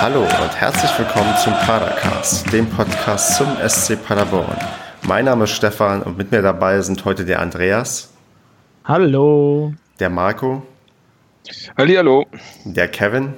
Hallo 0.00 0.22
und 0.22 0.56
herzlich 0.58 0.90
willkommen 0.98 1.36
zum 1.44 1.52
Padercast, 1.52 2.50
dem 2.54 2.66
Podcast 2.70 3.36
zum 3.36 3.48
SC 3.68 4.02
Paderborn. 4.02 4.56
Mein 5.02 5.26
Name 5.26 5.44
ist 5.44 5.50
Stefan 5.50 6.02
und 6.02 6.16
mit 6.16 6.30
mir 6.30 6.40
dabei 6.40 6.80
sind 6.80 7.04
heute 7.04 7.26
der 7.26 7.40
Andreas. 7.40 8.10
Hallo. 8.86 9.74
Der 9.98 10.08
Marco. 10.08 10.62
Hallo. 11.76 12.24
Der 12.64 12.88
Kevin. 12.88 13.34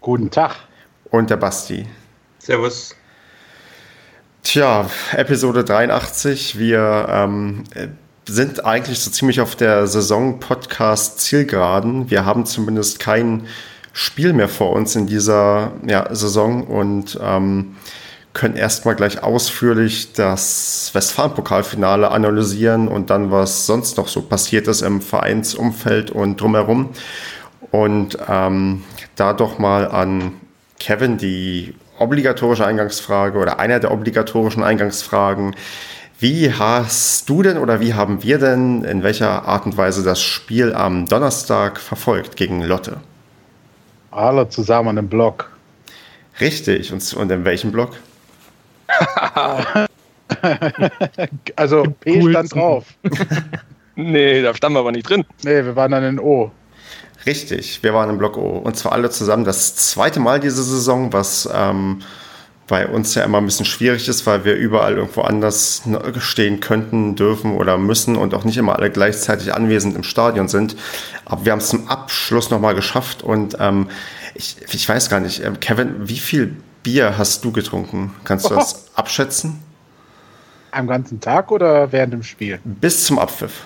Guten 0.00 0.30
Tag. 0.30 0.54
Und 1.10 1.30
der 1.30 1.36
Basti. 1.36 1.84
Servus. 2.38 2.94
Tja, 4.44 4.88
Episode 5.16 5.64
83. 5.64 6.60
Wir 6.60 7.08
ähm, 7.10 7.64
sind 8.24 8.64
eigentlich 8.64 9.00
so 9.00 9.10
ziemlich 9.10 9.40
auf 9.40 9.56
der 9.56 9.88
Saison-Podcast-Zielgeraden. 9.88 12.08
Wir 12.08 12.24
haben 12.24 12.46
zumindest 12.46 13.00
kein 13.00 13.48
Spiel 13.92 14.32
mehr 14.32 14.48
vor 14.48 14.72
uns 14.72 14.96
in 14.96 15.06
dieser 15.06 15.72
ja, 15.86 16.14
Saison 16.14 16.66
und 16.66 17.18
ähm, 17.22 17.76
können 18.32 18.56
erstmal 18.56 18.94
gleich 18.94 19.22
ausführlich 19.22 20.12
das 20.12 20.90
Westfalen-Pokalfinale 20.92 22.10
analysieren 22.10 22.86
und 22.86 23.10
dann, 23.10 23.30
was 23.30 23.66
sonst 23.66 23.96
noch 23.96 24.08
so 24.08 24.22
passiert 24.22 24.68
ist 24.68 24.82
im 24.82 25.00
Vereinsumfeld 25.00 26.10
und 26.10 26.40
drumherum. 26.40 26.90
Und 27.70 28.16
ähm, 28.28 28.84
da 29.16 29.32
doch 29.32 29.58
mal 29.58 29.90
an 29.90 30.34
Kevin 30.78 31.18
die 31.18 31.74
obligatorische 31.98 32.64
Eingangsfrage 32.64 33.38
oder 33.38 33.58
einer 33.58 33.80
der 33.80 33.90
obligatorischen 33.90 34.62
Eingangsfragen. 34.62 35.56
Wie 36.20 36.52
hast 36.52 37.28
du 37.28 37.42
denn 37.42 37.58
oder 37.58 37.80
wie 37.80 37.94
haben 37.94 38.22
wir 38.22 38.38
denn 38.38 38.84
in 38.84 39.02
welcher 39.02 39.46
Art 39.46 39.66
und 39.66 39.76
Weise 39.76 40.02
das 40.02 40.20
Spiel 40.20 40.74
am 40.74 41.06
Donnerstag 41.06 41.78
verfolgt 41.80 42.36
gegen 42.36 42.62
Lotte? 42.62 42.98
Alle 44.18 44.48
zusammen 44.48 44.96
im 44.96 45.08
Block. 45.08 45.48
Richtig. 46.40 46.92
Und, 46.92 47.14
und 47.14 47.30
in 47.30 47.44
welchem 47.44 47.70
Block? 47.70 47.92
also 51.54 51.84
P 52.00 52.20
stand 52.28 52.52
drauf. 52.52 52.84
nee, 53.94 54.42
da 54.42 54.52
standen 54.56 54.74
wir 54.74 54.80
aber 54.80 54.90
nicht 54.90 55.08
drin. 55.08 55.24
Nee, 55.44 55.64
wir 55.64 55.76
waren 55.76 55.92
dann 55.92 56.02
in 56.02 56.18
O. 56.18 56.50
Richtig, 57.26 57.80
wir 57.84 57.94
waren 57.94 58.10
im 58.10 58.18
Block 58.18 58.36
O. 58.36 58.58
Und 58.58 58.76
zwar 58.76 58.90
alle 58.90 59.08
zusammen 59.10 59.44
das 59.44 59.76
zweite 59.76 60.18
Mal 60.18 60.40
diese 60.40 60.64
Saison, 60.64 61.12
was 61.12 61.48
ähm, 61.54 62.02
bei 62.68 62.86
uns 62.86 63.14
ja 63.14 63.24
immer 63.24 63.38
ein 63.38 63.46
bisschen 63.46 63.64
schwierig 63.64 64.08
ist, 64.08 64.26
weil 64.26 64.44
wir 64.44 64.54
überall 64.54 64.96
irgendwo 64.96 65.22
anders 65.22 65.82
stehen 66.18 66.60
könnten, 66.60 67.16
dürfen 67.16 67.56
oder 67.56 67.78
müssen 67.78 68.14
und 68.16 68.34
auch 68.34 68.44
nicht 68.44 68.58
immer 68.58 68.76
alle 68.76 68.90
gleichzeitig 68.90 69.54
anwesend 69.54 69.96
im 69.96 70.02
Stadion 70.04 70.48
sind. 70.48 70.76
Aber 71.24 71.44
wir 71.44 71.52
haben 71.52 71.58
es 71.58 71.68
zum 71.68 71.88
Abschluss 71.88 72.50
nochmal 72.50 72.74
geschafft 72.74 73.22
und 73.22 73.56
ähm, 73.58 73.88
ich, 74.34 74.56
ich 74.72 74.88
weiß 74.88 75.08
gar 75.08 75.20
nicht, 75.20 75.42
ähm, 75.42 75.58
Kevin, 75.58 76.08
wie 76.08 76.18
viel 76.18 76.54
Bier 76.82 77.18
hast 77.18 77.44
du 77.44 77.52
getrunken? 77.52 78.14
Kannst 78.24 78.48
du 78.48 78.54
das 78.54 78.86
abschätzen? 78.94 79.58
Am 80.70 80.86
ganzen 80.86 81.20
Tag 81.20 81.50
oder 81.50 81.90
während 81.90 82.12
dem 82.12 82.22
Spiel? 82.22 82.60
Bis 82.64 83.04
zum 83.04 83.18
Abpfiff. 83.18 83.64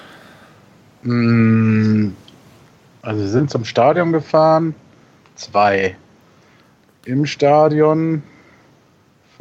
Mm, 1.03 2.11
also 3.03 3.20
wir 3.20 3.28
sind 3.28 3.50
zum 3.50 3.64
Stadion 3.64 4.12
gefahren. 4.12 4.77
Zwei. 5.34 5.97
Im 7.05 7.27
Stadion. 7.27 8.22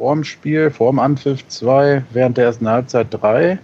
Vorm 0.02 0.24
Spiel, 0.24 0.72
vorm 0.72 0.98
Anpfiff 0.98 1.46
zwei. 1.46 2.02
Während 2.10 2.36
der 2.36 2.46
ersten 2.46 2.68
Halbzeit 2.68 3.06
drei. 3.10 3.60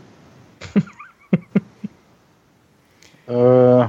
äh, 3.27 3.86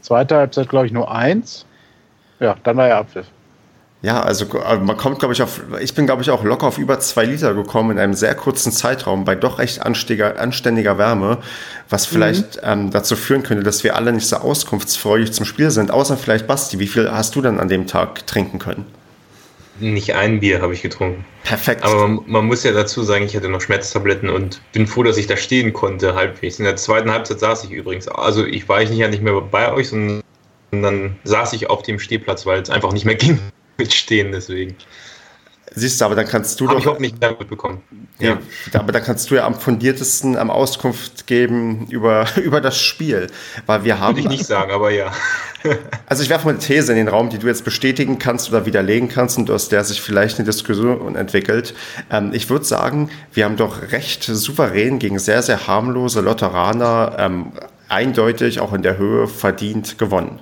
zweite 0.00 0.36
Halbzeit, 0.36 0.68
glaube 0.68 0.86
ich, 0.86 0.92
nur 0.92 1.10
eins. 1.10 1.66
Ja, 2.38 2.54
dann 2.62 2.76
war 2.76 2.86
ja 2.86 3.00
Abpfiff. 3.00 3.26
Ja, 4.02 4.22
also 4.22 4.44
äh, 4.56 4.76
man 4.76 4.96
kommt, 4.96 5.18
glaube 5.18 5.34
ich, 5.34 5.42
auf, 5.42 5.60
ich 5.80 5.94
bin, 5.94 6.06
glaube 6.06 6.22
ich, 6.22 6.30
auch 6.30 6.44
locker 6.44 6.68
auf 6.68 6.78
über 6.78 7.00
zwei 7.00 7.24
Liter 7.24 7.54
gekommen 7.54 7.90
in 7.90 7.98
einem 7.98 8.14
sehr 8.14 8.36
kurzen 8.36 8.70
Zeitraum 8.70 9.24
bei 9.24 9.34
doch 9.34 9.58
echt 9.58 9.84
anständiger, 9.84 10.38
anständiger 10.38 10.96
Wärme, 10.96 11.38
was 11.88 12.06
vielleicht 12.06 12.58
mhm. 12.58 12.70
ähm, 12.70 12.90
dazu 12.92 13.16
führen 13.16 13.42
könnte, 13.42 13.64
dass 13.64 13.82
wir 13.82 13.96
alle 13.96 14.12
nicht 14.12 14.28
so 14.28 14.36
auskunftsfreudig 14.36 15.32
zum 15.32 15.44
Spiel 15.44 15.72
sind, 15.72 15.90
außer 15.90 16.16
vielleicht 16.16 16.46
Basti. 16.46 16.78
Wie 16.78 16.86
viel 16.86 17.10
hast 17.10 17.34
du 17.34 17.42
denn 17.42 17.58
an 17.58 17.66
dem 17.66 17.88
Tag 17.88 18.28
trinken 18.28 18.60
können? 18.60 18.86
Nicht 19.80 20.14
ein 20.14 20.40
Bier 20.40 20.60
habe 20.60 20.74
ich 20.74 20.82
getrunken. 20.82 21.24
Perfekt. 21.44 21.84
Aber 21.84 22.08
man, 22.08 22.20
man, 22.26 22.44
muss 22.46 22.64
ja 22.64 22.72
dazu 22.72 23.02
sagen, 23.02 23.24
ich 23.24 23.36
hatte 23.36 23.48
noch 23.48 23.60
Schmerztabletten 23.60 24.28
und 24.28 24.60
bin 24.72 24.86
froh, 24.86 25.02
dass 25.02 25.16
ich 25.16 25.26
da 25.26 25.36
stehen 25.36 25.72
konnte, 25.72 26.14
halbwegs. 26.14 26.58
In 26.58 26.64
der 26.64 26.76
zweiten 26.76 27.10
Halbzeit 27.10 27.40
saß 27.40 27.64
ich 27.64 27.70
übrigens. 27.70 28.08
Also 28.08 28.44
ich 28.44 28.68
war 28.68 28.82
ich 28.82 28.90
nicht 28.90 28.98
ja 28.98 29.08
nicht 29.08 29.22
mehr 29.22 29.40
bei 29.40 29.72
euch, 29.72 29.88
sondern 29.88 30.22
dann 30.70 31.16
saß 31.24 31.52
ich 31.52 31.70
auf 31.70 31.82
dem 31.82 31.98
Stehplatz, 31.98 32.44
weil 32.44 32.60
es 32.60 32.70
einfach 32.70 32.92
nicht 32.92 33.04
mehr 33.04 33.14
ging 33.16 33.38
mitstehen, 33.78 34.32
deswegen. 34.32 34.76
Siehst 35.74 36.00
du, 36.00 36.04
aber 36.04 36.14
dann 36.14 36.26
kannst 36.26 36.60
du 36.60 36.66
Hab 36.66 36.74
doch. 36.74 36.80
Ich 36.80 36.88
auch 36.88 36.98
nicht 36.98 37.20
mehr 37.20 37.36
mitbekommen. 37.38 37.82
Ja. 38.18 38.38
ja. 38.72 38.80
Aber 38.80 38.92
dann 38.92 39.02
kannst 39.02 39.30
du 39.30 39.36
ja 39.36 39.46
am 39.46 39.54
fundiertesten 39.54 40.36
am 40.36 40.50
Auskunft 40.50 41.26
geben 41.26 41.86
über, 41.90 42.26
über 42.36 42.60
das 42.60 42.78
Spiel. 42.78 43.28
Weil 43.66 43.84
wir 43.84 44.00
haben. 44.00 44.16
Würde 44.16 44.28
ich 44.28 44.38
nicht 44.38 44.46
sagen, 44.46 44.72
aber 44.72 44.90
ja. 44.90 45.12
also 46.06 46.22
ich 46.22 46.28
werfe 46.28 46.46
mal 46.46 46.52
eine 46.52 46.60
These 46.60 46.92
in 46.92 46.98
den 46.98 47.08
Raum, 47.08 47.30
die 47.30 47.38
du 47.38 47.46
jetzt 47.46 47.64
bestätigen 47.64 48.18
kannst 48.18 48.48
oder 48.48 48.66
widerlegen 48.66 49.08
kannst 49.08 49.38
und 49.38 49.50
aus 49.50 49.68
der 49.68 49.84
sich 49.84 50.00
vielleicht 50.00 50.38
eine 50.38 50.46
Diskussion 50.46 51.16
entwickelt. 51.16 51.74
Ähm, 52.10 52.32
ich 52.32 52.48
würde 52.50 52.64
sagen, 52.64 53.10
wir 53.32 53.44
haben 53.44 53.56
doch 53.56 53.92
recht 53.92 54.24
souverän 54.24 54.98
gegen 54.98 55.18
sehr, 55.18 55.42
sehr 55.42 55.66
harmlose 55.66 56.20
Lotteraner 56.20 57.16
ähm, 57.18 57.52
eindeutig 57.88 58.60
auch 58.60 58.72
in 58.72 58.82
der 58.82 58.98
Höhe 58.98 59.26
verdient 59.26 59.98
gewonnen. 59.98 60.40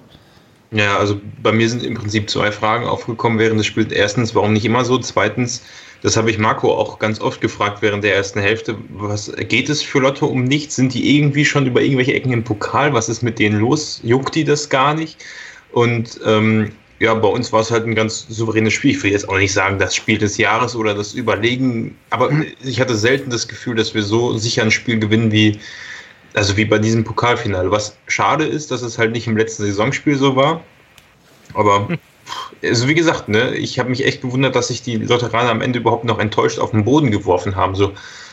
Ja, 0.73 0.99
also 0.99 1.21
bei 1.43 1.53
mir 1.53 1.69
sind 1.69 1.85
im 1.85 1.95
Prinzip 1.95 2.29
zwei 2.29 2.51
Fragen 2.51 2.87
aufgekommen 2.87 3.39
während 3.39 3.59
des 3.61 3.67
Spiels. 3.67 3.93
Erstens, 3.93 4.35
warum 4.35 4.53
nicht 4.53 4.65
immer 4.65 4.85
so? 4.85 4.99
Zweitens, 4.99 5.63
das 6.03 6.17
habe 6.17 6.31
ich 6.31 6.39
Marco 6.39 6.73
auch 6.73 6.99
ganz 6.99 7.21
oft 7.21 7.41
gefragt 7.41 7.83
während 7.83 8.05
der 8.05 8.15
ersten 8.15 8.41
Hälfte. 8.41 8.77
Was 8.91 9.33
geht 9.49 9.69
es 9.69 9.83
für 9.83 10.01
Lotto 10.01 10.27
um 10.27 10.45
nichts? 10.45 10.77
Sind 10.77 10.95
die 10.95 11.17
irgendwie 11.17 11.45
schon 11.45 11.67
über 11.67 11.81
irgendwelche 11.81 12.15
Ecken 12.15 12.33
im 12.33 12.45
Pokal? 12.45 12.93
Was 12.93 13.09
ist 13.09 13.23
mit 13.23 13.39
denen 13.39 13.61
los? 13.61 14.01
Juckt 14.03 14.35
die 14.35 14.45
das 14.45 14.69
gar 14.69 14.95
nicht? 14.95 15.25
Und 15.73 16.21
ähm, 16.25 16.73
ja, 16.99 17.15
bei 17.15 17.29
uns 17.29 17.53
war 17.53 17.61
es 17.61 17.71
halt 17.71 17.87
ein 17.87 17.95
ganz 17.95 18.27
souveränes 18.29 18.73
Spiel. 18.73 18.93
Ich 18.93 19.03
will 19.03 19.13
jetzt 19.13 19.29
auch 19.29 19.39
nicht 19.39 19.53
sagen, 19.53 19.79
das 19.79 19.95
Spiel 19.95 20.19
des 20.19 20.39
Jahres 20.39 20.75
oder 20.75 20.95
das 20.95 21.15
Überlegen, 21.15 21.97
aber 22.11 22.31
mhm. 22.31 22.47
ich 22.65 22.81
hatte 22.81 22.97
selten 22.97 23.31
das 23.31 23.49
Gefühl, 23.49 23.77
dass 23.77 23.95
wir 23.95 24.03
so 24.03 24.37
sicher 24.39 24.63
ein 24.63 24.71
Spiel 24.71 24.99
gewinnen 24.99 25.31
wie 25.31 25.59
also 26.37 26.57
wie 26.57 26.67
bei 26.67 26.79
diesem 26.79 27.03
Pokalfinale. 27.03 27.71
Was 27.71 27.97
schade 28.07 28.45
ist, 28.45 28.71
dass 28.71 28.83
es 28.83 28.99
halt 28.99 29.13
nicht 29.13 29.27
im 29.27 29.37
letzten 29.37 29.65
Saisonspiel 29.65 30.17
so 30.17 30.37
war. 30.37 30.61
Aber 31.55 31.89
also 32.63 32.89
wie 32.89 32.95
gesagt, 32.95 33.29
ne, 33.29 33.55
ich 33.55 33.79
habe 33.79 33.89
mich 33.89 34.05
echt 34.05 34.21
gewundert, 34.21 34.55
dass 34.55 34.69
sich 34.69 34.83
die 34.83 34.97
Lotteraner 34.97 35.51
am 35.51 35.63
Ende 35.63 35.79
überhaupt 35.79 36.05
noch 36.05 36.19
enttäuscht 36.19 36.59
auf 36.59 36.73
den 36.73 36.85
Boden 36.85 37.11
geworfen 37.11 37.57
haben. 37.57 37.75
So 37.75 37.93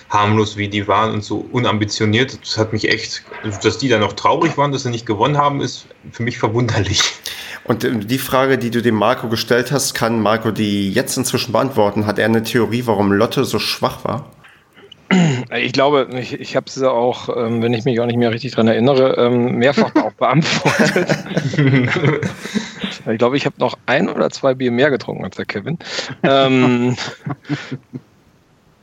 harmlos 0.09 0.57
wie 0.57 0.67
die 0.67 0.87
waren 0.87 1.13
und 1.13 1.23
so 1.23 1.47
unambitioniert. 1.51 2.37
Das 2.41 2.57
hat 2.57 2.73
mich 2.73 2.89
echt, 2.89 3.23
dass 3.63 3.77
die 3.77 3.87
da 3.87 3.99
noch 3.99 4.13
traurig 4.13 4.57
waren, 4.57 4.73
dass 4.73 4.83
sie 4.83 4.89
nicht 4.89 5.05
gewonnen 5.05 5.37
haben, 5.37 5.61
ist 5.61 5.87
für 6.11 6.23
mich 6.23 6.37
verwunderlich. 6.37 7.01
Und 7.63 7.87
die 8.11 8.17
Frage, 8.19 8.57
die 8.57 8.69
du 8.69 8.81
dem 8.81 8.95
Marco 8.95 9.29
gestellt 9.29 9.71
hast, 9.71 9.93
kann 9.93 10.21
Marco 10.21 10.51
die 10.51 10.91
jetzt 10.91 11.17
inzwischen 11.17 11.53
beantworten. 11.53 12.05
Hat 12.05 12.19
er 12.19 12.25
eine 12.25 12.43
Theorie, 12.43 12.83
warum 12.85 13.13
Lotte 13.13 13.45
so 13.45 13.57
schwach 13.59 14.03
war? 14.03 14.29
Ich 15.55 15.73
glaube, 15.73 16.07
ich, 16.19 16.39
ich 16.39 16.55
habe 16.55 16.65
es 16.67 16.81
auch, 16.81 17.29
ähm, 17.35 17.61
wenn 17.61 17.73
ich 17.73 17.85
mich 17.85 17.99
auch 17.99 18.05
nicht 18.05 18.17
mehr 18.17 18.31
richtig 18.31 18.51
daran 18.51 18.67
erinnere, 18.67 19.15
ähm, 19.17 19.55
mehrfach 19.55 19.95
auch 19.95 20.13
beantwortet. 20.13 21.07
ich 23.11 23.17
glaube, 23.17 23.37
ich 23.37 23.45
habe 23.45 23.55
noch 23.59 23.77
ein 23.85 24.09
oder 24.09 24.29
zwei 24.29 24.53
Bier 24.53 24.71
mehr 24.71 24.89
getrunken 24.89 25.23
als 25.23 25.35
der 25.35 25.45
Kevin. 25.45 25.77
Ähm, 26.23 26.95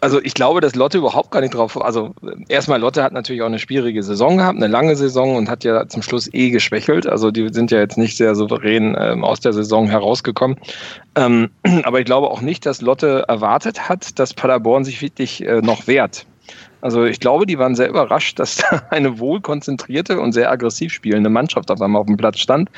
also 0.00 0.20
ich 0.22 0.34
glaube, 0.34 0.60
dass 0.60 0.74
Lotte 0.74 0.98
überhaupt 0.98 1.30
gar 1.30 1.40
nicht 1.40 1.54
drauf. 1.54 1.80
Also 1.80 2.14
erstmal, 2.48 2.80
Lotte 2.80 3.02
hat 3.02 3.12
natürlich 3.12 3.42
auch 3.42 3.46
eine 3.46 3.58
schwierige 3.58 4.02
Saison 4.02 4.38
gehabt, 4.38 4.56
eine 4.56 4.66
lange 4.66 4.96
Saison 4.96 5.36
und 5.36 5.48
hat 5.48 5.64
ja 5.64 5.88
zum 5.88 6.02
Schluss 6.02 6.32
eh 6.32 6.50
geschwächelt. 6.50 7.06
Also 7.06 7.30
die 7.30 7.48
sind 7.52 7.70
ja 7.70 7.78
jetzt 7.78 7.98
nicht 7.98 8.16
sehr 8.16 8.34
souverän 8.34 8.96
ähm, 8.98 9.24
aus 9.24 9.40
der 9.40 9.52
Saison 9.52 9.88
herausgekommen. 9.88 10.56
Ähm, 11.16 11.50
aber 11.84 12.00
ich 12.00 12.06
glaube 12.06 12.30
auch 12.30 12.40
nicht, 12.40 12.66
dass 12.66 12.80
Lotte 12.80 13.24
erwartet 13.28 13.88
hat, 13.88 14.18
dass 14.18 14.34
Paderborn 14.34 14.84
sich 14.84 15.02
wirklich 15.02 15.46
äh, 15.46 15.60
noch 15.60 15.86
wehrt. 15.86 16.26
Also 16.82 17.04
ich 17.04 17.20
glaube, 17.20 17.44
die 17.44 17.58
waren 17.58 17.74
sehr 17.74 17.88
überrascht, 17.88 18.38
dass 18.38 18.56
da 18.70 18.82
eine 18.90 19.18
wohlkonzentrierte 19.18 20.18
und 20.20 20.32
sehr 20.32 20.50
aggressiv 20.50 20.92
spielende 20.92 21.30
Mannschaft 21.30 21.70
auf 21.70 21.80
einmal 21.80 22.00
auf 22.00 22.06
dem 22.06 22.16
Platz 22.16 22.38
stand, 22.38 22.70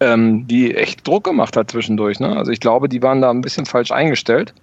ähm, 0.00 0.46
die 0.48 0.74
echt 0.74 1.06
Druck 1.06 1.24
gemacht 1.24 1.56
hat 1.56 1.70
zwischendurch. 1.70 2.20
Ne? 2.20 2.36
Also 2.36 2.50
ich 2.50 2.60
glaube, 2.60 2.88
die 2.88 3.02
waren 3.02 3.20
da 3.20 3.30
ein 3.30 3.42
bisschen 3.42 3.66
falsch 3.66 3.92
eingestellt 3.92 4.54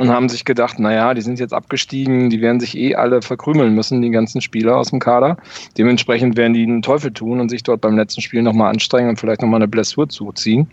und 0.00 0.08
haben 0.08 0.30
sich 0.30 0.46
gedacht, 0.46 0.78
naja, 0.78 1.12
die 1.12 1.20
sind 1.20 1.38
jetzt 1.38 1.52
abgestiegen, 1.52 2.30
die 2.30 2.40
werden 2.40 2.58
sich 2.58 2.74
eh 2.74 2.94
alle 2.94 3.20
verkrümeln 3.20 3.74
müssen, 3.74 4.00
die 4.00 4.08
ganzen 4.08 4.40
Spieler 4.40 4.78
aus 4.78 4.88
dem 4.88 4.98
Kader. 4.98 5.36
Dementsprechend 5.76 6.38
werden 6.38 6.54
die 6.54 6.62
einen 6.62 6.80
Teufel 6.80 7.12
tun 7.12 7.38
und 7.38 7.50
sich 7.50 7.62
dort 7.64 7.82
beim 7.82 7.98
letzten 7.98 8.22
Spiel 8.22 8.40
nochmal 8.40 8.70
anstrengen 8.70 9.10
und 9.10 9.20
vielleicht 9.20 9.42
nochmal 9.42 9.58
eine 9.58 9.68
Blessur 9.68 10.08
zuziehen. 10.08 10.70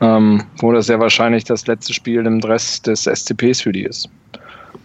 Ähm, 0.00 0.42
wo 0.56 0.72
das 0.72 0.86
sehr 0.86 0.98
wahrscheinlich 1.00 1.44
das 1.44 1.66
letzte 1.66 1.92
Spiel 1.92 2.24
im 2.24 2.40
Dress 2.40 2.80
des 2.80 3.04
SCPs 3.04 3.60
für 3.60 3.72
die 3.72 3.82
ist. 3.82 4.08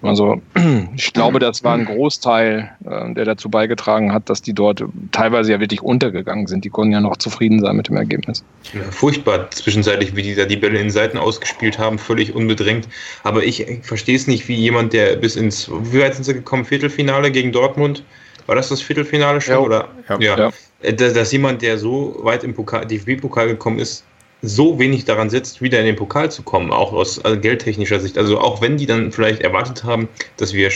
Also 0.01 0.41
ich 0.95 1.13
glaube, 1.13 1.39
das 1.39 1.63
war 1.63 1.75
ein 1.75 1.85
Großteil, 1.85 2.71
äh, 2.85 3.13
der 3.13 3.25
dazu 3.25 3.49
beigetragen 3.49 4.13
hat, 4.13 4.29
dass 4.29 4.41
die 4.41 4.53
dort 4.53 4.83
teilweise 5.11 5.51
ja 5.51 5.59
wirklich 5.59 5.81
untergegangen 5.81 6.47
sind. 6.47 6.65
Die 6.65 6.69
konnten 6.69 6.93
ja 6.93 7.01
noch 7.01 7.17
zufrieden 7.17 7.59
sein 7.59 7.75
mit 7.75 7.87
dem 7.87 7.97
Ergebnis. 7.97 8.43
Ja, 8.73 8.81
furchtbar 8.89 9.51
zwischenzeitlich, 9.51 10.15
wie 10.15 10.23
die 10.23 10.35
da 10.35 10.45
die 10.45 10.57
Bälle 10.57 10.77
in 10.77 10.85
den 10.85 10.91
Seiten 10.91 11.17
ausgespielt 11.17 11.77
haben, 11.77 11.99
völlig 11.99 12.33
unbedrängt. 12.35 12.87
Aber 13.23 13.43
ich 13.43 13.65
verstehe 13.83 14.15
es 14.15 14.27
nicht, 14.27 14.47
wie 14.47 14.55
jemand, 14.55 14.93
der 14.93 15.15
bis 15.17 15.35
ins, 15.35 15.69
wie 15.69 15.99
weit 16.01 16.15
sind 16.15 16.23
sie 16.23 16.33
gekommen, 16.33 16.65
Viertelfinale 16.65 17.31
gegen 17.31 17.51
Dortmund? 17.51 18.03
War 18.47 18.55
das 18.55 18.69
das 18.69 18.81
Viertelfinale 18.81 19.39
schon? 19.39 19.53
Ja. 19.53 19.59
Oder? 19.59 19.87
Ja. 20.09 20.19
Ja. 20.19 20.37
Ja. 20.37 20.51
Äh, 20.81 20.93
Dass, 20.93 21.31
jemand, 21.31 21.61
der 21.61 21.77
so 21.77 22.19
weit 22.23 22.43
im 22.43 22.53
Pokal, 22.53 22.85
DFB-Pokal 22.85 23.47
gekommen 23.47 23.79
ist, 23.79 24.03
so 24.41 24.79
wenig 24.79 25.05
daran 25.05 25.29
setzt, 25.29 25.61
wieder 25.61 25.79
in 25.79 25.85
den 25.85 25.95
Pokal 25.95 26.31
zu 26.31 26.41
kommen, 26.41 26.71
auch 26.71 26.93
aus 26.93 27.23
also 27.23 27.39
geldtechnischer 27.39 27.99
Sicht. 27.99 28.17
Also 28.17 28.39
auch 28.39 28.61
wenn 28.61 28.77
die 28.77 28.87
dann 28.87 29.11
vielleicht 29.11 29.41
erwartet 29.41 29.83
haben, 29.83 30.09
dass 30.37 30.53
wir 30.53 30.71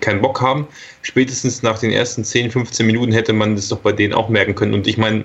keinen 0.00 0.20
Bock 0.20 0.40
haben, 0.40 0.66
spätestens 1.02 1.62
nach 1.62 1.78
den 1.78 1.92
ersten 1.92 2.24
10, 2.24 2.50
15 2.50 2.84
Minuten 2.86 3.12
hätte 3.12 3.32
man 3.32 3.54
das 3.54 3.68
doch 3.68 3.78
bei 3.78 3.92
denen 3.92 4.12
auch 4.12 4.28
merken 4.28 4.54
können. 4.56 4.74
Und 4.74 4.88
ich 4.88 4.98
meine, 4.98 5.24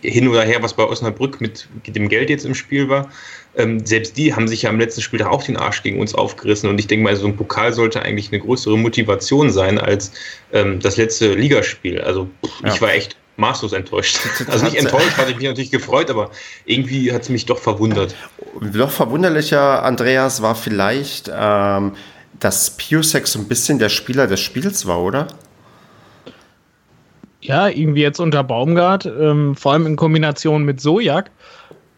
hin 0.00 0.26
oder 0.26 0.42
her, 0.42 0.62
was 0.62 0.74
bei 0.74 0.84
Osnabrück 0.84 1.40
mit 1.40 1.68
dem 1.86 2.08
Geld 2.08 2.30
jetzt 2.30 2.44
im 2.44 2.54
Spiel 2.54 2.88
war, 2.88 3.08
ähm, 3.56 3.84
selbst 3.84 4.16
die 4.16 4.34
haben 4.34 4.48
sich 4.48 4.62
ja 4.62 4.70
am 4.70 4.78
letzten 4.80 5.00
Spieltag 5.00 5.28
auch 5.28 5.42
den 5.42 5.56
Arsch 5.56 5.82
gegen 5.82 6.00
uns 6.00 6.14
aufgerissen. 6.14 6.68
Und 6.68 6.78
ich 6.78 6.86
denke 6.86 7.04
mal, 7.04 7.16
so 7.16 7.26
ein 7.26 7.36
Pokal 7.36 7.72
sollte 7.72 8.02
eigentlich 8.02 8.32
eine 8.32 8.40
größere 8.40 8.76
Motivation 8.76 9.50
sein 9.50 9.78
als 9.78 10.12
ähm, 10.52 10.80
das 10.80 10.96
letzte 10.96 11.34
Ligaspiel. 11.34 12.00
Also 12.00 12.28
pff, 12.44 12.62
Ja. 12.62 12.74
ich 12.74 12.80
war 12.80 12.92
echt 12.92 13.16
maßlos 13.36 13.72
enttäuscht. 13.72 14.18
Also 14.48 14.64
nicht 14.64 14.76
enttäuscht, 14.76 15.16
hatte 15.16 15.30
ich 15.30 15.36
mich 15.36 15.46
natürlich 15.46 15.70
gefreut, 15.70 16.10
aber 16.10 16.30
irgendwie 16.64 17.12
hat 17.12 17.22
es 17.22 17.28
mich 17.28 17.46
doch 17.46 17.58
verwundert. 17.58 18.14
Noch 18.60 18.90
verwunderlicher, 18.90 19.82
Andreas, 19.82 20.42
war 20.42 20.54
vielleicht, 20.54 21.30
ähm, 21.34 21.92
dass 22.38 22.76
Piusek 22.76 23.26
so 23.26 23.38
ein 23.38 23.48
bisschen 23.48 23.78
der 23.78 23.88
Spieler 23.88 24.26
des 24.26 24.40
Spiels 24.40 24.86
war, 24.86 25.00
oder? 25.00 25.26
Ja, 27.40 27.68
irgendwie 27.68 28.02
jetzt 28.02 28.18
unter 28.18 28.42
Baumgart, 28.42 29.06
ähm, 29.06 29.54
vor 29.54 29.72
allem 29.72 29.86
in 29.86 29.96
Kombination 29.96 30.64
mit 30.64 30.80
Sojak. 30.80 31.30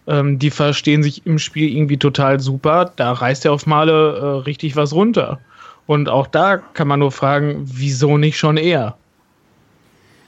Ähm, 0.07 0.39
die 0.39 0.51
verstehen 0.51 1.03
sich 1.03 1.27
im 1.27 1.39
Spiel 1.39 1.75
irgendwie 1.75 1.99
total 1.99 2.41
super. 2.41 2.93
Da 2.97 3.13
reißt 3.13 3.45
er 3.45 3.53
auf 3.53 3.67
Male 3.67 4.17
äh, 4.17 4.25
richtig 4.45 4.75
was 4.75 4.93
runter. 4.93 5.39
Und 5.87 6.09
auch 6.09 6.27
da 6.27 6.59
kann 6.59 6.89
man 6.89 7.01
nur 7.01 7.13
fragen, 7.13 7.63
wieso 7.65 8.19
nicht 8.19 8.39
schon 8.39 8.57
er? 8.57 8.97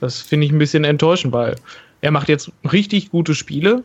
Das 0.00 0.20
finde 0.20 0.46
ich 0.46 0.52
ein 0.52 0.58
bisschen 0.58 0.84
enttäuschend, 0.84 1.32
weil 1.32 1.56
er 2.00 2.10
macht 2.10 2.28
jetzt 2.28 2.50
richtig 2.72 3.10
gute 3.10 3.34
Spiele. 3.34 3.84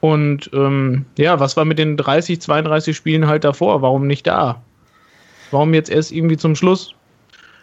Und 0.00 0.50
ähm, 0.54 1.04
ja, 1.18 1.38
was 1.40 1.56
war 1.56 1.66
mit 1.66 1.78
den 1.78 1.96
30, 1.96 2.40
32 2.40 2.96
Spielen 2.96 3.26
halt 3.26 3.44
davor? 3.44 3.82
Warum 3.82 4.06
nicht 4.06 4.26
da? 4.26 4.62
Warum 5.50 5.74
jetzt 5.74 5.90
erst 5.90 6.12
irgendwie 6.12 6.38
zum 6.38 6.56
Schluss? 6.56 6.94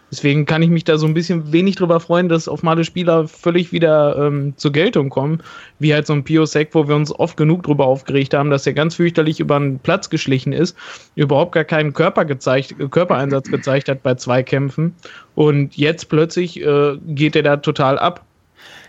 Deswegen 0.10 0.46
kann 0.46 0.62
ich 0.62 0.70
mich 0.70 0.86
da 0.86 0.98
so 0.98 1.06
ein 1.06 1.14
bisschen 1.14 1.52
wenig 1.52 1.76
drüber 1.76 2.00
freuen, 2.00 2.30
dass 2.30 2.48
auf 2.48 2.64
Male 2.64 2.86
Spieler 2.86 3.28
völlig 3.28 3.72
wieder 3.72 4.16
ähm, 4.18 4.54
zur 4.56 4.72
Geltung 4.72 5.10
kommen. 5.10 5.44
Wie 5.80 5.94
halt 5.94 6.08
so 6.08 6.14
ein 6.14 6.24
Piosek, 6.24 6.70
wo 6.74 6.88
wir 6.88 6.96
uns 6.96 7.12
oft 7.12 7.36
genug 7.36 7.64
drüber 7.64 7.86
aufgeregt 7.86 8.34
haben, 8.34 8.50
dass 8.50 8.66
er 8.66 8.74
ganz 8.74 8.96
fürchterlich 8.96 9.40
über 9.40 9.58
einen 9.58 9.80
Platz 9.80 10.10
geschlichen 10.10 10.54
ist, 10.54 10.78
überhaupt 11.16 11.52
gar 11.52 11.66
keinen 11.66 11.94
Körper 11.94 12.26
gezeigt, 12.26 12.76
Körpereinsatz 12.92 13.50
gezeigt 13.50 13.90
hat 13.90 14.04
bei 14.04 14.16
Zweikämpfen. 14.16 14.96
Und 15.36 15.76
jetzt 15.76 16.10
plötzlich 16.10 16.62
äh, 16.62 16.98
geht 17.08 17.36
er 17.36 17.44
da 17.44 17.58
total 17.58 18.00
ab 18.00 18.27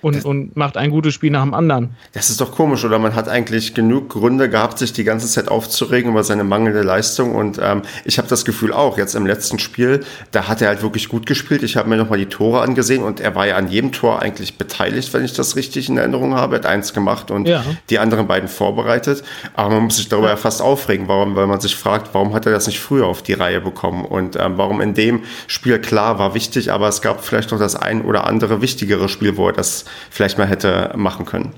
und, 0.03 0.25
und 0.25 0.57
macht 0.57 0.77
ein 0.77 0.91
gutes 0.91 1.15
Spiel 1.15 1.31
nach 1.31 1.43
dem 1.43 1.55
anderen. 1.55 1.91
Das 2.13 2.31
ist 2.31 2.41
doch 2.41 2.53
komisch, 2.53 2.85
oder? 2.85 2.99
Man 2.99 3.15
hat 3.15 3.29
eigentlich 3.29 3.75
genug 3.75 4.09
Gründe 4.11 4.49
gehabt, 4.49 4.79
sich 4.79 4.93
die 4.93 5.05
ganze 5.05 5.27
Zeit 5.27 5.49
aufzuregen 5.49 6.11
über 6.13 6.25
seine 6.25 6.45
mangelnde 6.45 6.83
Leistung. 6.83 7.35
Und 7.35 7.59
ähm, 7.63 7.83
ich 8.05 8.19
habe 8.19 8.29
das 8.29 8.45
Gefühl 8.45 8.73
auch, 8.73 8.99
jetzt 8.99 9.15
im 9.15 9.27
letzten 9.27 9.59
Spiel, 9.59 10.05
da 10.33 10.49
hat 10.49 10.63
er 10.63 10.69
halt 10.69 10.83
wirklich 10.83 11.09
gut 11.09 11.27
gespielt. 11.27 11.63
Ich 11.63 11.77
habe 11.77 11.89
mir 11.89 11.97
nochmal 11.97 12.19
die 12.19 12.27
Tore 12.27 12.61
angesehen 12.61 13.03
und 13.03 13.21
er 13.21 13.35
war 13.35 13.47
ja 13.47 13.57
an 13.57 13.69
jedem 13.69 13.93
Tor 13.93 14.21
eigentlich 14.23 14.57
beteiligt, 14.59 15.13
wenn 15.15 15.25
ich 15.25 15.33
das 15.33 15.57
richtig 15.57 15.89
in 15.89 15.97
Erinnerung 15.99 16.35
habe. 16.35 16.57
Er 16.57 16.59
hat 16.61 16.67
eins 16.67 16.93
gemacht 16.95 17.31
und 17.31 17.49
Ja. 17.49 17.65
die 17.91 17.99
anderen 17.99 18.27
beiden 18.27 18.49
vorbereitet. 18.49 19.23
Aber 19.55 19.71
man 19.75 19.85
muss 19.85 19.97
sich 19.97 20.09
darüber 20.09 20.29
ja 20.29 20.37
fast 20.37 20.63
aufregen, 20.63 21.09
warum, 21.09 21.37
weil 21.37 21.47
man 21.47 21.61
sich 21.61 21.77
fragt, 21.77 22.15
warum 22.15 22.35
hat 22.35 22.47
er 22.47 22.53
das 22.53 22.67
nicht 22.67 22.81
früher 22.81 23.07
auf 23.07 23.23
die 23.23 23.33
Reihe 23.35 23.61
bekommen? 23.61 24.05
Und 24.05 24.37
ähm, 24.37 24.55
warum 24.57 24.81
in 24.81 24.95
dem 24.95 25.23
Spiel 25.47 25.79
klar 25.79 26.19
war 26.19 26.35
wichtig, 26.35 26.73
aber 26.73 26.89
es 26.89 27.03
gab 27.03 27.25
vielleicht 27.25 27.51
noch 27.51 27.59
das 27.59 27.75
ein 27.77 28.03
oder 28.03 28.27
andere 28.27 28.61
wichtigere 28.63 29.09
Spiel, 29.09 29.37
wo 29.37 29.47
er 29.49 29.53
das 29.53 29.85
vielleicht 30.11 30.39
mal 30.39 30.47
hätte 30.47 30.93
machen 30.97 31.25
können. 31.27 31.53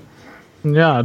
Ja, 0.63 1.03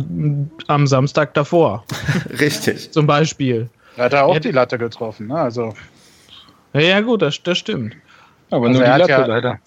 am 0.67 0.87
Samstag 0.87 1.33
davor 1.35 1.85
Richtig. 2.41 2.91
zum 2.93 3.07
Beispiel. 3.07 3.71
Da 3.97 4.05
hat 4.05 4.13
er 4.13 4.27
auch 4.27 4.35
Ja, 4.35 4.41
die 4.41 4.51
Latte 4.51 4.77
getroffen. 4.77 5.29
Ne? 5.29 5.37
Also, 5.39 5.73
Ja, 6.75 7.01
gut, 7.01 7.23
das, 7.23 7.43
das 7.43 7.57
stimmt. 7.59 7.95
Aber 8.51 8.67
Also 8.69 8.79
nur 8.79 8.85
die 8.85 8.89
er 8.89 8.93
hat 8.95 9.01
Latte 9.01 9.13
ja- 9.13 9.27
leider. 9.27 9.59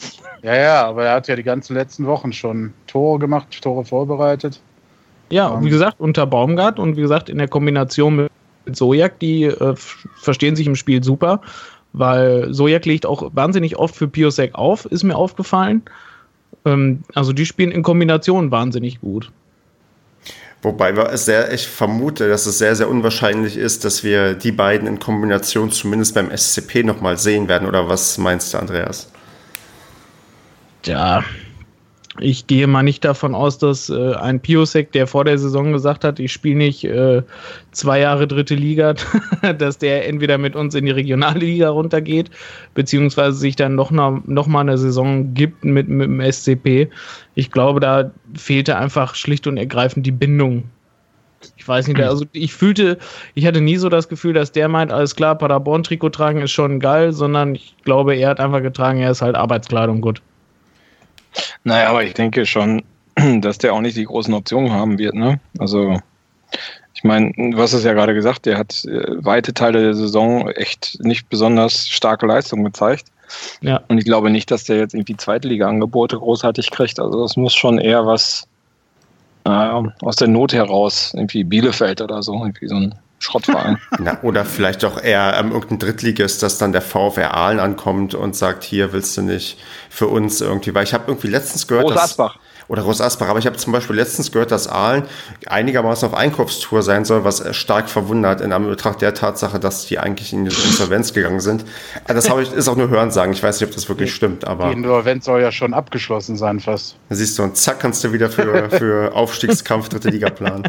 ja, 0.43 0.55
ja, 0.55 0.85
aber 0.87 1.05
er 1.05 1.13
hat 1.15 1.27
ja 1.27 1.35
die 1.35 1.43
ganzen 1.43 1.73
letzten 1.75 2.05
Wochen 2.05 2.31
schon 2.33 2.73
Tore 2.87 3.17
gemacht, 3.19 3.47
Tore 3.61 3.83
vorbereitet. 3.83 4.61
Ja, 5.31 5.47
und 5.47 5.65
wie 5.65 5.69
gesagt, 5.69 5.99
unter 5.99 6.25
Baumgart 6.27 6.79
und 6.79 6.95
wie 6.95 7.01
gesagt, 7.01 7.27
in 7.29 7.37
der 7.39 7.47
Kombination 7.47 8.15
mit 8.15 8.31
Sojak, 8.75 9.19
die 9.19 9.45
äh, 9.45 9.75
verstehen 10.21 10.55
sich 10.55 10.67
im 10.67 10.75
Spiel 10.75 11.03
super, 11.03 11.41
weil 11.93 12.53
Sojak 12.53 12.85
legt 12.85 13.05
auch 13.07 13.29
wahnsinnig 13.33 13.77
oft 13.77 13.95
für 13.95 14.07
Piosek 14.07 14.53
auf, 14.55 14.85
ist 14.85 15.03
mir 15.03 15.15
aufgefallen. 15.15 15.81
Ähm, 16.65 17.03
also 17.13 17.33
die 17.33 17.45
spielen 17.45 17.71
in 17.71 17.83
Kombination 17.83 18.51
wahnsinnig 18.51 19.01
gut. 19.01 19.31
Wobei 20.61 20.95
wir 20.97 21.15
sehr, 21.17 21.53
ich 21.53 21.67
vermute, 21.67 22.27
dass 22.27 22.45
es 22.45 22.57
sehr, 22.57 22.75
sehr 22.75 22.89
unwahrscheinlich 22.89 23.55
ist, 23.55 23.85
dass 23.85 24.03
wir 24.03 24.33
die 24.33 24.51
beiden 24.51 24.87
in 24.87 24.99
Kombination 24.99 25.71
zumindest 25.71 26.15
beim 26.15 26.35
SCP 26.35 26.83
nochmal 26.83 27.17
sehen 27.17 27.47
werden. 27.47 27.67
Oder 27.67 27.87
was 27.87 28.17
meinst 28.17 28.53
du, 28.53 28.57
Andreas? 28.57 29.09
Ja, 30.83 31.23
ich 32.21 32.47
gehe 32.47 32.67
mal 32.67 32.83
nicht 32.83 33.05
davon 33.05 33.35
aus, 33.35 33.57
dass 33.57 33.89
äh, 33.89 34.13
ein 34.15 34.39
Piosek, 34.39 34.91
der 34.91 35.07
vor 35.07 35.25
der 35.25 35.37
Saison 35.37 35.71
gesagt 35.71 36.03
hat, 36.03 36.19
ich 36.19 36.31
spiele 36.31 36.57
nicht 36.57 36.83
äh, 36.83 37.21
zwei 37.71 37.99
Jahre 37.99 38.27
dritte 38.27 38.55
Liga, 38.55 38.93
dass 39.57 39.77
der 39.77 40.07
entweder 40.07 40.37
mit 40.37 40.55
uns 40.55 40.75
in 40.75 40.85
die 40.85 40.91
Regionalliga 40.91 41.69
runtergeht, 41.69 42.29
beziehungsweise 42.73 43.37
sich 43.37 43.55
dann 43.55 43.75
noch, 43.75 43.91
noch, 43.91 44.21
noch 44.25 44.47
mal 44.47 44.61
eine 44.61 44.77
Saison 44.77 45.33
gibt 45.33 45.63
mit, 45.63 45.87
mit 45.87 46.07
dem 46.07 46.21
SCP. 46.21 46.89
Ich 47.35 47.51
glaube, 47.51 47.79
da 47.79 48.11
fehlte 48.35 48.77
einfach 48.77 49.15
schlicht 49.15 49.47
und 49.47 49.57
ergreifend 49.57 50.05
die 50.05 50.11
Bindung. 50.11 50.63
Ich 51.55 51.65
weiß 51.65 51.87
nicht, 51.87 52.01
also 52.01 52.25
ich 52.33 52.53
fühlte, 52.53 52.97
ich 53.33 53.45
hatte 53.45 53.61
nie 53.61 53.77
so 53.77 53.87
das 53.87 54.09
Gefühl, 54.09 54.33
dass 54.33 54.51
der 54.51 54.67
meint, 54.67 54.91
alles 54.91 55.15
klar, 55.15 55.37
Paderborn-Trikot 55.37 56.09
tragen 56.09 56.41
ist 56.41 56.51
schon 56.51 56.81
geil, 56.81 57.13
sondern 57.13 57.55
ich 57.55 57.75
glaube, 57.85 58.15
er 58.15 58.29
hat 58.29 58.41
einfach 58.41 58.61
getragen, 58.61 58.99
er 58.99 59.11
ist 59.11 59.21
halt 59.21 59.35
Arbeitskleidung 59.35 60.01
gut. 60.01 60.21
Naja, 61.63 61.89
aber 61.89 62.03
ich 62.03 62.13
denke 62.13 62.45
schon, 62.45 62.83
dass 63.41 63.57
der 63.57 63.73
auch 63.73 63.81
nicht 63.81 63.97
die 63.97 64.05
großen 64.05 64.33
Optionen 64.33 64.71
haben 64.71 64.97
wird. 64.97 65.15
Ne? 65.15 65.39
Also, 65.57 65.99
ich 66.93 67.03
meine, 67.03 67.31
du 67.35 67.57
hast 67.57 67.73
es 67.73 67.83
ja 67.83 67.93
gerade 67.93 68.13
gesagt, 68.13 68.45
der 68.45 68.57
hat 68.57 68.83
äh, 68.85 69.23
weite 69.23 69.53
Teile 69.53 69.81
der 69.81 69.93
Saison 69.93 70.49
echt 70.49 70.97
nicht 71.01 71.29
besonders 71.29 71.87
starke 71.87 72.25
Leistung 72.25 72.63
gezeigt. 72.63 73.05
Ja. 73.61 73.81
Und 73.87 73.99
ich 73.99 74.05
glaube 74.05 74.29
nicht, 74.31 74.49
dass 74.49 74.63
der 74.63 74.77
jetzt 74.77 74.95
irgendwie 74.95 75.15
Zweitliga-Angebote 75.15 76.17
großartig 76.17 76.71
kriegt. 76.71 76.99
Also, 76.99 77.21
das 77.21 77.37
muss 77.37 77.53
schon 77.53 77.77
eher 77.77 78.05
was 78.05 78.47
äh, 79.45 79.49
aus 79.49 80.15
der 80.15 80.27
Not 80.27 80.53
heraus, 80.53 81.13
irgendwie 81.13 81.43
Bielefeld 81.43 82.01
oder 82.01 82.23
so, 82.23 82.33
irgendwie 82.33 82.67
so 82.67 82.75
ein 82.75 82.95
Schrottverein. 83.19 83.77
Na, 83.99 84.17
oder 84.23 84.45
vielleicht 84.45 84.83
auch 84.85 85.01
eher 85.01 85.35
ähm, 85.37 85.51
irgendein 85.51 85.79
Drittligist, 85.79 86.41
dass 86.41 86.57
dann 86.57 86.71
der 86.71 86.81
VfR 86.81 87.33
Aalen 87.35 87.59
ankommt 87.59 88.15
und 88.15 88.35
sagt, 88.35 88.63
hier 88.63 88.93
willst 88.93 89.17
du 89.17 89.21
nicht 89.21 89.59
für 89.89 90.07
uns 90.07 90.41
irgendwie, 90.41 90.73
weil 90.73 90.83
ich 90.85 90.93
habe 90.93 91.05
irgendwie 91.07 91.27
letztens 91.27 91.67
gehört, 91.67 91.85
Groß 91.87 91.93
dass, 91.95 92.03
Asbach. 92.11 92.37
oder 92.69 92.81
Groß 92.83 93.01
Asbach, 93.01 93.27
aber 93.27 93.39
ich 93.39 93.45
habe 93.45 93.57
zum 93.57 93.73
Beispiel 93.73 93.95
letztens 93.95 94.31
gehört, 94.31 94.51
dass 94.51 94.67
Aalen 94.67 95.03
einigermaßen 95.47 96.07
auf 96.07 96.13
Einkaufstour 96.15 96.81
sein 96.83 97.03
soll, 97.05 97.23
was 97.25 97.43
stark 97.55 97.89
verwundert 97.89 98.39
in 98.41 98.53
Anbetracht 98.53 99.01
der 99.01 99.13
Tatsache, 99.13 99.59
dass 99.59 99.85
die 99.85 99.99
eigentlich 99.99 100.31
in 100.33 100.45
die 100.45 100.55
Insolvenz 100.55 101.13
gegangen 101.13 101.39
sind. 101.41 101.65
Äh, 102.07 102.13
Das 102.13 102.29
habe 102.29 102.41
ich, 102.41 102.51
ist 102.53 102.67
auch 102.69 102.75
nur 102.77 102.89
Hörensagen. 102.89 103.33
Ich 103.33 103.43
weiß 103.43 103.59
nicht, 103.59 103.69
ob 103.69 103.75
das 103.75 103.89
wirklich 103.89 104.13
stimmt, 104.13 104.43
Die 104.43 104.47
aber 104.47 104.71
Insolvenz 104.71 105.25
soll 105.25 105.41
ja 105.41 105.51
schon 105.51 105.73
abgeschlossen 105.73 106.37
sein 106.37 106.59
fast. 106.59 106.95
siehst 107.09 107.37
du, 107.37 107.43
und 107.43 107.57
zack, 107.57 107.79
kannst 107.79 108.03
du 108.03 108.13
wieder 108.13 108.29
für, 108.29 108.69
für 108.69 109.13
Aufstiegskampf 109.13 109.89
dritte 109.89 110.09
Liga 110.09 110.29
planen. 110.29 110.63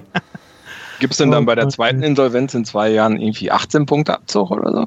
Gibt 1.00 1.14
es 1.14 1.16
denn 1.16 1.30
dann 1.30 1.46
bei 1.46 1.54
der 1.54 1.68
zweiten 1.70 2.02
Insolvenz 2.02 2.52
in 2.52 2.66
zwei 2.66 2.90
Jahren 2.90 3.18
irgendwie 3.18 3.50
18 3.50 3.86
Punkte 3.86 4.14
Abzug 4.14 4.50
oder 4.50 4.70
so? 4.70 4.86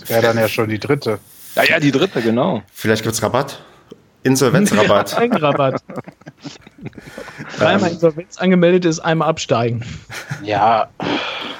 Das 0.00 0.08
wäre 0.08 0.22
dann 0.22 0.38
ja 0.38 0.48
schon 0.48 0.68
die 0.68 0.78
dritte. 0.78 1.18
Ja, 1.56 1.64
ja, 1.64 1.80
die 1.80 1.90
dritte, 1.90 2.22
genau. 2.22 2.62
Vielleicht 2.72 3.02
gibt's 3.02 3.20
Rabatt. 3.22 3.60
Insolvenzrabatt. 4.22 5.16
Eigenrabatt. 5.18 5.82
Dreimal 7.58 7.90
Insolvenz 7.90 8.38
angemeldet 8.38 8.84
ist, 8.84 9.00
einmal 9.00 9.28
absteigen. 9.28 9.84
Ja, 10.44 10.88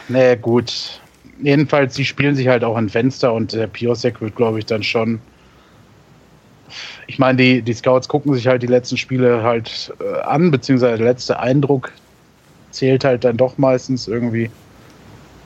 nee, 0.06 0.36
gut. 0.36 1.00
Jedenfalls, 1.42 1.96
die 1.96 2.04
spielen 2.04 2.36
sich 2.36 2.46
halt 2.46 2.62
auch 2.62 2.76
ein 2.76 2.88
Fenster 2.88 3.32
und 3.32 3.52
der 3.52 3.66
Piosek 3.66 4.20
wird, 4.20 4.36
glaube 4.36 4.60
ich, 4.60 4.66
dann 4.66 4.84
schon. 4.84 5.20
Ich 7.08 7.18
meine, 7.18 7.38
die, 7.38 7.62
die 7.62 7.72
Scouts 7.72 8.06
gucken 8.06 8.32
sich 8.34 8.46
halt 8.46 8.62
die 8.62 8.66
letzten 8.68 8.96
Spiele 8.96 9.42
halt 9.42 9.92
äh, 10.00 10.20
an, 10.20 10.52
beziehungsweise 10.52 10.98
der 10.98 11.06
letzte 11.06 11.40
Eindruck 11.40 11.90
zählt 12.78 13.04
halt 13.04 13.24
dann 13.24 13.36
doch 13.36 13.58
meistens 13.58 14.06
irgendwie. 14.06 14.50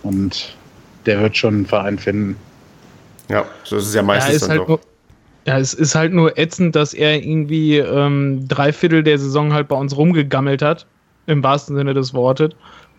Und 0.02 0.54
der 1.06 1.20
wird 1.20 1.36
schon 1.36 1.54
einen 1.54 1.66
Verein 1.66 1.98
finden. 1.98 2.36
Ja, 3.28 3.46
so 3.64 3.76
ist 3.76 3.86
es 3.86 3.94
ja 3.94 4.02
meistens 4.02 4.40
dann 4.40 4.50
halt 4.50 4.60
doch. 4.60 4.68
nur, 4.68 4.80
ja, 5.46 5.58
es 5.58 5.74
ist 5.74 5.94
halt 5.94 6.12
nur 6.12 6.38
ätzend, 6.38 6.76
dass 6.76 6.92
er 6.92 7.22
irgendwie 7.24 7.78
ähm, 7.78 8.46
drei 8.48 8.72
Viertel 8.72 9.02
der 9.02 9.18
Saison 9.18 9.52
halt 9.52 9.68
bei 9.68 9.76
uns 9.76 9.96
rumgegammelt 9.96 10.60
hat, 10.60 10.86
im 11.26 11.42
wahrsten 11.42 11.74
Sinne 11.74 11.94
des 11.94 12.12
Wortes. 12.14 12.50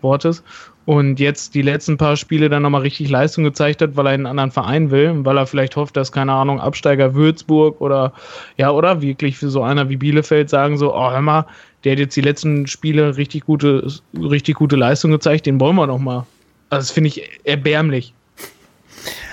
Wortes 0.02 0.42
und 0.86 1.18
jetzt 1.18 1.54
die 1.54 1.62
letzten 1.62 1.96
paar 1.96 2.16
Spiele 2.16 2.48
dann 2.50 2.62
nochmal 2.62 2.82
richtig 2.82 3.08
Leistung 3.08 3.44
gezeigt 3.44 3.80
hat, 3.80 3.96
weil 3.96 4.06
er 4.06 4.14
in 4.14 4.20
einen 4.20 4.26
anderen 4.26 4.50
Verein 4.50 4.90
will, 4.90 5.24
weil 5.24 5.38
er 5.38 5.46
vielleicht 5.46 5.76
hofft, 5.76 5.96
dass, 5.96 6.12
keine 6.12 6.32
Ahnung, 6.32 6.60
Absteiger 6.60 7.14
Würzburg 7.14 7.80
oder 7.80 8.12
ja, 8.58 8.70
oder 8.70 9.00
wirklich 9.00 9.38
für 9.38 9.48
so 9.48 9.62
einer 9.62 9.88
wie 9.88 9.96
Bielefeld 9.96 10.50
sagen 10.50 10.76
so, 10.76 10.94
oh 10.94 11.10
hör 11.10 11.22
mal, 11.22 11.46
der 11.84 11.92
hat 11.92 11.98
jetzt 11.98 12.16
die 12.16 12.20
letzten 12.20 12.66
Spiele 12.66 13.16
richtig 13.16 13.44
gute, 13.44 13.86
richtig 14.18 14.56
gute 14.56 14.76
Leistung 14.76 15.10
gezeigt, 15.10 15.46
den 15.46 15.60
wollen 15.60 15.76
wir 15.76 15.86
nochmal. 15.86 16.24
Also 16.70 16.80
das 16.82 16.90
finde 16.90 17.08
ich 17.08 17.22
erbärmlich. 17.44 18.14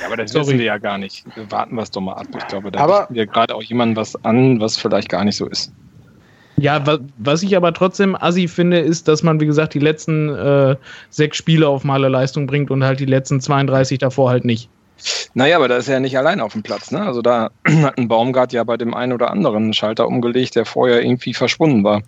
Ja, 0.02 0.08
aber 0.08 0.18
das 0.18 0.32
Sorry. 0.32 0.48
wissen 0.48 0.58
wir 0.60 0.66
ja 0.66 0.78
gar 0.78 0.98
nicht. 0.98 1.24
Warten 1.50 1.76
wir 1.76 1.84
es 1.84 1.92
doch 1.92 2.02
mal 2.02 2.14
ab. 2.14 2.28
Ich 2.38 2.48
glaube, 2.48 2.72
da 2.72 2.80
Aber- 2.80 3.08
wir 3.10 3.26
gerade 3.26 3.56
auch 3.56 3.64
jemandem 3.64 3.96
was 3.96 4.16
an, 4.26 4.60
was 4.60 4.78
vielleicht 4.78 5.10
gar 5.10 5.24
nicht 5.24 5.38
so 5.38 5.48
ist. 5.48 5.72
Ja, 6.58 6.86
wa 6.86 7.00
was 7.18 7.42
ich 7.42 7.56
aber 7.56 7.74
trotzdem 7.74 8.16
assi 8.16 8.48
finde, 8.48 8.80
ist, 8.80 9.08
dass 9.08 9.24
man, 9.24 9.40
wie 9.40 9.46
gesagt, 9.48 9.74
die 9.74 9.80
letzten 9.80 10.30
äh, 10.30 10.76
sechs 11.10 11.38
Spiele 11.38 11.68
auf 11.68 11.84
Male 11.84 12.08
Leistung 12.10 12.46
bringt 12.46 12.70
und 12.70 12.84
halt 12.84 13.00
die 13.00 13.06
letzten 13.06 13.42
32 13.42 13.98
davor 13.98 14.30
halt 14.30 14.46
nicht. 14.46 14.70
Naja, 15.34 15.56
aber 15.56 15.68
da 15.68 15.78
ist 15.78 15.88
er 15.88 15.96
ja 15.96 16.00
nicht 16.00 16.18
allein 16.18 16.40
auf 16.42 16.54
dem 16.54 16.62
Platz. 16.62 16.92
Ne? 16.92 17.02
Also 17.02 17.24
da 17.24 17.50
hat 17.68 17.98
ein 17.98 18.08
Baumgart 18.08 18.54
ja 18.54 18.64
bei 18.64 18.78
dem 18.78 18.94
einen 18.94 19.14
oder 19.14 19.32
anderen 19.32 19.74
Schalter 19.74 20.08
umgelegt, 20.08 20.56
der 20.56 20.66
vorher 20.66 21.02
irgendwie 21.04 21.34
verschwunden 21.34 21.84
war. 21.84 22.04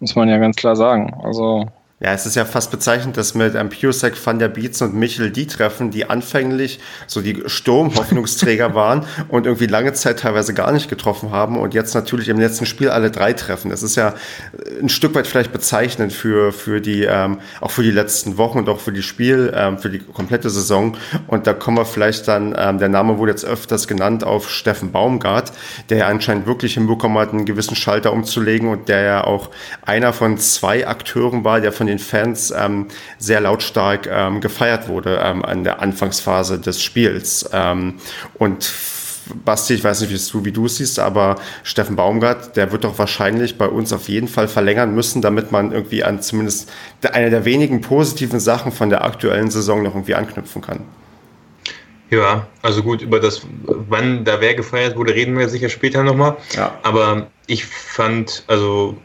Muss 0.00 0.14
man 0.14 0.28
ja 0.28 0.38
ganz 0.38 0.56
klar 0.56 0.76
sagen. 0.76 1.14
Also 1.22 1.66
Ja, 2.00 2.12
es 2.12 2.26
ist 2.26 2.36
ja 2.36 2.44
fast 2.44 2.70
bezeichnend, 2.70 3.16
dass 3.16 3.34
mit 3.34 3.56
ähm, 3.56 3.70
Piusek, 3.70 4.14
Van 4.24 4.38
der 4.38 4.46
Beats 4.46 4.80
und 4.82 4.94
Michel 4.94 5.32
die 5.32 5.48
treffen, 5.48 5.90
die 5.90 6.08
anfänglich 6.08 6.78
so 7.08 7.20
die 7.20 7.42
Sturmhoffnungsträger 7.44 8.72
waren 8.76 9.04
und 9.26 9.46
irgendwie 9.46 9.66
lange 9.66 9.92
Zeit 9.94 10.20
teilweise 10.20 10.54
gar 10.54 10.70
nicht 10.70 10.88
getroffen 10.88 11.32
haben 11.32 11.58
und 11.58 11.74
jetzt 11.74 11.94
natürlich 11.94 12.28
im 12.28 12.38
letzten 12.38 12.66
Spiel 12.66 12.90
alle 12.90 13.10
drei 13.10 13.32
treffen. 13.32 13.70
Das 13.70 13.82
ist 13.82 13.96
ja 13.96 14.10
äh, 14.10 14.80
ein 14.80 14.88
Stück 14.88 15.16
weit 15.16 15.26
vielleicht 15.26 15.52
bezeichnend 15.52 16.12
für, 16.12 16.52
für 16.52 16.80
die, 16.80 17.02
ähm, 17.02 17.40
auch 17.60 17.72
für 17.72 17.82
die 17.82 17.90
letzten 17.90 18.38
Wochen 18.38 18.58
und 18.58 18.68
auch 18.68 18.78
für 18.78 18.92
die 18.92 19.02
Spiel, 19.02 19.52
ähm, 19.56 19.78
für 19.78 19.90
die 19.90 19.98
komplette 19.98 20.50
Saison. 20.50 20.96
Und 21.26 21.48
da 21.48 21.52
kommen 21.52 21.78
wir 21.78 21.84
vielleicht 21.84 22.28
dann, 22.28 22.54
ähm, 22.56 22.78
der 22.78 22.90
Name 22.90 23.18
wurde 23.18 23.32
jetzt 23.32 23.44
öfters 23.44 23.88
genannt 23.88 24.22
auf 24.22 24.48
Steffen 24.48 24.92
Baumgart, 24.92 25.50
der 25.88 25.98
ja 25.98 26.06
anscheinend 26.06 26.46
wirklich 26.46 26.74
hinbekommen 26.74 27.18
hat, 27.18 27.32
einen 27.32 27.44
gewissen 27.44 27.74
Schalter 27.74 28.12
umzulegen 28.12 28.68
und 28.68 28.88
der 28.88 29.00
ja 29.02 29.24
auch 29.24 29.50
einer 29.84 30.12
von 30.12 30.38
zwei 30.38 30.86
Akteuren 30.86 31.42
war, 31.42 31.60
der 31.60 31.72
von 31.72 31.87
den 31.88 31.98
Fans 31.98 32.52
ähm, 32.56 32.86
sehr 33.18 33.40
lautstark 33.40 34.08
ähm, 34.10 34.40
gefeiert 34.40 34.88
wurde 34.88 35.20
ähm, 35.22 35.44
an 35.44 35.64
der 35.64 35.80
Anfangsphase 35.80 36.58
des 36.58 36.82
Spiels. 36.82 37.48
Ähm, 37.52 37.94
und 38.34 38.70
Basti, 39.44 39.74
ich 39.74 39.84
weiß 39.84 40.00
nicht, 40.00 40.10
wie 40.10 40.32
du, 40.32 40.44
wie 40.44 40.52
du 40.52 40.66
es 40.66 40.76
siehst, 40.76 40.98
aber 40.98 41.36
Steffen 41.62 41.96
Baumgart, 41.96 42.56
der 42.56 42.72
wird 42.72 42.84
doch 42.84 42.98
wahrscheinlich 42.98 43.58
bei 43.58 43.66
uns 43.66 43.92
auf 43.92 44.08
jeden 44.08 44.28
Fall 44.28 44.48
verlängern 44.48 44.94
müssen, 44.94 45.22
damit 45.22 45.52
man 45.52 45.72
irgendwie 45.72 46.04
an 46.04 46.22
zumindest 46.22 46.70
eine 47.12 47.30
der 47.30 47.44
wenigen 47.44 47.80
positiven 47.80 48.40
Sachen 48.40 48.72
von 48.72 48.90
der 48.90 49.04
aktuellen 49.04 49.50
Saison 49.50 49.82
noch 49.82 49.94
irgendwie 49.94 50.14
anknüpfen 50.14 50.62
kann. 50.62 50.80
Ja, 52.10 52.46
also 52.62 52.82
gut, 52.82 53.02
über 53.02 53.20
das, 53.20 53.42
wann 53.64 54.24
da 54.24 54.40
wer 54.40 54.54
gefeiert 54.54 54.96
wurde, 54.96 55.14
reden 55.14 55.36
wir 55.36 55.48
sicher 55.48 55.68
später 55.68 56.02
nochmal. 56.02 56.36
Ja. 56.54 56.78
Aber 56.82 57.26
ich 57.46 57.66
fand, 57.66 58.44
also, 58.46 58.96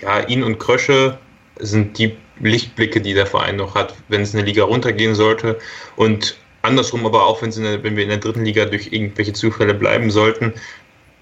ja, 0.00 0.20
ihn 0.20 0.42
und 0.42 0.58
Krösche 0.58 1.18
sind 1.64 1.98
die 1.98 2.16
Lichtblicke, 2.40 3.00
die 3.00 3.14
der 3.14 3.26
Verein 3.26 3.56
noch 3.56 3.74
hat, 3.74 3.94
wenn 4.08 4.22
es 4.22 4.32
in 4.32 4.38
der 4.38 4.46
Liga 4.46 4.64
runtergehen 4.64 5.14
sollte. 5.14 5.58
Und 5.96 6.36
andersrum 6.62 7.06
aber 7.06 7.26
auch, 7.26 7.42
wenn, 7.42 7.50
der, 7.50 7.82
wenn 7.82 7.96
wir 7.96 8.02
in 8.02 8.10
der 8.10 8.18
dritten 8.18 8.44
Liga 8.44 8.64
durch 8.64 8.92
irgendwelche 8.92 9.32
Zufälle 9.32 9.74
bleiben 9.74 10.10
sollten, 10.10 10.52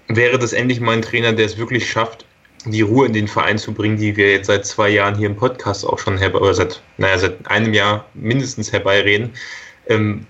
wäre 0.07 0.39
das 0.39 0.53
endlich 0.53 0.79
mal 0.79 0.93
ein 0.93 1.01
Trainer, 1.01 1.33
der 1.33 1.45
es 1.45 1.57
wirklich 1.57 1.89
schafft, 1.89 2.25
die 2.65 2.81
Ruhe 2.81 3.07
in 3.07 3.13
den 3.13 3.27
Verein 3.27 3.57
zu 3.57 3.73
bringen, 3.73 3.97
die 3.97 4.15
wir 4.15 4.31
jetzt 4.31 4.47
seit 4.47 4.65
zwei 4.65 4.89
Jahren 4.89 5.15
hier 5.15 5.27
im 5.27 5.35
Podcast 5.35 5.85
auch 5.85 5.99
schon 5.99 6.17
herbei, 6.17 6.39
oder 6.39 6.53
seit, 6.53 6.81
naja, 6.97 7.17
seit 7.17 7.47
einem 7.47 7.73
Jahr 7.73 8.05
mindestens 8.13 8.71
herbeireden. 8.71 9.31
Ähm, 9.87 10.25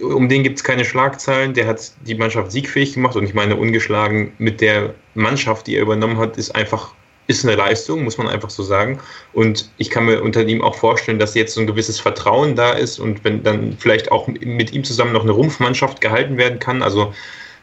um 0.00 0.28
den 0.28 0.42
gibt 0.42 0.58
es 0.58 0.64
keine 0.64 0.84
Schlagzeilen. 0.84 1.54
Der 1.54 1.66
hat 1.66 1.92
die 2.06 2.14
Mannschaft 2.14 2.50
siegfähig 2.50 2.94
gemacht 2.94 3.16
und 3.16 3.24
ich 3.24 3.34
meine, 3.34 3.56
ungeschlagen 3.56 4.32
mit 4.38 4.60
der 4.60 4.94
Mannschaft, 5.14 5.66
die 5.66 5.76
er 5.76 5.82
übernommen 5.82 6.18
hat, 6.18 6.36
ist 6.36 6.54
einfach 6.54 6.94
ist 7.26 7.44
eine 7.44 7.56
Leistung, 7.56 8.04
muss 8.04 8.18
man 8.18 8.28
einfach 8.28 8.50
so 8.50 8.62
sagen. 8.62 9.00
Und 9.32 9.70
ich 9.78 9.90
kann 9.90 10.06
mir 10.06 10.22
unter 10.22 10.46
ihm 10.46 10.62
auch 10.62 10.74
vorstellen, 10.74 11.18
dass 11.18 11.34
jetzt 11.34 11.54
so 11.54 11.60
ein 11.60 11.66
gewisses 11.66 11.98
Vertrauen 11.98 12.54
da 12.54 12.72
ist 12.72 12.98
und 12.98 13.24
wenn 13.24 13.42
dann 13.42 13.76
vielleicht 13.78 14.12
auch 14.12 14.26
mit 14.28 14.72
ihm 14.72 14.84
zusammen 14.84 15.12
noch 15.12 15.22
eine 15.22 15.32
Rumpfmannschaft 15.32 16.00
gehalten 16.00 16.36
werden 16.36 16.58
kann. 16.58 16.82
Also 16.82 17.14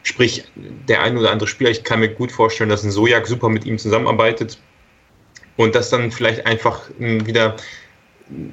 sprich, 0.02 0.44
der 0.88 1.02
ein 1.02 1.16
oder 1.16 1.30
andere 1.30 1.48
Spieler, 1.48 1.70
ich 1.70 1.84
kann 1.84 2.00
mir 2.00 2.08
gut 2.08 2.32
vorstellen, 2.32 2.70
dass 2.70 2.82
ein 2.82 2.90
Sojak 2.90 3.26
super 3.26 3.48
mit 3.48 3.64
ihm 3.64 3.78
zusammenarbeitet 3.78 4.58
und 5.56 5.74
dass 5.74 5.90
dann 5.90 6.10
vielleicht 6.10 6.46
einfach 6.46 6.80
wieder 6.98 7.56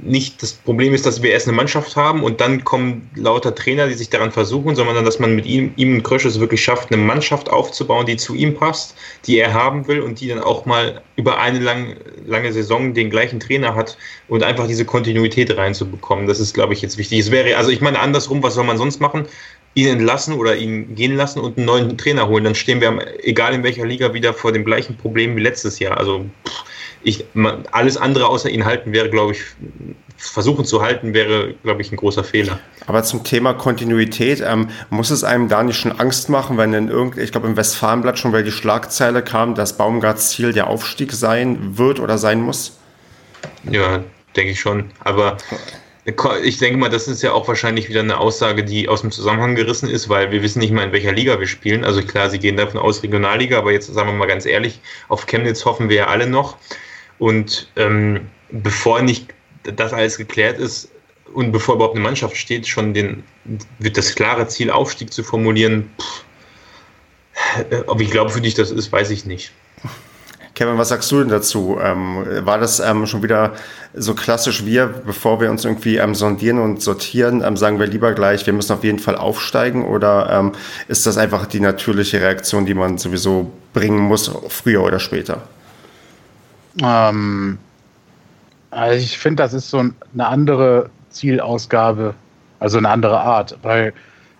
nicht 0.03 0.41
das 0.41 0.53
Problem 0.53 0.93
ist, 0.93 1.05
dass 1.05 1.21
wir 1.21 1.31
erst 1.31 1.47
eine 1.47 1.55
Mannschaft 1.55 1.95
haben 1.95 2.23
und 2.23 2.41
dann 2.41 2.63
kommen 2.63 3.09
lauter 3.15 3.55
Trainer, 3.55 3.87
die 3.87 3.93
sich 3.93 4.09
daran 4.09 4.31
versuchen, 4.31 4.75
sondern 4.75 5.05
dass 5.05 5.19
man 5.19 5.35
mit 5.35 5.45
ihm, 5.45 5.73
ihm 5.77 5.95
und 5.95 6.03
Krösch 6.03 6.25
es 6.25 6.39
wirklich 6.39 6.63
schafft, 6.63 6.91
eine 6.91 7.01
Mannschaft 7.01 7.49
aufzubauen, 7.49 8.05
die 8.05 8.17
zu 8.17 8.35
ihm 8.35 8.55
passt, 8.55 8.95
die 9.25 9.37
er 9.39 9.53
haben 9.53 9.87
will 9.87 10.01
und 10.01 10.19
die 10.19 10.27
dann 10.27 10.39
auch 10.39 10.65
mal 10.65 11.01
über 11.15 11.39
eine 11.39 11.59
lang, 11.59 11.95
lange 12.25 12.51
Saison 12.51 12.93
den 12.93 13.09
gleichen 13.09 13.39
Trainer 13.39 13.75
hat 13.75 13.97
und 14.27 14.43
einfach 14.43 14.67
diese 14.67 14.85
Kontinuität 14.85 15.55
reinzubekommen. 15.55 16.27
Das 16.27 16.39
ist, 16.39 16.53
glaube 16.53 16.73
ich, 16.73 16.81
jetzt 16.81 16.97
wichtig. 16.97 17.19
Es 17.19 17.31
wäre, 17.31 17.55
also 17.55 17.69
ich 17.69 17.81
meine, 17.81 17.99
andersrum, 17.99 18.43
was 18.43 18.55
soll 18.55 18.65
man 18.65 18.77
sonst 18.77 18.99
machen? 18.99 19.27
Ihn 19.75 19.87
entlassen 19.87 20.33
oder 20.33 20.55
ihn 20.55 20.95
gehen 20.95 21.15
lassen 21.15 21.39
und 21.39 21.57
einen 21.57 21.65
neuen 21.65 21.97
Trainer 21.97 22.27
holen. 22.27 22.43
Dann 22.43 22.55
stehen 22.55 22.81
wir, 22.81 23.05
egal 23.23 23.53
in 23.53 23.63
welcher 23.63 23.85
Liga, 23.85 24.13
wieder 24.13 24.33
vor 24.33 24.51
dem 24.51 24.65
gleichen 24.65 24.97
Problem 24.97 25.35
wie 25.35 25.41
letztes 25.41 25.79
Jahr. 25.79 25.97
Also 25.97 26.25
pff, 26.45 26.63
ich, 27.03 27.25
alles 27.71 27.97
andere 27.97 28.27
außer 28.27 28.49
ihn 28.49 28.65
halten 28.65 28.91
wäre, 28.91 29.09
glaube 29.09 29.33
ich, 29.33 29.41
versuchen 30.17 30.65
zu 30.65 30.81
halten, 30.81 31.13
wäre, 31.13 31.53
glaube 31.63 31.81
ich, 31.81 31.91
ein 31.91 31.95
großer 31.95 32.23
Fehler. 32.23 32.59
Aber 32.87 33.03
zum 33.03 33.23
Thema 33.23 33.53
Kontinuität, 33.53 34.43
ähm, 34.45 34.69
muss 34.89 35.11
es 35.11 35.23
einem 35.23 35.47
da 35.47 35.63
nicht 35.63 35.77
schon 35.77 35.97
Angst 35.97 36.29
machen, 36.29 36.57
wenn 36.57 36.73
in 36.73 36.89
irgend, 36.89 37.17
ich 37.17 37.31
glaube 37.31 37.47
im 37.47 37.55
Westfalenblatt 37.55 38.19
schon 38.19 38.31
wieder 38.31 38.43
die 38.43 38.51
Schlagzeile 38.51 39.21
kam, 39.23 39.55
dass 39.55 39.77
Baumgarts 39.77 40.31
Ziel 40.31 40.51
der 40.51 40.67
Aufstieg 40.67 41.13
sein 41.13 41.77
wird 41.77 41.99
oder 41.99 42.17
sein 42.17 42.41
muss? 42.41 42.77
Ja, 43.69 44.03
denke 44.35 44.51
ich 44.51 44.59
schon. 44.59 44.91
Aber 45.03 45.37
ich 46.43 46.57
denke 46.57 46.77
mal, 46.77 46.89
das 46.89 47.07
ist 47.07 47.21
ja 47.21 47.31
auch 47.33 47.47
wahrscheinlich 47.47 47.89
wieder 47.89 48.01
eine 48.01 48.17
Aussage, 48.17 48.63
die 48.63 48.89
aus 48.89 49.01
dem 49.01 49.11
Zusammenhang 49.11 49.55
gerissen 49.55 49.89
ist, 49.89 50.09
weil 50.09 50.31
wir 50.31 50.41
wissen 50.41 50.59
nicht 50.59 50.71
mal, 50.71 50.85
in 50.85 50.91
welcher 50.91 51.11
Liga 51.11 51.39
wir 51.39 51.47
spielen. 51.47 51.83
Also 51.83 52.01
klar, 52.01 52.29
sie 52.29 52.39
gehen 52.39 52.57
davon 52.57 52.79
aus, 52.79 53.03
Regionalliga, 53.03 53.57
aber 53.59 53.71
jetzt 53.71 53.93
sagen 53.93 54.09
wir 54.09 54.13
mal 54.13 54.27
ganz 54.27 54.45
ehrlich, 54.45 54.79
auf 55.07 55.27
Chemnitz 55.27 55.65
hoffen 55.65 55.89
wir 55.89 55.95
ja 55.97 56.07
alle 56.07 56.27
noch. 56.27 56.57
Und 57.19 57.69
ähm, 57.75 58.21
bevor 58.49 59.01
nicht 59.01 59.33
das 59.63 59.93
alles 59.93 60.17
geklärt 60.17 60.57
ist 60.57 60.89
und 61.33 61.51
bevor 61.51 61.75
überhaupt 61.75 61.95
eine 61.95 62.03
Mannschaft 62.03 62.35
steht, 62.35 62.67
schon 62.67 62.93
den, 62.93 63.23
wird 63.77 63.97
das 63.97 64.15
klare 64.15 64.47
Ziel, 64.47 64.71
Aufstieg 64.71 65.13
zu 65.13 65.23
formulieren. 65.23 65.89
Pff, 65.99 66.23
äh, 67.69 67.83
ob 67.87 68.01
ich 68.01 68.11
glaube, 68.11 68.31
für 68.31 68.41
dich 68.41 68.53
das 68.53 68.71
ist, 68.71 68.91
weiß 68.91 69.09
ich 69.11 69.25
nicht. 69.25 69.51
Kevin, 70.55 70.77
was 70.77 70.89
sagst 70.89 71.09
du 71.11 71.19
denn 71.19 71.29
dazu? 71.29 71.77
Ähm, 71.81 72.25
war 72.45 72.57
das 72.57 72.81
ähm, 72.81 73.05
schon 73.05 73.23
wieder 73.23 73.53
so 73.93 74.13
klassisch 74.13 74.65
wir, 74.65 74.87
bevor 74.87 75.39
wir 75.39 75.49
uns 75.49 75.63
irgendwie 75.63 75.97
ähm, 75.97 76.15
sondieren 76.15 76.59
und 76.59 76.81
sortieren, 76.81 77.41
ähm, 77.45 77.55
sagen 77.55 77.79
wir 77.79 77.87
lieber 77.87 78.11
gleich, 78.13 78.45
wir 78.45 78.51
müssen 78.51 78.73
auf 78.73 78.83
jeden 78.83 78.99
Fall 78.99 79.15
aufsteigen 79.15 79.85
oder 79.85 80.29
ähm, 80.29 80.51
ist 80.89 81.05
das 81.05 81.17
einfach 81.17 81.45
die 81.45 81.61
natürliche 81.61 82.19
Reaktion, 82.19 82.65
die 82.65 82.73
man 82.73 82.97
sowieso 82.97 83.53
bringen 83.73 83.99
muss, 83.99 84.29
früher 84.49 84.83
oder 84.83 84.99
später? 84.99 85.43
Ähm, 86.83 87.57
also 88.71 89.03
ich 89.03 89.17
finde, 89.17 89.43
das 89.43 89.53
ist 89.53 89.69
so 89.69 89.79
eine 89.79 90.27
andere 90.27 90.89
Zielausgabe, 91.09 92.13
also 92.59 92.77
eine 92.77 92.89
andere 92.89 93.19
Art, 93.19 93.57
weil 93.63 93.93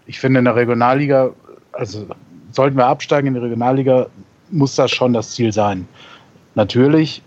ich 0.06 0.20
finde 0.20 0.40
in 0.40 0.46
der 0.46 0.56
Regionalliga, 0.56 1.32
also 1.72 2.08
sollten 2.52 2.78
wir 2.78 2.86
absteigen 2.86 3.28
in 3.28 3.34
die 3.36 3.40
Regionalliga, 3.40 4.08
muss 4.52 4.76
das 4.76 4.92
schon 4.92 5.14
das 5.14 5.32
Ziel 5.32 5.52
sein. 5.52 5.88
Natürlich 6.56 7.22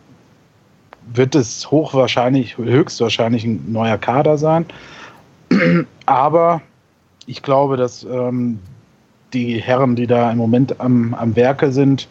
wird 1.12 1.35
es 1.35 1.71
hochwahrscheinlich, 1.71 2.57
höchstwahrscheinlich 2.57 3.45
ein 3.45 3.64
neuer 3.73 3.99
Kader 3.99 4.38
sein, 4.38 4.66
aber 6.07 6.62
ich 7.26 7.42
glaube, 7.42 7.76
dass 7.76 8.04
ähm, 8.04 8.59
die 9.33 9.61
Herren, 9.61 9.97
die 9.97 10.07
da 10.07 10.31
im 10.31 10.38
Moment 10.38 10.81
am, 10.81 11.14
am 11.14 11.35
Werke 11.37 11.73
sind, 11.73 12.09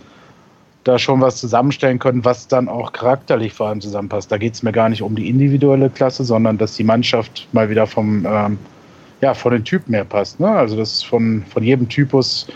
da 0.83 0.97
schon 0.97 1.21
was 1.21 1.37
zusammenstellen 1.37 1.99
können, 1.99 2.25
was 2.25 2.47
dann 2.47 2.67
auch 2.67 2.91
charakterlich 2.91 3.53
vor 3.53 3.67
allem 3.67 3.81
zusammenpasst. 3.81 4.31
Da 4.31 4.37
geht 4.37 4.53
es 4.55 4.63
mir 4.63 4.71
gar 4.71 4.89
nicht 4.89 5.01
um 5.01 5.15
die 5.15 5.29
individuelle 5.29 5.89
Klasse, 5.89 6.23
sondern 6.23 6.57
dass 6.57 6.75
die 6.75 6.83
Mannschaft 6.83 7.47
mal 7.51 7.69
wieder 7.69 7.85
vom, 7.85 8.25
ähm, 8.25 8.57
ja, 9.21 9.33
von 9.33 9.53
den 9.53 9.63
Typen 9.63 9.93
her 9.93 10.05
passt. 10.05 10.39
Ne? 10.39 10.47
Also 10.47 10.75
dass 10.75 11.03
von, 11.03 11.43
von 11.51 11.63
jedem 11.63 11.87
Typus 11.87 12.47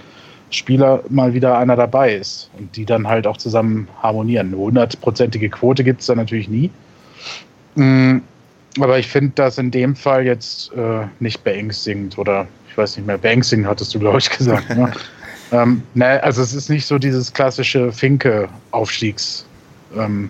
Spieler 0.50 1.04
mal 1.10 1.34
wieder 1.34 1.58
einer 1.58 1.76
dabei 1.76 2.16
ist 2.16 2.50
und 2.58 2.76
die 2.76 2.86
dann 2.86 3.08
halt 3.08 3.28
auch 3.28 3.38
zusammen 3.38 3.88
harmonieren. 4.02 4.48
Eine 4.48 4.58
hundertprozentige 4.58 5.50
Quote 5.50 5.84
gibt 5.84 6.02
es 6.02 6.08
da 6.08 6.16
natürlich 6.16 6.50
nie. 6.50 6.72
Mm, 7.76 8.18
Aber 8.80 8.98
ich 8.98 9.08
finde 9.08 9.34
das 9.36 9.58
in 9.58 9.72
dem 9.72 9.96
Fall 9.96 10.26
jetzt 10.26 10.72
äh, 10.74 11.08
nicht 11.20 11.44
beängstigend 11.44 12.18
oder 12.18 12.48
ich 12.70 12.78
weiß 12.78 12.98
nicht 12.98 13.06
mehr, 13.06 13.18
beängstigend 13.18 13.68
hattest 13.68 13.94
du, 13.94 14.00
glaube 14.00 14.18
ich, 14.18 14.30
gesagt. 14.30 14.70
ne? 14.70 14.92
ähm, 15.52 15.84
ne, 15.94 16.22
also 16.24 16.42
es 16.42 16.54
ist 16.54 16.70
nicht 16.70 16.86
so 16.86 16.98
dieses 16.98 17.34
klassische 17.34 17.92
Finke-Aufstiegs, 17.92 19.46
ähm, 19.98 20.30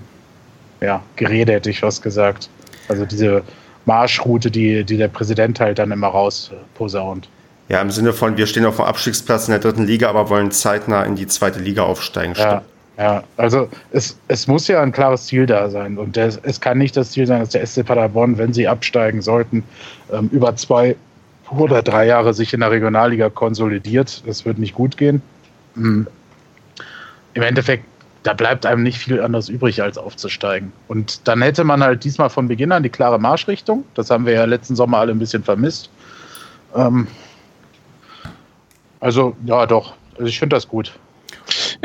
ja, 0.81 1.01
Gerede 1.15 1.53
hätte 1.53 1.69
ich 1.69 1.81
was 1.81 2.01
gesagt. 2.01 2.49
Also 2.87 3.05
diese 3.05 3.43
Marschroute, 3.85 4.51
die, 4.51 4.83
die 4.83 4.97
der 4.97 5.07
Präsident 5.07 5.59
halt 5.59 5.79
dann 5.79 5.91
immer 5.91 6.07
rausposaunt. 6.07 7.29
Ja, 7.69 7.81
im 7.81 7.89
Sinne 7.89 8.13
von, 8.13 8.37
wir 8.37 8.45
stehen 8.45 8.65
auf 8.65 8.75
dem 8.75 8.85
Abstiegsplatz 8.85 9.47
in 9.47 9.51
der 9.51 9.59
dritten 9.59 9.85
Liga, 9.85 10.09
aber 10.09 10.29
wollen 10.29 10.51
zeitnah 10.51 11.03
in 11.03 11.15
die 11.15 11.25
zweite 11.25 11.59
Liga 11.59 11.83
aufsteigen. 11.83 12.33
Ja, 12.37 12.61
ja. 12.97 13.23
also 13.37 13.69
es, 13.91 14.19
es 14.27 14.47
muss 14.47 14.67
ja 14.67 14.81
ein 14.81 14.91
klares 14.91 15.25
Ziel 15.25 15.47
da 15.47 15.69
sein. 15.69 15.97
Und 15.97 16.15
der, 16.15 16.31
es 16.43 16.61
kann 16.61 16.77
nicht 16.77 16.95
das 16.95 17.11
Ziel 17.11 17.25
sein, 17.25 17.39
dass 17.39 17.49
der 17.49 17.65
SC 17.65 17.83
Paderborn, 17.83 18.37
wenn 18.37 18.53
sie 18.53 18.67
absteigen 18.67 19.21
sollten, 19.21 19.63
ähm, 20.13 20.29
über 20.31 20.55
zwei 20.55 20.95
oder 21.51 21.81
drei 21.81 22.07
Jahre 22.07 22.33
sich 22.33 22.53
in 22.53 22.61
der 22.61 22.71
Regionalliga 22.71 23.29
konsolidiert. 23.29 24.23
Das 24.25 24.45
wird 24.45 24.57
nicht 24.57 24.73
gut 24.73 24.97
gehen. 24.97 25.21
Mhm. 25.75 26.07
Im 27.33 27.41
Endeffekt, 27.41 27.85
da 28.23 28.33
bleibt 28.33 28.65
einem 28.65 28.83
nicht 28.83 28.97
viel 28.97 29.21
anderes 29.21 29.49
übrig, 29.49 29.81
als 29.83 29.97
aufzusteigen. 29.97 30.71
Und 30.87 31.27
dann 31.27 31.41
hätte 31.41 31.63
man 31.63 31.83
halt 31.83 32.03
diesmal 32.03 32.29
von 32.29 32.47
Beginn 32.47 32.71
an 32.71 32.83
die 32.83 32.89
klare 32.89 33.19
Marschrichtung. 33.19 33.83
Das 33.93 34.09
haben 34.09 34.25
wir 34.25 34.33
ja 34.33 34.45
letzten 34.45 34.75
Sommer 34.75 34.99
alle 34.99 35.11
ein 35.11 35.19
bisschen 35.19 35.43
vermisst. 35.43 35.89
Ähm, 36.75 37.07
also, 38.99 39.35
ja, 39.45 39.65
doch. 39.65 39.93
Also 40.13 40.27
ich 40.27 40.39
finde 40.39 40.55
das 40.55 40.67
gut. 40.67 40.93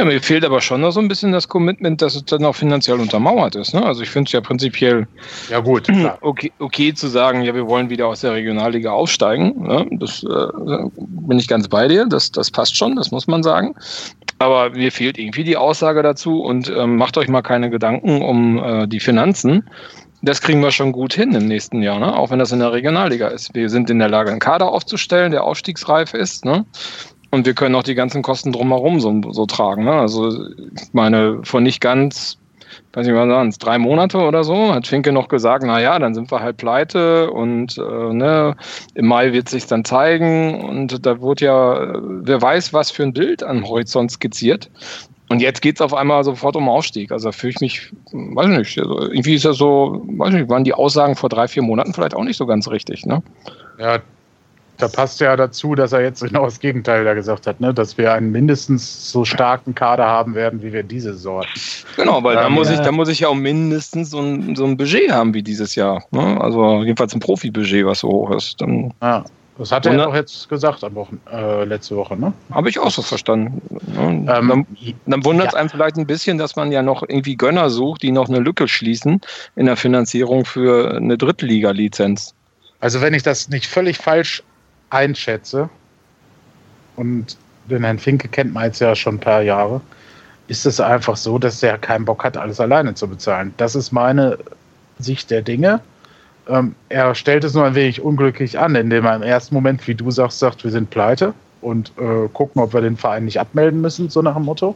Ja, 0.01 0.07
mir 0.07 0.23
fehlt 0.23 0.47
aber 0.47 0.63
schon 0.63 0.81
noch 0.81 0.93
so 0.93 1.01
ein 1.01 1.09
bisschen 1.09 1.31
das 1.31 1.47
Commitment, 1.47 2.01
dass 2.01 2.15
es 2.15 2.25
dann 2.25 2.43
auch 2.47 2.57
finanziell 2.57 2.99
untermauert 2.99 3.55
ist. 3.55 3.75
Ne? 3.75 3.85
Also 3.85 4.01
ich 4.01 4.09
finde 4.09 4.29
es 4.29 4.33
ja 4.33 4.41
prinzipiell 4.41 5.07
ja, 5.51 5.61
gut, 5.61 5.89
okay, 6.23 6.51
okay 6.59 6.95
zu 6.95 7.09
sagen, 7.09 7.43
ja, 7.43 7.55
wir 7.55 7.69
wollen 7.69 7.91
wieder 7.91 8.07
aus 8.07 8.23
der 8.23 8.33
Regionalliga 8.33 8.93
aufsteigen. 8.93 9.63
Ne? 9.63 9.87
Das 9.99 10.23
äh, 10.23 10.47
bin 10.97 11.39
ich 11.39 11.49
ganz 11.49 11.69
bei 11.69 11.87
dir. 11.87 12.07
Das, 12.07 12.33
das 12.33 12.51
passt 12.51 12.79
schon, 12.79 12.97
das 12.97 13.11
muss 13.11 13.27
man 13.27 13.43
sagen. 13.43 13.75
Aber 14.39 14.71
mir 14.71 14.91
fehlt 14.91 15.19
irgendwie 15.19 15.45
die 15.45 15.59
Aussage 15.59 16.03
dazu 16.03 16.41
und 16.41 16.73
ähm, 16.75 16.97
macht 16.97 17.19
euch 17.19 17.29
mal 17.29 17.43
keine 17.43 17.69
Gedanken 17.69 18.23
um 18.23 18.57
äh, 18.57 18.89
die 18.89 19.01
Finanzen. 19.01 19.69
Das 20.23 20.41
kriegen 20.41 20.63
wir 20.63 20.71
schon 20.71 20.93
gut 20.93 21.13
hin 21.13 21.35
im 21.35 21.47
nächsten 21.47 21.83
Jahr, 21.83 21.99
ne? 21.99 22.17
auch 22.17 22.31
wenn 22.31 22.39
das 22.39 22.53
in 22.53 22.61
der 22.61 22.73
Regionalliga 22.73 23.29
ist. 23.29 23.55
Wir 23.55 23.69
sind 23.69 23.91
in 23.91 23.99
der 23.99 24.09
Lage, 24.09 24.31
einen 24.31 24.41
Kader 24.41 24.73
aufzustellen, 24.73 25.31
der 25.31 25.45
aufstiegsreif 25.45 26.15
ist. 26.15 26.47
Ne? 26.47 26.65
Und 27.31 27.47
wir 27.47 27.55
können 27.55 27.75
auch 27.75 27.83
die 27.83 27.95
ganzen 27.95 28.23
Kosten 28.23 28.53
drumherum 28.53 29.01
so, 29.01 29.21
so 29.31 29.47
tragen. 29.47 29.85
Ne? 29.85 29.93
Also 29.93 30.31
ich 30.31 30.93
meine, 30.93 31.41
vor 31.45 31.61
nicht 31.61 31.81
ganz, 31.81 32.39
weiß 32.93 33.07
nicht, 33.07 33.15
was 33.15 33.29
sagen 33.29 33.55
drei 33.61 33.79
Monate 33.79 34.19
oder 34.19 34.43
so, 34.43 34.75
hat 34.75 34.87
Finke 34.87 35.13
noch 35.13 35.29
gesagt, 35.29 35.63
na 35.65 35.81
ja, 35.81 35.99
dann 35.99 36.15
sind 36.15 36.31
wir 36.31 36.41
halt 36.41 36.57
pleite 36.57 37.31
und 37.31 37.79
äh, 37.79 38.13
ne, 38.13 38.57
im 38.95 39.07
Mai 39.07 39.33
wird 39.33 39.49
sich 39.49 39.67
dann 39.67 39.85
zeigen 39.85 40.61
und 40.65 41.07
da 41.07 41.21
wurde 41.21 41.45
ja, 41.45 41.95
wer 42.03 42.43
weiß, 42.43 42.73
was 42.73 42.91
für 42.91 43.05
ein 43.05 43.13
Bild 43.13 43.43
am 43.43 43.65
Horizont 43.65 44.11
skizziert. 44.11 44.69
Und 45.29 45.41
jetzt 45.41 45.63
geht 45.63 45.77
es 45.77 45.81
auf 45.81 45.95
einmal 45.95 46.25
sofort 46.25 46.57
um 46.57 46.69
Aufstieg. 46.69 47.13
Also 47.13 47.29
da 47.29 47.33
fühle 47.33 47.53
ich 47.53 47.61
mich, 47.61 47.93
weiß 48.11 48.49
nicht, 48.49 48.77
also 48.81 49.01
irgendwie 49.03 49.35
ist 49.35 49.45
das 49.45 49.59
so, 49.59 50.03
weiß 50.05 50.33
nicht, 50.33 50.49
waren 50.49 50.65
die 50.65 50.75
Aussagen 50.75 51.15
vor 51.15 51.29
drei, 51.29 51.47
vier 51.47 51.63
Monaten 51.63 51.95
vielleicht 51.95 52.17
auch 52.17 52.25
nicht 52.25 52.37
so 52.37 52.47
ganz 52.47 52.69
richtig, 52.69 53.07
ne? 53.07 53.23
Ja, 53.79 54.01
da 54.81 54.89
passt 54.89 55.21
ja 55.21 55.37
dazu, 55.37 55.75
dass 55.75 55.93
er 55.93 56.03
jetzt 56.03 56.21
genau 56.25 56.45
das 56.45 56.61
Gegenteil 56.61 57.05
da 57.05 57.15
gesagt 57.15 57.47
hat, 57.47 57.61
ne? 57.61 57.73
dass 57.75 57.99
wir 57.99 58.13
einen 58.13 58.31
mindestens 58.31 59.11
so 59.11 59.25
starken 59.25 59.75
Kader 59.75 60.07
haben 60.07 60.35
werden, 60.35 60.63
wie 60.63 60.73
wir 60.73 60.83
diese 60.83 61.15
Sorten. 61.15 61.49
Genau, 61.97 62.23
weil 62.23 62.37
ähm, 62.37 62.43
da 62.43 62.49
muss 62.49 62.71
ich, 62.71 62.81
da 62.81 62.93
muss 62.93 63.09
ich 63.09 63.21
ja 63.21 63.29
auch 63.29 63.35
mindestens 63.35 64.11
so 64.11 64.21
ein, 64.21 64.57
so 64.57 64.65
ein 64.65 64.77
Budget 64.77 65.11
haben 65.11 65.35
wie 65.35 65.43
dieses 65.43 65.75
Jahr. 65.75 66.05
Ne? 66.11 66.41
Also 66.41 66.83
jedenfalls 66.83 67.15
ein 67.15 67.21
Profibudget, 67.21 67.87
was 67.87 68.01
so 68.01 68.09
hoch 68.09 68.31
ist. 68.33 68.61
Dann 68.61 68.93
ja. 69.03 69.25
Das 69.61 69.73
hat 69.73 69.85
er 69.85 69.95
ja 69.95 70.07
auch 70.07 70.15
jetzt 70.15 70.49
gesagt 70.49 70.83
am 70.85 70.95
Wochen, 70.95 71.21
äh, 71.31 71.65
letzte 71.65 71.95
Woche, 71.95 72.17
ne? 72.17 72.33
Habe 72.51 72.71
ich 72.71 72.79
auch 72.79 72.91
so 72.91 73.03
verstanden. 73.03 73.61
Ähm, 73.95 74.25
dann, 74.25 74.67
dann 75.05 75.25
wundert 75.27 75.49
es 75.49 75.53
ja. 75.53 75.61
einem 75.61 75.69
vielleicht 75.69 75.99
ein 75.99 76.07
bisschen, 76.07 76.39
dass 76.39 76.57
man 76.57 76.73
ja 76.73 76.83
noch 76.83 77.03
irgendwie 77.07 77.37
Gönner 77.37 77.69
sucht, 77.69 78.03
die 78.03 78.11
noch 78.11 78.31
eine 78.31 78.39
Lücke 78.39 78.69
schließen 78.69 79.21
in 79.57 79.67
der 79.67 79.77
Finanzierung 79.77 80.47
für 80.47 80.97
eine 80.97 81.19
Drittliga-Lizenz. 81.19 82.35
Also 82.81 83.03
wenn 83.03 83.13
ich 83.13 83.23
das 83.23 83.51
nicht 83.51 83.67
völlig 83.67 83.99
falsch 83.99 84.43
einschätze, 84.91 85.71
und 86.97 87.39
den 87.71 87.83
Herrn 87.83 87.99
Finke 87.99 88.29
kennt 88.29 88.53
man 88.53 88.65
jetzt 88.65 88.81
ja 88.81 88.95
schon 88.95 89.15
ein 89.15 89.21
paar 89.21 89.43
Jahre, 89.43 89.81
ist 90.49 90.67
es 90.67 90.81
einfach 90.81 91.17
so, 91.17 91.39
dass 91.39 91.63
er 91.63 91.79
keinen 91.79 92.05
Bock 92.05 92.25
hat, 92.25 92.37
alles 92.37 92.61
alleine 92.61 92.95
zu 92.95 93.09
bezahlen. 93.09 93.55
Das 93.57 93.75
ist 93.75 93.93
meine 93.93 94.37
Sicht 94.99 95.31
der 95.31 95.43
Dinge. 95.43 95.81
Ähm, 96.49 96.75
er 96.89 97.15
stellt 97.15 97.45
es 97.45 97.55
nur 97.55 97.65
ein 97.65 97.75
wenig 97.75 98.03
unglücklich 98.03 98.59
an, 98.59 98.75
indem 98.75 99.07
er 99.07 99.17
im 99.17 99.23
ersten 99.23 99.55
Moment, 99.55 99.87
wie 99.87 99.95
du 99.95 100.11
sagst, 100.11 100.41
sagt, 100.41 100.65
wir 100.65 100.71
sind 100.71 100.91
pleite 100.91 101.33
und 101.61 101.93
äh, 101.99 102.29
gucken, 102.33 102.61
ob 102.61 102.75
wir 102.75 102.81
den 102.81 102.97
Verein 102.97 103.25
nicht 103.25 103.39
abmelden 103.39 103.81
müssen, 103.81 104.11
so 104.11 104.21
nach 104.21 104.35
dem 104.35 104.45
Motto. 104.45 104.75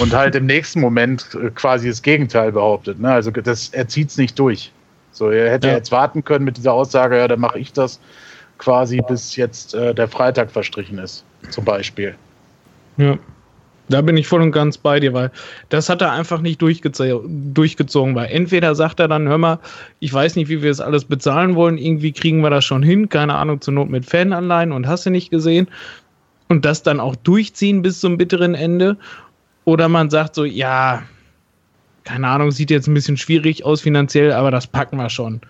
Und 0.00 0.12
halt 0.12 0.34
im 0.34 0.46
nächsten 0.46 0.80
Moment 0.80 1.26
äh, 1.34 1.50
quasi 1.50 1.88
das 1.88 2.02
Gegenteil 2.02 2.52
behauptet. 2.52 3.00
Ne? 3.00 3.10
Also 3.10 3.30
das, 3.30 3.70
er 3.70 3.88
zieht 3.88 4.10
es 4.10 4.18
nicht 4.18 4.38
durch. 4.38 4.70
So, 5.12 5.30
er 5.30 5.50
hätte 5.50 5.68
ja. 5.68 5.74
jetzt 5.74 5.90
warten 5.90 6.24
können 6.24 6.44
mit 6.44 6.56
dieser 6.56 6.72
Aussage, 6.72 7.16
ja, 7.16 7.26
dann 7.26 7.40
mache 7.40 7.58
ich 7.58 7.72
das 7.72 7.98
quasi 8.58 9.00
bis 9.08 9.36
jetzt 9.36 9.74
äh, 9.74 9.94
der 9.94 10.08
Freitag 10.08 10.50
verstrichen 10.50 10.98
ist, 10.98 11.24
zum 11.50 11.64
Beispiel. 11.64 12.14
Ja. 12.96 13.18
Da 13.90 14.02
bin 14.02 14.18
ich 14.18 14.28
voll 14.28 14.42
und 14.42 14.52
ganz 14.52 14.76
bei 14.76 15.00
dir, 15.00 15.14
weil 15.14 15.30
das 15.70 15.88
hat 15.88 16.02
er 16.02 16.12
einfach 16.12 16.42
nicht 16.42 16.60
durchgezogen, 16.60 17.54
durchgezogen, 17.54 18.14
weil 18.14 18.30
entweder 18.30 18.74
sagt 18.74 19.00
er 19.00 19.08
dann, 19.08 19.28
hör 19.28 19.38
mal, 19.38 19.60
ich 20.00 20.12
weiß 20.12 20.36
nicht, 20.36 20.50
wie 20.50 20.60
wir 20.60 20.70
es 20.70 20.80
alles 20.80 21.06
bezahlen 21.06 21.54
wollen, 21.54 21.78
irgendwie 21.78 22.12
kriegen 22.12 22.42
wir 22.42 22.50
das 22.50 22.66
schon 22.66 22.82
hin, 22.82 23.08
keine 23.08 23.34
Ahnung, 23.34 23.62
zur 23.62 23.72
Not 23.72 23.88
mit 23.88 24.04
Fananleihen 24.04 24.72
und 24.72 24.86
hast 24.86 25.06
du 25.06 25.10
nicht 25.10 25.30
gesehen 25.30 25.68
und 26.48 26.66
das 26.66 26.82
dann 26.82 27.00
auch 27.00 27.16
durchziehen 27.16 27.80
bis 27.80 28.00
zum 28.00 28.18
bitteren 28.18 28.54
Ende 28.54 28.98
oder 29.64 29.88
man 29.88 30.10
sagt 30.10 30.34
so, 30.34 30.44
ja, 30.44 31.02
keine 32.04 32.28
Ahnung, 32.28 32.50
sieht 32.50 32.70
jetzt 32.70 32.88
ein 32.88 32.94
bisschen 32.94 33.16
schwierig 33.16 33.64
aus 33.64 33.80
finanziell, 33.80 34.32
aber 34.32 34.50
das 34.50 34.66
packen 34.66 34.96
wir 34.96 35.10
schon. 35.10 35.40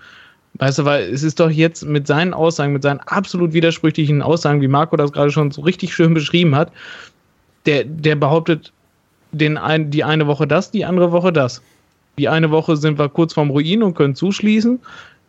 Weißt 0.59 0.79
du, 0.79 0.85
weil 0.85 1.05
es 1.05 1.23
ist 1.23 1.39
doch 1.39 1.51
jetzt 1.51 1.85
mit 1.85 2.07
seinen 2.07 2.35
Aussagen, 2.35 2.73
mit 2.73 2.83
seinen 2.83 3.01
absolut 3.01 3.53
widersprüchlichen 3.53 4.23
Aussagen, 4.23 4.61
wie 4.61 4.69
Marco 4.69 4.97
das 4.97 5.13
gerade 5.13 5.31
schon 5.31 5.51
so 5.51 5.63
richtig 5.63 5.95
schön 5.95 6.15
beschrieben 6.15 6.57
hat, 6.57 6.73
der, 7.67 7.85
der 7.85 8.17
behauptet 8.17 8.73
den 9.31 9.57
ein, 9.57 9.91
die 9.91 10.05
eine 10.05 10.27
Woche 10.27 10.47
das, 10.47 10.71
die 10.71 10.85
andere 10.85 11.13
Woche 11.13 11.33
das. 11.33 11.63
Die 12.19 12.29
eine 12.29 12.51
Woche 12.51 12.77
sind 12.77 12.99
wir 12.99 13.09
kurz 13.09 13.35
vorm 13.35 13.51
Ruin 13.51 13.83
und 13.83 13.95
können 13.95 14.17
zuschließen. 14.17 14.81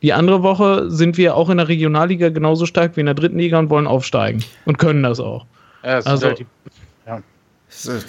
Die 0.02 0.14
andere 0.14 0.42
Woche 0.42 0.90
sind 0.90 1.18
wir 1.18 1.36
auch 1.36 1.50
in 1.50 1.58
der 1.58 1.68
Regionalliga 1.68 2.30
genauso 2.30 2.66
stark 2.66 2.96
wie 2.96 3.02
in 3.02 3.06
der 3.06 3.16
dritten 3.16 3.38
Liga 3.38 3.60
und 3.60 3.70
wollen 3.70 3.86
aufsteigen 3.86 4.44
und 4.66 4.80
können 4.80 5.04
das 5.04 5.20
auch. 5.20 5.46
Ja, 5.84 5.98
das 5.98 6.08
also, 6.08 6.28
halt 6.28 6.40
die, 6.40 6.46
ja. 7.06 7.22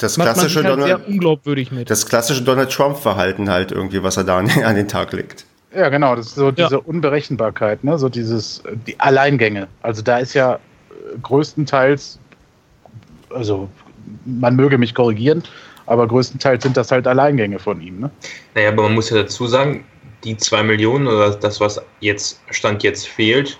Das 0.00 0.14
klassische, 0.14 0.62
halt 0.62 0.78
Donald, 0.78 1.06
unglaubwürdig 1.06 1.70
mit. 1.72 1.90
das 1.90 2.06
klassische 2.06 2.42
Donald 2.42 2.70
Trump-Verhalten 2.70 3.50
halt 3.50 3.72
irgendwie, 3.72 4.02
was 4.02 4.16
er 4.16 4.24
da 4.24 4.38
an, 4.38 4.48
an 4.64 4.76
den 4.76 4.88
Tag 4.88 5.12
legt. 5.12 5.44
Ja, 5.74 5.88
genau, 5.88 6.16
das 6.16 6.28
ist 6.28 6.34
so 6.34 6.50
diese 6.50 6.76
ja. 6.76 6.78
Unberechenbarkeit, 6.78 7.84
ne? 7.84 7.98
so 7.98 8.08
dieses, 8.08 8.62
die 8.86 8.98
Alleingänge. 8.98 9.68
Also 9.82 10.02
da 10.02 10.18
ist 10.18 10.34
ja 10.34 10.54
äh, 10.54 10.58
größtenteils, 11.22 12.18
also 13.30 13.68
man 14.24 14.56
möge 14.56 14.78
mich 14.78 14.94
korrigieren, 14.94 15.44
aber 15.86 16.08
größtenteils 16.08 16.62
sind 16.62 16.76
das 16.76 16.90
halt 16.90 17.06
Alleingänge 17.06 17.58
von 17.58 17.80
ihm. 17.80 18.00
Ne? 18.00 18.10
Naja, 18.54 18.70
aber 18.70 18.84
man 18.84 18.94
muss 18.94 19.10
ja 19.10 19.18
dazu 19.18 19.46
sagen, 19.46 19.84
die 20.24 20.36
zwei 20.36 20.62
Millionen 20.62 21.06
oder 21.06 21.30
das, 21.30 21.60
was 21.60 21.80
jetzt 22.00 22.40
Stand 22.50 22.82
jetzt 22.82 23.06
fehlt, 23.06 23.58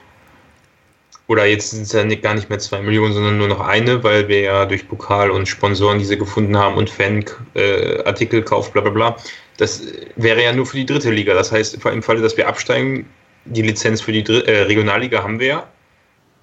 oder 1.30 1.46
jetzt 1.46 1.70
sind 1.70 1.82
es 1.82 1.92
ja 1.92 2.02
nicht, 2.02 2.22
gar 2.22 2.34
nicht 2.34 2.50
mehr 2.50 2.58
zwei 2.58 2.82
Millionen, 2.82 3.12
sondern 3.12 3.38
nur 3.38 3.46
noch 3.46 3.60
eine, 3.60 4.02
weil 4.02 4.26
wir 4.26 4.40
ja 4.40 4.66
durch 4.66 4.88
Pokal 4.88 5.30
und 5.30 5.46
Sponsoren 5.46 6.00
diese 6.00 6.18
gefunden 6.18 6.56
haben 6.58 6.74
und 6.74 6.90
Fan-Artikelkauf, 6.90 8.68
äh, 8.68 8.72
bla 8.72 8.82
bla 8.82 8.90
bla. 8.90 9.16
Das 9.60 9.82
wäre 10.16 10.42
ja 10.42 10.52
nur 10.54 10.64
für 10.64 10.78
die 10.78 10.86
dritte 10.86 11.10
Liga. 11.10 11.34
Das 11.34 11.52
heißt, 11.52 11.84
im 11.84 12.02
Falle, 12.02 12.22
dass 12.22 12.36
wir 12.36 12.48
absteigen, 12.48 13.06
die 13.44 13.60
Lizenz 13.60 14.00
für 14.00 14.12
die 14.12 14.24
Dr 14.24 14.48
äh, 14.48 14.62
Regionalliga 14.62 15.22
haben 15.22 15.38
wir 15.38 15.46
ja. 15.46 15.68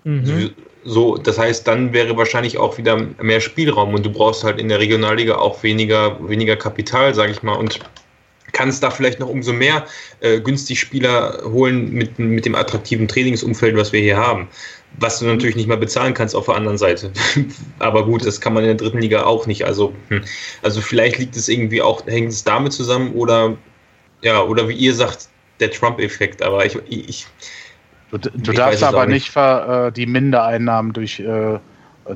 Mhm. 0.04 0.52
So, 0.86 1.18
das 1.18 1.40
heißt, 1.40 1.68
dann 1.68 1.94
wäre 1.94 2.16
wahrscheinlich 2.16 2.60
auch 2.60 2.78
wieder 2.78 2.96
mehr 3.22 3.42
Spielraum 3.42 3.96
und 3.96 4.06
du 4.06 4.12
brauchst 4.12 4.44
halt 4.44 4.60
in 4.60 4.70
der 4.70 4.80
Regionalliga 4.80 5.36
auch 5.36 5.64
weniger, 5.64 6.18
weniger 6.30 6.56
Kapital, 6.56 7.16
sage 7.16 7.32
ich 7.32 7.42
mal, 7.42 7.56
und 7.56 7.80
kannst 8.58 8.82
da 8.84 8.90
vielleicht 8.90 9.20
noch 9.20 9.30
umso 9.30 9.54
mehr 9.54 9.86
äh, 10.20 10.40
günstig 10.40 10.80
Spieler 10.80 11.42
holen 11.44 11.92
mit, 11.92 12.18
mit 12.18 12.46
dem 12.46 12.56
attraktiven 12.56 13.08
Trainingsumfeld, 13.08 13.76
was 13.76 13.94
wir 13.94 14.02
hier 14.02 14.18
haben 14.18 14.48
was 15.00 15.20
du 15.20 15.26
natürlich 15.26 15.56
nicht 15.56 15.68
mal 15.68 15.78
bezahlen 15.78 16.14
kannst 16.14 16.36
auf 16.36 16.46
der 16.46 16.56
anderen 16.56 16.78
Seite. 16.78 17.12
Aber 17.80 18.06
gut, 18.06 18.26
das 18.26 18.42
kann 18.42 18.54
man 18.54 18.64
in 18.64 18.70
der 18.70 18.78
dritten 18.78 19.00
Liga 19.00 19.24
auch 19.24 19.46
nicht. 19.46 19.66
Also, 19.66 19.94
hm. 20.10 20.24
also 20.64 20.82
vielleicht 20.82 21.20
liegt 21.20 21.36
es 21.36 21.50
irgendwie 21.50 21.82
auch, 21.82 22.06
hängt 22.08 22.32
es 22.32 22.44
damit 22.44 22.74
zusammen 22.74 23.14
oder 23.14 23.58
ja, 24.24 24.42
oder 24.42 24.68
wie 24.68 24.74
ihr 24.74 24.96
sagt, 24.96 25.30
der 25.60 25.72
Trump-Effekt. 25.72 26.42
Aber 26.42 26.66
ich, 26.66 26.78
ich 26.90 27.28
Du, 28.10 28.18
du 28.18 28.52
ich 28.52 28.58
darfst 28.58 28.84
aber 28.84 29.06
nicht, 29.06 29.30
ver, 29.30 29.88
äh, 29.88 29.92
die 29.92 30.06
Mindereinnahmen 30.06 30.94
durch 30.94 31.20
äh, 31.20 31.60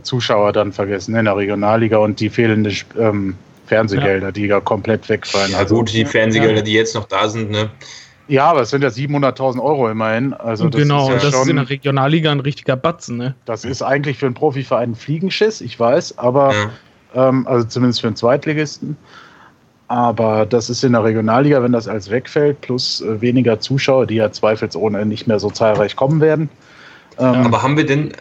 Zuschauer 0.03 0.53
dann 0.53 0.71
vergessen 0.71 1.15
in 1.15 1.25
der 1.25 1.35
Regionalliga 1.35 1.97
und 1.97 2.21
die 2.21 2.29
fehlende 2.29 2.73
ähm, 2.97 3.35
Fernsehgelder, 3.71 4.27
ja. 4.27 4.31
die 4.33 4.47
ja 4.47 4.59
komplett 4.59 5.07
wegfallen. 5.07 5.53
Ja, 5.53 5.59
also, 5.59 5.75
gut, 5.75 5.93
die 5.93 6.03
Fernsehgelder, 6.03 6.57
ja. 6.57 6.61
die 6.61 6.73
jetzt 6.73 6.93
noch 6.93 7.05
da 7.05 7.29
sind, 7.29 7.51
ne? 7.51 7.69
Ja, 8.27 8.49
aber 8.49 8.61
es 8.61 8.69
sind 8.69 8.81
ja 8.81 8.89
700.000 8.89 9.61
Euro 9.61 9.89
immerhin. 9.89 10.33
Also 10.33 10.67
das 10.67 10.81
genau, 10.81 11.03
ist 11.03 11.09
ja 11.09 11.15
das 11.15 11.31
schon, 11.31 11.41
ist 11.43 11.47
in 11.47 11.55
der 11.55 11.69
Regionalliga 11.69 12.31
ein 12.31 12.41
richtiger 12.41 12.75
Batzen. 12.75 13.17
Ne? 13.17 13.35
Das 13.45 13.63
ist 13.65 13.81
eigentlich 13.81 14.17
für 14.17 14.25
einen 14.25 14.35
Profiverein 14.35 14.91
ein 14.91 14.95
Fliegenschiss, 14.95 15.59
ich 15.61 15.79
weiß, 15.79 16.17
aber 16.17 16.53
ja. 16.53 17.29
ähm, 17.29 17.47
also 17.47 17.65
zumindest 17.67 18.01
für 18.01 18.07
einen 18.07 18.15
Zweitligisten. 18.17 18.97
Aber 19.87 20.45
das 20.45 20.69
ist 20.69 20.83
in 20.83 20.93
der 20.93 21.03
Regionalliga, 21.03 21.63
wenn 21.63 21.71
das 21.71 21.87
als 21.87 22.09
wegfällt, 22.09 22.61
plus 22.61 23.01
äh, 23.01 23.19
weniger 23.19 23.59
Zuschauer, 23.59 24.05
die 24.05 24.15
ja 24.15 24.31
zweifelsohne 24.31 25.05
nicht 25.05 25.27
mehr 25.27 25.39
so 25.39 25.49
zahlreich 25.49 25.95
kommen 25.95 26.21
werden, 26.21 26.49
ähm, 27.17 27.45
Aber 27.45 27.61
haben 27.61 27.77
wir 27.77 27.85
denn, 27.85 28.13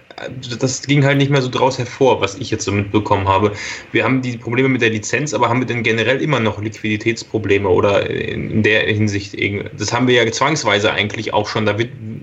das 0.59 0.83
ging 0.83 1.04
halt 1.04 1.18
nicht 1.18 1.30
mehr 1.30 1.42
so 1.42 1.48
draus 1.48 1.78
hervor, 1.78 2.20
was 2.20 2.37
ich 2.37 2.50
jetzt 2.50 2.64
so 2.64 2.72
mitbekommen 2.72 3.28
habe. 3.28 3.52
Wir 3.92 4.04
haben 4.04 4.22
die 4.22 4.37
Probleme 4.37 4.68
mit 4.68 4.83
der 4.83 4.90
Lizenz, 4.90 5.35
aber 5.35 5.48
haben 5.48 5.61
wir 5.61 5.66
denn 5.66 5.83
generell 5.83 6.20
immer 6.20 6.40
noch 6.40 6.61
Liquiditätsprobleme 6.61 7.68
oder 7.68 8.09
in 8.09 8.62
der 8.62 8.83
Hinsicht? 8.83 9.37
Das 9.78 9.92
haben 9.92 10.09
wir 10.09 10.22
ja 10.22 10.30
zwangsweise 10.30 10.92
eigentlich 10.92 11.33
auch 11.33 11.48
schon. 11.48 11.66
Da 11.66 11.76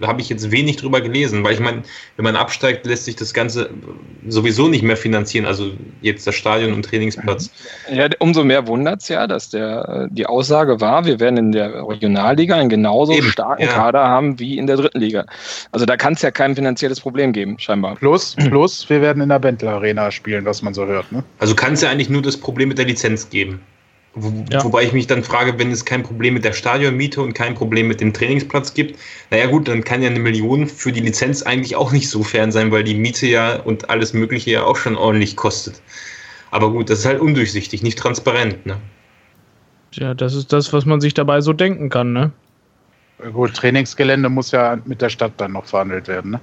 habe 0.05 0.21
ich 0.21 0.29
jetzt 0.29 0.51
wenig 0.51 0.77
drüber 0.77 1.01
gelesen, 1.01 1.43
weil 1.43 1.53
ich 1.53 1.60
meine, 1.60 1.83
wenn 2.15 2.23
man 2.23 2.36
absteigt, 2.36 2.86
lässt 2.86 3.05
sich 3.05 3.15
das 3.15 3.33
Ganze 3.33 3.69
sowieso 4.27 4.67
nicht 4.67 4.83
mehr 4.83 4.97
finanzieren. 4.97 5.45
Also 5.45 5.71
jetzt 6.01 6.27
das 6.27 6.36
Stadion 6.36 6.73
und 6.73 6.83
Trainingsplatz. 6.83 7.51
Ja, 7.91 8.07
umso 8.19 8.43
mehr 8.43 8.67
wundert 8.67 9.01
es 9.01 9.07
ja, 9.07 9.27
dass 9.27 9.49
der, 9.49 10.07
die 10.12 10.25
Aussage 10.25 10.79
war, 10.81 11.05
wir 11.05 11.19
werden 11.19 11.38
in 11.38 11.51
der 11.51 11.88
Regionalliga 11.88 12.55
einen 12.55 12.69
genauso 12.69 13.13
Eben, 13.13 13.27
starken 13.27 13.63
ja. 13.63 13.69
Kader 13.69 14.03
haben 14.03 14.39
wie 14.39 14.57
in 14.57 14.67
der 14.67 14.75
dritten 14.75 14.99
Liga. 14.99 15.25
Also 15.71 15.86
da 15.86 15.97
kann 15.97 16.13
es 16.13 16.21
ja 16.21 16.31
kein 16.31 16.55
finanzielles 16.55 16.99
Problem 16.99 17.33
geben, 17.33 17.57
scheinbar. 17.60 17.87
Plus, 17.95 18.36
plus, 18.36 18.89
wir 18.89 19.02
werden 19.02 19.21
in 19.21 19.30
der 19.30 19.39
Bentel 19.39 19.69
Arena 19.69 20.12
spielen, 20.12 20.45
was 20.45 20.62
man 20.62 20.73
so 20.73 20.86
hört. 20.86 21.12
Ne? 21.12 21.23
Also 21.39 21.56
kann 21.56 21.73
es 21.73 21.82
ja 21.82 21.89
eigentlich 21.89 22.10
nur 22.10 22.21
das 22.21 22.38
Problem 22.38 22.69
mit 22.69 22.78
der 22.78 22.86
Lizenz 22.86 23.30
geben. 23.30 23.62
Wo, 24.19 24.45
ja. 24.52 24.63
Wobei 24.63 24.84
ich 24.84 24.93
mich 24.93 25.06
dann 25.06 25.23
frage, 25.23 25.60
wenn 25.60 25.71
es 25.71 25.86
kein 25.86 26.02
Problem 26.02 26.34
mit 26.34 26.43
der 26.43 26.54
Stadionmiete 26.54 27.21
und 27.21 27.34
kein 27.34 27.54
Problem 27.54 27.88
mit 27.88 28.02
dem 28.02 28.13
Trainingsplatz 28.13 28.73
gibt, 28.73 29.00
naja 29.30 29.45
gut, 29.45 29.67
dann 29.67 29.84
kann 29.84 30.02
ja 30.02 30.10
eine 30.10 30.19
Million 30.19 30.67
für 30.67 30.91
die 30.91 31.02
Lizenz 31.02 31.43
eigentlich 31.43 31.76
auch 31.76 31.91
nicht 31.91 32.10
so 32.10 32.23
fern 32.23 32.52
sein, 32.52 32.71
weil 32.71 32.84
die 32.84 32.95
Miete 32.95 33.28
ja 33.28 33.60
und 33.62 33.89
alles 33.91 34.13
Mögliche 34.13 34.52
ja 34.52 34.63
auch 34.63 34.76
schon 34.76 34.95
ordentlich 34.95 35.36
kostet. 35.36 35.82
Aber 36.50 36.71
gut, 36.71 36.89
das 36.89 37.00
ist 37.00 37.06
halt 37.06 37.19
undurchsichtig, 37.19 37.84
nicht 37.84 38.00
transparent, 38.00 38.65
ne? 38.65 38.78
Ja, 39.91 40.13
das 40.13 40.34
ist 40.34 40.52
das, 40.52 40.73
was 40.73 40.86
man 40.86 41.00
sich 41.00 41.13
dabei 41.13 41.41
so 41.41 41.54
denken 41.54 41.89
kann, 41.89 42.13
ne? 42.13 42.32
Gut, 43.34 43.54
Trainingsgelände 43.56 44.30
muss 44.30 44.52
ja 44.52 44.78
mit 44.86 45.02
der 45.02 45.10
Stadt 45.10 45.34
dann 45.38 45.54
noch 45.54 45.65
verhandelt 45.65 46.08
werden, 46.08 46.32
ne? 46.32 46.39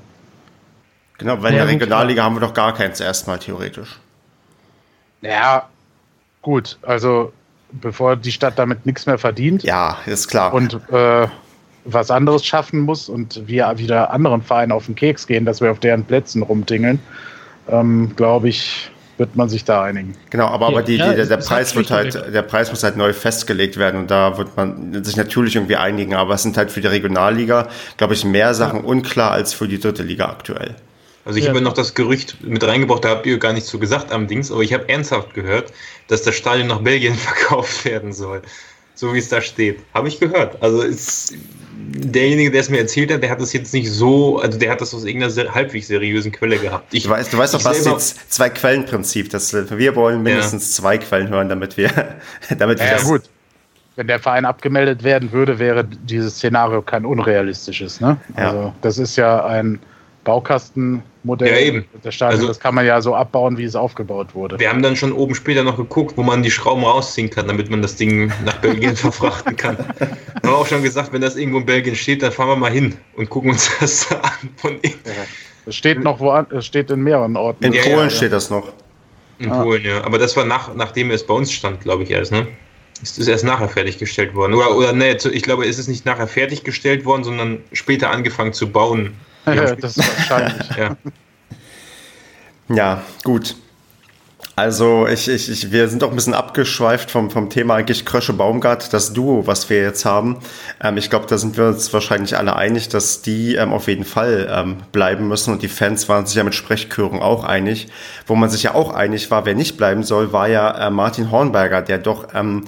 Genau, 1.19 1.43
weil 1.43 1.55
ja, 1.55 1.63
in 1.63 1.67
der 1.67 1.75
Regionalliga 1.75 2.25
haben 2.25 2.37
wir 2.37 2.41
doch 2.41 2.55
gar 2.55 2.75
keins 2.75 3.01
erstmal 3.01 3.39
theoretisch. 3.39 3.99
Ja, 5.23 5.69
gut, 6.43 6.79
also 6.83 7.33
bevor 7.71 8.17
die 8.17 8.33
Stadt 8.33 8.59
damit 8.59 8.87
nichts 8.87 9.07
mehr 9.07 9.19
verdient. 9.19 9.63
Ja, 9.63 9.99
ist 10.07 10.29
klar. 10.29 10.53
Und 10.53 10.79
äh, 10.91 11.29
was 11.85 12.11
anderes 12.11 12.45
schaffen 12.45 12.81
muss 12.81 13.09
und 13.09 13.47
wir 13.47 13.73
wieder 13.77 14.11
anderen 14.11 14.43
Vereinen 14.43 14.73
auf 14.73 14.87
den 14.87 14.95
Keks 14.95 15.27
gehen, 15.27 15.45
dass 15.45 15.61
wir 15.61 15.71
auf 15.71 15.81
deren 15.81 16.05
Plätzen 16.05 16.43
rumdingeln, 16.43 16.99
ähm, 17.69 18.15
glaube 18.17 18.49
ich, 18.49 18.91
wird 19.17 19.37
man 19.37 19.49
sich 19.49 19.65
da 19.65 19.83
einigen. 19.83 20.17
Genau, 20.31 20.47
aber, 20.47 20.67
aber 20.67 20.83
die, 20.83 20.93
die, 20.93 20.99
der, 20.99 21.27
der 21.27 21.37
Preis 21.37 21.77
wird 21.77 21.91
halt, 21.91 22.15
der 22.15 22.43
Preis 22.43 22.71
muss 22.71 22.83
halt 22.83 22.97
neu 22.97 23.13
festgelegt 23.13 23.77
werden 23.77 24.01
und 24.01 24.11
da 24.11 24.37
wird 24.39 24.57
man 24.57 25.05
sich 25.05 25.17
natürlich 25.17 25.55
irgendwie 25.55 25.77
einigen, 25.77 26.15
aber 26.15 26.35
es 26.35 26.43
sind 26.43 26.57
halt 26.57 26.73
für 26.73 26.81
die 26.81 26.89
Regionalliga, 26.89 27.69
glaube 27.97 28.15
ich, 28.15 28.25
mehr 28.25 28.55
Sachen 28.55 28.81
ja. 28.81 28.87
unklar 28.87 29.31
als 29.31 29.55
für 29.55 29.69
die 29.69 29.79
dritte 29.79 30.03
Liga 30.03 30.27
aktuell. 30.27 30.75
Also 31.25 31.39
ich 31.39 31.45
ja. 31.47 31.51
habe 31.51 31.61
noch 31.63 31.73
das 31.73 31.95
Gerücht 31.95 32.43
mit 32.43 32.63
reingebracht, 32.65 33.05
da 33.05 33.11
habt 33.11 33.27
ihr 33.27 33.39
gar 33.39 33.53
nicht 33.53 33.67
so 33.67 33.79
gesagt 33.79 34.13
am 34.13 34.27
Dings, 34.27 34.53
aber 34.53 34.63
ich 34.63 34.73
habe 34.75 34.89
ernsthaft 34.89 35.33
gehört, 35.35 35.73
dass 36.09 36.23
das 36.23 36.35
Stadion 36.35 36.69
nach 36.69 36.81
Belgien 36.81 37.15
verkauft 37.15 37.85
werden 37.85 38.13
soll. 38.13 38.43
So 38.95 39.13
wie 39.13 39.19
es 39.19 39.29
da 39.29 39.41
steht. 39.41 39.81
Habe 39.93 40.09
ich 40.09 40.21
gehört. 40.21 40.63
Also 40.63 40.83
ist 40.83 41.35
derjenige, 41.77 42.51
der 42.51 42.61
es 42.61 42.69
mir 42.69 42.79
erzählt 42.79 43.13
hat, 43.13 43.23
der 43.23 43.31
hat 43.31 43.41
das 43.41 43.53
jetzt 43.53 43.75
nicht 43.75 43.91
so, 43.91 44.39
also 44.39 44.59
der 44.59 44.71
hat 44.71 44.81
das 44.81 44.95
aus 44.95 45.05
irgendeiner 45.05 45.53
halbwegs 45.53 45.89
seriösen 45.89 46.31
Quelle 46.31 46.59
gehabt. 46.59 46.95
Ich, 46.95 47.05
du 47.05 47.11
weißt, 47.11 47.33
du 47.33 47.39
weißt 47.39 47.55
doch, 47.55 47.65
was 47.65 47.83
das 47.83 48.29
zwei 48.29 48.51
Quellenprinzip, 48.51 49.31
das 49.31 49.53
wir 49.53 49.97
wollen 49.97 50.23
mindestens 50.23 50.77
ja. 50.77 50.83
zwei 50.83 50.99
Quellen 50.99 51.29
hören, 51.29 51.49
damit 51.49 51.77
wir, 51.77 51.91
damit 52.59 52.79
wir 52.79 52.87
ja, 52.87 52.93
das 52.95 53.05
gut. 53.05 53.23
Wenn 53.97 54.07
der 54.07 54.21
Verein 54.21 54.45
abgemeldet 54.45 55.03
werden 55.03 55.33
würde, 55.33 55.59
wäre 55.59 55.85
dieses 55.85 56.37
Szenario 56.37 56.83
kein 56.83 57.05
unrealistisches. 57.05 58.01
Ne? 58.01 58.17
Ja. 58.37 58.51
Also 58.51 58.75
das 58.83 58.99
ist 58.99 59.17
ja 59.17 59.45
ein 59.45 59.81
Baukastenmodell 60.25 61.49
ja, 61.49 61.59
eben. 61.59 61.85
der 62.03 62.11
Stadion. 62.11 62.41
Also, 62.41 62.49
das 62.49 62.59
kann 62.59 62.75
man 62.75 62.87
ja 62.87 63.01
so 63.01 63.15
abbauen, 63.15 63.57
wie 63.59 63.65
es 63.65 63.77
aufgebaut 63.77 64.35
wurde. 64.35 64.59
Wir 64.59 64.71
haben 64.71 64.83
dann 64.83 64.97
schon 64.97 65.13
oben 65.13 65.35
später 65.35 65.63
noch 65.63 65.77
geguckt, 65.77 66.17
wo 66.17 66.23
man 66.23 66.43
die 66.43 66.51
Schrauben 66.51 66.83
rausziehen 66.83 67.31
kann, 67.31 67.47
damit 67.47 67.71
man 67.71 67.83
das 67.83 67.97
Ding 67.97 68.33
nach 68.45 68.57
Belgien 68.57 68.97
verfrachten 68.97 69.57
kann. 69.57 69.77
Wir 69.99 70.51
haben 70.51 70.57
auch 70.57 70.67
schon 70.67 70.83
gesagt, 70.83 71.13
wenn 71.13 71.21
das 71.21 71.37
irgendwo 71.37 71.59
in 71.59 71.67
Belgien 71.67 71.95
steht, 71.95 72.23
dann 72.23 72.33
fahren 72.33 72.49
wir 72.49 72.57
mal 72.57 72.73
hin 72.73 72.97
und 73.17 73.29
gucken 73.31 73.51
uns 73.51 73.71
das 73.81 74.11
an. 74.11 74.49
Von 74.57 74.79
ja. 74.83 74.91
Es 75.67 75.77
steht 75.77 76.03
noch 76.03 76.21
wo 76.21 76.35
es 76.51 76.67
steht 76.67 76.91
in 76.91 77.03
mehreren 77.03 77.37
Orten. 77.37 77.65
In 77.65 77.73
ja, 77.73 77.83
Polen 77.83 78.11
steht 78.11 78.33
das 78.33 78.51
noch. 78.51 78.73
In 79.39 79.51
ah. 79.51 79.63
Polen, 79.63 79.85
ja. 79.85 80.05
Aber 80.05 80.19
das 80.19 80.37
war 80.37 80.45
nach, 80.45 80.75
nachdem 80.75 81.11
es 81.11 81.27
bei 81.27 81.35
uns 81.35 81.53
stand, 81.53 81.81
glaube 81.81 82.03
ich, 82.03 82.11
erst, 82.11 82.33
ne? 82.33 82.47
Ist 83.03 83.19
es 83.19 83.27
erst 83.27 83.45
nachher 83.45 83.69
fertiggestellt 83.69 84.35
worden? 84.35 84.55
Oder, 84.55 84.75
oder 84.77 84.93
ne, 84.93 85.17
ich 85.33 85.43
glaube, 85.43 85.67
es 85.67 85.79
ist 85.79 85.89
nicht 85.89 86.07
nachher 86.07 86.29
fertiggestellt 86.29 87.05
worden, 87.05 87.25
sondern 87.25 87.59
später 87.73 88.11
angefangen 88.11 88.53
zu 88.53 88.71
bauen 88.71 89.15
das 89.81 89.97
ist 89.97 90.29
wahrscheinlich. 90.29 90.77
ja. 90.77 90.97
ja, 92.69 93.03
gut. 93.23 93.57
Also 94.57 95.09
ich, 95.09 95.27
ich, 95.27 95.51
ich, 95.51 95.73
wir 95.73 95.89
sind 95.89 96.03
doch 96.03 96.11
ein 96.11 96.15
bisschen 96.15 96.33
abgeschweift 96.33 97.11
vom, 97.11 97.29
vom 97.29 97.51
Thema 97.51 97.75
eigentlich 97.75 98.05
Krösche 98.05 98.33
Baumgart, 98.33 98.93
das 98.93 99.13
Duo, 99.13 99.49
was 99.49 99.69
wir 99.69 99.83
jetzt 99.83 100.05
haben. 100.05 100.39
Ähm, 100.81 100.97
ich 100.97 101.11
glaube, 101.11 101.27
da 101.27 101.39
sind 101.39 101.57
wir 101.57 101.67
uns 101.67 101.93
wahrscheinlich 101.93 102.37
alle 102.37 102.55
einig, 102.55 102.89
dass 102.89 103.21
die 103.21 103.57
ähm, 103.57 103.73
auf 103.73 103.89
jeden 103.89 104.05
Fall 104.05 104.49
ähm, 104.49 104.77
bleiben 104.93 105.27
müssen 105.27 105.53
und 105.53 105.63
die 105.63 105.69
Fans 105.69 106.09
waren 106.09 106.25
sich 106.27 106.37
ja 106.37 106.45
mit 106.45 106.55
Sprechchören 106.55 107.21
auch 107.21 107.43
einig. 107.43 107.89
Wo 108.29 108.37
man 108.37 108.49
sich 108.49 108.63
ja 108.63 108.75
auch 108.75 108.95
einig 108.95 109.29
war, 109.33 109.45
wer 109.45 109.57
nicht 109.57 109.77
bleiben 109.77 110.05
soll, 110.05 110.33
war 110.33 110.47
ja 110.47 110.87
äh, 110.87 110.91
Martin 110.91 111.33
Hornberger, 111.33 111.83
der 111.83 111.99
doch 111.99 112.29
ähm, 112.33 112.67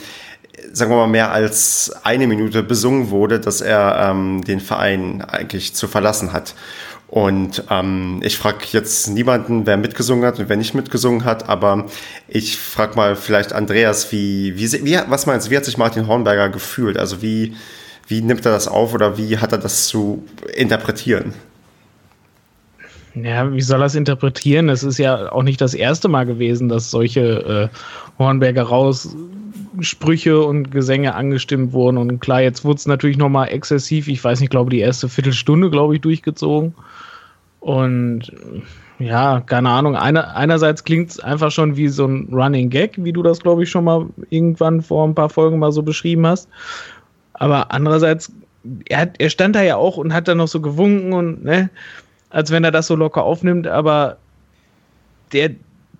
sagen 0.72 0.90
wir 0.90 0.96
mal, 0.96 1.06
mehr 1.06 1.32
als 1.32 1.92
eine 2.02 2.26
Minute 2.26 2.62
besungen 2.62 3.10
wurde, 3.10 3.40
dass 3.40 3.60
er 3.60 4.10
ähm, 4.10 4.42
den 4.44 4.60
Verein 4.60 5.22
eigentlich 5.22 5.74
zu 5.74 5.88
verlassen 5.88 6.32
hat. 6.32 6.54
Und 7.08 7.64
ähm, 7.70 8.20
ich 8.24 8.36
frage 8.36 8.58
jetzt 8.70 9.08
niemanden, 9.08 9.64
wer 9.64 9.76
mitgesungen 9.76 10.24
hat 10.24 10.40
und 10.40 10.48
wer 10.48 10.56
nicht 10.56 10.74
mitgesungen 10.74 11.24
hat, 11.24 11.48
aber 11.48 11.86
ich 12.26 12.58
frage 12.58 12.96
mal 12.96 13.14
vielleicht 13.14 13.52
Andreas, 13.52 14.10
wie, 14.10 14.58
wie, 14.58 14.84
wie, 14.84 14.98
was 15.06 15.26
meinst 15.26 15.46
du, 15.46 15.50
wie 15.50 15.56
hat 15.56 15.64
sich 15.64 15.78
Martin 15.78 16.08
Hornberger 16.08 16.48
gefühlt? 16.48 16.98
Also 16.98 17.22
wie, 17.22 17.54
wie 18.08 18.22
nimmt 18.22 18.44
er 18.44 18.52
das 18.52 18.66
auf 18.66 18.92
oder 18.92 19.16
wie 19.18 19.38
hat 19.38 19.52
er 19.52 19.58
das 19.58 19.86
zu 19.86 20.24
interpretieren? 20.54 21.34
Ja, 23.22 23.50
wie 23.52 23.62
soll 23.62 23.82
es 23.82 23.94
interpretieren? 23.94 24.68
Es 24.68 24.82
ist 24.82 24.98
ja 24.98 25.32
auch 25.32 25.42
nicht 25.42 25.60
das 25.60 25.72
erste 25.72 26.08
Mal 26.08 26.26
gewesen, 26.26 26.68
dass 26.68 26.90
solche 26.90 27.70
äh, 27.72 28.18
Hornberger 28.18 28.64
raus 28.64 29.16
Sprüche 29.80 30.42
und 30.42 30.70
Gesänge 30.70 31.14
angestimmt 31.14 31.72
wurden. 31.72 31.96
Und 31.96 32.20
klar, 32.20 32.42
jetzt 32.42 32.64
wurde 32.64 32.76
es 32.76 32.86
natürlich 32.86 33.16
nochmal 33.16 33.48
exzessiv. 33.48 34.08
Ich 34.08 34.22
weiß 34.22 34.40
nicht, 34.40 34.50
glaube 34.50 34.70
die 34.70 34.80
erste 34.80 35.08
Viertelstunde, 35.08 35.70
glaube 35.70 35.94
ich, 35.94 36.00
durchgezogen. 36.02 36.74
Und 37.60 38.32
ja, 38.98 39.40
keine 39.40 39.70
Ahnung. 39.70 39.96
Einer, 39.96 40.36
einerseits 40.36 40.84
klingt 40.84 41.10
es 41.10 41.20
einfach 41.20 41.50
schon 41.50 41.76
wie 41.76 41.88
so 41.88 42.06
ein 42.06 42.28
Running 42.32 42.70
Gag, 42.70 43.02
wie 43.02 43.12
du 43.12 43.22
das, 43.22 43.40
glaube 43.40 43.62
ich, 43.62 43.70
schon 43.70 43.84
mal 43.84 44.06
irgendwann 44.30 44.82
vor 44.82 45.06
ein 45.06 45.14
paar 45.14 45.28
Folgen 45.28 45.58
mal 45.58 45.72
so 45.72 45.82
beschrieben 45.82 46.26
hast. 46.26 46.48
Aber 47.34 47.72
andererseits, 47.72 48.32
er, 48.88 49.00
hat, 49.00 49.14
er 49.18 49.30
stand 49.30 49.56
da 49.56 49.62
ja 49.62 49.76
auch 49.76 49.96
und 49.96 50.12
hat 50.14 50.28
da 50.28 50.34
noch 50.34 50.48
so 50.48 50.60
gewunken 50.60 51.12
und, 51.12 51.44
ne, 51.44 51.70
als 52.30 52.50
wenn 52.50 52.64
er 52.64 52.70
das 52.70 52.86
so 52.86 52.96
locker 52.96 53.24
aufnimmt, 53.24 53.66
aber 53.66 54.18
der, 55.32 55.50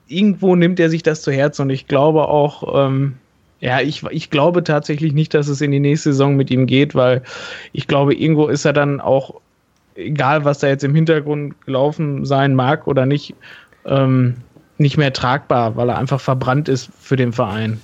irgendwo 0.09 0.57
nimmt 0.57 0.81
er 0.81 0.91
sich 0.91 1.03
das 1.03 1.23
zu 1.23 1.33
Herz 1.33 1.59
und 1.61 1.71
ich 1.71 1.87
glaube 1.87 2.29
auch, 2.29 2.87
ähm, 2.87 3.17
ja, 3.61 3.81
ich, 3.81 4.03
ich 4.11 4.31
glaube 4.31 4.63
tatsächlich 4.65 5.13
nicht, 5.13 5.35
dass 5.35 5.49
es 5.49 5.61
in 5.61 5.71
die 5.71 5.81
nächste 5.81 6.13
Saison 6.13 6.37
mit 6.37 6.51
ihm 6.51 6.67
geht, 6.67 6.95
weil 6.95 7.23
ich 7.73 7.87
glaube, 7.87 8.15
irgendwo 8.15 8.49
ist 8.49 8.65
er 8.65 8.73
dann 8.73 9.01
auch, 9.01 9.41
egal 9.95 10.45
was 10.45 10.59
da 10.59 10.69
jetzt 10.69 10.85
im 10.85 10.95
Hintergrund 10.95 11.61
gelaufen 11.65 12.25
sein 12.25 12.55
mag 12.55 12.87
oder 12.87 13.07
nicht, 13.07 13.35
ähm, 13.87 14.37
nicht 14.79 14.99
mehr 14.99 15.13
tragbar, 15.13 15.77
weil 15.77 15.89
er 15.89 15.99
einfach 15.99 16.21
verbrannt 16.21 16.69
ist 16.69 16.91
für 17.01 17.17
den 17.17 17.33
Verein. 17.33 17.81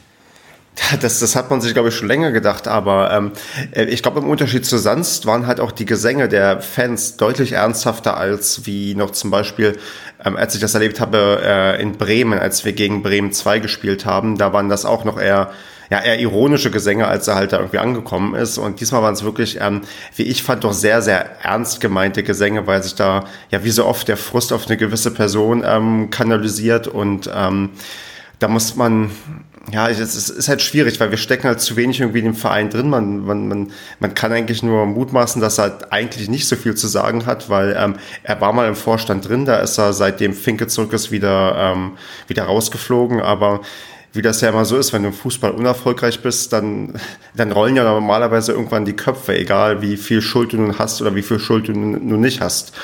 Das, 1.01 1.21
das 1.21 1.37
hat 1.37 1.51
man 1.51 1.61
sich, 1.61 1.73
glaube 1.73 1.89
ich, 1.89 1.95
schon 1.95 2.09
länger 2.09 2.33
gedacht, 2.33 2.69
aber 2.69 3.11
ähm, 3.13 3.33
äh, 3.73 3.85
ich 3.85 4.03
glaube, 4.03 4.21
im 4.21 4.29
Unterschied 4.29 4.65
zu 4.65 4.79
sonst 4.79 5.27
waren 5.27 5.47
halt 5.47 5.61
auch 5.61 5.73
die 5.73 5.85
Gesänge 5.85 6.29
der 6.29 6.61
Fans 6.61 7.17
deutlich 7.17 7.53
ernsthafter 7.53 8.17
als 8.17 8.67
wie 8.67 8.95
noch 8.95 9.11
zum 9.11 9.31
Beispiel, 9.31 9.79
ähm, 10.25 10.37
als 10.37 10.55
ich 10.55 10.61
das 10.61 10.75
erlebt 10.75 11.01
habe 11.01 11.41
äh, 11.45 11.83
in 11.83 11.93
Bremen, 11.93 12.39
als 12.39 12.65
wir 12.65 12.73
gegen 12.73 13.03
Bremen 13.03 13.33
2 13.33 13.59
gespielt 13.59 14.07
haben, 14.07 14.39
da 14.39 14.53
waren 14.53 14.69
das 14.69 14.85
auch 14.85 15.05
noch 15.05 15.21
eher 15.21 15.51
ja, 15.91 16.01
eher 16.01 16.19
ironische 16.19 16.71
Gesänge, 16.71 17.07
als 17.07 17.29
er 17.29 17.35
halt 17.35 17.53
da 17.53 17.59
irgendwie 17.59 17.77
angekommen 17.77 18.35
ist. 18.35 18.57
Und 18.57 18.81
diesmal 18.81 19.03
waren 19.03 19.13
es 19.13 19.25
wirklich, 19.25 19.59
ähm, 19.61 19.83
wie 20.17 20.23
ich 20.23 20.43
fand, 20.43 20.65
doch 20.65 20.73
sehr, 20.73 21.03
sehr 21.03 21.43
ernst 21.43 21.83
gemeinte 21.83 22.23
Gesänge, 22.23 22.67
weil 22.67 22.83
sich 22.83 22.95
da 22.95 23.27
ja 23.51 23.63
wie 23.63 23.71
so 23.71 23.85
oft 23.85 24.09
der 24.09 24.17
Frust 24.17 24.55
auf 24.55 24.67
eine 24.69 24.79
gewisse 24.79 25.11
Person 25.11 25.63
ähm, 25.67 26.09
kanalisiert 26.09 26.89
und 26.89 27.31
ähm, 27.35 27.73
da 28.43 28.49
muss 28.49 28.75
man, 28.75 29.11
ja, 29.71 29.89
es 29.89 30.01
ist 30.31 30.49
halt 30.49 30.61
schwierig, 30.61 30.99
weil 30.99 31.11
wir 31.11 31.19
stecken 31.19 31.45
halt 31.45 31.61
zu 31.61 31.77
wenig 31.77 32.01
irgendwie 32.01 32.19
in 32.19 32.25
dem 32.25 32.35
Verein 32.35 32.71
drin. 32.71 32.91
Man, 32.91 33.25
man, 33.25 33.47
man, 33.47 33.71
man 34.01 34.15
kann 34.15 34.33
eigentlich 34.33 34.63
nur 34.65 34.85
mutmaßen, 34.87 35.41
dass 35.41 35.59
er 35.59 35.79
eigentlich 35.91 36.29
nicht 36.29 36.49
so 36.49 36.57
viel 36.57 36.75
zu 36.75 36.89
sagen 36.89 37.25
hat, 37.27 37.49
weil 37.49 37.77
ähm, 37.79 37.95
er 38.25 38.41
war 38.41 38.53
mal 38.53 38.67
im 38.67 38.75
Vorstand 38.75 39.29
drin, 39.29 39.45
da 39.45 39.59
ist 39.59 39.79
er 39.79 39.93
seitdem 39.93 40.35
Finke 40.35 40.67
zurück 40.67 40.93
ist 40.93 41.13
wieder, 41.13 41.55
ähm, 41.57 41.93
wieder 42.27 42.45
rausgeflogen, 42.45 43.21
aber 43.21 43.61
wie 44.13 44.23
das 44.23 44.41
ja 44.41 44.51
immer 44.51 44.65
so 44.65 44.77
ist, 44.77 44.93
wenn 44.93 45.03
du 45.03 45.09
im 45.09 45.15
Fußball 45.15 45.53
unerfolgreich 45.53 46.21
bist, 46.21 46.53
dann, 46.53 46.95
dann 47.35 47.53
rollen 47.53 47.77
ja 47.77 47.85
normalerweise 47.85 48.53
irgendwann 48.53 48.85
die 48.85 48.93
Köpfe, 48.93 49.39
egal 49.39 49.81
wie 49.81 49.97
viel 49.97 50.21
Schuld 50.21 50.53
du 50.53 50.59
nun 50.59 50.79
hast 50.79 51.01
oder 51.01 51.15
wie 51.15 51.23
viel 51.23 51.39
Schuld 51.39 51.69
du 51.69 51.73
nun 51.73 52.21
nicht 52.21 52.41
hast. 52.43 52.75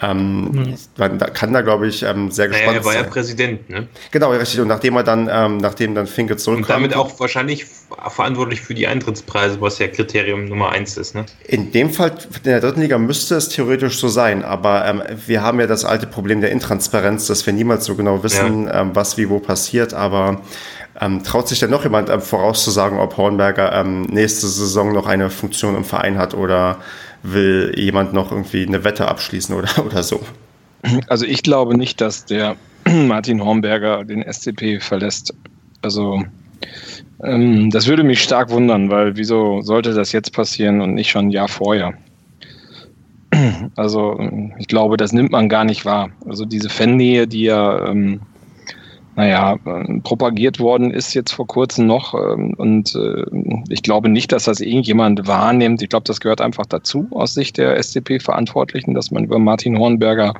Ähm, 0.00 0.50
mhm. 0.52 0.74
Man 0.96 1.18
kann 1.18 1.52
da, 1.52 1.60
glaube 1.60 1.88
ich, 1.88 2.02
ähm, 2.02 2.30
sehr 2.30 2.48
gespannt 2.48 2.48
sein. 2.48 2.66
Naja, 2.66 2.80
er 2.80 2.84
war 2.84 2.92
sein. 2.92 3.04
ja 3.04 3.10
Präsident, 3.10 3.70
ne? 3.70 3.88
Genau, 4.10 4.30
richtig. 4.30 4.60
Und 4.60 4.68
nachdem 4.68 4.96
er 4.96 5.02
dann, 5.02 5.28
ähm, 5.30 5.56
nachdem 5.56 5.94
dann 5.94 6.06
Finke 6.06 6.36
zurückkam. 6.36 6.82
Und 6.82 6.92
damit 6.92 6.96
auch 6.96 7.18
wahrscheinlich 7.18 7.66
verantwortlich 7.66 8.60
für 8.60 8.74
die 8.74 8.86
Eintrittspreise, 8.86 9.60
was 9.60 9.78
ja 9.78 9.88
Kriterium 9.88 10.44
Nummer 10.44 10.70
eins 10.70 10.96
ist, 10.96 11.14
ne? 11.14 11.26
In 11.46 11.72
dem 11.72 11.90
Fall, 11.90 12.10
in 12.10 12.44
der 12.44 12.60
dritten 12.60 12.80
Liga 12.80 12.98
müsste 12.98 13.34
es 13.34 13.48
theoretisch 13.48 13.98
so 13.98 14.08
sein, 14.08 14.44
aber 14.44 14.86
ähm, 14.86 15.02
wir 15.26 15.42
haben 15.42 15.58
ja 15.58 15.66
das 15.66 15.84
alte 15.84 16.06
Problem 16.06 16.40
der 16.40 16.52
Intransparenz, 16.52 17.26
dass 17.26 17.44
wir 17.44 17.52
niemals 17.52 17.84
so 17.84 17.96
genau 17.96 18.22
wissen, 18.22 18.66
ja. 18.66 18.82
ähm, 18.82 18.90
was 18.94 19.16
wie 19.16 19.28
wo 19.28 19.40
passiert, 19.40 19.94
aber 19.94 20.42
ähm, 21.00 21.22
traut 21.22 21.48
sich 21.48 21.60
denn 21.60 21.70
noch 21.70 21.84
jemand 21.84 22.10
ähm, 22.10 22.20
vorauszusagen, 22.20 22.98
ob 22.98 23.16
Hornberger 23.16 23.72
ähm, 23.72 24.02
nächste 24.02 24.48
Saison 24.48 24.92
noch 24.92 25.06
eine 25.06 25.30
Funktion 25.30 25.76
im 25.76 25.84
Verein 25.84 26.18
hat 26.18 26.34
oder 26.34 26.78
will 27.22 27.72
jemand 27.76 28.12
noch 28.12 28.30
irgendwie 28.30 28.66
eine 28.66 28.84
Wette 28.84 29.08
abschließen 29.08 29.54
oder, 29.54 29.68
oder 29.84 30.02
so. 30.02 30.20
Also 31.08 31.26
ich 31.26 31.42
glaube 31.42 31.76
nicht, 31.76 32.00
dass 32.00 32.24
der 32.24 32.56
Martin 32.88 33.44
Hornberger 33.44 34.04
den 34.04 34.22
SCP 34.22 34.80
verlässt. 34.80 35.34
Also 35.82 36.22
ähm, 37.22 37.70
das 37.70 37.86
würde 37.86 38.04
mich 38.04 38.22
stark 38.22 38.50
wundern, 38.50 38.90
weil 38.90 39.16
wieso 39.16 39.60
sollte 39.62 39.92
das 39.94 40.12
jetzt 40.12 40.32
passieren 40.32 40.80
und 40.80 40.94
nicht 40.94 41.10
schon 41.10 41.26
ein 41.26 41.30
Jahr 41.30 41.48
vorher? 41.48 41.94
Also 43.76 44.18
ich 44.58 44.66
glaube, 44.66 44.96
das 44.96 45.12
nimmt 45.12 45.30
man 45.30 45.48
gar 45.48 45.64
nicht 45.64 45.84
wahr. 45.84 46.10
Also 46.26 46.44
diese 46.44 46.68
Fannähe, 46.68 47.28
die 47.28 47.42
ja 47.42 47.86
ähm, 47.86 48.20
naja, 49.18 49.58
äh, 49.64 49.98
propagiert 50.04 50.60
worden 50.60 50.92
ist 50.92 51.12
jetzt 51.12 51.32
vor 51.32 51.48
kurzem 51.48 51.88
noch. 51.88 52.14
Ähm, 52.14 52.54
und 52.56 52.94
äh, 52.94 53.24
ich 53.68 53.82
glaube 53.82 54.08
nicht, 54.08 54.30
dass 54.30 54.44
das 54.44 54.60
irgendjemand 54.60 55.26
wahrnimmt. 55.26 55.82
Ich 55.82 55.88
glaube, 55.88 56.04
das 56.04 56.20
gehört 56.20 56.40
einfach 56.40 56.66
dazu 56.66 57.08
aus 57.10 57.34
Sicht 57.34 57.58
der 57.58 57.82
SCP-Verantwortlichen, 57.82 58.94
dass 58.94 59.10
man 59.10 59.24
über 59.24 59.40
Martin 59.40 59.76
Hornberger 59.76 60.34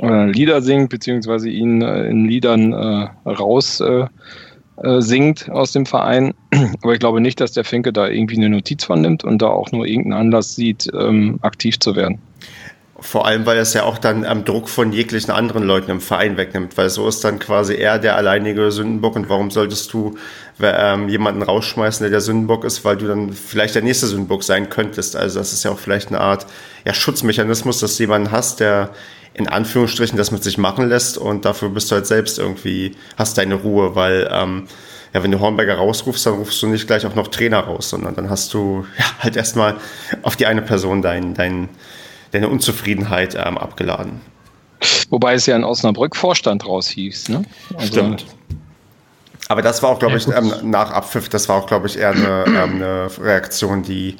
äh, 0.00 0.28
Lieder 0.28 0.60
singt, 0.60 0.90
beziehungsweise 0.90 1.50
ihn 1.50 1.82
in 1.82 2.24
Liedern 2.24 2.74
raus 3.24 3.80
singt 4.98 5.50
aus 5.50 5.72
dem 5.72 5.86
Verein. 5.86 6.32
Aber 6.82 6.94
ich 6.94 7.00
glaube 7.00 7.20
nicht, 7.20 7.38
dass 7.38 7.52
der 7.52 7.64
Finke 7.64 7.92
da 7.92 8.08
irgendwie 8.08 8.38
eine 8.38 8.48
Notiz 8.48 8.82
von 8.82 9.02
nimmt 9.02 9.22
und 9.22 9.40
da 9.40 9.48
auch 9.48 9.70
nur 9.72 9.86
irgendeinen 9.86 10.20
Anlass 10.20 10.56
sieht, 10.56 10.90
ähm, 10.98 11.38
aktiv 11.42 11.78
zu 11.78 11.94
werden. 11.94 12.18
Vor 13.02 13.26
allem, 13.26 13.46
weil 13.46 13.56
es 13.58 13.72
ja 13.72 13.84
auch 13.84 13.96
dann 13.96 14.24
am 14.26 14.44
Druck 14.44 14.68
von 14.68 14.92
jeglichen 14.92 15.30
anderen 15.30 15.62
Leuten 15.62 15.90
im 15.90 16.00
Verein 16.00 16.36
wegnimmt, 16.36 16.76
weil 16.76 16.90
so 16.90 17.08
ist 17.08 17.24
dann 17.24 17.38
quasi 17.38 17.74
er 17.74 17.98
der 17.98 18.16
alleinige 18.16 18.70
Sündenbock 18.70 19.16
und 19.16 19.28
warum 19.28 19.50
solltest 19.50 19.92
du 19.92 20.18
ähm, 20.62 21.08
jemanden 21.08 21.42
rausschmeißen, 21.42 22.04
der 22.04 22.10
der 22.10 22.20
Sündenbock 22.20 22.64
ist, 22.64 22.84
weil 22.84 22.96
du 22.96 23.06
dann 23.06 23.32
vielleicht 23.32 23.74
der 23.74 23.82
nächste 23.82 24.06
Sündenbock 24.06 24.44
sein 24.44 24.68
könntest. 24.68 25.16
Also 25.16 25.38
das 25.38 25.52
ist 25.52 25.64
ja 25.64 25.70
auch 25.70 25.78
vielleicht 25.78 26.08
eine 26.08 26.20
Art 26.20 26.46
ja, 26.84 26.92
Schutzmechanismus, 26.92 27.80
dass 27.80 27.96
du 27.96 28.02
jemanden 28.02 28.30
hast, 28.30 28.60
der 28.60 28.90
in 29.32 29.48
Anführungsstrichen 29.48 30.18
das 30.18 30.30
mit 30.30 30.42
sich 30.42 30.58
machen 30.58 30.88
lässt 30.88 31.16
und 31.16 31.44
dafür 31.44 31.70
bist 31.70 31.90
du 31.90 31.94
halt 31.94 32.06
selbst 32.06 32.38
irgendwie, 32.38 32.96
hast 33.16 33.38
deine 33.38 33.54
Ruhe, 33.54 33.94
weil 33.94 34.28
ähm, 34.30 34.66
ja, 35.14 35.22
wenn 35.22 35.30
du 35.30 35.40
Hornberger 35.40 35.74
rausrufst, 35.74 36.26
dann 36.26 36.34
rufst 36.34 36.62
du 36.62 36.66
nicht 36.66 36.86
gleich 36.86 37.06
auch 37.06 37.14
noch 37.14 37.28
Trainer 37.28 37.60
raus, 37.60 37.90
sondern 37.90 38.14
dann 38.14 38.30
hast 38.30 38.54
du 38.54 38.86
ja, 38.98 39.04
halt 39.20 39.36
erstmal 39.36 39.76
auf 40.22 40.36
die 40.36 40.46
eine 40.46 40.62
Person 40.62 41.02
deinen 41.02 41.34
dein, 41.34 41.68
deine 42.32 42.48
Unzufriedenheit 42.48 43.34
ähm, 43.34 43.58
abgeladen. 43.58 44.20
Wobei 45.10 45.34
es 45.34 45.46
ja 45.46 45.56
in 45.56 45.64
Osnabrück 45.64 46.16
Vorstand 46.16 46.64
raus 46.66 46.88
hieß. 46.88 47.28
Ne? 47.28 47.44
Also 47.76 47.92
Stimmt. 47.92 48.26
Aber 49.48 49.62
das 49.62 49.82
war 49.82 49.90
auch, 49.90 49.98
glaube 49.98 50.16
ich, 50.16 50.28
ähm, 50.28 50.52
nach 50.70 50.92
Abpfiff, 50.92 51.28
das 51.28 51.48
war 51.48 51.56
auch, 51.56 51.66
glaube 51.66 51.88
ich, 51.88 51.98
eher 51.98 52.12
eine, 52.12 52.44
ähm, 52.46 52.76
eine, 52.76 53.08
Reaktion, 53.20 53.82
die, 53.82 54.16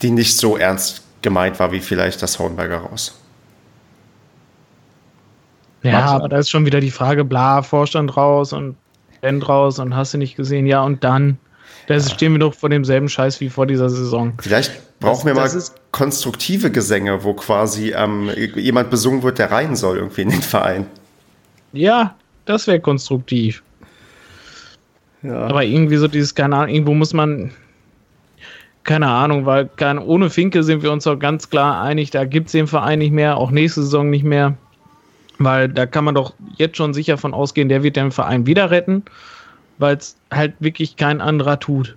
die 0.00 0.10
nicht 0.10 0.36
so 0.38 0.56
ernst 0.56 1.02
gemeint 1.20 1.58
war, 1.58 1.72
wie 1.72 1.80
vielleicht 1.80 2.22
das 2.22 2.38
Hornberger 2.38 2.78
raus. 2.78 3.20
Ja, 5.82 6.06
aber 6.06 6.30
da 6.30 6.38
ist 6.38 6.48
schon 6.48 6.64
wieder 6.64 6.80
die 6.80 6.90
Frage, 6.90 7.24
bla, 7.24 7.62
Vorstand 7.62 8.16
raus 8.16 8.54
und 8.54 8.76
Band 9.20 9.46
raus 9.46 9.78
und 9.78 9.94
hast 9.94 10.14
du 10.14 10.18
nicht 10.18 10.36
gesehen, 10.36 10.66
ja, 10.66 10.82
und 10.82 11.04
dann. 11.04 11.38
Da 11.86 12.00
stehen 12.00 12.32
wir 12.32 12.38
doch 12.38 12.54
vor 12.54 12.70
demselben 12.70 13.10
Scheiß 13.10 13.40
wie 13.40 13.50
vor 13.50 13.66
dieser 13.66 13.90
Saison. 13.90 14.32
Vielleicht 14.40 14.72
brauchen 15.04 15.26
wir 15.26 15.34
mal 15.34 15.50
konstruktive 15.92 16.70
Gesänge, 16.70 17.24
wo 17.24 17.34
quasi 17.34 17.92
ähm, 17.92 18.30
jemand 18.56 18.90
besungen 18.90 19.22
wird, 19.22 19.38
der 19.38 19.50
rein 19.50 19.76
soll 19.76 19.98
irgendwie 19.98 20.22
in 20.22 20.30
den 20.30 20.42
Verein. 20.42 20.86
Ja, 21.72 22.14
das 22.44 22.66
wäre 22.66 22.80
konstruktiv. 22.80 23.62
Ja. 25.22 25.46
Aber 25.46 25.64
irgendwie 25.64 25.96
so 25.96 26.08
dieses, 26.08 26.34
keine 26.34 26.56
Ahnung, 26.56 26.74
irgendwo 26.74 26.94
muss 26.94 27.12
man, 27.12 27.50
keine 28.82 29.08
Ahnung, 29.08 29.46
weil 29.46 29.68
kein, 29.76 29.98
ohne 29.98 30.30
Finke 30.30 30.62
sind 30.62 30.82
wir 30.82 30.92
uns 30.92 31.04
doch 31.04 31.18
ganz 31.18 31.48
klar 31.48 31.82
einig, 31.82 32.10
da 32.10 32.24
gibt 32.24 32.46
es 32.46 32.52
den 32.52 32.66
Verein 32.66 32.98
nicht 32.98 33.12
mehr, 33.12 33.36
auch 33.36 33.50
nächste 33.50 33.82
Saison 33.82 34.10
nicht 34.10 34.24
mehr. 34.24 34.56
Weil 35.38 35.68
da 35.68 35.86
kann 35.86 36.04
man 36.04 36.14
doch 36.14 36.34
jetzt 36.56 36.76
schon 36.76 36.94
sicher 36.94 37.18
von 37.18 37.34
ausgehen, 37.34 37.68
der 37.68 37.82
wird 37.82 37.96
den 37.96 38.12
Verein 38.12 38.46
wieder 38.46 38.70
retten 38.70 39.02
weil 39.78 39.96
es 39.96 40.16
halt 40.30 40.54
wirklich 40.60 40.96
kein 40.96 41.20
anderer 41.20 41.58
tut. 41.60 41.96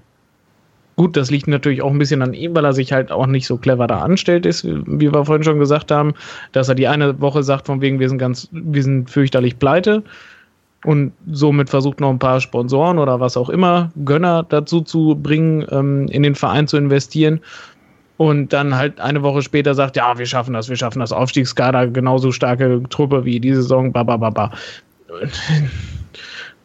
Gut, 0.97 1.15
das 1.15 1.29
liegt 1.29 1.47
natürlich 1.47 1.83
auch 1.83 1.91
ein 1.91 1.99
bisschen 1.99 2.23
an 2.23 2.33
ihm, 2.33 2.55
weil 2.55 2.65
er 2.65 2.73
sich 2.73 2.91
halt 2.91 3.11
auch 3.11 3.27
nicht 3.27 3.45
so 3.45 3.57
clever 3.57 3.85
da 3.85 3.99
anstellt 3.99 4.47
ist, 4.47 4.65
wie 4.65 5.13
wir 5.13 5.25
vorhin 5.25 5.43
schon 5.43 5.59
gesagt 5.59 5.91
haben, 5.91 6.15
dass 6.53 6.69
er 6.69 6.75
die 6.75 6.87
eine 6.87 7.21
Woche 7.21 7.43
sagt, 7.43 7.67
von 7.67 7.81
wegen, 7.81 7.99
wir 7.99 8.09
sind 8.09 8.17
ganz, 8.17 8.49
wir 8.51 8.81
sind 8.81 9.07
fürchterlich 9.07 9.59
pleite 9.59 10.01
und 10.85 11.13
somit 11.31 11.69
versucht 11.69 11.99
noch 11.99 12.09
ein 12.09 12.17
paar 12.17 12.41
Sponsoren 12.41 12.97
oder 12.97 13.19
was 13.19 13.37
auch 13.37 13.49
immer, 13.49 13.91
Gönner 14.05 14.43
dazu 14.49 14.81
zu 14.81 15.15
bringen, 15.21 15.67
ähm, 15.69 16.07
in 16.07 16.23
den 16.23 16.33
Verein 16.33 16.67
zu 16.67 16.77
investieren 16.77 17.41
und 18.17 18.51
dann 18.51 18.75
halt 18.75 18.99
eine 18.99 19.21
Woche 19.21 19.43
später 19.43 19.75
sagt, 19.75 19.97
ja, 19.97 20.17
wir 20.17 20.25
schaffen 20.25 20.55
das, 20.55 20.67
wir 20.67 20.77
schaffen 20.77 20.99
das 20.99 21.11
Aufstiegskader, 21.11 21.85
genauso 21.87 22.31
starke 22.31 22.81
Truppe 22.89 23.23
wie 23.23 23.39
diese 23.39 23.61
Saison, 23.61 23.91
ba, 23.91 24.01
ba, 24.01 24.17
ba, 24.17 24.31
ba. 24.31 24.51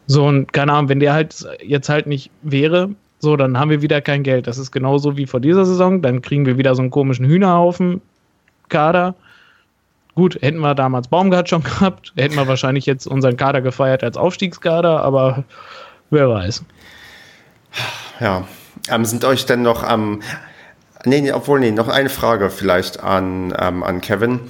So, 0.05 0.25
und 0.25 0.51
keine 0.51 0.73
Ahnung, 0.73 0.89
wenn 0.89 0.99
der 0.99 1.13
halt 1.13 1.47
jetzt 1.65 1.87
halt 1.87 2.07
nicht 2.07 2.29
wäre, 2.41 2.89
so, 3.23 3.37
dann 3.37 3.57
haben 3.57 3.69
wir 3.69 3.81
wieder 3.81 4.01
kein 4.01 4.21
Geld. 4.21 4.47
Das 4.47 4.57
ist 4.57 4.71
genauso 4.73 5.15
wie 5.15 5.25
vor 5.25 5.39
dieser 5.39 5.65
Saison. 5.65 6.01
Dann 6.01 6.21
kriegen 6.21 6.45
wir 6.45 6.57
wieder 6.57 6.75
so 6.75 6.81
einen 6.81 6.91
komischen 6.91 7.25
Hühnerhaufen 7.25 8.01
Kader. 8.67 9.15
Gut, 10.13 10.37
hätten 10.41 10.59
wir 10.59 10.75
damals 10.75 11.07
Baumgart 11.07 11.47
schon 11.47 11.63
gehabt, 11.63 12.11
hätten 12.17 12.35
wir 12.35 12.49
wahrscheinlich 12.49 12.85
jetzt 12.85 13.07
unseren 13.07 13.37
Kader 13.37 13.61
gefeiert 13.61 14.03
als 14.03 14.17
Aufstiegskader, 14.17 15.01
aber 15.01 15.45
wer 16.09 16.29
weiß. 16.29 16.65
Ja, 18.19 18.45
ähm, 18.89 19.05
sind 19.05 19.23
euch 19.23 19.45
denn 19.45 19.61
noch 19.61 19.83
am. 19.83 20.15
Ähm, 20.15 20.21
nee, 21.05 21.21
nee, 21.21 21.31
obwohl, 21.31 21.61
nee, 21.61 21.71
noch 21.71 21.87
eine 21.87 22.09
Frage 22.09 22.49
vielleicht 22.49 23.01
an, 23.01 23.55
ähm, 23.57 23.83
an 23.83 24.01
Kevin. 24.01 24.41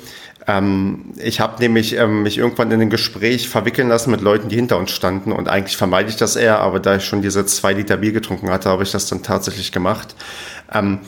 Ähm, 0.46 1.14
ich 1.18 1.40
habe 1.40 1.62
nämlich 1.62 1.96
ähm, 1.96 2.24
mich 2.24 2.38
irgendwann 2.38 2.72
in 2.72 2.82
ein 2.82 2.90
Gespräch 2.90 3.48
verwickeln 3.48 3.88
lassen 3.88 4.12
mit 4.12 4.22
Leuten, 4.22 4.50
die 4.50 4.56
hinter 4.56 4.78
uns 4.78 4.92
standen 4.92 5.32
und 5.32 5.48
eigentlich 5.48 5.78
vermeide 5.78 6.10
ich 6.10 6.18
das 6.18 6.36
eher, 6.36 6.60
aber 6.60 6.80
da 6.80 6.98
ich 6.98 7.06
schon 7.06 7.22
diese 7.22 7.46
zwei 7.46 7.74
Liter 7.74 7.98
Bier 7.98 8.12
getrunken 8.12 8.50
hatte, 8.50 8.70
habe 8.70 8.84
ich 8.84 8.92
das 8.92 9.08
dann 9.08 9.24
tatsächlich 9.24 9.72
gemacht. 9.72 10.16
Ähm, 10.72 11.00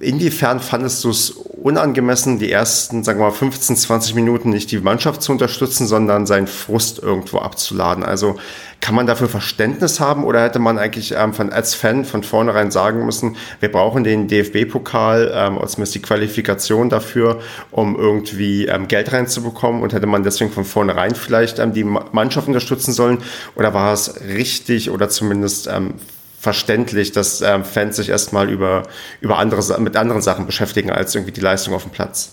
inwiefern 0.00 0.60
fandest 0.60 1.04
du 1.04 1.10
es 1.10 1.34
unangemessen, 1.62 2.38
die 2.38 2.50
ersten, 2.50 3.04
sagen 3.04 3.18
wir 3.18 3.26
mal, 3.26 3.32
15, 3.32 3.76
20 3.76 4.14
Minuten 4.14 4.50
nicht 4.50 4.70
die 4.70 4.78
Mannschaft 4.78 5.22
zu 5.22 5.32
unterstützen, 5.32 5.86
sondern 5.86 6.26
seinen 6.26 6.46
Frust 6.46 7.02
irgendwo 7.02 7.38
abzuladen? 7.38 8.04
Also 8.04 8.36
kann 8.80 8.94
man 8.94 9.06
dafür 9.06 9.28
Verständnis 9.28 9.98
haben 9.98 10.24
oder 10.24 10.42
hätte 10.42 10.60
man 10.60 10.78
eigentlich 10.78 11.12
ähm, 11.16 11.32
von, 11.32 11.52
als 11.52 11.74
Fan 11.74 12.04
von 12.04 12.22
vornherein 12.22 12.70
sagen 12.70 13.04
müssen, 13.04 13.36
wir 13.60 13.72
brauchen 13.72 14.04
den 14.04 14.28
DFB-Pokal, 14.28 15.32
ähm, 15.34 15.58
zumindest 15.66 15.94
die 15.96 16.02
Qualifikation 16.02 16.88
dafür, 16.88 17.40
um 17.70 17.96
irgendwie 17.96 18.66
ähm, 18.66 18.86
Geld 18.86 19.12
reinzubekommen 19.12 19.82
und 19.82 19.92
hätte 19.92 20.06
man 20.06 20.22
deswegen 20.22 20.52
von 20.52 20.64
vornherein 20.64 21.14
vielleicht 21.14 21.58
ähm, 21.58 21.72
die 21.72 21.84
Mannschaft 21.84 22.46
unterstützen 22.46 22.92
sollen 22.92 23.18
oder 23.56 23.74
war 23.74 23.92
es 23.92 24.20
richtig 24.20 24.90
oder 24.90 25.08
zumindest 25.08 25.66
ähm, 25.66 25.94
verständlich, 26.38 27.12
dass 27.12 27.40
ähm, 27.40 27.64
Fans 27.64 27.96
sich 27.96 28.08
erstmal 28.08 28.48
über, 28.48 28.84
über 29.20 29.38
andere, 29.38 29.80
mit 29.80 29.96
anderen 29.96 30.22
Sachen 30.22 30.46
beschäftigen 30.46 30.90
als 30.90 31.14
irgendwie 31.14 31.32
die 31.32 31.40
Leistung 31.40 31.74
auf 31.74 31.82
dem 31.82 31.92
Platz. 31.92 32.32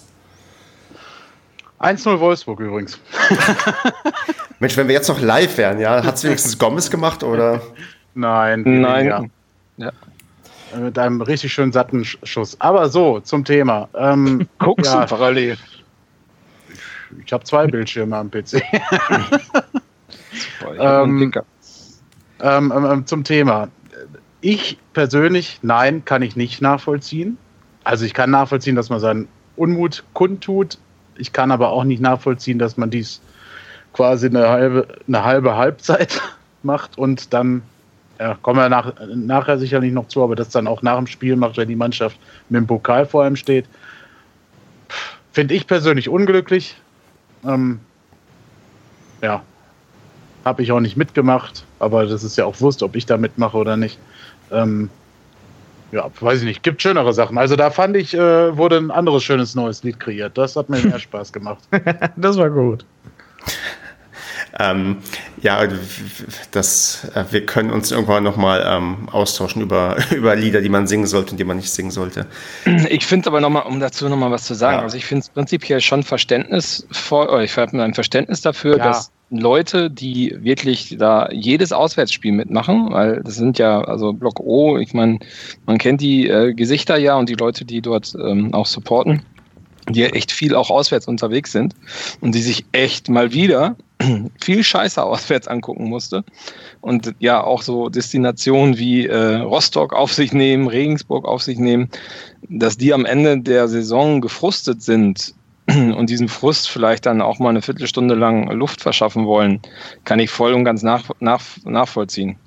1-0 1.79 2.19
Wolfsburg 2.19 2.59
übrigens. 2.59 2.99
Mensch, 4.59 4.77
wenn 4.77 4.87
wir 4.87 4.93
jetzt 4.93 5.09
noch 5.09 5.19
live 5.19 5.57
wären, 5.57 5.79
ja, 5.79 6.03
hat 6.03 6.15
es 6.15 6.23
wenigstens 6.23 6.57
Gomez 6.57 6.89
gemacht 6.89 7.23
oder? 7.23 7.61
Nein, 8.13 8.63
nein. 8.65 9.31
Ja. 9.77 9.91
Mit 10.77 10.97
einem 10.97 11.21
richtig 11.21 11.51
schönen 11.51 11.71
satten 11.71 12.05
Schuss. 12.05 12.55
Aber 12.59 12.89
so, 12.89 13.19
zum 13.19 13.43
Thema. 13.43 13.89
Ähm, 13.93 14.47
Guckst 14.59 14.93
ja, 14.93 15.01
du 15.01 15.07
parallel? 15.07 15.57
Ich 17.25 17.33
habe 17.33 17.43
zwei 17.43 17.67
Bildschirme 17.67 18.15
am 18.15 18.29
PC. 18.29 18.61
Ähm, 20.77 21.31
ähm, 22.41 22.73
ähm, 22.75 23.05
zum 23.05 23.23
Thema. 23.23 23.69
Ich 24.47 24.77
persönlich, 24.93 25.57
nein, 25.63 26.05
kann 26.05 26.21
ich 26.21 26.35
nicht 26.35 26.61
nachvollziehen. 26.61 27.39
Also 27.83 28.05
ich 28.05 28.13
kann 28.13 28.29
nachvollziehen, 28.29 28.75
dass 28.75 28.91
man 28.91 28.99
seinen 28.99 29.27
Unmut 29.55 30.03
kundtut. 30.13 30.77
Ich 31.17 31.33
kann 31.33 31.49
aber 31.49 31.71
auch 31.71 31.83
nicht 31.83 31.99
nachvollziehen, 31.99 32.59
dass 32.59 32.77
man 32.77 32.91
dies 32.91 33.21
quasi 33.91 34.27
eine 34.27 34.47
halbe, 34.47 34.87
eine 35.07 35.23
halbe 35.23 35.57
Halbzeit 35.57 36.21
macht 36.61 36.95
und 36.95 37.33
dann, 37.33 37.63
ja, 38.19 38.37
kommen 38.43 38.59
wir 38.59 38.69
nach, 38.69 38.93
nachher 39.15 39.57
sicherlich 39.57 39.91
noch 39.91 40.09
zu, 40.09 40.21
aber 40.21 40.35
das 40.35 40.49
dann 40.49 40.67
auch 40.67 40.83
nach 40.83 40.97
dem 40.97 41.07
Spiel 41.07 41.35
macht, 41.37 41.57
wenn 41.57 41.67
die 41.67 41.75
Mannschaft 41.75 42.19
mit 42.47 42.59
dem 42.59 42.67
Pokal 42.67 43.07
vor 43.07 43.23
einem 43.23 43.37
steht. 43.37 43.65
Finde 45.31 45.55
ich 45.55 45.65
persönlich 45.65 46.07
unglücklich. 46.07 46.75
Ähm, 47.43 47.79
ja, 49.23 49.41
habe 50.43 50.61
ich 50.61 50.71
auch 50.71 50.81
nicht 50.81 50.97
mitgemacht, 50.97 51.65
aber 51.79 52.05
das 52.05 52.23
ist 52.23 52.37
ja 52.37 52.45
auch 52.45 52.61
Wurst, 52.61 52.83
ob 52.83 52.95
ich 52.95 53.07
da 53.07 53.17
mitmache 53.17 53.57
oder 53.57 53.75
nicht. 53.75 53.97
Ähm, 54.51 54.89
ja, 55.91 56.09
weiß 56.19 56.39
ich 56.39 56.45
nicht, 56.45 56.63
gibt 56.63 56.81
schönere 56.81 57.13
Sachen. 57.13 57.37
Also 57.37 57.55
da 57.55 57.69
fand 57.69 57.95
ich, 57.95 58.13
äh, 58.13 58.57
wurde 58.57 58.77
ein 58.77 58.91
anderes 58.91 59.23
schönes 59.23 59.55
neues 59.55 59.83
Lied 59.83 59.99
kreiert. 59.99 60.37
Das 60.37 60.55
hat 60.55 60.69
mir 60.69 60.79
mehr 60.79 60.99
Spaß 61.07 61.31
gemacht. 61.31 61.63
das 62.15 62.37
war 62.37 62.49
gut. 62.49 62.85
Ähm, 64.57 64.97
ja, 65.41 65.67
das, 66.51 67.07
äh, 67.13 67.25
wir 67.29 67.45
können 67.45 67.71
uns 67.71 67.91
irgendwann 67.91 68.23
nochmal 68.23 68.65
ähm, 68.65 69.09
austauschen 69.11 69.61
über, 69.61 69.97
über 70.11 70.35
Lieder, 70.35 70.61
die 70.61 70.69
man 70.69 70.87
singen 70.87 71.07
sollte 71.07 71.31
und 71.31 71.37
die 71.37 71.43
man 71.43 71.57
nicht 71.57 71.71
singen 71.71 71.91
sollte. 71.91 72.25
Ich 72.89 73.05
finde 73.05 73.27
aber 73.27 73.41
nochmal, 73.41 73.63
um 73.63 73.81
dazu 73.81 74.07
nochmal 74.07 74.31
was 74.31 74.43
zu 74.43 74.53
sagen, 74.53 74.77
ja. 74.77 74.83
also 74.83 74.95
ich 74.95 75.05
finde 75.05 75.23
es 75.23 75.29
prinzipiell 75.29 75.81
schon 75.81 76.03
Verständnis 76.03 76.87
vor, 76.91 77.41
ich 77.41 77.57
habe 77.57 77.83
ein 77.83 77.93
Verständnis 77.93 78.41
dafür, 78.41 78.77
ja. 78.77 78.85
dass 78.85 79.11
Leute, 79.37 79.89
die 79.89 80.35
wirklich 80.39 80.95
da 80.97 81.29
jedes 81.31 81.71
Auswärtsspiel 81.71 82.31
mitmachen, 82.31 82.91
weil 82.91 83.21
das 83.23 83.35
sind 83.35 83.57
ja, 83.57 83.81
also 83.81 84.13
Block 84.13 84.39
O, 84.39 84.77
ich 84.77 84.93
meine, 84.93 85.19
man 85.65 85.77
kennt 85.77 86.01
die 86.01 86.27
äh, 86.27 86.53
Gesichter 86.53 86.97
ja 86.97 87.15
und 87.15 87.29
die 87.29 87.35
Leute, 87.35 87.65
die 87.65 87.81
dort 87.81 88.13
ähm, 88.15 88.53
auch 88.53 88.65
supporten, 88.65 89.21
die 89.89 90.01
ja 90.01 90.07
echt 90.07 90.31
viel 90.31 90.55
auch 90.55 90.69
auswärts 90.69 91.07
unterwegs 91.07 91.51
sind 91.51 91.75
und 92.21 92.35
die 92.35 92.41
sich 92.41 92.65
echt 92.71 93.09
mal 93.09 93.33
wieder 93.33 93.75
viel 94.41 94.63
Scheiße 94.63 95.01
auswärts 95.01 95.47
angucken 95.47 95.89
musste. 95.89 96.23
Und 96.81 97.13
ja, 97.19 97.43
auch 97.43 97.61
so 97.61 97.89
Destinationen 97.89 98.77
wie 98.77 99.07
äh, 99.07 99.37
Rostock 99.37 99.93
auf 99.93 100.13
sich 100.13 100.33
nehmen, 100.33 100.67
Regensburg 100.67 101.25
auf 101.25 101.43
sich 101.43 101.59
nehmen, 101.59 101.89
dass 102.49 102.77
die 102.77 102.93
am 102.93 103.05
Ende 103.05 103.39
der 103.39 103.67
Saison 103.67 104.21
gefrustet 104.21 104.81
sind 104.81 105.33
und 105.95 106.09
diesen 106.09 106.27
Frust 106.27 106.69
vielleicht 106.69 107.05
dann 107.05 107.21
auch 107.21 107.39
mal 107.39 107.49
eine 107.49 107.61
Viertelstunde 107.61 108.15
lang 108.15 108.51
Luft 108.51 108.81
verschaffen 108.81 109.25
wollen, 109.25 109.61
kann 110.03 110.19
ich 110.19 110.29
voll 110.29 110.53
und 110.53 110.63
ganz 110.63 110.83
nach, 110.83 111.03
nach, 111.19 111.41
nachvollziehen. 111.63 112.37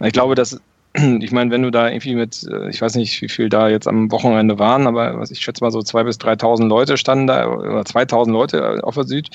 Ich 0.00 0.12
glaube, 0.12 0.34
dass, 0.34 0.60
ich 0.94 1.32
meine, 1.32 1.50
wenn 1.50 1.62
du 1.62 1.70
da 1.70 1.88
irgendwie 1.88 2.14
mit, 2.14 2.46
äh, 2.50 2.68
ich 2.68 2.80
weiß 2.80 2.96
nicht, 2.96 3.20
wie 3.22 3.28
viel 3.28 3.48
da 3.48 3.68
jetzt 3.68 3.88
am 3.88 4.10
Wochenende 4.10 4.58
waren, 4.58 4.86
aber 4.86 5.22
ich 5.30 5.40
schätze 5.40 5.64
mal 5.64 5.70
so 5.70 5.78
2.000 5.78 6.04
bis 6.04 6.16
3.000 6.18 6.68
Leute 6.68 6.96
standen 6.96 7.26
da, 7.26 7.48
oder 7.48 7.82
2.000 7.82 8.30
Leute 8.30 8.84
auf 8.84 8.94
der 8.94 9.04
Süd. 9.04 9.30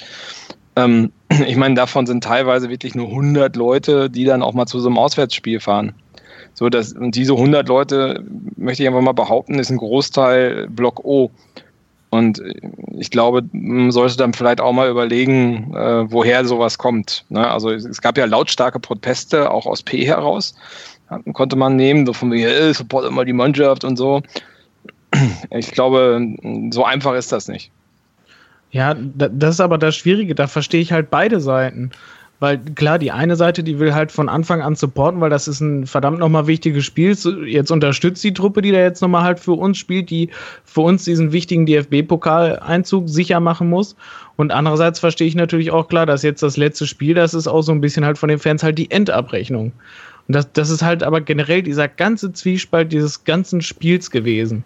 Ähm, 0.75 1.11
ich 1.47 1.55
meine, 1.55 1.75
davon 1.75 2.05
sind 2.05 2.23
teilweise 2.23 2.69
wirklich 2.69 2.93
nur 2.95 3.07
100 3.07 3.55
Leute, 3.55 4.09
die 4.09 4.25
dann 4.25 4.43
auch 4.43 4.53
mal 4.53 4.67
zu 4.67 4.79
so 4.79 4.87
einem 4.87 4.97
Auswärtsspiel 4.97 5.59
fahren. 5.59 5.93
So, 6.53 6.69
dass, 6.69 6.93
und 6.93 7.15
diese 7.15 7.33
100 7.33 7.67
Leute, 7.67 8.23
möchte 8.57 8.83
ich 8.83 8.89
einfach 8.89 9.01
mal 9.01 9.13
behaupten, 9.13 9.57
ist 9.57 9.69
ein 9.69 9.77
Großteil 9.77 10.67
Block 10.69 11.03
O. 11.03 11.31
Und 12.11 12.41
ich 12.99 13.09
glaube, 13.09 13.41
man 13.53 13.91
sollte 13.91 14.17
dann 14.17 14.33
vielleicht 14.33 14.59
auch 14.59 14.73
mal 14.73 14.89
überlegen, 14.89 15.73
äh, 15.73 16.11
woher 16.11 16.43
sowas 16.43 16.77
kommt. 16.77 17.23
Ne? 17.29 17.49
Also 17.49 17.71
es 17.71 18.01
gab 18.01 18.17
ja 18.17 18.25
lautstarke 18.25 18.81
Proteste, 18.81 19.49
auch 19.49 19.65
aus 19.65 19.81
P 19.81 20.05
heraus. 20.05 20.53
Konnte 21.31 21.55
man 21.55 21.77
nehmen, 21.77 22.05
so 22.05 22.11
von 22.11 22.29
mir, 22.29 22.49
äh, 22.49 22.73
support 22.73 23.05
immer 23.05 23.23
die 23.23 23.33
Mannschaft 23.33 23.83
und 23.85 23.97
so. 23.97 24.21
Ich 25.51 25.71
glaube, 25.71 26.25
so 26.71 26.85
einfach 26.85 27.15
ist 27.15 27.31
das 27.33 27.49
nicht. 27.49 27.69
Ja, 28.71 28.93
das 28.95 29.55
ist 29.55 29.59
aber 29.59 29.77
das 29.77 29.95
Schwierige, 29.95 30.35
da 30.35 30.47
verstehe 30.47 30.79
ich 30.79 30.93
halt 30.93 31.09
beide 31.09 31.41
Seiten. 31.41 31.91
Weil 32.41 32.57
klar, 32.57 32.97
die 32.97 33.11
eine 33.11 33.35
Seite, 33.35 33.61
die 33.61 33.77
will 33.77 33.93
halt 33.93 34.11
von 34.11 34.27
Anfang 34.27 34.63
an 34.63 34.73
supporten, 34.75 35.21
weil 35.21 35.29
das 35.29 35.47
ist 35.47 35.59
ein 35.59 35.85
verdammt 35.85 36.17
nochmal 36.17 36.47
wichtiges 36.47 36.83
Spiel. 36.83 37.15
Jetzt 37.45 37.69
unterstützt 37.69 38.23
die 38.23 38.33
Truppe, 38.33 38.63
die 38.63 38.71
da 38.71 38.79
jetzt 38.79 38.99
nochmal 38.99 39.21
halt 39.21 39.39
für 39.39 39.51
uns 39.51 39.77
spielt, 39.77 40.09
die 40.09 40.31
für 40.65 40.81
uns 40.81 41.03
diesen 41.03 41.33
wichtigen 41.33 41.67
DFB-Pokaleinzug 41.67 43.07
sicher 43.07 43.39
machen 43.39 43.69
muss. 43.69 43.95
Und 44.37 44.51
andererseits 44.51 44.99
verstehe 44.99 45.27
ich 45.27 45.35
natürlich 45.35 45.69
auch 45.69 45.87
klar, 45.87 46.07
dass 46.07 46.23
jetzt 46.23 46.41
das 46.41 46.57
letzte 46.57 46.87
Spiel, 46.87 47.13
das 47.13 47.35
ist 47.35 47.47
auch 47.47 47.61
so 47.61 47.73
ein 47.73 47.79
bisschen 47.79 48.05
halt 48.05 48.17
von 48.17 48.27
den 48.27 48.39
Fans 48.39 48.63
halt 48.63 48.79
die 48.79 48.89
Endabrechnung. 48.89 49.71
Und 50.27 50.35
das, 50.35 50.51
das 50.51 50.71
ist 50.71 50.81
halt 50.81 51.03
aber 51.03 51.21
generell 51.21 51.61
dieser 51.61 51.87
ganze 51.87 52.33
Zwiespalt 52.33 52.91
dieses 52.91 53.23
ganzen 53.23 53.61
Spiels 53.61 54.09
gewesen. 54.09 54.63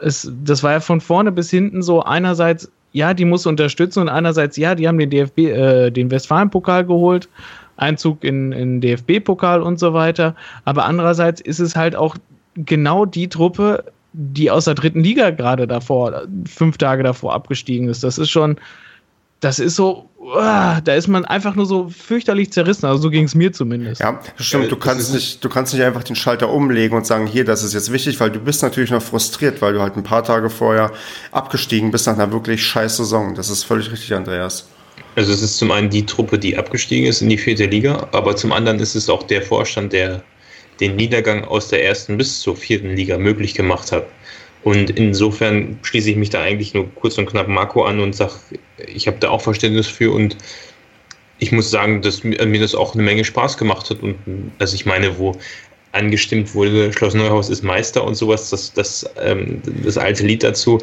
Es, 0.00 0.32
das 0.42 0.62
war 0.62 0.72
ja 0.72 0.80
von 0.80 1.02
vorne 1.02 1.32
bis 1.32 1.50
hinten 1.50 1.82
so 1.82 2.02
einerseits 2.02 2.72
ja, 2.94 3.12
die 3.12 3.24
muss 3.24 3.44
unterstützen 3.44 4.00
und 4.00 4.08
einerseits, 4.08 4.56
ja, 4.56 4.76
die 4.76 4.86
haben 4.86 4.98
den 4.98 5.10
DFB, 5.10 5.38
äh, 5.38 5.90
den 5.90 6.12
Westfalen-Pokal 6.12 6.86
geholt, 6.86 7.28
Einzug 7.76 8.22
in, 8.22 8.52
in 8.52 8.80
DFB-Pokal 8.80 9.60
und 9.62 9.80
so 9.80 9.92
weiter. 9.92 10.36
Aber 10.64 10.84
andererseits 10.84 11.40
ist 11.40 11.58
es 11.58 11.74
halt 11.74 11.96
auch 11.96 12.16
genau 12.54 13.04
die 13.04 13.28
Truppe, 13.28 13.84
die 14.12 14.48
aus 14.48 14.66
der 14.66 14.74
dritten 14.74 15.00
Liga 15.00 15.30
gerade 15.30 15.66
davor, 15.66 16.22
fünf 16.46 16.78
Tage 16.78 17.02
davor 17.02 17.34
abgestiegen 17.34 17.88
ist. 17.88 18.04
Das 18.04 18.16
ist 18.16 18.30
schon, 18.30 18.56
das 19.40 19.58
ist 19.58 19.76
so, 19.76 20.08
uh, 20.18 20.80
da 20.82 20.94
ist 20.94 21.06
man 21.06 21.24
einfach 21.24 21.54
nur 21.54 21.66
so 21.66 21.88
fürchterlich 21.88 22.52
zerrissen. 22.52 22.86
Also 22.86 23.02
so 23.02 23.10
ging 23.10 23.24
es 23.24 23.34
mir 23.34 23.52
zumindest. 23.52 24.00
Ja, 24.00 24.20
stimmt. 24.36 24.70
Du 24.70 24.76
kannst 24.76 25.12
nicht, 25.12 25.44
du 25.44 25.48
kannst 25.48 25.74
nicht 25.74 25.82
einfach 25.82 26.02
den 26.02 26.16
Schalter 26.16 26.50
umlegen 26.50 26.96
und 26.96 27.06
sagen, 27.06 27.26
hier, 27.26 27.44
das 27.44 27.62
ist 27.62 27.74
jetzt 27.74 27.92
wichtig, 27.92 28.18
weil 28.20 28.30
du 28.30 28.40
bist 28.40 28.62
natürlich 28.62 28.90
noch 28.90 29.02
frustriert, 29.02 29.60
weil 29.60 29.74
du 29.74 29.80
halt 29.80 29.96
ein 29.96 30.02
paar 30.02 30.24
Tage 30.24 30.48
vorher 30.48 30.92
abgestiegen 31.32 31.90
bist 31.90 32.06
nach 32.06 32.14
einer 32.14 32.32
wirklich 32.32 32.64
scheiß 32.64 32.96
Saison. 32.96 33.34
Das 33.34 33.50
ist 33.50 33.64
völlig 33.64 33.90
richtig, 33.90 34.14
Andreas. 34.14 34.66
Also 35.16 35.32
es 35.32 35.42
ist 35.42 35.58
zum 35.58 35.70
einen 35.70 35.90
die 35.90 36.06
Truppe, 36.06 36.38
die 36.38 36.56
abgestiegen 36.56 37.06
ist 37.06 37.22
in 37.22 37.28
die 37.28 37.38
vierte 37.38 37.66
Liga, 37.66 38.08
aber 38.12 38.34
zum 38.36 38.52
anderen 38.52 38.80
ist 38.80 38.94
es 38.94 39.08
auch 39.08 39.22
der 39.22 39.42
Vorstand, 39.42 39.92
der 39.92 40.22
den 40.80 40.96
Niedergang 40.96 41.44
aus 41.44 41.68
der 41.68 41.84
ersten 41.84 42.16
bis 42.16 42.40
zur 42.40 42.56
vierten 42.56 42.96
Liga 42.96 43.16
möglich 43.18 43.54
gemacht 43.54 43.92
hat. 43.92 44.06
Und 44.64 44.90
insofern 44.90 45.78
schließe 45.82 46.10
ich 46.10 46.16
mich 46.16 46.30
da 46.30 46.40
eigentlich 46.40 46.72
nur 46.72 46.92
kurz 46.94 47.18
und 47.18 47.26
knapp 47.26 47.48
Marco 47.48 47.84
an 47.84 48.00
und 48.00 48.16
sage, 48.16 48.32
ich 48.86 49.06
habe 49.06 49.18
da 49.20 49.28
auch 49.28 49.42
Verständnis 49.42 49.86
für 49.86 50.10
und 50.10 50.38
ich 51.38 51.52
muss 51.52 51.70
sagen, 51.70 52.00
dass 52.00 52.24
mir 52.24 52.60
das 52.60 52.74
auch 52.74 52.94
eine 52.94 53.02
Menge 53.02 53.24
Spaß 53.24 53.58
gemacht 53.58 53.90
hat. 53.90 54.00
Und 54.00 54.16
also 54.58 54.74
ich 54.74 54.86
meine, 54.86 55.18
wo 55.18 55.36
angestimmt 55.92 56.54
wurde, 56.54 56.92
Schloss 56.94 57.12
Neuhaus 57.12 57.50
ist 57.50 57.62
Meister 57.62 58.02
und 58.04 58.14
sowas, 58.14 58.48
das, 58.48 58.72
das, 58.72 59.08
ähm, 59.22 59.60
das 59.84 59.98
alte 59.98 60.24
Lied 60.24 60.42
dazu. 60.42 60.78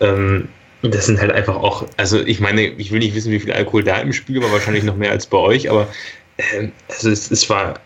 Ähm, 0.00 0.48
das 0.82 1.06
sind 1.06 1.20
halt 1.20 1.32
einfach 1.32 1.56
auch, 1.56 1.86
also 1.96 2.20
ich 2.20 2.38
meine, 2.38 2.66
ich 2.66 2.92
will 2.92 3.00
nicht 3.00 3.16
wissen, 3.16 3.32
wie 3.32 3.40
viel 3.40 3.52
Alkohol 3.52 3.82
da 3.82 3.98
im 3.98 4.12
Spiel 4.12 4.40
war, 4.42 4.52
wahrscheinlich 4.52 4.84
noch 4.84 4.96
mehr 4.96 5.10
als 5.10 5.26
bei 5.26 5.38
euch, 5.38 5.68
aber 5.70 5.88
äh, 6.36 6.68
also 6.88 7.10
es, 7.10 7.30
es 7.30 7.50
war 7.50 7.80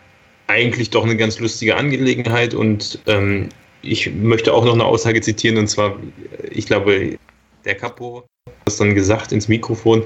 eigentlich 0.46 0.90
doch 0.90 1.04
eine 1.04 1.16
ganz 1.16 1.38
lustige 1.38 1.76
Angelegenheit 1.76 2.54
und 2.54 2.98
ähm, 3.06 3.48
ich 3.90 4.12
möchte 4.12 4.52
auch 4.52 4.64
noch 4.64 4.74
eine 4.74 4.84
Aussage 4.84 5.20
zitieren, 5.20 5.56
und 5.56 5.68
zwar, 5.68 5.98
ich 6.50 6.66
glaube, 6.66 7.18
der 7.64 7.74
Capo 7.74 8.24
hat 8.46 8.54
das 8.64 8.76
dann 8.76 8.94
gesagt 8.94 9.32
ins 9.32 9.48
Mikrofon. 9.48 10.02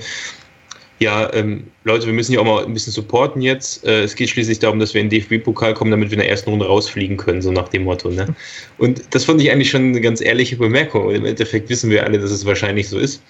Ja, 0.99 1.33
ähm, 1.35 1.65
Leute, 1.83 2.07
wir 2.07 2.13
müssen 2.13 2.33
ja 2.33 2.39
auch 2.39 2.45
mal 2.45 2.65
ein 2.65 2.73
bisschen 2.73 2.93
supporten 2.93 3.43
jetzt. 3.43 3.85
Äh, 3.85 4.05
es 4.05 4.15
geht 4.15 4.31
schließlich 4.31 4.61
darum, 4.61 4.79
dass 4.79 4.95
wir 4.95 5.01
in 5.01 5.11
den 5.11 5.21
DFB-Pokal 5.21 5.75
kommen, 5.75 5.91
damit 5.91 6.11
wir 6.11 6.15
in 6.15 6.21
der 6.21 6.31
ersten 6.31 6.51
Runde 6.51 6.67
rausfliegen 6.67 7.17
können, 7.17 7.43
so 7.43 7.51
nach 7.51 7.69
dem 7.71 7.83
Motto. 7.83 8.09
Ne? 8.09 8.27
Und 8.79 9.03
das 9.13 9.25
fand 9.25 9.43
ich 9.43 9.51
eigentlich 9.51 9.71
schon 9.71 9.83
eine 9.83 10.01
ganz 10.01 10.21
ehrliche 10.21 10.57
Bemerkung. 10.57 11.07
Und 11.07 11.17
Im 11.17 11.25
Endeffekt 11.25 11.69
wissen 11.71 11.91
wir 11.91 12.05
alle, 12.05 12.21
dass 12.21 12.31
es 12.31 12.47
wahrscheinlich 12.47 12.89
so 12.89 12.99
ist. 12.99 13.21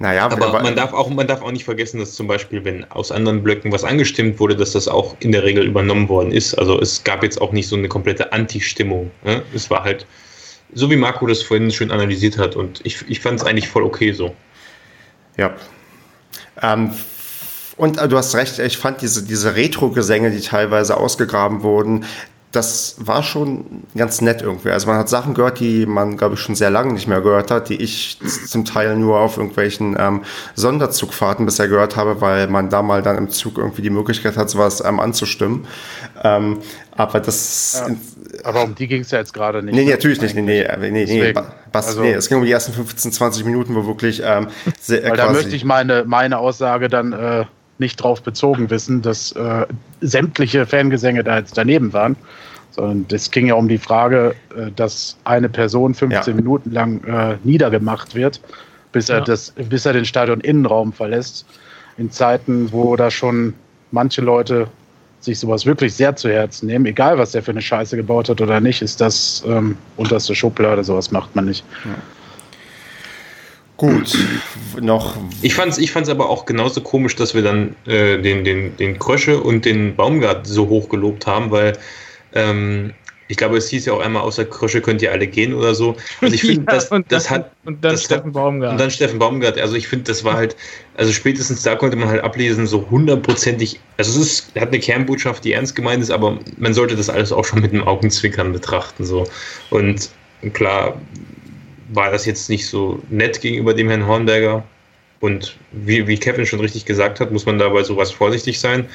Naja, 0.00 0.24
aber 0.24 0.60
man 0.60 0.74
darf, 0.74 0.92
auch, 0.92 1.08
man 1.08 1.26
darf 1.28 1.42
auch 1.42 1.52
nicht 1.52 1.64
vergessen, 1.64 2.00
dass 2.00 2.14
zum 2.14 2.26
Beispiel, 2.26 2.64
wenn 2.64 2.84
aus 2.90 3.12
anderen 3.12 3.44
Blöcken 3.44 3.70
was 3.70 3.84
angestimmt 3.84 4.40
wurde, 4.40 4.56
dass 4.56 4.72
das 4.72 4.88
auch 4.88 5.14
in 5.20 5.30
der 5.30 5.44
Regel 5.44 5.64
übernommen 5.64 6.08
worden 6.08 6.32
ist. 6.32 6.54
Also 6.54 6.80
es 6.80 7.04
gab 7.04 7.22
jetzt 7.22 7.40
auch 7.40 7.52
nicht 7.52 7.68
so 7.68 7.76
eine 7.76 7.88
komplette 7.88 8.32
Anti-Stimmung. 8.32 9.12
Ne? 9.22 9.42
Es 9.54 9.70
war 9.70 9.84
halt, 9.84 10.04
so 10.72 10.90
wie 10.90 10.96
Marco 10.96 11.26
das 11.26 11.42
vorhin 11.42 11.70
schön 11.70 11.92
analysiert 11.92 12.38
hat 12.38 12.56
und 12.56 12.80
ich, 12.84 13.04
ich 13.08 13.20
fand 13.20 13.40
es 13.40 13.46
eigentlich 13.46 13.68
voll 13.68 13.84
okay 13.84 14.12
so. 14.12 14.34
Ja. 15.36 15.54
Ähm, 16.60 16.92
und 17.76 17.98
äh, 17.98 18.08
du 18.08 18.16
hast 18.16 18.34
recht, 18.34 18.58
ich 18.58 18.76
fand 18.76 19.00
diese, 19.00 19.24
diese 19.24 19.54
Retro-Gesänge, 19.54 20.30
die 20.32 20.40
teilweise 20.40 20.96
ausgegraben 20.96 21.62
wurden, 21.62 22.04
das 22.54 22.96
war 22.98 23.22
schon 23.22 23.84
ganz 23.96 24.20
nett 24.20 24.42
irgendwie. 24.42 24.70
Also 24.70 24.86
man 24.86 24.96
hat 24.96 25.08
Sachen 25.08 25.34
gehört, 25.34 25.60
die 25.60 25.86
man, 25.86 26.16
glaube 26.16 26.34
ich, 26.34 26.40
schon 26.40 26.54
sehr 26.54 26.70
lange 26.70 26.92
nicht 26.92 27.08
mehr 27.08 27.20
gehört 27.20 27.50
hat, 27.50 27.68
die 27.68 27.76
ich 27.76 28.18
zum 28.46 28.64
Teil 28.64 28.96
nur 28.96 29.18
auf 29.18 29.36
irgendwelchen 29.36 29.96
ähm, 29.98 30.22
Sonderzugfahrten 30.54 31.46
bisher 31.46 31.68
gehört 31.68 31.96
habe, 31.96 32.20
weil 32.20 32.46
man 32.46 32.70
da 32.70 32.82
mal 32.82 33.02
dann 33.02 33.18
im 33.18 33.30
Zug 33.30 33.58
irgendwie 33.58 33.82
die 33.82 33.90
Möglichkeit 33.90 34.36
hat, 34.36 34.50
sowas 34.50 34.82
ähm, 34.84 35.00
anzustimmen. 35.00 35.66
Ähm, 36.22 36.58
aber 36.92 37.20
das. 37.20 37.82
Ja, 37.86 37.94
aber 38.44 38.64
um 38.64 38.74
die 38.74 38.86
ging 38.86 39.02
es 39.02 39.10
ja 39.10 39.18
jetzt 39.18 39.34
gerade 39.34 39.62
nicht. 39.62 39.74
Nee, 39.74 39.84
nee 39.84 39.90
natürlich 39.90 40.20
nicht. 40.20 40.34
Nee, 40.34 40.42
nee, 40.42 40.90
nee, 40.90 41.04
nee, 41.04 41.34
was, 41.72 41.88
also, 41.88 42.02
nee, 42.02 42.12
es 42.12 42.28
ging 42.28 42.38
um 42.38 42.44
die 42.44 42.52
ersten 42.52 42.72
15, 42.72 43.12
20 43.12 43.44
Minuten, 43.44 43.74
wo 43.74 43.86
wirklich. 43.86 44.22
Ähm, 44.24 44.48
sehr, 44.80 45.02
weil 45.10 45.16
da 45.16 45.32
möchte 45.32 45.56
ich 45.56 45.64
meine, 45.64 46.04
meine 46.06 46.38
Aussage 46.38 46.88
dann. 46.88 47.12
Äh, 47.12 47.44
nicht 47.78 47.96
drauf 47.96 48.22
bezogen 48.22 48.70
wissen, 48.70 49.02
dass 49.02 49.32
äh, 49.32 49.66
sämtliche 50.00 50.66
Fangesänge 50.66 51.24
da 51.24 51.38
jetzt 51.38 51.58
daneben 51.58 51.92
waren. 51.92 52.16
Sondern 52.74 53.06
es 53.10 53.30
ging 53.30 53.46
ja 53.46 53.54
um 53.54 53.68
die 53.68 53.78
Frage, 53.78 54.34
äh, 54.56 54.70
dass 54.74 55.16
eine 55.24 55.48
Person 55.48 55.94
15 55.94 56.34
ja. 56.34 56.34
Minuten 56.34 56.72
lang 56.72 57.04
äh, 57.04 57.36
niedergemacht 57.44 58.14
wird, 58.14 58.40
bis 58.92 59.08
er, 59.08 59.18
ja. 59.18 59.24
das, 59.24 59.52
bis 59.52 59.86
er 59.86 59.92
den 59.92 60.04
Stadion-Innenraum 60.04 60.92
verlässt. 60.92 61.46
In 61.96 62.10
Zeiten, 62.10 62.72
wo 62.72 62.96
da 62.96 63.10
schon 63.10 63.54
manche 63.92 64.20
Leute 64.20 64.66
sich 65.20 65.38
sowas 65.38 65.64
wirklich 65.64 65.94
sehr 65.94 66.16
zu 66.16 66.28
Herzen 66.28 66.66
nehmen, 66.66 66.86
egal 66.86 67.16
was 67.16 67.32
der 67.32 67.42
für 67.42 67.52
eine 67.52 67.62
Scheiße 67.62 67.96
gebaut 67.96 68.28
hat 68.28 68.40
oder 68.40 68.60
nicht, 68.60 68.82
ist 68.82 69.00
das 69.00 69.42
ähm, 69.46 69.76
unterste 69.96 70.34
Schublade, 70.34 70.82
sowas 70.84 71.10
macht 71.10 71.34
man 71.34 71.46
nicht. 71.46 71.64
Ja. 71.84 71.94
Gut, 73.76 74.16
noch. 74.80 75.16
Ich 75.42 75.54
fand 75.54 75.72
es 75.72 75.78
ich 75.78 75.90
fand's 75.90 76.08
aber 76.08 76.28
auch 76.30 76.44
genauso 76.44 76.80
komisch, 76.80 77.16
dass 77.16 77.34
wir 77.34 77.42
dann 77.42 77.74
äh, 77.86 78.20
den, 78.20 78.44
den, 78.44 78.76
den 78.76 78.98
Krösche 78.98 79.40
und 79.40 79.64
den 79.64 79.96
Baumgart 79.96 80.46
so 80.46 80.68
hoch 80.68 80.88
gelobt 80.88 81.26
haben, 81.26 81.50
weil 81.50 81.76
ähm, 82.34 82.92
ich 83.26 83.38
glaube, 83.38 83.56
es 83.56 83.68
hieß 83.70 83.86
ja 83.86 83.94
auch 83.94 84.00
einmal, 84.00 84.22
außer 84.22 84.44
Krösche 84.44 84.82
könnt 84.82 85.00
ihr 85.00 85.10
alle 85.10 85.26
gehen 85.26 85.54
oder 85.54 85.74
so. 85.74 85.96
Also 86.20 86.34
ich 86.34 86.40
finde, 86.42 86.70
ja, 86.70 86.76
das, 86.76 86.90
das, 86.90 87.02
das 87.08 87.30
hat. 87.30 87.52
Und 87.64 87.82
dann 87.82 87.92
das, 87.92 88.04
Steffen 88.04 88.32
Baumgart. 88.32 88.72
Und 88.72 88.80
dann 88.80 88.90
Steffen 88.90 89.18
Baumgart. 89.18 89.58
Also 89.58 89.76
ich 89.76 89.88
finde, 89.88 90.04
das 90.04 90.24
war 90.24 90.34
halt, 90.34 90.56
also 90.96 91.10
spätestens 91.12 91.62
da 91.62 91.74
konnte 91.74 91.96
man 91.96 92.08
halt 92.08 92.22
ablesen, 92.22 92.66
so 92.66 92.88
hundertprozentig, 92.90 93.80
also 93.96 94.20
es 94.20 94.26
ist, 94.26 94.60
hat 94.60 94.68
eine 94.68 94.78
Kernbotschaft, 94.78 95.44
die 95.44 95.52
ernst 95.52 95.74
gemeint 95.74 96.02
ist, 96.02 96.10
aber 96.10 96.38
man 96.58 96.74
sollte 96.74 96.96
das 96.96 97.08
alles 97.08 97.32
auch 97.32 97.44
schon 97.44 97.62
mit 97.62 97.72
einem 97.72 97.84
Augenzwinkern 97.84 98.52
betrachten. 98.52 99.04
So. 99.04 99.26
Und 99.70 100.10
klar, 100.52 101.00
war 101.94 102.10
das 102.10 102.26
jetzt 102.26 102.50
nicht 102.50 102.66
so 102.66 103.00
nett 103.08 103.40
gegenüber 103.40 103.72
dem 103.72 103.88
Herrn 103.88 104.06
Hornberger. 104.06 104.64
Und 105.20 105.56
wie, 105.72 106.06
wie 106.06 106.18
Kevin 106.18 106.44
schon 106.44 106.60
richtig 106.60 106.84
gesagt 106.84 107.20
hat, 107.20 107.32
muss 107.32 107.46
man 107.46 107.58
dabei 107.58 107.82
sowas 107.82 108.10
vorsichtig 108.10 108.60
sein. 108.60 108.86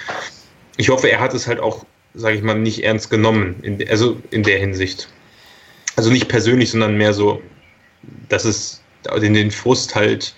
Ich 0.77 0.89
hoffe, 0.89 1.09
er 1.09 1.19
hat 1.19 1.33
es 1.33 1.47
halt 1.47 1.59
auch, 1.59 1.85
sage 2.19 2.37
ich 2.37 2.43
mal, 2.43 2.57
nicht 2.57 2.83
ernst 2.83 3.09
genommen, 3.09 3.55
in, 3.61 3.87
also 3.89 4.17
in 4.31 4.43
der 4.43 4.59
Hinsicht. 4.59 5.09
Also 5.95 6.11
nicht 6.11 6.27
persönlich, 6.27 6.71
sondern 6.71 6.97
mehr 6.97 7.13
so, 7.13 7.41
dass 8.29 8.45
es 8.45 8.81
in 9.21 9.33
den 9.33 9.51
Frust 9.51 9.95
halt 9.95 10.33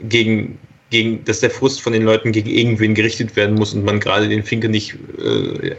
gegen 0.00 0.58
gegen, 0.94 1.24
dass 1.24 1.40
der 1.40 1.50
Frust 1.50 1.82
von 1.82 1.92
den 1.92 2.04
Leuten 2.04 2.30
gegen 2.30 2.48
irgendwen 2.48 2.94
gerichtet 2.94 3.34
werden 3.34 3.56
muss 3.56 3.74
und 3.74 3.84
man 3.84 3.98
gerade 3.98 4.28
den 4.28 4.44
Finke 4.44 4.68
nicht 4.68 4.94
äh, 5.18 5.74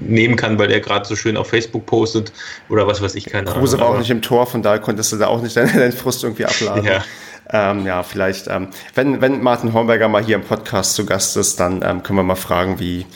nehmen 0.00 0.34
kann, 0.34 0.58
weil 0.58 0.72
er 0.72 0.80
gerade 0.80 1.06
so 1.06 1.14
schön 1.14 1.36
auf 1.36 1.48
Facebook 1.48 1.86
postet 1.86 2.32
oder 2.68 2.84
was 2.86 3.00
weiß 3.00 3.14
ich, 3.14 3.26
keine 3.26 3.48
Ahnung. 3.48 3.60
Kruse 3.60 3.78
war 3.78 3.90
auch 3.90 3.98
nicht 3.98 4.10
im 4.10 4.20
Tor, 4.20 4.48
von 4.48 4.62
daher 4.62 4.80
konntest 4.80 5.12
du 5.12 5.16
da 5.16 5.28
auch 5.28 5.40
nicht 5.42 5.56
deinen, 5.56 5.72
deinen 5.74 5.92
Frust 5.92 6.24
irgendwie 6.24 6.44
abladen. 6.44 6.84
Ja. 6.84 7.04
Ähm, 7.50 7.86
ja, 7.86 8.02
vielleicht, 8.02 8.48
ähm, 8.48 8.68
wenn, 8.94 9.20
wenn 9.20 9.42
Martin 9.42 9.72
Hornberger 9.72 10.08
mal 10.08 10.24
hier 10.24 10.34
im 10.34 10.42
Podcast 10.42 10.94
zu 10.94 11.06
Gast 11.06 11.36
ist, 11.36 11.60
dann 11.60 11.82
ähm, 11.84 12.02
können 12.02 12.18
wir 12.18 12.24
mal 12.24 12.34
fragen, 12.34 12.80
wie, 12.80 13.06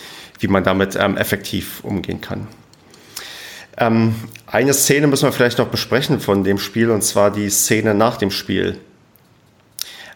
wie 0.43 0.49
man 0.49 0.65
damit 0.65 0.97
ähm, 0.97 1.17
effektiv 1.17 1.83
umgehen 1.83 2.21
kann. 2.21 2.49
Ähm, 3.79 4.15
eine 4.47 4.75
Szene 4.75 5.07
müssen 5.07 5.25
wir 5.25 5.33
vielleicht 5.33 5.59
noch 5.59 5.69
besprechen 5.69 6.21
von 6.21 6.45
dem 6.45 6.59
Spiel, 6.59 6.91
und 6.91 7.03
zwar 7.03 7.31
die 7.31 7.49
Szene 7.49 7.95
nach 7.95 8.17
dem 8.17 8.31
Spiel 8.31 8.79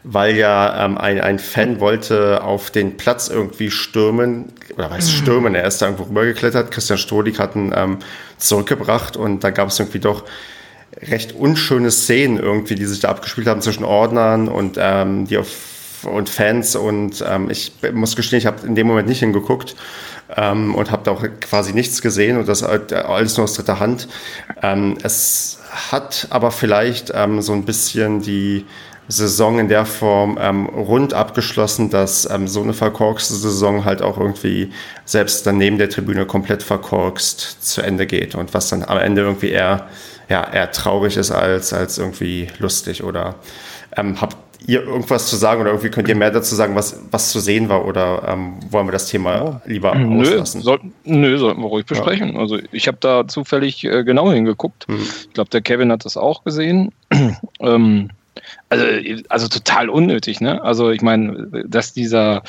weil 0.08 0.36
ja 0.36 0.84
ähm, 0.84 0.96
ein, 0.98 1.20
ein 1.20 1.40
Fan 1.40 1.80
wollte 1.80 2.44
auf 2.44 2.70
den 2.70 2.96
Platz 2.96 3.26
irgendwie 3.26 3.72
stürmen, 3.72 4.52
oder 4.76 4.88
weiß 4.88 5.08
mhm. 5.08 5.16
stürmen, 5.16 5.54
er 5.56 5.66
ist 5.66 5.82
da 5.82 5.86
irgendwo 5.86 6.04
rübergeklettert, 6.04 6.70
Christian 6.70 6.96
Stolik 6.96 7.40
hat 7.40 7.56
ihn 7.56 7.74
ähm, 7.76 7.98
zurückgebracht 8.38 9.16
und 9.16 9.42
da 9.42 9.50
gab 9.50 9.68
es 9.68 9.80
irgendwie 9.80 9.98
doch 9.98 10.22
recht 11.02 11.32
unschöne 11.32 11.90
Szenen 11.90 12.38
irgendwie, 12.38 12.76
die 12.76 12.86
sich 12.86 13.00
da 13.00 13.08
abgespielt 13.08 13.48
haben 13.48 13.60
zwischen 13.60 13.82
Ordnern 13.82 14.46
und 14.46 14.76
ähm, 14.78 15.26
die 15.26 15.38
auf 15.38 15.48
und 16.04 16.28
Fans 16.28 16.76
und 16.76 17.24
ähm, 17.26 17.50
ich 17.50 17.72
muss 17.92 18.16
gestehen, 18.16 18.38
ich 18.38 18.46
habe 18.46 18.66
in 18.66 18.74
dem 18.74 18.86
Moment 18.86 19.08
nicht 19.08 19.20
hingeguckt 19.20 19.76
ähm, 20.36 20.74
und 20.74 20.90
habe 20.90 21.02
da 21.04 21.12
auch 21.12 21.24
quasi 21.40 21.72
nichts 21.72 22.02
gesehen 22.02 22.36
und 22.36 22.48
das 22.48 22.62
alles 22.62 23.36
nur 23.36 23.44
aus 23.44 23.54
dritter 23.54 23.80
Hand. 23.80 24.08
Ähm, 24.62 24.98
es 25.02 25.58
hat 25.90 26.26
aber 26.30 26.50
vielleicht 26.50 27.12
ähm, 27.14 27.40
so 27.42 27.52
ein 27.52 27.64
bisschen 27.64 28.20
die 28.20 28.64
Saison 29.08 29.60
in 29.60 29.68
der 29.68 29.86
Form 29.86 30.36
ähm, 30.40 30.66
rund 30.66 31.14
abgeschlossen, 31.14 31.90
dass 31.90 32.28
ähm, 32.28 32.48
so 32.48 32.62
eine 32.62 32.74
verkorkste 32.74 33.34
Saison 33.34 33.84
halt 33.84 34.02
auch 34.02 34.18
irgendwie 34.18 34.72
selbst 35.04 35.46
dann 35.46 35.58
neben 35.58 35.78
der 35.78 35.88
Tribüne 35.88 36.26
komplett 36.26 36.62
verkorkst 36.62 37.64
zu 37.64 37.82
Ende 37.82 38.06
geht 38.06 38.34
und 38.34 38.52
was 38.52 38.68
dann 38.68 38.82
am 38.82 38.98
Ende 38.98 39.22
irgendwie 39.22 39.50
eher, 39.50 39.86
ja, 40.28 40.52
eher 40.52 40.72
traurig 40.72 41.16
ist 41.16 41.30
als, 41.30 41.72
als 41.72 41.98
irgendwie 41.98 42.48
lustig 42.58 43.04
oder 43.04 43.36
ähm, 43.96 44.20
habt 44.20 44.36
ihr 44.66 44.82
irgendwas 44.82 45.28
zu 45.28 45.36
sagen 45.36 45.60
oder 45.60 45.70
irgendwie 45.70 45.90
könnt 45.90 46.08
ihr 46.08 46.16
mehr 46.16 46.30
dazu 46.30 46.54
sagen, 46.54 46.74
was, 46.74 47.00
was 47.10 47.30
zu 47.30 47.40
sehen 47.40 47.68
war 47.68 47.86
oder 47.86 48.22
ähm, 48.28 48.54
wollen 48.70 48.86
wir 48.86 48.92
das 48.92 49.06
Thema 49.06 49.42
oh. 49.42 49.60
lieber 49.68 49.94
nö, 49.94 50.22
auslassen? 50.22 50.62
Soll, 50.62 50.80
nö, 51.04 51.38
sollten 51.38 51.60
wir 51.60 51.68
ruhig 51.68 51.86
besprechen. 51.86 52.34
Ja. 52.34 52.40
Also 52.40 52.58
ich 52.72 52.88
habe 52.88 52.98
da 53.00 53.28
zufällig 53.28 53.84
äh, 53.84 54.02
genau 54.04 54.32
hingeguckt. 54.32 54.86
Hm. 54.88 55.00
Ich 55.00 55.32
glaube, 55.32 55.50
der 55.50 55.62
Kevin 55.62 55.92
hat 55.92 56.04
das 56.04 56.16
auch 56.16 56.42
gesehen. 56.44 56.92
ähm, 57.60 58.10
also, 58.68 58.84
also 59.28 59.48
total 59.48 59.88
unnötig, 59.88 60.40
ne? 60.40 60.62
Also 60.62 60.90
ich 60.90 61.00
meine, 61.00 61.64
dass 61.66 61.92
dieser 61.92 62.42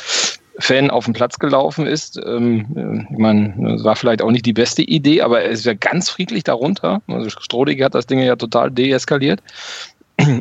Fan 0.60 0.90
auf 0.90 1.06
den 1.06 1.14
Platz 1.14 1.38
gelaufen 1.38 1.86
ist. 1.86 2.20
Ähm, 2.26 3.06
ich 3.12 3.18
meine, 3.18 3.54
das 3.74 3.84
war 3.84 3.96
vielleicht 3.96 4.24
auch 4.24 4.32
nicht 4.32 4.46
die 4.46 4.54
beste 4.54 4.82
Idee, 4.82 5.22
aber 5.22 5.42
er 5.42 5.50
ist 5.50 5.66
ja 5.66 5.76
ganz 5.76 6.10
friedlich 6.10 6.44
darunter. 6.44 7.02
Also 7.08 7.30
Strodig 7.30 7.84
hat 7.84 7.94
das 7.94 8.08
Ding 8.08 8.20
ja 8.20 8.36
total 8.36 8.72
deeskaliert 8.72 9.42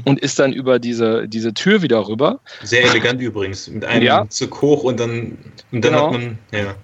und 0.04 0.20
ist 0.20 0.38
dann 0.38 0.52
über 0.52 0.78
diese, 0.78 1.28
diese 1.28 1.54
Tür 1.54 1.82
wieder 1.82 2.06
rüber. 2.08 2.40
Sehr 2.62 2.84
elegant 2.84 3.20
übrigens, 3.20 3.68
mit 3.68 3.84
einem 3.84 4.02
ja. 4.02 4.26
Zug 4.28 4.62
hoch 4.62 4.82
und 4.84 5.00
dann, 5.00 5.38
und 5.72 5.84
dann 5.84 5.92
genau. 5.92 6.06
hat 6.06 6.12
man, 6.12 6.38
ja. 6.52 6.74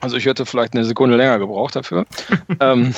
Also 0.00 0.16
ich 0.16 0.26
hätte 0.26 0.46
vielleicht 0.46 0.74
eine 0.74 0.84
Sekunde 0.84 1.16
länger 1.16 1.38
gebraucht 1.38 1.74
dafür. 1.74 2.06
ähm, 2.60 2.94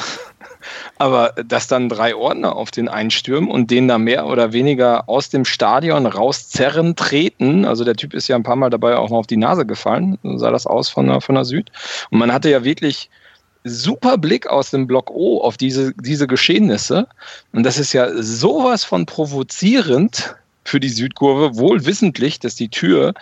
aber 0.99 1.33
dass 1.47 1.67
dann 1.67 1.89
drei 1.89 2.15
Ordner 2.15 2.55
auf 2.55 2.71
den 2.71 2.89
einstürmen 2.89 3.51
und 3.51 3.71
den 3.71 3.89
da 3.89 3.97
mehr 3.97 4.27
oder 4.27 4.53
weniger 4.53 5.09
aus 5.09 5.31
dem 5.31 5.45
Stadion 5.47 6.07
rauszerren, 6.07 6.97
treten, 6.97 7.65
also 7.65 7.85
der 7.85 7.95
Typ 7.95 8.13
ist 8.13 8.29
ja 8.29 8.37
ein 8.37 8.43
paar 8.43 8.57
Mal 8.57 8.71
dabei 8.71 8.97
auch 8.97 9.09
noch 9.09 9.19
auf 9.19 9.27
die 9.27 9.39
Nase 9.39 9.65
gefallen, 9.65 10.19
so 10.23 10.37
sah 10.37 10.51
das 10.51 10.67
aus 10.67 10.91
von 10.91 11.07
der, 11.07 11.21
von 11.23 11.35
der 11.35 11.45
Süd. 11.45 11.71
Und 12.11 12.19
man 12.19 12.33
hatte 12.33 12.51
ja 12.51 12.65
wirklich 12.65 13.09
super 13.65 14.19
Blick 14.19 14.47
aus 14.47 14.71
dem 14.71 14.87
Block 14.87 15.11
O 15.11 15.41
auf 15.43 15.57
diese, 15.57 15.93
diese 15.95 16.27
Geschehnisse. 16.27 17.07
Und 17.53 17.65
das 17.65 17.79
ist 17.79 17.93
ja 17.93 18.11
sowas 18.23 18.85
von 18.85 19.07
provozierend 19.07 20.35
für 20.65 20.81
die 20.81 20.89
Südkurve, 20.89 21.57
wohl 21.57 21.85
wissentlich, 21.85 22.39
dass 22.39 22.55
die 22.55 22.69
Tür 22.69 23.15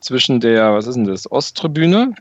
zwischen 0.00 0.40
der, 0.40 0.74
was 0.74 0.86
ist 0.86 0.94
denn 0.94 1.04
das, 1.04 1.30
Osttribüne 1.30 2.14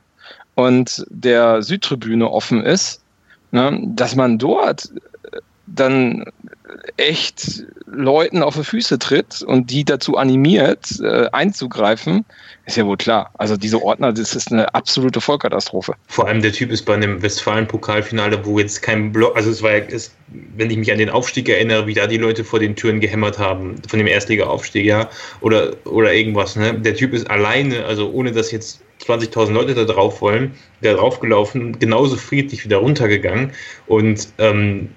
und 0.56 1.06
der 1.10 1.62
Südtribüne 1.62 2.30
offen 2.30 2.64
ist 2.64 3.04
ne, 3.54 3.80
dass 3.86 4.16
man 4.16 4.38
dort 4.38 4.90
dann 5.68 6.26
echt 6.98 7.66
Leuten 7.86 8.42
auf 8.44 8.56
die 8.56 8.64
Füße 8.64 9.00
tritt 9.00 9.42
und 9.42 9.70
die 9.72 9.84
dazu 9.84 10.18
animiert, 10.18 11.00
äh, 11.02 11.28
einzugreifen, 11.32 12.26
ist 12.66 12.78
ja 12.78 12.86
wohl 12.86 12.98
klar. 12.98 13.32
Also 13.38 13.58
diese 13.58 13.82
Ordner, 13.82 14.14
das 14.14 14.36
ist 14.36 14.52
eine 14.52 14.74
absolute 14.74 15.22
Vollkatastrophe. 15.22 15.94
Vor 16.08 16.28
allem 16.28 16.42
der 16.42 16.52
Typ 16.52 16.72
ist 16.72 16.84
bei 16.84 16.94
einem 16.94 17.22
Westfalen-Pokalfinale, 17.22 18.46
wo 18.46 18.60
jetzt 18.60 18.82
kein 18.82 19.12
Block, 19.12 19.36
also 19.36 19.50
es 19.50 19.62
war 19.62 19.78
ja, 19.78 19.84
es, 19.90 20.16
wenn 20.56 20.72
ich 20.72 20.78
mich 20.78 20.92
an 20.92 20.98
den 20.98 21.10
Aufstieg 21.10 21.50
erinnere, 21.50 21.88
wie 21.88 21.94
da 21.94 22.08
die 22.08 22.18
Leute 22.18 22.44
vor 22.44 22.60
den 22.60 22.76
Türen 22.76 23.00
gehämmert 23.00 23.38
haben, 23.38 23.76
von 23.88 24.00
dem 24.00 24.08
Erstliga-Aufstieg, 24.08 24.86
ja, 24.86 25.10
oder, 25.42 25.74
oder 25.86 26.14
irgendwas, 26.14 26.56
ne? 26.56 26.74
Der 26.74 26.96
Typ 26.96 27.14
ist 27.14 27.30
alleine, 27.30 27.86
also 27.86 28.10
ohne 28.12 28.32
dass 28.32 28.52
jetzt 28.52 28.82
20.000 29.06 29.52
Leute 29.52 29.74
da 29.76 29.84
drauf 29.84 30.22
wollen, 30.22 30.54
da 30.82 30.94
drauf 30.94 31.20
gelaufen, 31.20 31.78
genauso 31.80 32.16
friedlich 32.16 32.64
wieder 32.64 32.78
runtergegangen. 32.78 33.52
Und 33.88 34.30
ähm, 34.38 34.90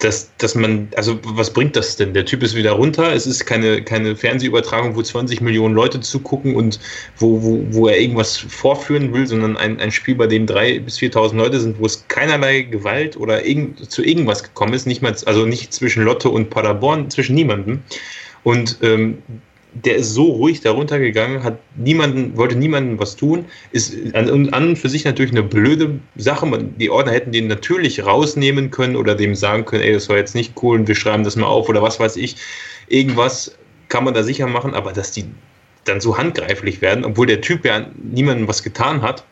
dass, 0.00 0.30
dass 0.38 0.54
man, 0.54 0.88
also 0.96 1.18
was 1.22 1.52
bringt 1.52 1.76
das 1.76 1.96
denn? 1.96 2.14
Der 2.14 2.24
Typ 2.24 2.42
ist 2.42 2.56
wieder 2.56 2.72
runter, 2.72 3.12
es 3.12 3.26
ist 3.26 3.44
keine, 3.44 3.82
keine 3.82 4.16
Fernsehübertragung, 4.16 4.96
wo 4.96 5.02
20 5.02 5.40
Millionen 5.42 5.74
Leute 5.74 6.00
zugucken 6.00 6.56
und 6.56 6.80
wo, 7.18 7.42
wo, 7.42 7.64
wo 7.70 7.88
er 7.88 8.00
irgendwas 8.00 8.36
vorführen 8.36 9.12
will, 9.12 9.26
sondern 9.26 9.56
ein, 9.56 9.78
ein 9.78 9.92
Spiel, 9.92 10.14
bei 10.14 10.26
dem 10.26 10.46
3.000 10.46 10.80
bis 10.80 10.98
4.000 10.98 11.36
Leute 11.36 11.60
sind, 11.60 11.78
wo 11.78 11.86
es 11.86 12.08
keinerlei 12.08 12.62
Gewalt 12.62 13.16
oder 13.16 13.44
irgend, 13.44 13.90
zu 13.90 14.02
irgendwas 14.02 14.42
gekommen 14.42 14.72
ist, 14.72 14.86
nicht 14.86 15.02
mal, 15.02 15.14
also 15.26 15.44
nicht 15.44 15.72
zwischen 15.74 16.02
Lotte 16.02 16.30
und 16.30 16.48
Paderborn, 16.48 17.10
zwischen 17.10 17.34
niemandem. 17.34 17.82
Und 18.42 18.78
ähm, 18.82 19.18
der 19.72 19.96
ist 19.96 20.14
so 20.14 20.24
ruhig 20.24 20.60
darunter 20.60 20.98
gegangen, 20.98 21.42
hat 21.42 21.58
niemanden, 21.76 22.36
wollte 22.36 22.56
niemandem 22.56 22.98
was 22.98 23.16
tun, 23.16 23.44
ist 23.72 23.94
an, 24.14 24.52
an 24.52 24.68
und 24.70 24.76
für 24.76 24.88
sich 24.88 25.04
natürlich 25.04 25.32
eine 25.32 25.42
blöde 25.42 26.00
Sache. 26.16 26.46
Die 26.78 26.90
Ordner 26.90 27.12
hätten 27.12 27.32
den 27.32 27.46
natürlich 27.46 28.04
rausnehmen 28.04 28.70
können 28.70 28.96
oder 28.96 29.14
dem 29.14 29.34
sagen 29.34 29.64
können, 29.64 29.82
ey, 29.82 29.92
das 29.92 30.08
war 30.08 30.16
jetzt 30.16 30.34
nicht 30.34 30.54
cool 30.62 30.80
und 30.80 30.88
wir 30.88 30.94
schreiben 30.94 31.24
das 31.24 31.36
mal 31.36 31.46
auf 31.46 31.68
oder 31.68 31.82
was 31.82 32.00
weiß 32.00 32.16
ich. 32.16 32.36
Irgendwas 32.88 33.56
kann 33.88 34.04
man 34.04 34.14
da 34.14 34.22
sicher 34.22 34.46
machen, 34.46 34.74
aber 34.74 34.92
dass 34.92 35.12
die 35.12 35.24
dann 35.84 36.00
so 36.00 36.18
handgreiflich 36.18 36.80
werden, 36.80 37.04
obwohl 37.04 37.26
der 37.26 37.40
Typ 37.40 37.64
ja 37.64 37.86
niemandem 38.02 38.48
was 38.48 38.62
getan 38.62 39.02
hat, 39.02 39.24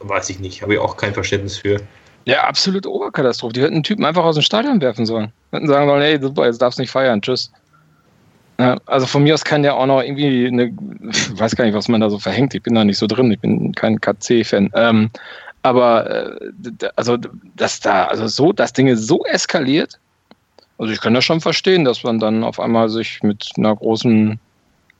weiß 0.00 0.30
ich 0.30 0.38
nicht. 0.40 0.62
Habe 0.62 0.74
ich 0.74 0.78
auch 0.78 0.96
kein 0.96 1.14
Verständnis 1.14 1.58
für. 1.58 1.80
Ja, 2.26 2.44
absolute 2.44 2.90
Oberkatastrophe. 2.90 3.52
Die 3.52 3.62
hätten 3.62 3.74
den 3.74 3.82
Typen 3.82 4.04
einfach 4.04 4.24
aus 4.24 4.34
dem 4.34 4.42
Stadion 4.42 4.80
werfen 4.80 5.06
sollen. 5.06 5.32
Hätten 5.52 5.68
sagen 5.68 5.88
sollen, 5.88 6.02
ey, 6.02 6.20
super, 6.20 6.46
jetzt 6.46 6.60
darfst 6.60 6.78
du 6.78 6.82
nicht 6.82 6.90
feiern, 6.90 7.22
tschüss. 7.22 7.52
Ja, 8.58 8.78
also 8.86 9.06
von 9.06 9.22
mir 9.22 9.34
aus 9.34 9.44
kann 9.44 9.64
ja 9.64 9.74
auch 9.74 9.86
noch 9.86 10.02
irgendwie 10.02 10.46
eine, 10.46 10.72
ich 11.10 11.38
weiß 11.38 11.56
gar 11.56 11.64
nicht, 11.64 11.74
was 11.74 11.88
man 11.88 12.00
da 12.00 12.08
so 12.08 12.18
verhängt. 12.18 12.54
Ich 12.54 12.62
bin 12.62 12.74
da 12.74 12.84
nicht 12.84 12.98
so 12.98 13.06
drin. 13.06 13.30
Ich 13.30 13.40
bin 13.40 13.72
kein 13.72 14.00
KC-Fan. 14.00 14.70
Ähm, 14.74 15.10
aber 15.62 16.10
äh, 16.10 16.88
also 16.94 17.18
dass 17.56 17.80
da 17.80 18.04
also 18.04 18.28
so 18.28 18.52
das 18.52 18.72
Ding 18.72 18.86
ist 18.86 19.06
so 19.06 19.24
eskaliert. 19.24 19.98
Also 20.78 20.92
ich 20.92 21.00
kann 21.00 21.14
das 21.14 21.24
schon 21.24 21.40
verstehen, 21.40 21.84
dass 21.84 22.02
man 22.02 22.18
dann 22.18 22.44
auf 22.44 22.60
einmal 22.60 22.88
sich 22.88 23.22
mit 23.22 23.50
einer 23.56 23.74
großen 23.74 24.38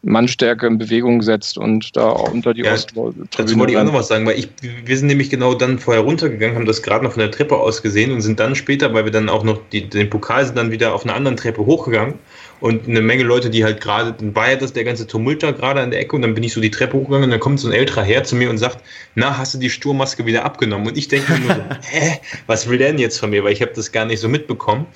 Mannstärke 0.02 0.66
in 0.66 0.78
Bewegung 0.78 1.20
setzt 1.22 1.58
und 1.58 1.96
da 1.96 2.08
unter 2.10 2.54
die 2.54 2.62
ja, 2.62 2.72
Osttribüne. 2.72 3.26
Dazu 3.36 3.58
wollte 3.58 3.72
ich 3.72 3.78
auch 3.78 3.84
noch 3.84 3.92
was 3.92 4.08
sagen, 4.08 4.26
weil 4.26 4.38
ich, 4.38 4.48
wir 4.62 4.96
sind 4.96 5.08
nämlich 5.08 5.30
genau 5.30 5.54
dann 5.54 5.78
vorher 5.78 6.02
runtergegangen, 6.02 6.56
haben 6.56 6.66
das 6.66 6.82
gerade 6.82 7.04
noch 7.04 7.12
von 7.12 7.20
der 7.20 7.30
Treppe 7.30 7.56
aus 7.56 7.82
gesehen 7.82 8.12
und 8.12 8.20
sind 8.20 8.38
dann 8.38 8.54
später, 8.54 8.94
weil 8.94 9.04
wir 9.04 9.12
dann 9.12 9.28
auch 9.28 9.42
noch 9.42 9.60
die, 9.72 9.88
den 9.88 10.08
Pokal 10.08 10.46
sind 10.46 10.56
dann 10.56 10.70
wieder 10.70 10.94
auf 10.94 11.04
einer 11.04 11.14
anderen 11.14 11.36
Treppe 11.36 11.66
hochgegangen 11.66 12.14
und 12.60 12.88
eine 12.88 13.00
Menge 13.00 13.22
Leute, 13.22 13.50
die 13.50 13.64
halt 13.64 13.80
gerade, 13.80 14.12
dann 14.12 14.34
war 14.34 14.50
ja 14.50 14.56
das 14.56 14.72
der 14.72 14.84
ganze 14.84 15.06
Tumult 15.06 15.42
da 15.42 15.50
gerade 15.50 15.80
an 15.80 15.90
der 15.90 16.00
Ecke 16.00 16.16
und 16.16 16.22
dann 16.22 16.34
bin 16.34 16.42
ich 16.42 16.52
so 16.52 16.60
die 16.60 16.70
Treppe 16.70 16.96
hochgegangen 16.96 17.24
und 17.24 17.30
dann 17.30 17.40
kommt 17.40 17.60
so 17.60 17.68
ein 17.68 17.74
älterer 17.74 18.02
Herr 18.02 18.24
zu 18.24 18.36
mir 18.36 18.50
und 18.50 18.58
sagt, 18.58 18.78
na, 19.14 19.36
hast 19.36 19.54
du 19.54 19.58
die 19.58 19.70
Sturmmaske 19.70 20.26
wieder 20.26 20.44
abgenommen? 20.44 20.88
Und 20.88 20.96
ich 20.96 21.08
denke 21.08 21.32
mir 21.32 21.38
nur 21.40 21.54
so, 21.54 21.62
hä, 21.90 22.20
was 22.46 22.68
will 22.68 22.78
der 22.78 22.88
denn 22.88 22.98
jetzt 22.98 23.18
von 23.18 23.30
mir? 23.30 23.44
Weil 23.44 23.52
ich 23.52 23.62
habe 23.62 23.72
das 23.74 23.92
gar 23.92 24.04
nicht 24.04 24.20
so 24.20 24.28
mitbekommen 24.28 24.86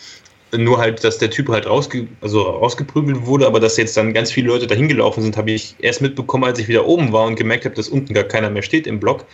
nur 0.57 0.79
halt, 0.79 1.05
dass 1.05 1.19
der 1.19 1.31
Typ 1.31 1.49
halt 1.49 1.67
rausge 1.67 2.09
also 2.21 2.43
rausgeprügelt 2.43 3.27
wurde, 3.27 3.47
aber 3.47 3.61
dass 3.61 3.77
jetzt 3.77 3.97
dann 3.97 4.13
ganz 4.13 4.33
viele 4.33 4.49
Leute 4.49 4.67
dahin 4.67 4.89
gelaufen 4.89 5.23
sind, 5.23 5.37
habe 5.37 5.51
ich 5.53 5.77
erst 5.79 6.03
mitbekommen, 6.03 6.45
als 6.45 6.59
ich 6.59 6.69
wieder 6.69 6.87
oben 6.87 7.13
war 7.13 7.27
und 7.27 7.37
gemerkt 7.37 7.65
habe, 7.65 7.75
dass 7.75 7.89
unten 7.89 8.15
gar 8.15 8.25
keiner 8.25 8.51
mehr 8.51 8.63
steht 8.63 8.87
im 8.87 9.01
Block. 9.01 9.25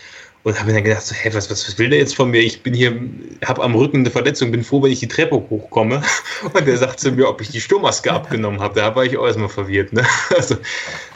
Und 0.46 0.60
habe 0.60 0.68
mir 0.68 0.74
dann 0.74 0.84
gedacht, 0.84 1.02
so, 1.02 1.12
hä, 1.12 1.30
was, 1.32 1.50
was, 1.50 1.66
was 1.66 1.76
will 1.76 1.90
der 1.90 1.98
jetzt 1.98 2.14
von 2.14 2.30
mir? 2.30 2.40
Ich 2.40 2.62
bin 2.62 2.72
hier, 2.72 2.96
habe 3.44 3.64
am 3.64 3.74
Rücken 3.74 3.96
eine 3.96 4.10
Verletzung, 4.12 4.52
bin 4.52 4.62
froh, 4.62 4.80
wenn 4.80 4.92
ich 4.92 5.00
die 5.00 5.08
Treppe 5.08 5.34
hochkomme. 5.34 6.00
Und 6.44 6.68
der 6.68 6.76
sagt 6.76 7.00
zu 7.00 7.10
mir, 7.10 7.28
ob 7.28 7.40
ich 7.40 7.48
die 7.48 7.60
Sturmmaske 7.60 8.12
abgenommen 8.12 8.60
habe. 8.60 8.78
Da 8.78 8.94
war 8.94 9.04
ich 9.04 9.18
auch 9.18 9.26
erstmal 9.26 9.48
verwirrt. 9.48 9.92
Ne? 9.92 10.06
Also, 10.36 10.56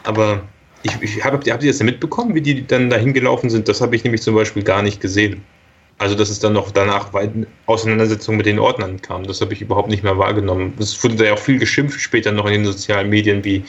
aber 0.02 0.42
ich, 0.82 1.00
ich 1.00 1.24
habe, 1.24 1.36
habt 1.48 1.62
ihr 1.62 1.70
das 1.70 1.80
mitbekommen, 1.80 2.34
wie 2.34 2.40
die 2.40 2.66
dann 2.66 2.90
dahin 2.90 3.12
gelaufen 3.12 3.50
sind? 3.50 3.68
Das 3.68 3.80
habe 3.80 3.94
ich 3.94 4.02
nämlich 4.02 4.20
zum 4.20 4.34
Beispiel 4.34 4.64
gar 4.64 4.82
nicht 4.82 5.00
gesehen. 5.00 5.44
Also, 5.98 6.16
dass 6.16 6.28
es 6.28 6.40
dann 6.40 6.54
noch 6.54 6.72
danach 6.72 7.12
Auseinandersetzungen 7.66 8.36
mit 8.36 8.46
den 8.46 8.58
Ordnern 8.58 9.00
kam, 9.00 9.22
das 9.22 9.40
habe 9.40 9.52
ich 9.52 9.62
überhaupt 9.62 9.90
nicht 9.90 10.02
mehr 10.02 10.18
wahrgenommen. 10.18 10.72
Es 10.80 11.04
wurde 11.04 11.14
da 11.14 11.24
ja 11.26 11.34
auch 11.34 11.38
viel 11.38 11.60
geschimpft 11.60 12.00
später 12.00 12.32
noch 12.32 12.46
in 12.46 12.52
den 12.54 12.64
sozialen 12.64 13.08
Medien, 13.08 13.44
wie, 13.44 13.62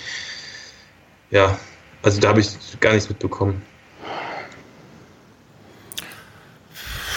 ja, 1.30 1.60
also 2.02 2.20
da 2.20 2.30
habe 2.30 2.40
ich 2.40 2.50
gar 2.80 2.94
nichts 2.94 3.10
mitbekommen. 3.10 3.62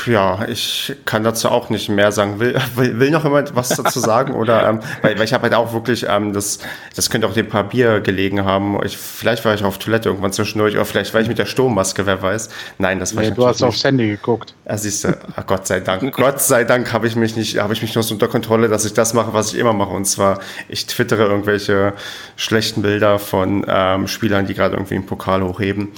Ja, 0.06 0.46
ich 0.48 0.94
kann 1.04 1.24
dazu 1.24 1.48
auch 1.48 1.70
nicht 1.70 1.88
mehr 1.88 2.12
sagen. 2.12 2.40
Will, 2.40 2.56
will, 2.74 2.98
will 2.98 3.10
noch 3.10 3.24
jemand 3.24 3.54
was 3.54 3.70
dazu 3.70 4.00
sagen? 4.00 4.34
Oder 4.34 4.68
ähm, 4.68 4.80
weil, 5.02 5.16
weil 5.16 5.24
ich 5.24 5.32
habe 5.32 5.44
halt 5.44 5.54
auch 5.54 5.72
wirklich, 5.72 6.06
ähm, 6.08 6.32
das, 6.32 6.58
das 6.94 7.10
könnte 7.10 7.26
auch 7.26 7.32
dem 7.32 7.48
paar 7.48 7.64
Bier 7.64 8.00
gelegen 8.00 8.44
haben. 8.44 8.78
Ich, 8.84 8.96
vielleicht 8.96 9.44
war 9.44 9.54
ich 9.54 9.64
auf 9.64 9.78
Toilette 9.78 10.08
irgendwann 10.08 10.32
zwischendurch, 10.32 10.74
oder 10.74 10.84
vielleicht 10.84 11.14
war 11.14 11.20
ich 11.20 11.28
mit 11.28 11.38
der 11.38 11.46
Sturmmaske, 11.46 12.06
wer 12.06 12.22
weiß. 12.22 12.48
Nein, 12.78 12.98
das 12.98 13.14
war 13.14 13.22
nee, 13.22 13.28
ich 13.30 13.34
Du 13.34 13.46
hast 13.46 13.60
nicht. 13.60 13.68
aufs 13.68 13.84
Handy 13.84 14.08
geguckt. 14.08 14.54
Ja, 14.66 14.76
siehst 14.76 15.04
du, 15.04 15.16
ach, 15.36 15.46
Gott 15.46 15.66
sei 15.66 15.80
Dank. 15.80 16.14
Gott 16.14 16.40
sei 16.40 16.64
Dank 16.64 16.92
habe 16.92 17.06
ich 17.06 17.16
mich 17.16 17.36
nicht, 17.36 17.58
habe 17.58 17.72
ich 17.72 17.82
mich 17.82 17.94
nur 17.94 18.02
so 18.02 18.14
unter 18.14 18.28
Kontrolle, 18.28 18.68
dass 18.68 18.84
ich 18.84 18.94
das 18.94 19.14
mache, 19.14 19.32
was 19.32 19.52
ich 19.52 19.58
immer 19.58 19.72
mache. 19.72 19.90
Und 19.90 20.04
zwar, 20.06 20.40
ich 20.68 20.86
twittere 20.86 21.24
irgendwelche 21.24 21.92
schlechten 22.36 22.82
Bilder 22.82 23.18
von 23.18 23.64
ähm, 23.68 24.08
Spielern, 24.08 24.46
die 24.46 24.54
gerade 24.54 24.74
irgendwie 24.74 24.94
einen 24.94 25.06
Pokal 25.06 25.42
hochheben. 25.42 25.88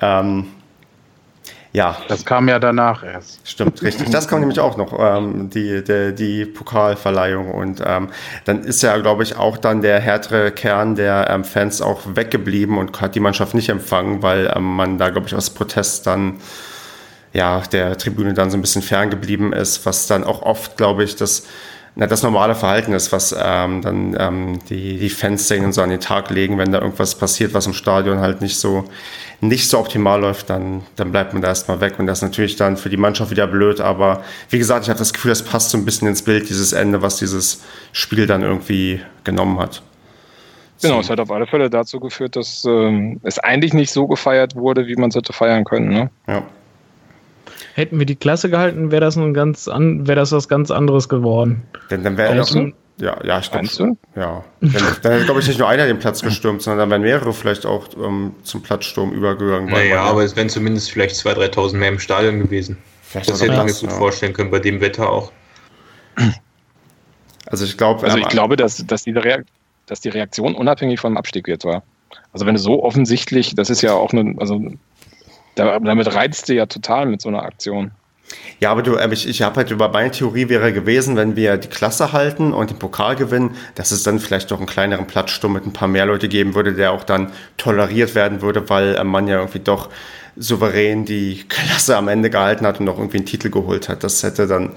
Ähm, 0.00 0.46
ja. 1.74 1.96
Das 2.06 2.24
kam 2.24 2.48
ja 2.48 2.60
danach 2.60 3.02
erst. 3.02 3.40
Stimmt, 3.46 3.82
richtig. 3.82 4.08
Das 4.10 4.28
kam 4.28 4.38
nämlich 4.38 4.60
auch 4.60 4.76
noch, 4.76 4.96
ähm, 4.96 5.50
die, 5.50 5.82
die, 5.82 6.14
die 6.14 6.44
Pokalverleihung. 6.44 7.50
Und 7.50 7.82
ähm, 7.84 8.10
dann 8.44 8.62
ist 8.62 8.82
ja, 8.82 8.96
glaube 8.98 9.24
ich, 9.24 9.36
auch 9.36 9.58
dann 9.58 9.82
der 9.82 9.98
härtere 9.98 10.52
Kern 10.52 10.94
der 10.94 11.28
ähm, 11.28 11.42
Fans 11.42 11.82
auch 11.82 12.02
weggeblieben 12.14 12.78
und 12.78 13.00
hat 13.00 13.16
die 13.16 13.20
Mannschaft 13.20 13.54
nicht 13.54 13.70
empfangen, 13.70 14.22
weil 14.22 14.52
ähm, 14.54 14.76
man 14.76 14.98
da, 14.98 15.10
glaube 15.10 15.26
ich, 15.26 15.34
aus 15.34 15.50
Protest 15.50 16.06
dann 16.06 16.40
ja 17.32 17.60
der 17.72 17.98
Tribüne 17.98 18.34
dann 18.34 18.52
so 18.52 18.56
ein 18.56 18.60
bisschen 18.60 18.82
ferngeblieben 18.82 19.52
ist, 19.52 19.84
was 19.84 20.06
dann 20.06 20.22
auch 20.22 20.42
oft, 20.42 20.76
glaube 20.76 21.02
ich, 21.02 21.16
das 21.16 21.42
na, 21.96 22.06
das 22.06 22.22
normale 22.22 22.54
Verhalten 22.54 22.92
ist, 22.92 23.12
was 23.12 23.34
ähm, 23.38 23.80
dann 23.80 24.16
ähm, 24.18 24.58
die, 24.68 24.98
die 24.98 25.10
Fans 25.10 25.46
singen 25.46 25.72
so 25.72 25.80
an 25.82 25.90
den 25.90 26.00
Tag 26.00 26.30
legen, 26.30 26.58
wenn 26.58 26.72
da 26.72 26.80
irgendwas 26.80 27.14
passiert, 27.14 27.54
was 27.54 27.66
im 27.66 27.72
Stadion 27.72 28.18
halt 28.18 28.40
nicht 28.40 28.58
so 28.58 28.84
nicht 29.40 29.68
so 29.68 29.78
optimal 29.78 30.20
läuft, 30.20 30.50
dann, 30.50 30.82
dann 30.96 31.12
bleibt 31.12 31.32
man 31.32 31.42
da 31.42 31.48
erstmal 31.48 31.80
weg. 31.80 31.98
Und 31.98 32.06
das 32.06 32.18
ist 32.18 32.22
natürlich 32.22 32.56
dann 32.56 32.76
für 32.76 32.88
die 32.88 32.96
Mannschaft 32.96 33.30
wieder 33.30 33.46
blöd. 33.46 33.80
Aber 33.80 34.22
wie 34.50 34.58
gesagt, 34.58 34.84
ich 34.84 34.88
habe 34.88 34.98
das 34.98 35.12
Gefühl, 35.12 35.30
das 35.30 35.42
passt 35.42 35.70
so 35.70 35.78
ein 35.78 35.84
bisschen 35.84 36.08
ins 36.08 36.22
Bild, 36.22 36.48
dieses 36.48 36.72
Ende, 36.72 37.02
was 37.02 37.16
dieses 37.16 37.62
Spiel 37.92 38.26
dann 38.26 38.42
irgendwie 38.42 39.00
genommen 39.24 39.58
hat. 39.58 39.82
Genau, 40.82 41.00
es 41.00 41.08
hat 41.08 41.20
auf 41.20 41.30
alle 41.30 41.46
Fälle 41.46 41.70
dazu 41.70 42.00
geführt, 42.00 42.36
dass 42.36 42.64
ähm, 42.64 43.20
es 43.22 43.38
eigentlich 43.38 43.72
nicht 43.72 43.90
so 43.90 44.06
gefeiert 44.06 44.54
wurde, 44.54 44.86
wie 44.86 44.96
man 44.96 45.10
es 45.10 45.16
hätte 45.16 45.32
feiern 45.32 45.64
können. 45.64 45.88
Ne? 45.88 46.10
Ja. 46.26 46.42
Hätten 47.74 47.98
wir 47.98 48.06
die 48.06 48.16
Klasse 48.16 48.50
gehalten, 48.50 48.90
wäre 48.90 49.00
das, 49.00 49.16
ein 49.16 49.34
ganz 49.34 49.66
an, 49.68 50.06
wär 50.06 50.14
das 50.14 50.32
was 50.32 50.48
ganz 50.48 50.70
anderes 50.70 51.08
geworden. 51.08 51.62
Denn 51.90 52.04
dann 52.04 52.16
wäre 52.16 52.34
noch, 52.34 52.54
ja, 52.98 53.18
ja, 53.24 53.38
ich 53.40 53.50
glaube. 53.50 53.96
Ja. 54.14 54.44
Dann, 54.60 54.72
dann 55.02 55.12
hätte, 55.12 55.24
glaube 55.24 55.40
ich, 55.40 55.48
nicht 55.48 55.58
nur 55.58 55.68
einer 55.68 55.86
den 55.86 55.98
Platz 55.98 56.22
gestürmt, 56.22 56.62
sondern 56.62 56.78
dann 56.78 56.90
wären 56.90 57.02
mehrere 57.02 57.32
vielleicht 57.32 57.66
auch 57.66 57.88
ähm, 57.96 58.34
zum 58.44 58.62
Platzsturm 58.62 59.12
übergegangen. 59.12 59.68
Naja, 59.68 60.02
aber 60.02 60.22
es 60.22 60.36
wären 60.36 60.48
zumindest 60.48 60.92
vielleicht 60.92 61.16
2.000, 61.16 61.54
3.000 61.54 61.76
mehr 61.76 61.88
im 61.88 61.98
Stadion 61.98 62.38
gewesen. 62.38 62.76
Vielleicht 63.02 63.30
das 63.30 63.42
hätte 63.42 63.54
ich 63.54 63.58
mir 63.58 63.72
gut 63.72 63.90
ja. 63.90 63.90
vorstellen 63.90 64.32
können, 64.32 64.50
bei 64.50 64.60
dem 64.60 64.80
Wetter 64.80 65.10
auch. 65.10 65.32
Also 67.46 67.64
ich 67.64 67.76
glaube. 67.76 68.04
Also 68.04 68.16
ich 68.16 68.24
ähm, 68.24 68.30
glaube, 68.30 68.56
dass, 68.56 68.84
dass, 68.86 69.04
dass 69.86 70.00
die 70.00 70.08
Reaktion 70.08 70.54
unabhängig 70.54 71.00
vom 71.00 71.16
Abstieg 71.16 71.48
jetzt 71.48 71.64
war. 71.64 71.82
Also 72.32 72.46
wenn 72.46 72.54
du 72.54 72.60
so 72.60 72.82
offensichtlich, 72.82 73.54
das 73.54 73.70
ist 73.70 73.82
ja 73.82 73.92
auch 73.92 74.12
eine, 74.12 74.34
also 74.38 74.60
damit 75.54 76.14
reizt 76.14 76.48
du 76.48 76.54
ja 76.54 76.66
total 76.66 77.06
mit 77.06 77.20
so 77.20 77.28
einer 77.28 77.42
Aktion. 77.42 77.90
Ja, 78.60 78.70
aber 78.70 78.82
du, 78.82 78.96
ähm, 78.96 79.12
ich, 79.12 79.28
ich 79.28 79.42
habe 79.42 79.56
halt 79.56 79.70
über 79.70 79.88
meine 79.88 80.10
Theorie 80.10 80.48
wäre 80.48 80.72
gewesen, 80.72 81.16
wenn 81.16 81.36
wir 81.36 81.56
die 81.56 81.68
Klasse 81.68 82.12
halten 82.12 82.52
und 82.52 82.70
den 82.70 82.78
Pokal 82.78 83.16
gewinnen, 83.16 83.56
dass 83.74 83.90
es 83.90 84.02
dann 84.02 84.20
vielleicht 84.20 84.50
doch 84.50 84.58
einen 84.58 84.66
kleineren 84.66 85.06
Platzsturm 85.06 85.52
mit 85.52 85.66
ein 85.66 85.72
paar 85.72 85.88
mehr 85.88 86.06
Leute 86.06 86.28
geben 86.28 86.54
würde, 86.54 86.72
der 86.72 86.92
auch 86.92 87.04
dann 87.04 87.32
toleriert 87.56 88.14
werden 88.14 88.42
würde, 88.42 88.68
weil 88.70 88.96
ähm, 88.98 89.08
man 89.08 89.28
ja 89.28 89.38
irgendwie 89.38 89.58
doch 89.58 89.90
souverän 90.36 91.04
die 91.04 91.44
Klasse 91.48 91.96
am 91.96 92.08
Ende 92.08 92.30
gehalten 92.30 92.66
hat 92.66 92.80
und 92.80 92.86
noch 92.86 92.98
irgendwie 92.98 93.18
einen 93.18 93.26
Titel 93.26 93.50
geholt 93.50 93.88
hat. 93.88 94.04
Das 94.04 94.22
hätte 94.22 94.46
dann, 94.46 94.72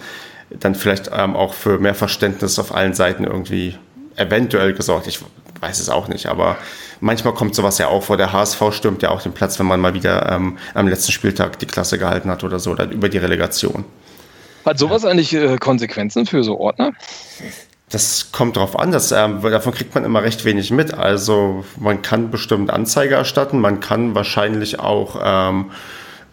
dann 0.50 0.76
vielleicht 0.76 1.10
ähm, 1.14 1.36
auch 1.36 1.54
für 1.54 1.80
mehr 1.80 1.96
Verständnis 1.96 2.60
auf 2.60 2.74
allen 2.74 2.94
Seiten 2.94 3.24
irgendwie 3.24 3.78
eventuell 4.16 4.74
gesorgt. 4.74 5.08
Ich 5.08 5.20
weiß 5.62 5.80
es 5.80 5.90
auch 5.90 6.08
nicht, 6.08 6.28
aber 6.28 6.58
manchmal 7.00 7.34
kommt 7.34 7.56
sowas 7.56 7.78
ja 7.78 7.88
auch 7.88 8.04
vor. 8.04 8.18
Der 8.18 8.34
HSV 8.34 8.62
stürmt 8.72 9.02
ja 9.02 9.10
auch 9.10 9.22
den 9.22 9.34
Platz, 9.34 9.60
wenn 9.60 9.66
man 9.66 9.80
mal 9.80 9.94
wieder 9.94 10.32
ähm, 10.32 10.58
am 10.74 10.88
letzten 10.88 11.12
Spieltag 11.12 11.60
die 11.60 11.66
Klasse 11.66 11.98
gehalten 11.98 12.30
hat 12.30 12.44
oder 12.44 12.60
so, 12.60 12.72
oder 12.72 12.90
über 12.90 13.10
die 13.10 13.18
Relegation. 13.18 13.86
Hat 14.66 14.80
sowas 14.80 15.06
eigentlich 15.06 15.34
äh, 15.34 15.58
Konsequenzen 15.58 16.26
für 16.26 16.44
so 16.44 16.60
Ordner? 16.60 16.92
Das 17.90 18.34
kommt 18.34 18.58
drauf 18.58 18.78
an, 18.78 18.92
das, 18.92 19.12
äh, 19.12 19.30
davon 19.42 19.74
kriegt 19.74 19.96
man 19.96 20.04
immer 20.04 20.22
recht 20.22 20.44
wenig 20.44 20.72
mit. 20.72 20.94
Also 20.94 21.64
man 21.80 22.02
kann 22.02 22.32
bestimmt 22.32 22.70
Anzeige 22.70 23.16
erstatten, 23.16 23.62
man 23.62 23.80
kann 23.80 24.14
wahrscheinlich 24.14 24.80
auch 24.80 25.18
ähm, 25.24 25.72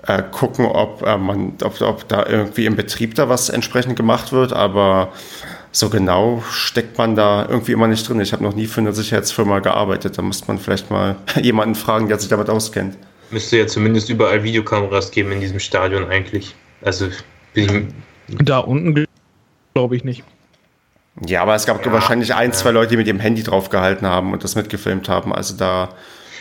äh, 0.06 0.22
gucken, 0.30 0.66
ob, 0.66 1.02
äh, 1.02 1.16
man, 1.16 1.54
ob, 1.62 1.80
ob 1.80 2.08
da 2.08 2.26
irgendwie 2.26 2.66
im 2.66 2.76
Betrieb 2.76 3.14
da 3.14 3.28
was 3.28 3.48
entsprechend 3.48 3.96
gemacht 3.96 4.32
wird, 4.32 4.52
aber 4.52 5.12
so 5.72 5.88
genau 5.88 6.42
steckt 6.50 6.98
man 6.98 7.16
da 7.16 7.46
irgendwie 7.48 7.72
immer 7.72 7.88
nicht 7.88 8.08
drin. 8.08 8.20
Ich 8.20 8.32
habe 8.32 8.44
noch 8.44 8.54
nie 8.54 8.66
für 8.66 8.80
eine 8.80 8.92
Sicherheitsfirma 8.92 9.58
gearbeitet. 9.58 10.18
Da 10.18 10.22
muss 10.22 10.46
man 10.46 10.58
vielleicht 10.58 10.90
mal 10.90 11.16
jemanden 11.42 11.74
fragen, 11.74 12.08
der 12.08 12.18
sich 12.18 12.28
damit 12.28 12.48
auskennt. 12.48 12.96
Müsste 13.30 13.58
ja 13.58 13.66
zumindest 13.66 14.10
überall 14.10 14.44
Videokameras 14.44 15.10
geben 15.10 15.32
in 15.32 15.40
diesem 15.40 15.58
Stadion 15.58 16.06
eigentlich. 16.06 16.54
Also 16.82 17.08
bin 17.54 17.94
ich 18.28 18.36
da 18.44 18.58
unten 18.58 19.06
glaube 19.74 19.96
ich 19.96 20.04
nicht. 20.04 20.22
Ja, 21.26 21.42
aber 21.42 21.54
es 21.54 21.66
gab 21.66 21.84
ja, 21.84 21.92
wahrscheinlich 21.92 22.34
ein, 22.34 22.52
zwei 22.52 22.70
Leute, 22.70 22.90
die 22.90 22.96
mit 22.96 23.06
dem 23.06 23.20
Handy 23.20 23.42
draufgehalten 23.42 24.06
haben 24.06 24.32
und 24.32 24.42
das 24.44 24.54
mitgefilmt 24.54 25.08
haben. 25.08 25.32
Also 25.34 25.56
da. 25.56 25.90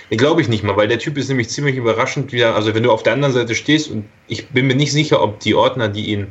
Glaube 0.10 0.41
ich 0.41 0.47
nicht 0.47 0.64
mal, 0.64 0.76
weil 0.78 0.88
der 0.88 0.99
Typ 0.99 1.18
ist 1.18 1.30
nämlich 1.30 1.49
ziemlich 1.49 1.76
überraschend 1.76 2.32
wieder. 2.32 2.56
Also 2.56 2.76
wenn 2.76 2.84
du 2.84 2.91
auf 2.91 3.04
der 3.04 3.14
anderen 3.14 3.34
Seite 3.34 3.56
stehst 3.56 3.89
und 3.89 4.06
ich 4.28 4.47
bin 4.49 4.68
mir 4.68 4.76
nicht 4.76 4.91
sicher, 4.91 5.22
ob 5.22 5.39
die 5.39 5.56
Ordner, 5.56 5.89
die 5.89 6.12
ihn 6.12 6.28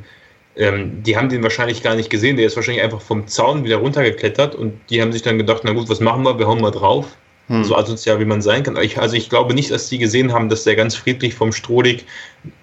ähm, 0.56 1.02
die 1.02 1.16
haben 1.16 1.28
den 1.28 1.42
wahrscheinlich 1.42 1.82
gar 1.82 1.94
nicht 1.94 2.10
gesehen. 2.10 2.36
Der 2.36 2.46
ist 2.46 2.56
wahrscheinlich 2.56 2.84
einfach 2.84 3.00
vom 3.00 3.26
Zaun 3.26 3.64
wieder 3.64 3.76
runtergeklettert 3.76 4.54
und 4.54 4.78
die 4.90 5.00
haben 5.00 5.12
sich 5.12 5.22
dann 5.22 5.38
gedacht, 5.38 5.62
na 5.64 5.72
gut, 5.72 5.88
was 5.88 6.00
machen 6.00 6.24
wir? 6.24 6.38
Wir 6.38 6.46
hauen 6.46 6.60
mal 6.60 6.70
drauf. 6.70 7.16
Hm. 7.48 7.64
So 7.64 7.74
asozial, 7.74 8.20
wie 8.20 8.24
man 8.24 8.40
sein 8.40 8.62
kann. 8.62 8.76
Ich, 8.76 8.98
also 8.98 9.16
ich 9.16 9.28
glaube 9.28 9.54
nicht, 9.54 9.70
dass 9.70 9.88
die 9.88 9.98
gesehen 9.98 10.32
haben, 10.32 10.48
dass 10.48 10.64
der 10.64 10.76
ganz 10.76 10.94
friedlich 10.94 11.34
vom 11.34 11.52
Strohlig 11.52 12.04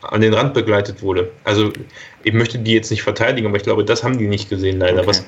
an 0.01 0.21
den 0.21 0.33
Rand 0.33 0.53
begleitet 0.53 1.01
wurde. 1.01 1.31
Also 1.43 1.73
ich 2.23 2.33
möchte 2.33 2.59
die 2.59 2.73
jetzt 2.73 2.89
nicht 2.91 3.03
verteidigen, 3.03 3.47
aber 3.47 3.57
ich 3.57 3.63
glaube, 3.63 3.83
das 3.83 4.03
haben 4.03 4.17
die 4.17 4.27
nicht 4.27 4.49
gesehen, 4.49 4.79
leider. 4.79 4.99
Okay. 4.99 5.07
Was, 5.07 5.25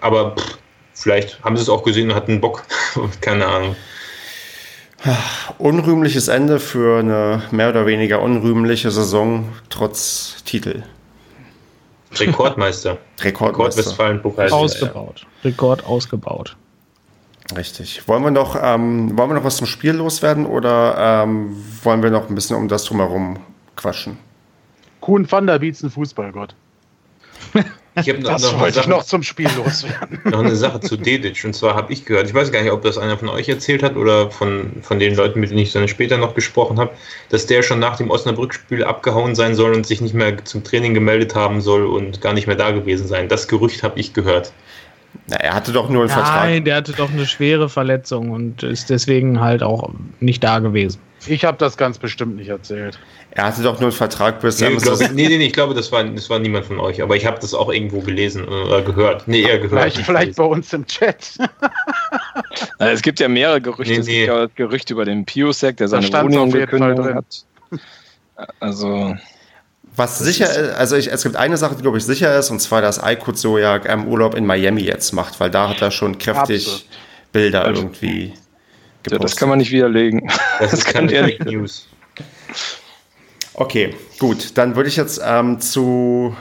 aber 0.00 0.36
pff, 0.36 0.58
vielleicht 0.92 1.42
haben 1.42 1.56
sie 1.56 1.62
es 1.62 1.68
auch 1.68 1.84
gesehen 1.84 2.10
und 2.10 2.16
hatten 2.16 2.40
Bock. 2.40 2.64
Keine 3.20 3.46
Ahnung. 3.46 3.76
Unrühmliches 5.58 6.28
Ende 6.28 6.58
für 6.58 7.00
eine 7.00 7.42
mehr 7.50 7.68
oder 7.68 7.86
weniger 7.86 8.22
unrühmliche 8.22 8.90
Saison 8.90 9.48
trotz 9.68 10.42
Titel. 10.44 10.82
Rekordmeister. 12.12 12.98
Rekordmeister. 13.20 13.98
Rekord. 13.98 14.52
Ausgebaut. 14.52 15.26
Rekord 15.44 15.84
ausgebaut. 15.84 16.56
Richtig. 17.56 18.08
Wollen 18.08 18.24
wir 18.24 18.30
noch, 18.30 18.56
ähm, 18.60 19.16
wollen 19.16 19.30
wir 19.30 19.34
noch 19.34 19.44
was 19.44 19.56
zum 19.56 19.66
Spiel 19.66 19.92
loswerden 19.92 20.46
oder 20.46 21.22
ähm, 21.24 21.56
wollen 21.82 22.02
wir 22.02 22.10
noch 22.10 22.28
ein 22.28 22.34
bisschen 22.34 22.56
um 22.56 22.68
das 22.68 22.84
drumherum 22.84 23.38
quatschen? 23.76 24.18
Kuhn 25.00 25.30
van 25.30 25.46
der 25.46 25.60
Beats 25.60 25.82
ein 25.82 25.90
Fußballgott. 25.90 26.54
Ich 27.98 28.08
habe 28.10 28.20
noch, 28.20 28.32
noch, 28.32 28.70
Sache- 28.70 28.90
noch 28.90 29.04
zum 29.04 29.22
Spiel 29.22 29.48
loswerden. 29.56 30.20
noch 30.24 30.40
eine 30.40 30.54
Sache 30.54 30.80
zu 30.80 30.96
Dedic. 30.96 31.42
Und 31.44 31.54
zwar 31.54 31.74
habe 31.74 31.92
ich 31.92 32.04
gehört, 32.04 32.28
ich 32.28 32.34
weiß 32.34 32.52
gar 32.52 32.62
nicht, 32.62 32.72
ob 32.72 32.82
das 32.82 32.98
einer 32.98 33.16
von 33.16 33.28
euch 33.28 33.48
erzählt 33.48 33.82
hat 33.82 33.96
oder 33.96 34.30
von, 34.30 34.72
von 34.82 34.98
den 34.98 35.14
Leuten, 35.14 35.40
mit 35.40 35.50
denen 35.50 35.60
ich 35.60 35.72
dann 35.72 35.88
später 35.88 36.18
noch 36.18 36.34
gesprochen 36.34 36.78
habe, 36.78 36.90
dass 37.30 37.46
der 37.46 37.62
schon 37.62 37.78
nach 37.78 37.96
dem 37.96 38.10
Osnabrück-Spiel 38.10 38.84
abgehauen 38.84 39.34
sein 39.34 39.54
soll 39.54 39.74
und 39.74 39.86
sich 39.86 40.00
nicht 40.00 40.14
mehr 40.14 40.44
zum 40.44 40.62
Training 40.62 40.94
gemeldet 40.94 41.34
haben 41.34 41.60
soll 41.60 41.86
und 41.86 42.20
gar 42.20 42.32
nicht 42.34 42.46
mehr 42.46 42.56
da 42.56 42.70
gewesen 42.70 43.06
sein. 43.06 43.28
Das 43.28 43.48
Gerücht 43.48 43.82
habe 43.82 43.98
ich 43.98 44.12
gehört. 44.12 44.52
Na, 45.28 45.36
er 45.36 45.54
hatte 45.54 45.72
doch 45.72 45.88
nur 45.88 46.02
einen 46.02 46.10
Nein, 46.10 46.24
Vertrag. 46.24 46.64
der 46.64 46.76
hatte 46.76 46.92
doch 46.92 47.10
eine 47.10 47.26
schwere 47.26 47.68
Verletzung 47.68 48.30
und 48.30 48.62
ist 48.62 48.90
deswegen 48.90 49.40
halt 49.40 49.62
auch 49.62 49.90
nicht 50.20 50.42
da 50.44 50.58
gewesen. 50.58 51.00
Ich 51.26 51.44
habe 51.44 51.56
das 51.58 51.76
ganz 51.76 51.98
bestimmt 51.98 52.36
nicht 52.36 52.48
erzählt. 52.48 52.98
Er 53.32 53.44
hatte 53.44 53.62
doch 53.62 53.74
nur 53.74 53.88
einen 53.88 53.92
Vertrag 53.92 54.40
bis 54.40 54.60
Nee, 54.60 54.68
ich 54.68 54.82
glaube, 54.82 55.08
nee, 55.12 55.28
nee, 55.28 55.38
nee, 55.38 55.46
ich 55.46 55.52
glaube, 55.52 55.74
das 55.74 55.90
war, 55.92 56.04
das 56.04 56.30
war 56.30 56.38
niemand 56.38 56.66
von 56.66 56.78
euch, 56.78 57.02
aber 57.02 57.16
ich 57.16 57.26
habe 57.26 57.38
das 57.40 57.52
auch 57.52 57.70
irgendwo 57.72 58.00
gelesen 58.00 58.46
oder 58.46 58.80
gehört. 58.82 59.26
Nee, 59.26 59.42
eher 59.42 59.58
gehört. 59.58 59.92
Vielleicht, 59.92 60.06
vielleicht 60.06 60.36
bei 60.36 60.44
uns 60.44 60.72
im 60.72 60.86
Chat. 60.86 61.32
Also 62.78 62.92
es 62.92 63.02
gibt 63.02 63.20
ja 63.20 63.28
mehrere 63.28 63.60
Gerüchte. 63.60 63.92
Nee, 63.92 63.98
Es 64.00 64.06
nee. 64.06 64.14
gibt 64.18 64.28
ja 64.28 64.46
das 64.46 64.54
Gerücht 64.54 64.90
über 64.90 65.04
den 65.04 65.24
Piosek, 65.24 65.76
der 65.78 65.88
seine 65.88 66.10
Wohnung 66.12 66.50
gekündigt 66.50 67.14
hat. 67.14 67.44
Also, 68.60 69.14
Was 69.96 70.18
sicher 70.18 70.48
ist, 70.50 70.74
also 70.76 70.96
ich, 70.96 71.10
es 71.10 71.22
gibt 71.22 71.36
eine 71.36 71.56
Sache, 71.56 71.74
die 71.76 71.82
glaube 71.82 71.96
ich 71.98 72.04
sicher 72.04 72.38
ist, 72.38 72.50
und 72.50 72.60
zwar, 72.60 72.82
dass 72.82 73.02
Aykut 73.02 73.38
Sojak 73.38 73.88
ähm, 73.88 74.06
Urlaub 74.06 74.34
in 74.34 74.44
Miami 74.44 74.82
jetzt 74.82 75.12
macht, 75.12 75.40
weil 75.40 75.50
da 75.50 75.70
hat 75.70 75.80
er 75.80 75.90
schon 75.90 76.18
kräftig 76.18 76.66
Absolut. 76.66 76.84
Bilder 77.32 77.64
Also, 77.64 77.82
irgendwie 77.82 78.26
ja, 78.28 78.32
gepostet. 79.02 79.24
das 79.24 79.36
kann 79.36 79.48
man 79.48 79.58
nicht 79.58 79.70
widerlegen. 79.70 80.30
Das 80.60 80.72
ist 80.74 80.84
kann 80.92 81.08
ehrlich- 81.08 81.38
Fake 81.38 81.46
News. 81.50 81.86
Okay, 83.54 83.94
gut. 84.18 84.56
Dann 84.58 84.76
würde 84.76 84.88
ich 84.88 84.96
jetzt 84.96 85.20
ähm, 85.24 85.60
zu, 85.60 86.36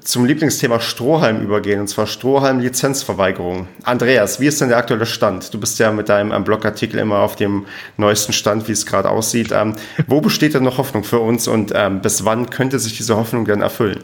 zum 0.00 0.24
Lieblingsthema 0.24 0.80
Strohhalm 0.80 1.40
übergehen, 1.40 1.80
und 1.80 1.88
zwar 1.88 2.06
Strohhalm-Lizenzverweigerung. 2.06 3.68
Andreas, 3.84 4.40
wie 4.40 4.46
ist 4.46 4.60
denn 4.60 4.68
der 4.68 4.78
aktuelle 4.78 5.06
Stand? 5.06 5.52
Du 5.52 5.60
bist 5.60 5.78
ja 5.78 5.92
mit 5.92 6.08
deinem 6.08 6.32
ähm, 6.32 6.44
Blogartikel 6.44 6.98
immer 7.00 7.18
auf 7.18 7.36
dem 7.36 7.66
neuesten 7.96 8.32
Stand, 8.32 8.68
wie 8.68 8.72
es 8.72 8.86
gerade 8.86 9.10
aussieht. 9.10 9.52
Ähm, 9.52 9.74
wo 10.06 10.20
besteht 10.20 10.54
denn 10.54 10.64
noch 10.64 10.78
Hoffnung 10.78 11.04
für 11.04 11.20
uns 11.20 11.48
und 11.48 11.72
ähm, 11.74 12.00
bis 12.00 12.24
wann 12.24 12.50
könnte 12.50 12.78
sich 12.78 12.96
diese 12.96 13.16
Hoffnung 13.16 13.44
denn 13.44 13.62
erfüllen? 13.62 14.02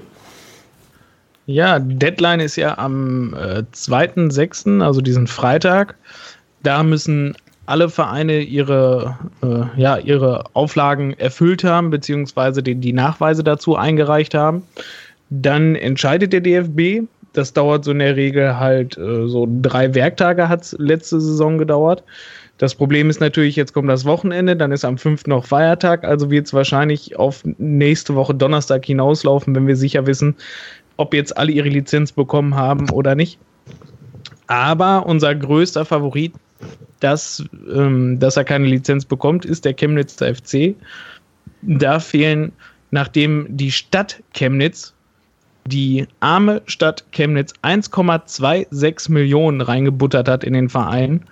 Ja, 1.47 1.79
Deadline 1.79 2.41
ist 2.41 2.57
ja 2.57 2.79
am 2.79 3.35
äh, 3.35 3.65
2.6., 3.75 4.83
also 4.83 5.01
diesen 5.01 5.27
Freitag. 5.27 5.97
Da 6.63 6.83
müssen 6.83 7.35
alle 7.67 7.89
Vereine 7.89 8.41
ihre, 8.41 9.19
äh, 9.43 9.81
ja, 9.81 9.97
ihre 9.99 10.45
Auflagen 10.53 11.15
erfüllt 11.19 11.65
haben, 11.65 11.91
beziehungsweise 11.91 12.63
die, 12.63 12.75
die 12.75 12.93
Nachweise 12.93 13.43
dazu 13.43 13.77
eingereicht 13.77 14.35
haben. 14.35 14.63
Dann 15.35 15.77
entscheidet 15.77 16.35
der 16.35 16.43
DFB. 16.43 17.07
Das 17.33 17.55
dauert 17.55 17.87
so 17.87 17.93
in 17.93 18.01
der 18.01 18.17
Regel 18.17 18.59
halt 18.59 18.99
äh, 18.99 19.27
so 19.27 19.49
drei 19.63 19.95
Werktage, 19.95 20.51
hat 20.51 20.63
es 20.63 20.77
letzte 20.79 21.21
Saison 21.21 21.57
gedauert. 21.57 22.05
Das 22.59 22.75
Problem 22.75 23.09
ist 23.09 23.19
natürlich, 23.19 23.57
jetzt 23.57 23.73
kommt 23.73 23.89
das 23.89 24.05
Wochenende, 24.05 24.55
dann 24.55 24.73
ist 24.73 24.85
am 24.85 24.99
5. 24.99 25.27
noch 25.27 25.47
Feiertag, 25.47 26.05
also 26.05 26.31
wird 26.31 26.47
es 26.47 26.53
wahrscheinlich 26.53 27.17
auf 27.17 27.43
nächste 27.57 28.15
Woche 28.15 28.35
Donnerstag 28.35 28.85
hinauslaufen, 28.85 29.55
wenn 29.55 29.67
wir 29.67 29.75
sicher 29.75 30.07
wissen, 30.07 30.37
ob 30.99 31.15
jetzt 31.15 31.35
alle 31.39 31.51
ihre 31.51 31.71
Lizenz 31.71 32.13
bekommen 32.13 32.55
haben 32.55 32.91
oder 32.91 33.15
nicht. 33.15 33.39
Aber 34.49 35.07
unser 35.07 35.35
größter 35.35 35.87
Favorit, 35.87 36.35
dass, 37.01 37.43
ähm, 37.75 38.19
dass 38.21 38.37
er 38.37 38.45
keine 38.45 38.67
Lizenz 38.67 39.07
bekommt, 39.07 39.47
ist 39.47 39.65
der 39.65 39.73
Chemnitzer 39.73 40.35
FC. 40.35 40.75
Da 41.63 42.01
fehlen, 42.01 42.53
nachdem 42.91 43.47
die 43.49 43.73
Stadt 43.73 44.23
Chemnitz, 44.35 44.93
die 45.65 46.07
arme 46.21 46.63
Stadt 46.67 47.05
Chemnitz, 47.13 47.55
1,26 47.63 49.11
Millionen 49.11 49.61
reingebuttert 49.61 50.29
hat 50.29 50.45
in 50.45 50.55
den 50.55 50.69
Verein, 50.69 51.25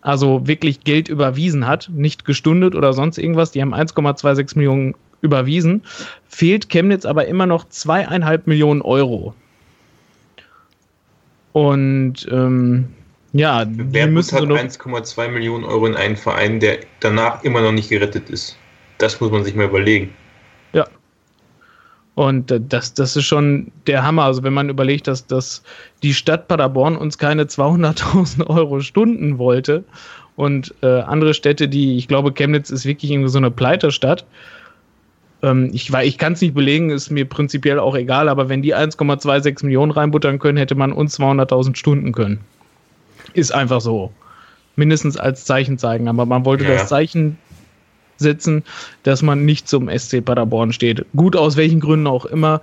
also 0.00 0.46
wirklich 0.46 0.80
Geld 0.84 1.08
überwiesen 1.08 1.66
hat, 1.66 1.90
nicht 1.92 2.24
gestundet 2.24 2.74
oder 2.74 2.92
sonst 2.92 3.18
irgendwas, 3.18 3.50
die 3.50 3.60
haben 3.60 3.74
1,26 3.74 4.56
Millionen 4.56 4.94
überwiesen, 5.20 5.82
fehlt 6.28 6.68
Chemnitz 6.68 7.04
aber 7.04 7.26
immer 7.26 7.46
noch 7.46 7.68
zweieinhalb 7.68 8.46
Millionen 8.46 8.82
Euro. 8.82 9.34
Und 11.52 12.28
ähm, 12.30 12.88
ja, 13.32 13.66
Wer 13.68 14.06
müssen 14.06 14.30
so 14.30 14.36
hat 14.36 14.48
noch, 14.48 14.56
1,2 14.56 15.28
Millionen 15.28 15.64
Euro 15.64 15.86
in 15.86 15.96
einen 15.96 16.16
Verein, 16.16 16.60
der 16.60 16.78
danach 17.00 17.42
immer 17.42 17.60
noch 17.60 17.72
nicht 17.72 17.90
gerettet 17.90 18.30
ist? 18.30 18.56
Das 18.98 19.20
muss 19.20 19.30
man 19.30 19.44
sich 19.44 19.54
mal 19.54 19.66
überlegen. 19.66 20.14
Und 22.18 22.50
äh, 22.50 22.60
das, 22.60 22.94
das 22.94 23.14
ist 23.14 23.26
schon 23.26 23.70
der 23.86 24.02
Hammer. 24.02 24.24
Also 24.24 24.42
wenn 24.42 24.52
man 24.52 24.68
überlegt, 24.70 25.06
dass, 25.06 25.24
dass 25.28 25.62
die 26.02 26.14
Stadt 26.14 26.48
Paderborn 26.48 26.96
uns 26.96 27.16
keine 27.16 27.44
200.000 27.44 28.44
Euro 28.48 28.80
Stunden 28.80 29.38
wollte 29.38 29.84
und 30.34 30.74
äh, 30.82 30.86
andere 31.02 31.32
Städte, 31.32 31.68
die, 31.68 31.96
ich 31.96 32.08
glaube, 32.08 32.32
Chemnitz 32.32 32.70
ist 32.70 32.86
wirklich 32.86 33.12
irgendwie 33.12 33.28
so 33.30 33.38
eine 33.38 33.52
Pleiterstadt. 33.52 34.24
Ähm, 35.44 35.70
ich 35.72 35.94
ich 35.94 36.18
kann 36.18 36.32
es 36.32 36.40
nicht 36.40 36.54
belegen, 36.54 36.90
ist 36.90 37.08
mir 37.10 37.24
prinzipiell 37.24 37.78
auch 37.78 37.94
egal, 37.94 38.28
aber 38.28 38.48
wenn 38.48 38.62
die 38.62 38.74
1,26 38.74 39.64
Millionen 39.64 39.92
reinbuttern 39.92 40.40
können, 40.40 40.58
hätte 40.58 40.74
man 40.74 40.90
uns 40.90 41.20
200.000 41.20 41.76
Stunden 41.76 42.10
können. 42.10 42.40
Ist 43.32 43.54
einfach 43.54 43.80
so. 43.80 44.10
Mindestens 44.74 45.16
als 45.16 45.44
Zeichen 45.44 45.78
zeigen. 45.78 46.08
Aber 46.08 46.26
man 46.26 46.44
wollte 46.44 46.64
Ja. 46.64 46.70
das 46.70 46.88
Zeichen 46.88 47.38
setzen, 48.18 48.64
dass 49.02 49.22
man 49.22 49.44
nicht 49.44 49.68
zum 49.68 49.88
SC 49.88 50.24
Paderborn 50.24 50.72
steht. 50.72 51.04
Gut, 51.16 51.36
aus 51.36 51.56
welchen 51.56 51.80
Gründen 51.80 52.06
auch 52.06 52.26
immer. 52.26 52.60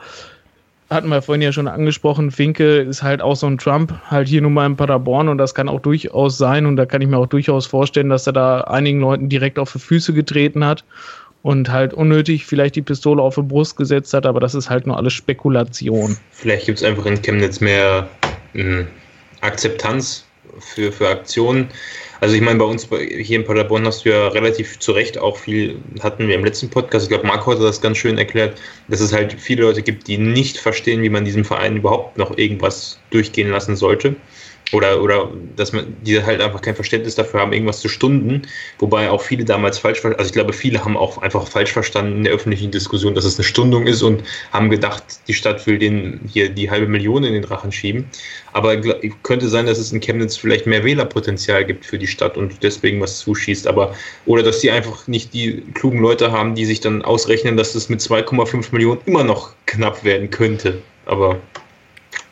Hatten 0.89 1.09
wir 1.09 1.23
vorhin 1.23 1.41
ja 1.41 1.51
schon 1.51 1.67
angesprochen, 1.67 2.29
Finke 2.29 2.81
ist 2.81 3.01
halt 3.01 3.19
auch 3.19 3.35
so 3.35 3.47
ein 3.47 3.57
Trump, 3.57 3.93
halt 4.11 4.27
hier 4.27 4.41
nun 4.41 4.53
mal 4.53 4.67
in 4.67 4.75
Paderborn 4.75 5.29
und 5.29 5.39
das 5.39 5.55
kann 5.55 5.67
auch 5.67 5.79
durchaus 5.79 6.37
sein 6.37 6.67
und 6.67 6.75
da 6.75 6.85
kann 6.85 7.01
ich 7.01 7.07
mir 7.07 7.17
auch 7.17 7.25
durchaus 7.25 7.65
vorstellen, 7.65 8.09
dass 8.09 8.27
er 8.27 8.33
da 8.33 8.61
einigen 8.61 8.99
Leuten 8.99 9.27
direkt 9.27 9.57
auf 9.57 9.73
die 9.73 9.79
Füße 9.79 10.13
getreten 10.13 10.63
hat 10.63 10.83
und 11.41 11.71
halt 11.71 11.93
unnötig 11.95 12.45
vielleicht 12.45 12.75
die 12.75 12.83
Pistole 12.83 13.21
auf 13.21 13.33
die 13.33 13.41
Brust 13.41 13.77
gesetzt 13.77 14.13
hat, 14.13 14.27
aber 14.27 14.39
das 14.39 14.53
ist 14.53 14.69
halt 14.69 14.85
nur 14.85 14.97
alles 14.97 15.13
Spekulation. 15.13 16.17
Vielleicht 16.31 16.67
gibt 16.67 16.77
es 16.77 16.83
einfach 16.83 17.07
in 17.07 17.19
Chemnitz 17.19 17.59
mehr 17.59 18.07
mh, 18.53 18.85
Akzeptanz 19.41 20.25
für, 20.59 20.91
für 20.91 21.07
Aktionen. 21.09 21.67
Also 22.25 22.37
ich 22.37 22.41
meine, 22.41 22.57
bei 22.57 22.65
uns 22.65 22.89
hier 22.89 23.37
in 23.37 23.45
Paderborn 23.45 23.85
hast 23.85 24.03
du 24.03 24.09
ja 24.09 24.29
relativ 24.29 24.79
zu 24.79 24.93
Recht 24.93 25.15
auch 25.15 25.37
viel, 25.37 25.77
hatten 25.99 26.27
wir 26.27 26.33
im 26.33 26.43
letzten 26.43 26.71
Podcast, 26.71 27.03
ich 27.05 27.09
glaube, 27.09 27.27
Marco 27.27 27.51
hat 27.51 27.61
das 27.61 27.81
ganz 27.81 27.99
schön 27.99 28.17
erklärt, 28.17 28.59
dass 28.87 28.99
es 28.99 29.13
halt 29.13 29.33
viele 29.33 29.61
Leute 29.61 29.83
gibt, 29.83 30.07
die 30.07 30.17
nicht 30.17 30.57
verstehen, 30.57 31.03
wie 31.03 31.09
man 31.09 31.23
diesem 31.23 31.45
Verein 31.45 31.77
überhaupt 31.77 32.17
noch 32.17 32.35
irgendwas 32.35 32.99
durchgehen 33.11 33.51
lassen 33.51 33.75
sollte. 33.75 34.15
Oder, 34.71 35.01
oder 35.01 35.31
dass 35.55 35.73
man, 35.73 35.95
die 36.01 36.21
halt 36.21 36.41
einfach 36.41 36.61
kein 36.61 36.75
Verständnis 36.75 37.15
dafür 37.15 37.39
haben, 37.39 37.53
irgendwas 37.53 37.81
zu 37.81 37.87
stunden, 37.87 38.41
wobei 38.79 39.09
auch 39.09 39.21
viele 39.21 39.45
damals 39.45 39.77
falsch 39.77 39.99
verstanden, 39.99 40.19
also 40.19 40.29
ich 40.29 40.33
glaube, 40.33 40.53
viele 40.53 40.83
haben 40.83 40.97
auch 40.97 41.19
einfach 41.19 41.47
falsch 41.47 41.71
verstanden 41.71 42.17
in 42.17 42.23
der 42.23 42.33
öffentlichen 42.33 42.71
Diskussion, 42.71 43.13
dass 43.13 43.25
es 43.25 43.37
eine 43.37 43.43
Stundung 43.43 43.85
ist 43.85 44.01
und 44.01 44.23
haben 44.51 44.69
gedacht, 44.69 45.03
die 45.27 45.33
Stadt 45.33 45.65
will 45.67 45.77
den 45.77 46.19
hier 46.27 46.49
die 46.49 46.69
halbe 46.69 46.87
Million 46.87 47.23
in 47.23 47.33
den 47.33 47.43
Rachen 47.43 47.71
schieben. 47.71 48.09
Aber 48.53 48.77
könnte 49.23 49.49
sein, 49.49 49.65
dass 49.65 49.77
es 49.77 49.91
in 49.91 49.99
Chemnitz 49.99 50.37
vielleicht 50.37 50.65
mehr 50.65 50.83
Wählerpotenzial 50.83 51.65
gibt 51.65 51.85
für 51.85 51.99
die 51.99 52.07
Stadt 52.07 52.37
und 52.37 52.63
deswegen 52.63 53.01
was 53.01 53.19
zuschießt. 53.19 53.67
Aber, 53.67 53.93
oder 54.25 54.43
dass 54.43 54.59
die 54.59 54.71
einfach 54.71 55.07
nicht 55.07 55.33
die 55.33 55.61
klugen 55.73 55.99
Leute 55.99 56.31
haben, 56.31 56.55
die 56.55 56.65
sich 56.65 56.79
dann 56.79 57.03
ausrechnen, 57.03 57.57
dass 57.57 57.75
es 57.75 57.89
mit 57.89 57.99
2,5 57.99 58.67
Millionen 58.71 59.01
immer 59.05 59.23
noch 59.23 59.53
knapp 59.65 60.03
werden 60.03 60.29
könnte. 60.29 60.81
Aber 61.05 61.39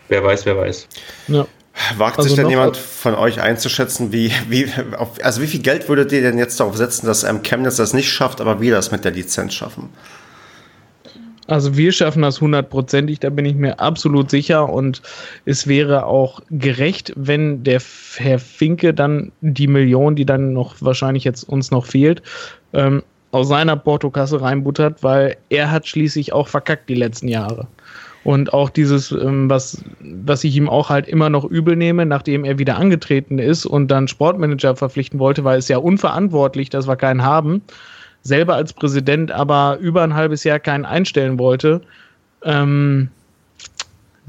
wer 0.08 0.24
weiß, 0.24 0.46
wer 0.46 0.58
weiß. 0.58 0.88
Ja. 1.28 1.46
Wagt 1.98 2.18
Also 2.18 2.30
sich 2.30 2.38
denn 2.38 2.50
jemand 2.50 2.78
von 2.78 3.16
euch 3.16 3.42
einzuschätzen, 3.42 4.12
wie, 4.12 4.32
wie, 4.48 4.68
auf, 4.96 5.24
also 5.24 5.42
wie 5.42 5.48
viel 5.48 5.62
Geld 5.62 5.90
würdet 5.90 6.12
ihr 6.12 6.22
denn 6.22 6.38
jetzt 6.38 6.60
darauf 6.60 6.78
setzen, 6.78 7.08
dass 7.08 7.24
ähm, 7.24 7.42
Chemnitz 7.42 7.78
das 7.78 7.94
nicht 7.94 8.12
schafft, 8.12 8.42
aber 8.42 8.62
wir 8.62 8.74
das 8.74 8.92
mit 8.92 9.04
der 9.04 9.12
Lizenz 9.12 9.54
schaffen? 9.56 9.90
Also 11.48 11.76
wir 11.76 11.92
schaffen 11.92 12.22
das 12.22 12.40
hundertprozentig, 12.40 13.20
da 13.20 13.30
bin 13.30 13.46
ich 13.46 13.56
mir 13.56 13.80
absolut 13.80 14.30
sicher 14.30 14.70
und 14.70 15.02
es 15.46 15.68
wäre 15.68 16.06
auch 16.06 16.42
gerecht, 16.50 17.12
wenn 17.16 17.64
der 17.64 17.82
Herr 18.16 18.40
Finke 18.40 18.94
dann 18.94 19.32
die 19.42 19.68
Million, 19.68 20.16
die 20.16 20.26
dann 20.26 20.54
noch 20.54 20.76
wahrscheinlich 20.80 21.26
jetzt 21.26 21.44
uns 21.44 21.70
noch 21.70 21.86
fehlt, 21.86 22.22
ähm, 22.72 23.04
aus 23.32 23.50
seiner 23.50 23.76
Portokasse 23.76 24.42
reinbuttert, 24.42 25.04
weil 25.04 25.38
er 25.50 25.72
hat 25.72 25.88
schließlich 25.88 26.34
auch 26.34 26.48
verkackt 26.48 26.88
die 26.88 26.96
letzten 26.96 27.28
Jahre. 27.28 27.68
Und 28.24 28.54
auch 28.54 28.70
dieses, 28.70 29.12
ähm, 29.12 29.50
was, 29.50 29.84
was 30.00 30.44
ich 30.44 30.56
ihm 30.56 30.70
auch 30.70 30.90
halt 30.90 31.08
immer 31.08 31.30
noch 31.30 31.44
übel 31.44 31.76
nehme, 31.76 32.06
nachdem 32.06 32.46
er 32.46 32.58
wieder 32.58 32.78
angetreten 32.78 33.38
ist 33.38 33.66
und 33.66 33.90
dann 33.90 34.08
Sportmanager 34.08 34.76
verpflichten 34.76 35.20
wollte, 35.20 35.44
weil 35.44 35.60
es 35.60 35.68
ja 35.68 35.78
unverantwortlich, 35.78 36.70
dass 36.70 36.88
wir 36.88 36.96
keinen 36.96 37.24
haben, 37.24 37.62
selber 38.22 38.56
als 38.56 38.72
Präsident 38.72 39.32
aber 39.32 39.78
über 39.82 40.04
ein 40.04 40.14
halbes 40.14 40.46
Jahr 40.46 40.60
keinen 40.60 40.86
einstellen 40.86 41.38
wollte. 41.38 41.82
Ähm, 42.44 43.10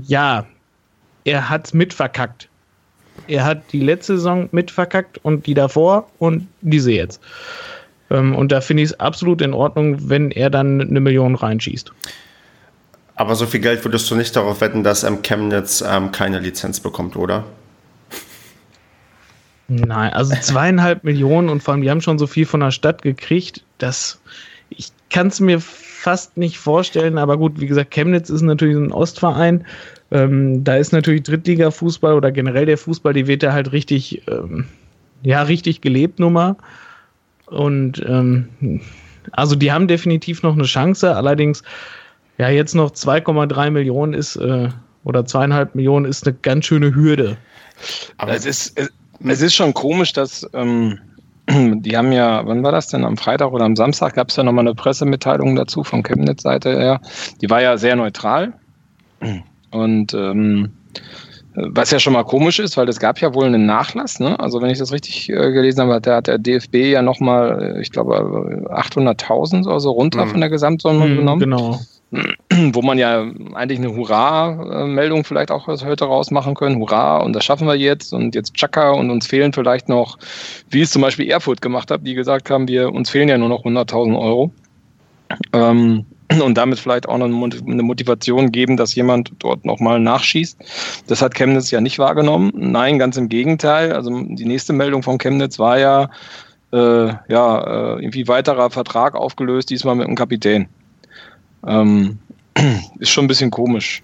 ja, 0.07 0.47
er 1.24 1.49
hat's 1.49 1.72
mitverkackt. 1.72 2.49
Er 3.28 3.45
hat 3.45 3.62
die 3.72 3.80
letzte 3.80 4.16
Saison 4.16 4.49
mit 4.51 4.72
verkackt 4.72 5.18
und 5.22 5.47
die 5.47 5.55
davor 5.55 6.09
und 6.18 6.49
diese 6.62 6.90
jetzt. 6.90 7.20
Ähm, 8.11 8.34
und 8.34 8.51
da 8.51 8.61
finde 8.61 8.82
ich 8.82 8.90
es 8.90 9.01
absolut 9.01 9.40
in 9.40 9.55
Ordnung, 9.55 10.09
wenn 10.09 10.32
er 10.32 10.51
dann 10.51 10.80
eine 10.80 11.01
Million 11.01 11.36
reinschießt. 11.36 11.92
Aber 13.16 13.36
so 13.36 13.46
viel 13.46 13.60
Geld 13.60 13.84
würdest 13.84 14.10
du 14.10 14.16
nicht 14.16 14.34
darauf 14.34 14.60
wetten, 14.60 14.82
dass 14.82 15.04
ähm, 15.04 15.22
Chemnitz 15.22 15.84
ähm, 15.86 16.10
keine 16.10 16.40
Lizenz 16.40 16.80
bekommt, 16.80 17.16
oder? 17.16 17.44
Nein, 19.68 20.12
also 20.12 20.34
zweieinhalb 20.34 21.04
Millionen 21.04 21.48
und 21.48 21.62
vor 21.62 21.72
allem, 21.72 21.82
die 21.82 21.90
haben 21.90 22.00
schon 22.00 22.18
so 22.18 22.26
viel 22.26 22.46
von 22.46 22.60
der 22.60 22.70
Stadt 22.70 23.02
gekriegt, 23.02 23.64
dass 23.78 24.20
ich 24.70 24.90
kann 25.10 25.28
es 25.28 25.40
mir 25.40 25.60
fast 25.60 26.36
nicht 26.36 26.58
vorstellen, 26.58 27.18
aber 27.18 27.38
gut, 27.38 27.60
wie 27.60 27.66
gesagt, 27.66 27.92
Chemnitz 27.92 28.30
ist 28.30 28.42
natürlich 28.42 28.76
ein 28.76 28.92
Ostverein. 28.92 29.64
Ähm, 30.10 30.64
da 30.64 30.76
ist 30.76 30.92
natürlich 30.92 31.22
Drittliga-Fußball 31.22 32.14
oder 32.14 32.30
generell 32.30 32.66
der 32.66 32.78
Fußball, 32.78 33.14
die 33.14 33.26
wird 33.26 33.42
da 33.42 33.52
halt 33.52 33.72
richtig, 33.72 34.22
ähm, 34.28 34.66
ja, 35.22 35.42
richtig 35.42 35.80
gelebt, 35.80 36.18
Nummer. 36.18 36.56
Und 37.46 38.04
ähm, 38.06 38.80
also 39.32 39.54
die 39.56 39.72
haben 39.72 39.88
definitiv 39.88 40.42
noch 40.42 40.54
eine 40.54 40.64
Chance, 40.64 41.16
allerdings, 41.16 41.62
ja, 42.39 42.49
jetzt 42.49 42.74
noch 42.74 42.91
2,3 42.91 43.70
Millionen 43.70 44.14
ist, 44.14 44.37
äh, 44.37 44.68
oder 45.05 45.24
zweieinhalb 45.24 45.74
Millionen 45.74 46.07
ist 46.07 46.26
eine 46.26 46.37
ganz 46.41 46.64
schöne 46.66 46.95
Hürde. 46.95 47.37
Aber 48.16 48.35
es 48.35 48.47
ist, 48.47 48.78
es, 48.78 48.91
es 49.24 49.43
ist 49.43 49.55
schon 49.55 49.74
komisch, 49.74 50.12
dass 50.12 50.49
ähm, 50.55 50.99
die 51.49 51.97
haben 51.97 52.12
ja, 52.12 52.45
wann 52.47 52.62
war 52.62 52.72
das 52.72 52.89
denn? 52.89 53.05
Am 53.05 53.16
Freitag 53.16 53.53
oder 53.53 53.64
am 53.64 53.76
Samstag 53.76 54.14
gab 54.14 54.30
es 54.30 54.37
ja 54.37 54.43
nochmal 54.43 54.66
eine 54.66 54.74
Pressemitteilung 54.74 55.55
dazu 55.57 55.85
von 55.85 56.03
Chemnitz-Seite 56.03 56.70
her. 56.70 57.01
Die 57.41 57.51
war 57.51 57.62
ja 57.62 57.76
sehr 57.76 57.97
neutral. 57.97 58.55
Und 59.70 60.14
ähm, 60.14 60.72
was 61.55 61.91
ja 61.91 62.01
schon 62.01 62.14
mal 62.14 62.24
komisch 62.24 62.59
ist, 62.59 62.76
weil 62.76 62.89
es 62.89 62.99
gab 62.99 63.20
ja 63.20 63.32
wohl 63.32 63.47
einen 63.47 63.64
Nachlass. 63.64 64.18
Ne? 64.18 64.39
Also 64.41 64.61
wenn 64.61 64.70
ich 64.70 64.78
das 64.78 64.93
richtig 64.93 65.28
äh, 65.28 65.53
gelesen 65.53 65.82
habe, 65.82 65.95
hat 65.95 66.07
der, 66.07 66.16
hat 66.16 66.26
der 66.26 66.39
DFB 66.39 66.74
ja 66.76 67.03
nochmal, 67.03 67.76
äh, 67.76 67.80
ich 67.80 67.91
glaube, 67.91 68.16
800.000 68.70 69.66
oder 69.66 69.80
so 69.80 69.93
runter 69.93 70.24
mhm. 70.24 70.30
von 70.30 70.41
der 70.41 70.51
Gesamtsumme 70.51 71.07
mhm, 71.07 71.16
genommen. 71.16 71.41
Genau 71.41 71.80
wo 72.72 72.82
man 72.82 72.98
ja 72.98 73.26
eigentlich 73.54 73.78
eine 73.78 73.94
Hurra-Meldung 73.94 75.24
vielleicht 75.24 75.50
auch 75.50 75.66
heute 75.66 76.04
rausmachen 76.04 76.54
können. 76.54 76.78
Hurra, 76.78 77.18
und 77.18 77.32
das 77.34 77.44
schaffen 77.44 77.66
wir 77.66 77.74
jetzt 77.74 78.12
und 78.12 78.34
jetzt 78.34 78.54
Chaka 78.54 78.92
und 78.92 79.10
uns 79.10 79.26
fehlen 79.26 79.52
vielleicht 79.52 79.88
noch, 79.88 80.18
wie 80.70 80.82
es 80.82 80.90
zum 80.90 81.02
Beispiel 81.02 81.28
Erfurt 81.30 81.62
gemacht 81.62 81.90
hat, 81.90 82.06
die 82.06 82.14
gesagt 82.14 82.50
haben, 82.50 82.68
wir 82.68 82.92
uns 82.92 83.10
fehlen 83.10 83.28
ja 83.28 83.38
nur 83.38 83.48
noch 83.48 83.64
100.000 83.64 84.18
Euro. 84.18 84.52
Ähm, 85.52 86.06
und 86.42 86.56
damit 86.56 86.78
vielleicht 86.78 87.08
auch 87.08 87.18
noch 87.18 87.26
eine 87.26 87.82
Motivation 87.82 88.50
geben, 88.50 88.76
dass 88.76 88.94
jemand 88.94 89.32
dort 89.40 89.64
nochmal 89.64 90.00
nachschießt. 90.00 91.04
Das 91.06 91.22
hat 91.22 91.34
Chemnitz 91.34 91.70
ja 91.70 91.80
nicht 91.80 91.98
wahrgenommen. 91.98 92.50
Nein, 92.54 92.98
ganz 92.98 93.16
im 93.16 93.28
Gegenteil. 93.28 93.92
Also 93.92 94.10
die 94.10 94.46
nächste 94.46 94.72
Meldung 94.72 95.02
von 95.02 95.18
Chemnitz 95.18 95.58
war 95.58 95.78
ja, 95.78 96.10
äh, 96.72 97.12
ja, 97.28 97.96
äh, 97.96 98.02
irgendwie 98.02 98.26
weiterer 98.26 98.70
Vertrag 98.70 99.14
aufgelöst, 99.14 99.70
diesmal 99.70 99.96
mit 99.96 100.06
dem 100.06 100.16
Kapitän. 100.16 100.68
Ähm, 101.66 102.18
ist 102.98 103.10
schon 103.10 103.24
ein 103.24 103.28
bisschen 103.28 103.50
komisch. 103.50 104.02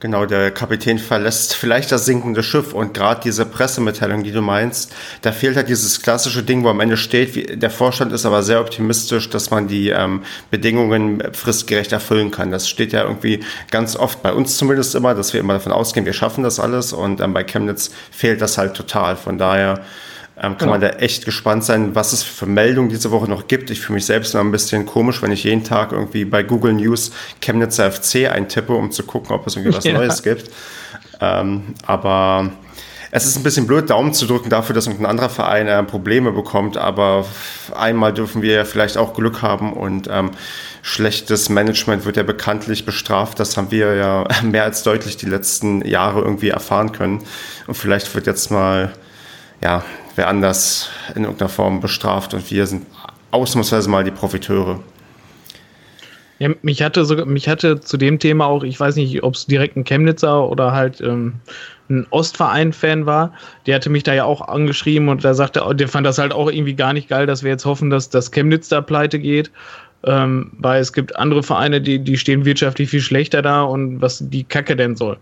Genau, 0.00 0.24
der 0.24 0.50
Kapitän 0.50 0.98
verlässt 0.98 1.54
vielleicht 1.54 1.92
das 1.92 2.06
sinkende 2.06 2.42
Schiff 2.42 2.72
und 2.72 2.94
gerade 2.94 3.20
diese 3.22 3.44
Pressemitteilung, 3.44 4.24
die 4.24 4.32
du 4.32 4.40
meinst, 4.40 4.94
da 5.20 5.30
fehlt 5.30 5.56
halt 5.56 5.68
dieses 5.68 6.00
klassische 6.00 6.42
Ding, 6.42 6.64
wo 6.64 6.70
am 6.70 6.80
Ende 6.80 6.96
steht, 6.96 7.34
wie, 7.34 7.42
der 7.44 7.68
Vorstand 7.68 8.10
ist 8.12 8.24
aber 8.24 8.42
sehr 8.42 8.62
optimistisch, 8.62 9.28
dass 9.28 9.50
man 9.50 9.68
die 9.68 9.90
ähm, 9.90 10.22
Bedingungen 10.50 11.22
fristgerecht 11.34 11.92
erfüllen 11.92 12.30
kann. 12.30 12.50
Das 12.50 12.66
steht 12.66 12.94
ja 12.94 13.02
irgendwie 13.02 13.40
ganz 13.70 13.94
oft 13.94 14.22
bei 14.22 14.32
uns 14.32 14.56
zumindest 14.56 14.94
immer, 14.94 15.14
dass 15.14 15.34
wir 15.34 15.40
immer 15.40 15.52
davon 15.52 15.72
ausgehen, 15.72 16.06
wir 16.06 16.14
schaffen 16.14 16.44
das 16.44 16.58
alles 16.58 16.94
und 16.94 17.20
ähm, 17.20 17.34
bei 17.34 17.44
Chemnitz 17.44 17.90
fehlt 18.10 18.40
das 18.40 18.56
halt 18.56 18.72
total. 18.72 19.16
Von 19.16 19.36
daher 19.36 19.84
ähm, 20.42 20.52
kann 20.52 20.58
genau. 20.58 20.70
man 20.72 20.80
da 20.80 20.88
echt 20.88 21.26
gespannt 21.26 21.64
sein, 21.64 21.94
was 21.94 22.14
es 22.14 22.22
für 22.22 22.46
Meldungen 22.46 22.88
diese 22.88 23.10
Woche 23.10 23.28
noch 23.28 23.46
gibt. 23.46 23.70
Ich 23.70 23.80
fühle 23.80 23.96
mich 23.96 24.06
selbst 24.06 24.32
noch 24.32 24.40
ein 24.40 24.50
bisschen 24.50 24.86
komisch, 24.86 25.20
wenn 25.20 25.32
ich 25.32 25.44
jeden 25.44 25.64
Tag 25.64 25.92
irgendwie 25.92 26.24
bei 26.24 26.42
Google 26.42 26.72
News 26.72 27.12
Chemnitzer 27.42 27.92
FC 27.92 28.30
eintippe, 28.30 28.72
um 28.72 28.90
zu 28.90 29.02
gucken, 29.02 29.34
ob 29.34 29.46
es 29.46 29.56
irgendwie 29.56 29.76
was 29.76 29.84
ja. 29.84 29.92
Neues 29.92 30.22
gibt. 30.22 30.50
Ähm, 31.20 31.74
aber 31.84 32.52
es 33.10 33.26
ist 33.26 33.36
ein 33.36 33.42
bisschen 33.42 33.66
blöd, 33.66 33.90
Daumen 33.90 34.14
zu 34.14 34.26
drücken 34.26 34.48
dafür, 34.48 34.74
dass 34.74 34.86
irgendein 34.86 35.10
anderer 35.10 35.28
Verein 35.28 35.66
äh, 35.66 35.82
Probleme 35.82 36.32
bekommt, 36.32 36.78
aber 36.78 37.26
einmal 37.76 38.14
dürfen 38.14 38.40
wir 38.40 38.54
ja 38.54 38.64
vielleicht 38.64 38.96
auch 38.96 39.12
Glück 39.12 39.42
haben 39.42 39.74
und 39.74 40.08
ähm, 40.10 40.30
schlechtes 40.80 41.50
Management 41.50 42.06
wird 42.06 42.16
ja 42.16 42.22
bekanntlich 42.22 42.86
bestraft. 42.86 43.38
Das 43.40 43.58
haben 43.58 43.70
wir 43.70 43.94
ja 43.94 44.24
mehr 44.42 44.64
als 44.64 44.84
deutlich 44.84 45.18
die 45.18 45.26
letzten 45.26 45.84
Jahre 45.84 46.22
irgendwie 46.22 46.48
erfahren 46.48 46.92
können. 46.92 47.24
Und 47.66 47.74
vielleicht 47.74 48.14
wird 48.14 48.26
jetzt 48.26 48.50
mal 48.50 48.92
ja, 49.62 49.84
wer 50.16 50.28
anders 50.28 50.90
in 51.14 51.24
irgendeiner 51.24 51.48
Form 51.48 51.80
bestraft 51.80 52.34
und 52.34 52.50
wir 52.50 52.66
sind 52.66 52.86
ausnahmsweise 53.30 53.88
mal 53.88 54.04
die 54.04 54.10
Profiteure. 54.10 54.80
Ja, 56.38 56.48
mich 56.62 56.82
hatte 56.82 57.04
sogar, 57.04 57.26
mich 57.26 57.48
hatte 57.48 57.80
zu 57.80 57.98
dem 57.98 58.18
Thema 58.18 58.46
auch, 58.46 58.64
ich 58.64 58.80
weiß 58.80 58.96
nicht, 58.96 59.22
ob 59.22 59.34
es 59.34 59.46
direkt 59.46 59.76
ein 59.76 59.84
Chemnitzer 59.84 60.48
oder 60.48 60.72
halt 60.72 61.00
ähm, 61.02 61.34
ein 61.90 62.06
Ostverein-Fan 62.10 63.04
war, 63.04 63.34
der 63.66 63.74
hatte 63.74 63.90
mich 63.90 64.04
da 64.04 64.14
ja 64.14 64.24
auch 64.24 64.40
angeschrieben 64.40 65.08
und 65.08 65.22
der 65.22 65.34
sagte, 65.34 65.62
der 65.74 65.88
fand 65.88 66.06
das 66.06 66.18
halt 66.18 66.32
auch 66.32 66.50
irgendwie 66.50 66.74
gar 66.74 66.94
nicht 66.94 67.08
geil, 67.08 67.26
dass 67.26 67.42
wir 67.42 67.50
jetzt 67.50 67.66
hoffen, 67.66 67.90
dass 67.90 68.08
das 68.08 68.30
Chemnitz 68.30 68.68
da 68.68 68.80
pleite 68.80 69.18
geht. 69.18 69.50
Ähm, 70.02 70.52
weil 70.56 70.80
es 70.80 70.94
gibt 70.94 71.16
andere 71.16 71.42
Vereine, 71.42 71.82
die, 71.82 71.98
die 71.98 72.16
stehen 72.16 72.46
wirtschaftlich 72.46 72.88
viel 72.88 73.02
schlechter 73.02 73.42
da 73.42 73.64
und 73.64 74.00
was 74.00 74.24
die 74.30 74.44
Kacke 74.44 74.74
denn 74.74 74.96
soll 74.96 75.18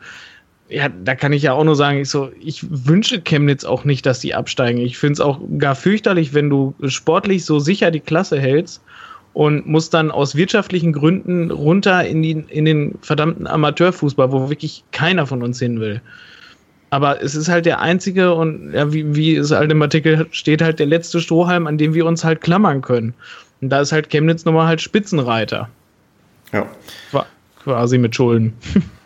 ja, 0.69 0.89
da 0.89 1.15
kann 1.15 1.33
ich 1.33 1.43
ja 1.43 1.53
auch 1.55 1.65
nur 1.65 1.77
sagen, 1.77 1.99
ich, 2.01 2.11
so, 2.11 2.31
ich 2.41 2.67
wünsche 2.69 3.23
Chemnitz 3.23 3.65
auch 3.65 3.85
nicht, 3.85 4.05
dass 4.05 4.21
die 4.21 4.35
absteigen. 4.35 4.81
Ich 4.81 4.99
finde 4.99 5.15
es 5.15 5.21
auch 5.21 5.41
gar 5.59 5.75
fürchterlich, 5.75 6.35
wenn 6.35 6.51
du 6.51 6.75
sportlich 6.87 7.45
so 7.45 7.59
sicher 7.59 7.91
die 7.91 8.01
Klasse 8.01 8.39
hältst 8.39 8.83
und 9.33 9.67
musst 9.67 9.95
dann 9.95 10.11
aus 10.11 10.35
wirtschaftlichen 10.35 10.93
Gründen 10.93 11.51
runter 11.51 12.05
in, 12.07 12.23
die, 12.23 12.45
in 12.49 12.65
den 12.67 12.99
verdammten 13.01 13.47
Amateurfußball, 13.47 14.31
wo 14.31 14.51
wirklich 14.51 14.85
keiner 14.93 15.27
von 15.27 15.43
uns 15.43 15.59
hin 15.59 15.81
will. 15.81 16.03
Aber 16.91 17.23
es 17.23 17.35
ist 17.35 17.49
halt 17.49 17.67
der 17.67 17.81
einzige 17.81 18.35
und 18.35 18.73
ja, 18.73 18.93
wie, 18.93 19.15
wie 19.15 19.37
es 19.37 19.51
halt 19.51 19.71
im 19.71 19.81
Artikel 19.81 20.27
steht, 20.33 20.61
halt 20.63 20.79
der 20.79 20.87
letzte 20.87 21.21
Strohhalm, 21.21 21.67
an 21.67 21.79
dem 21.79 21.95
wir 21.95 22.05
uns 22.05 22.25
halt 22.25 22.41
klammern 22.41 22.83
können. 22.83 23.15
Und 23.61 23.71
da 23.71 23.81
ist 23.81 23.93
halt 23.93 24.11
Chemnitz 24.11 24.45
nochmal 24.45 24.67
halt 24.67 24.81
Spitzenreiter. 24.81 25.69
Ja. 26.53 26.67
Quasi 27.63 27.99
mit 27.99 28.15
Schulden. 28.15 28.55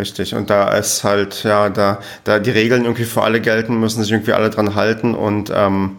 Richtig. 0.00 0.34
Und 0.34 0.48
da 0.48 0.72
ist 0.78 1.04
halt, 1.04 1.44
ja, 1.44 1.68
da, 1.68 1.98
da 2.24 2.38
die 2.38 2.50
Regeln 2.50 2.84
irgendwie 2.84 3.04
für 3.04 3.20
alle 3.20 3.38
gelten, 3.38 3.78
müssen 3.78 4.02
sich 4.02 4.10
irgendwie 4.10 4.32
alle 4.32 4.48
dran 4.48 4.74
halten 4.74 5.14
und 5.14 5.52
ähm, 5.54 5.98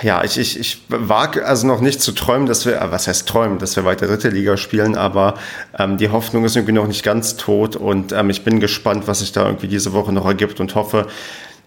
ja, 0.00 0.24
ich, 0.24 0.38
ich, 0.38 0.58
ich 0.58 0.82
wage 0.88 1.44
also 1.44 1.66
noch 1.66 1.82
nicht 1.82 2.00
zu 2.00 2.12
träumen, 2.12 2.46
dass 2.46 2.64
wir, 2.64 2.80
äh, 2.80 2.90
was 2.90 3.06
heißt 3.06 3.28
träumen, 3.28 3.58
dass 3.58 3.76
wir 3.76 3.84
weiter 3.84 4.06
dritte 4.06 4.30
Liga 4.30 4.56
spielen, 4.56 4.96
aber 4.96 5.34
ähm, 5.78 5.98
die 5.98 6.08
Hoffnung 6.08 6.46
ist 6.46 6.56
irgendwie 6.56 6.72
noch 6.72 6.86
nicht 6.86 7.02
ganz 7.02 7.36
tot 7.36 7.76
und 7.76 8.12
ähm, 8.12 8.30
ich 8.30 8.44
bin 8.44 8.60
gespannt, 8.60 9.06
was 9.06 9.18
sich 9.18 9.32
da 9.32 9.44
irgendwie 9.44 9.68
diese 9.68 9.92
Woche 9.92 10.12
noch 10.12 10.24
ergibt 10.24 10.58
und 10.58 10.74
hoffe, 10.74 11.08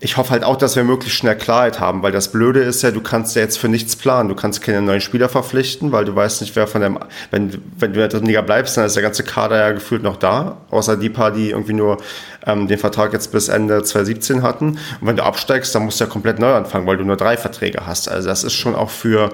ich 0.01 0.15
hoffe 0.15 0.31
halt 0.31 0.45
auch, 0.45 0.55
dass 0.55 0.77
wir 0.77 0.85
möglichst 0.85 1.17
schnell 1.17 1.35
Klarheit 1.35 1.81
haben, 1.81 2.03
weil 2.03 2.13
das 2.13 2.31
Blöde 2.31 2.61
ist 2.61 2.81
ja, 2.83 2.91
du 2.91 3.01
kannst 3.01 3.35
ja 3.35 3.41
jetzt 3.41 3.57
für 3.57 3.67
nichts 3.67 3.97
planen. 3.97 4.29
Du 4.29 4.35
kannst 4.35 4.61
keine 4.61 4.81
neuen 4.81 5.01
Spieler 5.01 5.27
verpflichten, 5.27 5.91
weil 5.91 6.05
du 6.05 6.15
weißt 6.15 6.39
nicht, 6.39 6.55
wer 6.55 6.67
von 6.67 6.81
dem, 6.81 6.99
wenn, 7.31 7.61
wenn 7.77 7.91
du 7.91 7.99
in 7.99 7.99
der 7.99 8.07
dritten 8.07 8.25
Liga 8.25 8.41
bleibst, 8.41 8.77
dann 8.77 8.85
ist 8.85 8.95
der 8.95 9.03
ganze 9.03 9.23
Kader 9.23 9.57
ja 9.57 9.71
gefühlt 9.71 10.01
noch 10.01 10.15
da, 10.15 10.61
außer 10.69 10.95
die 10.95 11.09
paar, 11.09 11.31
die 11.31 11.49
irgendwie 11.49 11.73
nur 11.73 11.97
ähm, 12.45 12.69
den 12.69 12.79
Vertrag 12.79 13.11
jetzt 13.11 13.33
bis 13.33 13.49
Ende 13.49 13.83
2017 13.83 14.41
hatten. 14.41 14.69
Und 15.01 15.07
wenn 15.07 15.17
du 15.17 15.23
absteigst, 15.23 15.75
dann 15.75 15.83
musst 15.83 15.99
du 15.99 16.05
ja 16.05 16.09
komplett 16.09 16.39
neu 16.39 16.53
anfangen, 16.53 16.87
weil 16.87 16.95
du 16.95 17.03
nur 17.03 17.17
drei 17.17 17.35
Verträge 17.35 17.85
hast. 17.85 18.09
Also 18.09 18.29
das 18.29 18.45
ist 18.45 18.53
schon 18.53 18.75
auch 18.75 18.89
für, 18.91 19.31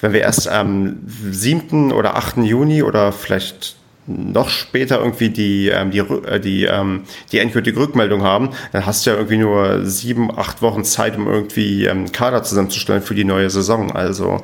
wenn 0.00 0.12
wir 0.12 0.20
erst 0.20 0.46
am 0.46 0.98
7. 1.28 1.90
oder 1.90 2.16
8. 2.16 2.36
Juni 2.36 2.84
oder 2.84 3.10
vielleicht 3.10 3.74
noch 4.06 4.48
später 4.48 4.98
irgendwie 4.98 5.30
die, 5.30 5.68
ähm, 5.68 5.90
die, 5.90 5.98
äh, 5.98 6.40
die, 6.40 6.64
ähm, 6.64 7.04
die 7.32 7.38
endgültige 7.38 7.78
Rückmeldung 7.78 8.22
haben, 8.22 8.50
dann 8.72 8.84
hast 8.86 9.06
du 9.06 9.10
ja 9.10 9.16
irgendwie 9.16 9.38
nur 9.38 9.86
sieben, 9.86 10.36
acht 10.36 10.62
Wochen 10.62 10.84
Zeit, 10.84 11.16
um 11.16 11.26
irgendwie 11.26 11.86
ähm, 11.86 12.12
Kader 12.12 12.42
zusammenzustellen 12.42 13.02
für 13.02 13.14
die 13.14 13.24
neue 13.24 13.48
Saison. 13.50 13.92
Also 13.92 14.42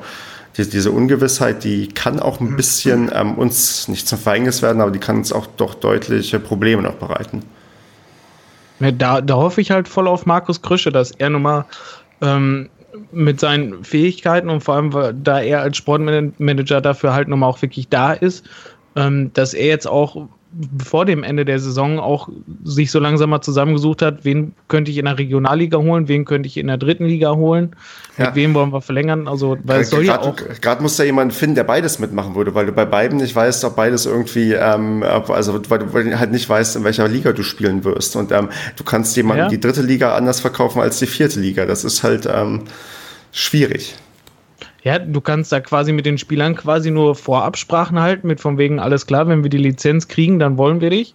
die, 0.57 0.69
diese 0.69 0.91
Ungewissheit, 0.91 1.63
die 1.63 1.87
kann 1.87 2.19
auch 2.19 2.39
ein 2.39 2.55
bisschen 2.55 3.11
ähm, 3.13 3.35
uns 3.35 3.87
nicht 3.87 4.07
zum 4.07 4.19
Verhängnis 4.19 4.61
werden, 4.61 4.81
aber 4.81 4.91
die 4.91 4.99
kann 4.99 5.17
uns 5.17 5.31
auch 5.31 5.45
doch 5.45 5.75
deutliche 5.75 6.39
Probleme 6.39 6.81
noch 6.81 6.95
bereiten. 6.95 7.43
Da, 8.79 9.21
da 9.21 9.35
hoffe 9.35 9.61
ich 9.61 9.69
halt 9.69 9.87
voll 9.87 10.07
auf 10.07 10.25
Markus 10.25 10.63
Krüsche, 10.63 10.91
dass 10.91 11.11
er 11.11 11.29
nochmal 11.29 11.65
ähm, 12.21 12.69
mit 13.11 13.39
seinen 13.39 13.83
Fähigkeiten 13.83 14.49
und 14.49 14.61
vor 14.61 14.75
allem, 14.75 15.23
da 15.23 15.39
er 15.39 15.61
als 15.61 15.77
Sportmanager 15.77 16.81
dafür 16.81 17.13
halt 17.13 17.27
nochmal 17.27 17.49
auch 17.49 17.61
wirklich 17.61 17.89
da 17.89 18.11
ist, 18.13 18.43
ähm, 18.95 19.31
dass 19.33 19.53
er 19.53 19.67
jetzt 19.67 19.87
auch 19.87 20.27
vor 20.83 21.05
dem 21.05 21.23
Ende 21.23 21.45
der 21.45 21.59
Saison 21.59 21.99
auch 21.99 22.27
sich 22.63 22.91
so 22.91 22.99
langsam 22.99 23.29
mal 23.29 23.41
zusammengesucht 23.41 24.01
hat, 24.01 24.25
wen 24.25 24.53
könnte 24.67 24.91
ich 24.91 24.97
in 24.97 25.05
der 25.05 25.17
Regionalliga 25.17 25.77
holen, 25.77 26.09
wen 26.09 26.25
könnte 26.25 26.47
ich 26.47 26.57
in 26.57 26.67
der 26.67 26.77
dritten 26.77 27.05
Liga 27.05 27.35
holen, 27.35 27.73
ja. 28.17 28.25
mit 28.25 28.35
wem 28.35 28.53
wollen 28.53 28.73
wir 28.73 28.81
verlängern. 28.81 29.29
Also, 29.29 29.57
weil 29.63 29.85
soll 29.85 30.05
ja 30.05 30.19
auch. 30.19 30.35
Gerade 30.59 30.81
muss 30.81 30.97
da 30.97 31.03
jemand 31.03 31.33
finden, 31.33 31.55
der 31.55 31.63
beides 31.63 31.99
mitmachen 31.99 32.35
würde, 32.35 32.53
weil 32.53 32.65
du 32.65 32.73
bei 32.73 32.85
beiden 32.85 33.19
nicht 33.19 33.33
weißt, 33.33 33.63
ob 33.63 33.77
beides 33.77 34.05
irgendwie, 34.05 34.51
ähm, 34.53 35.03
also 35.03 35.61
weil 35.69 35.79
du 35.79 36.19
halt 36.19 36.31
nicht 36.31 36.49
weißt, 36.49 36.75
in 36.75 36.83
welcher 36.83 37.07
Liga 37.07 37.31
du 37.31 37.43
spielen 37.43 37.85
wirst. 37.85 38.17
Und 38.17 38.33
ähm, 38.33 38.49
du 38.75 38.83
kannst 38.83 39.15
jemanden 39.15 39.43
ja. 39.43 39.49
die 39.49 39.59
dritte 39.59 39.81
Liga 39.81 40.15
anders 40.15 40.41
verkaufen 40.41 40.81
als 40.81 40.99
die 40.99 41.07
vierte 41.07 41.39
Liga. 41.39 41.65
Das 41.65 41.85
ist 41.85 42.03
halt 42.03 42.27
ähm, 42.31 42.63
schwierig. 43.31 43.95
Ja, 44.83 44.97
du 44.97 45.21
kannst 45.21 45.51
da 45.51 45.59
quasi 45.59 45.93
mit 45.93 46.05
den 46.05 46.17
Spielern 46.17 46.55
quasi 46.55 46.89
nur 46.89 47.15
Vorabsprachen 47.15 47.99
halten, 47.99 48.27
mit 48.27 48.41
von 48.41 48.57
wegen, 48.57 48.79
alles 48.79 49.05
klar, 49.05 49.27
wenn 49.27 49.43
wir 49.43 49.49
die 49.49 49.57
Lizenz 49.57 50.07
kriegen, 50.07 50.39
dann 50.39 50.57
wollen 50.57 50.81
wir 50.81 50.89
dich. 50.89 51.13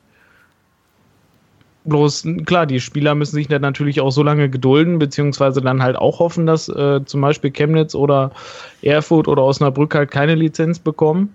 Bloß, 1.85 2.27
klar, 2.47 2.67
die 2.67 2.81
Spieler 2.81 3.15
müssen 3.15 3.37
sich 3.37 3.49
dann 3.49 3.63
natürlich 3.63 4.01
auch 4.01 4.11
so 4.11 4.23
lange 4.23 4.51
gedulden, 4.51 4.99
beziehungsweise 4.99 5.61
dann 5.61 5.83
halt 5.83 5.97
auch 5.97 6.19
hoffen, 6.19 6.47
dass 6.47 6.69
äh, 6.69 7.05
zum 7.05 7.21
Beispiel 7.21 7.51
Chemnitz 7.51 7.95
oder 7.95 8.33
Erfurt 8.83 9.29
oder 9.29 9.43
Osnabrück 9.45 9.95
halt 9.95 10.11
keine 10.11 10.35
Lizenz 10.35 10.81
bekommen. 10.81 11.33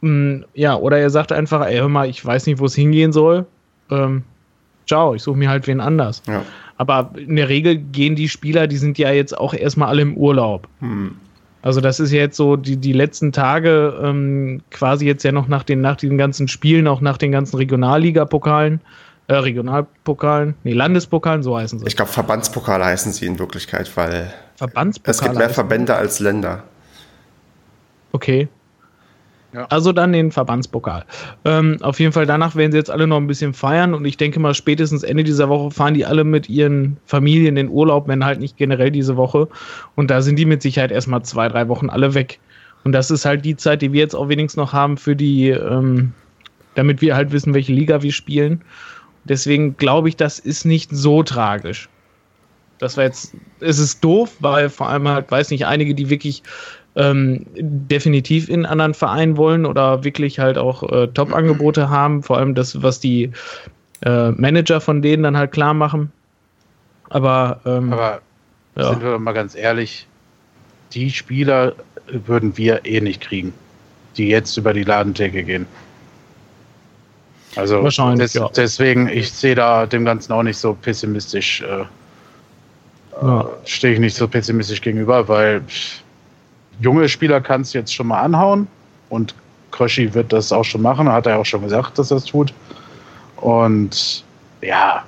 Mm, 0.00 0.40
ja, 0.54 0.76
oder 0.76 0.98
er 0.98 1.10
sagt 1.10 1.32
einfach, 1.32 1.66
ey, 1.66 1.76
hör 1.76 1.88
mal, 1.88 2.08
ich 2.08 2.24
weiß 2.24 2.46
nicht, 2.46 2.60
wo 2.60 2.66
es 2.66 2.74
hingehen 2.74 3.12
soll. 3.12 3.46
Ähm, 3.90 4.22
ciao, 4.86 5.14
ich 5.14 5.22
suche 5.22 5.38
mir 5.38 5.50
halt 5.50 5.66
wen 5.66 5.80
anders. 5.80 6.22
Ja. 6.26 6.42
Aber 6.78 7.10
in 7.16 7.36
der 7.36 7.48
Regel 7.48 7.76
gehen 7.76 8.16
die 8.16 8.28
Spieler, 8.28 8.66
die 8.66 8.76
sind 8.76 8.98
ja 8.98 9.12
jetzt 9.12 9.36
auch 9.36 9.54
erstmal 9.54 9.88
alle 9.88 10.02
im 10.02 10.16
Urlaub. 10.16 10.66
Hm. 10.80 11.14
Also 11.62 11.80
das 11.80 12.00
ist 12.00 12.10
ja 12.10 12.18
jetzt 12.18 12.36
so 12.36 12.56
die, 12.56 12.76
die 12.76 12.92
letzten 12.92 13.30
Tage 13.32 13.98
ähm, 14.02 14.62
quasi 14.70 15.06
jetzt 15.06 15.22
ja 15.22 15.30
noch 15.32 15.46
nach 15.46 15.62
den, 15.62 15.80
nach 15.80 15.96
diesen 15.96 16.18
ganzen 16.18 16.48
Spielen, 16.48 16.88
auch 16.88 17.00
nach 17.00 17.16
den 17.16 17.30
ganzen 17.30 17.56
Regionalliga-Pokalen, 17.56 18.80
äh, 19.28 19.34
Regionalpokalen, 19.34 20.54
nee, 20.64 20.72
Landespokalen, 20.72 21.44
so 21.44 21.56
heißen 21.56 21.78
sie. 21.78 21.86
Ich 21.86 21.96
glaube, 21.96 22.10
Verbandspokale 22.10 22.84
heißen 22.84 23.12
sie 23.12 23.26
in 23.26 23.38
Wirklichkeit, 23.38 23.96
weil 23.96 24.32
Verbandspokale 24.56 25.12
es 25.12 25.22
gibt 25.22 25.36
mehr 25.36 25.50
Verbände 25.50 25.94
als 25.94 26.18
Länder. 26.18 26.64
Okay, 28.10 28.48
Also 29.68 29.92
dann 29.92 30.12
den 30.12 30.32
Verbandspokal. 30.32 31.04
Ähm, 31.44 31.76
auf 31.82 32.00
jeden 32.00 32.12
Fall 32.12 32.24
danach 32.24 32.56
werden 32.56 32.72
sie 32.72 32.78
jetzt 32.78 32.90
alle 32.90 33.06
noch 33.06 33.18
ein 33.18 33.26
bisschen 33.26 33.52
feiern 33.52 33.92
und 33.92 34.04
ich 34.04 34.16
denke 34.16 34.40
mal 34.40 34.54
spätestens 34.54 35.02
Ende 35.02 35.24
dieser 35.24 35.48
Woche 35.48 35.70
fahren 35.70 35.94
die 35.94 36.06
alle 36.06 36.24
mit 36.24 36.48
ihren 36.48 36.96
Familien 37.04 37.56
in 37.58 37.68
Urlaub, 37.68 38.08
wenn 38.08 38.24
halt 38.24 38.40
nicht 38.40 38.56
generell 38.56 38.90
diese 38.90 39.16
Woche. 39.16 39.48
Und 39.94 40.10
da 40.10 40.22
sind 40.22 40.38
die 40.38 40.46
mit 40.46 40.62
Sicherheit 40.62 40.90
erstmal 40.90 41.22
zwei, 41.22 41.48
drei 41.48 41.68
Wochen 41.68 41.90
alle 41.90 42.14
weg. 42.14 42.38
Und 42.84 42.92
das 42.92 43.10
ist 43.10 43.24
halt 43.24 43.44
die 43.44 43.56
Zeit, 43.56 43.82
die 43.82 43.92
wir 43.92 44.00
jetzt 44.00 44.14
auch 44.14 44.28
wenigstens 44.28 44.56
noch 44.56 44.72
haben 44.72 44.96
für 44.96 45.14
die, 45.14 45.50
ähm, 45.50 46.12
damit 46.74 47.02
wir 47.02 47.14
halt 47.14 47.30
wissen, 47.32 47.54
welche 47.54 47.72
Liga 47.72 48.02
wir 48.02 48.12
spielen. 48.12 48.62
Deswegen 49.24 49.76
glaube 49.76 50.08
ich, 50.08 50.16
das 50.16 50.38
ist 50.38 50.64
nicht 50.64 50.90
so 50.90 51.22
tragisch. 51.22 51.88
Das 52.78 52.96
war 52.96 53.04
jetzt, 53.04 53.34
es 53.60 53.78
ist 53.78 54.02
doof, 54.02 54.34
weil 54.40 54.68
vor 54.68 54.88
allem 54.88 55.06
halt, 55.06 55.30
weiß 55.30 55.50
nicht, 55.50 55.66
einige, 55.66 55.94
die 55.94 56.10
wirklich 56.10 56.42
ähm, 56.94 57.46
definitiv 57.56 58.48
in 58.48 58.66
anderen 58.66 58.94
Vereinen 58.94 59.36
wollen 59.36 59.64
oder 59.64 60.04
wirklich 60.04 60.38
halt 60.38 60.58
auch 60.58 60.82
äh, 60.92 61.08
Top-Angebote 61.08 61.88
haben, 61.88 62.22
vor 62.22 62.38
allem 62.38 62.54
das, 62.54 62.82
was 62.82 63.00
die 63.00 63.30
äh, 64.04 64.30
Manager 64.32 64.80
von 64.80 65.00
denen 65.00 65.22
dann 65.22 65.36
halt 65.36 65.52
klar 65.52 65.74
machen. 65.74 66.12
Aber, 67.08 67.60
ähm, 67.64 67.92
Aber 67.92 68.20
ja. 68.76 68.90
sind 68.90 69.02
wir 69.02 69.18
mal 69.18 69.32
ganz 69.32 69.54
ehrlich, 69.54 70.06
die 70.92 71.10
Spieler 71.10 71.74
würden 72.06 72.56
wir 72.56 72.84
eh 72.84 73.00
nicht 73.00 73.20
kriegen, 73.20 73.52
die 74.16 74.28
jetzt 74.28 74.56
über 74.56 74.72
die 74.72 74.84
Ladentheke 74.84 75.42
gehen. 75.42 75.66
Also 77.56 77.82
Wahrscheinlich, 77.82 78.32
des, 78.32 78.34
ja. 78.34 78.48
deswegen, 78.54 79.08
ich 79.08 79.30
sehe 79.30 79.54
da 79.54 79.86
dem 79.86 80.04
Ganzen 80.04 80.32
auch 80.32 80.42
nicht 80.42 80.56
so 80.56 80.74
pessimistisch, 80.74 81.62
äh, 81.62 81.84
ja. 83.20 83.40
äh, 83.40 83.44
stehe 83.66 83.94
ich 83.94 84.00
nicht 84.00 84.16
so 84.16 84.26
pessimistisch 84.26 84.80
gegenüber, 84.80 85.28
weil 85.28 85.60
pff, 85.60 86.02
junge 86.80 87.08
Spieler 87.08 87.40
kannst 87.40 87.74
du 87.74 87.78
jetzt 87.78 87.94
schon 87.94 88.08
mal 88.08 88.20
anhauen 88.20 88.66
und 89.08 89.34
Kröschi 89.70 90.12
wird 90.14 90.32
das 90.32 90.52
auch 90.52 90.64
schon 90.64 90.82
machen, 90.82 91.10
hat 91.10 91.26
er 91.26 91.38
auch 91.38 91.46
schon 91.46 91.62
gesagt, 91.62 91.98
dass 91.98 92.10
er 92.10 92.18
es 92.18 92.24
tut. 92.24 92.52
Und 93.36 94.24
ja, 94.60 95.02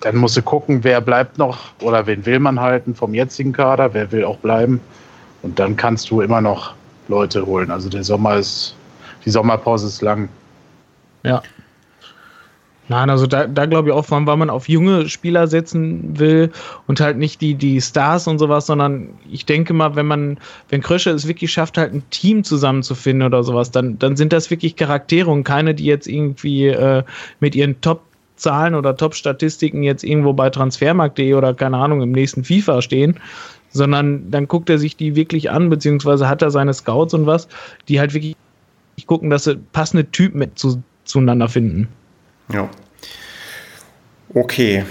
dann 0.00 0.16
musst 0.16 0.36
du 0.36 0.42
gucken, 0.42 0.84
wer 0.84 1.00
bleibt 1.00 1.38
noch 1.38 1.58
oder 1.80 2.06
wen 2.06 2.24
will 2.24 2.38
man 2.38 2.60
halten 2.60 2.94
vom 2.94 3.14
jetzigen 3.14 3.52
Kader, 3.52 3.92
wer 3.92 4.10
will 4.12 4.24
auch 4.24 4.38
bleiben. 4.38 4.80
Und 5.42 5.58
dann 5.58 5.76
kannst 5.76 6.10
du 6.10 6.20
immer 6.20 6.40
noch 6.40 6.74
Leute 7.08 7.44
holen. 7.44 7.70
Also 7.70 7.88
der 7.88 8.04
Sommer 8.04 8.36
ist, 8.36 8.74
die 9.24 9.30
Sommerpause 9.30 9.86
ist 9.86 10.02
lang. 10.02 10.28
Ja. 11.24 11.42
Nein, 12.88 13.10
also 13.10 13.26
da, 13.26 13.46
da 13.46 13.66
glaube 13.66 13.90
ich 13.90 13.94
auch, 13.94 14.10
weil 14.10 14.36
man 14.36 14.48
auf 14.48 14.68
junge 14.68 15.10
Spieler 15.10 15.46
setzen 15.46 16.18
will 16.18 16.50
und 16.86 17.00
halt 17.00 17.18
nicht 17.18 17.42
die, 17.42 17.54
die 17.54 17.82
Stars 17.82 18.26
und 18.26 18.38
sowas, 18.38 18.66
sondern 18.66 19.10
ich 19.30 19.44
denke 19.44 19.74
mal, 19.74 19.94
wenn 19.94 20.06
man, 20.06 20.38
wenn 20.70 20.80
Krösche 20.80 21.10
es 21.10 21.28
wirklich 21.28 21.52
schafft, 21.52 21.76
halt 21.76 21.92
ein 21.92 22.02
Team 22.08 22.44
zusammenzufinden 22.44 23.26
oder 23.26 23.44
sowas, 23.44 23.70
dann, 23.70 23.98
dann 23.98 24.16
sind 24.16 24.32
das 24.32 24.50
wirklich 24.50 24.74
Charaktere 24.76 25.30
und 25.30 25.44
keine, 25.44 25.74
die 25.74 25.84
jetzt 25.84 26.08
irgendwie 26.08 26.68
äh, 26.68 27.02
mit 27.40 27.54
ihren 27.54 27.78
Top 27.82 28.02
Zahlen 28.36 28.74
oder 28.74 28.96
Top-Statistiken 28.96 29.82
jetzt 29.82 30.04
irgendwo 30.04 30.32
bei 30.32 30.48
transfermarkt.de 30.48 31.34
oder 31.34 31.54
keine 31.54 31.76
Ahnung 31.76 32.02
im 32.02 32.12
nächsten 32.12 32.44
FIFA 32.44 32.82
stehen, 32.82 33.18
sondern 33.70 34.30
dann 34.30 34.46
guckt 34.46 34.70
er 34.70 34.78
sich 34.78 34.96
die 34.96 35.16
wirklich 35.16 35.50
an, 35.50 35.68
beziehungsweise 35.68 36.28
hat 36.28 36.40
er 36.40 36.50
seine 36.50 36.72
Scouts 36.72 37.14
und 37.14 37.26
was, 37.26 37.48
die 37.88 37.98
halt 38.00 38.14
wirklich 38.14 38.36
gucken, 39.06 39.28
dass 39.28 39.44
sie 39.44 39.56
passende 39.56 40.10
Typen 40.10 40.38
mit 40.38 40.58
zu, 40.58 40.82
zueinander 41.04 41.48
finden. 41.48 41.88
Ja. 42.52 42.68
Okay. 44.34 44.84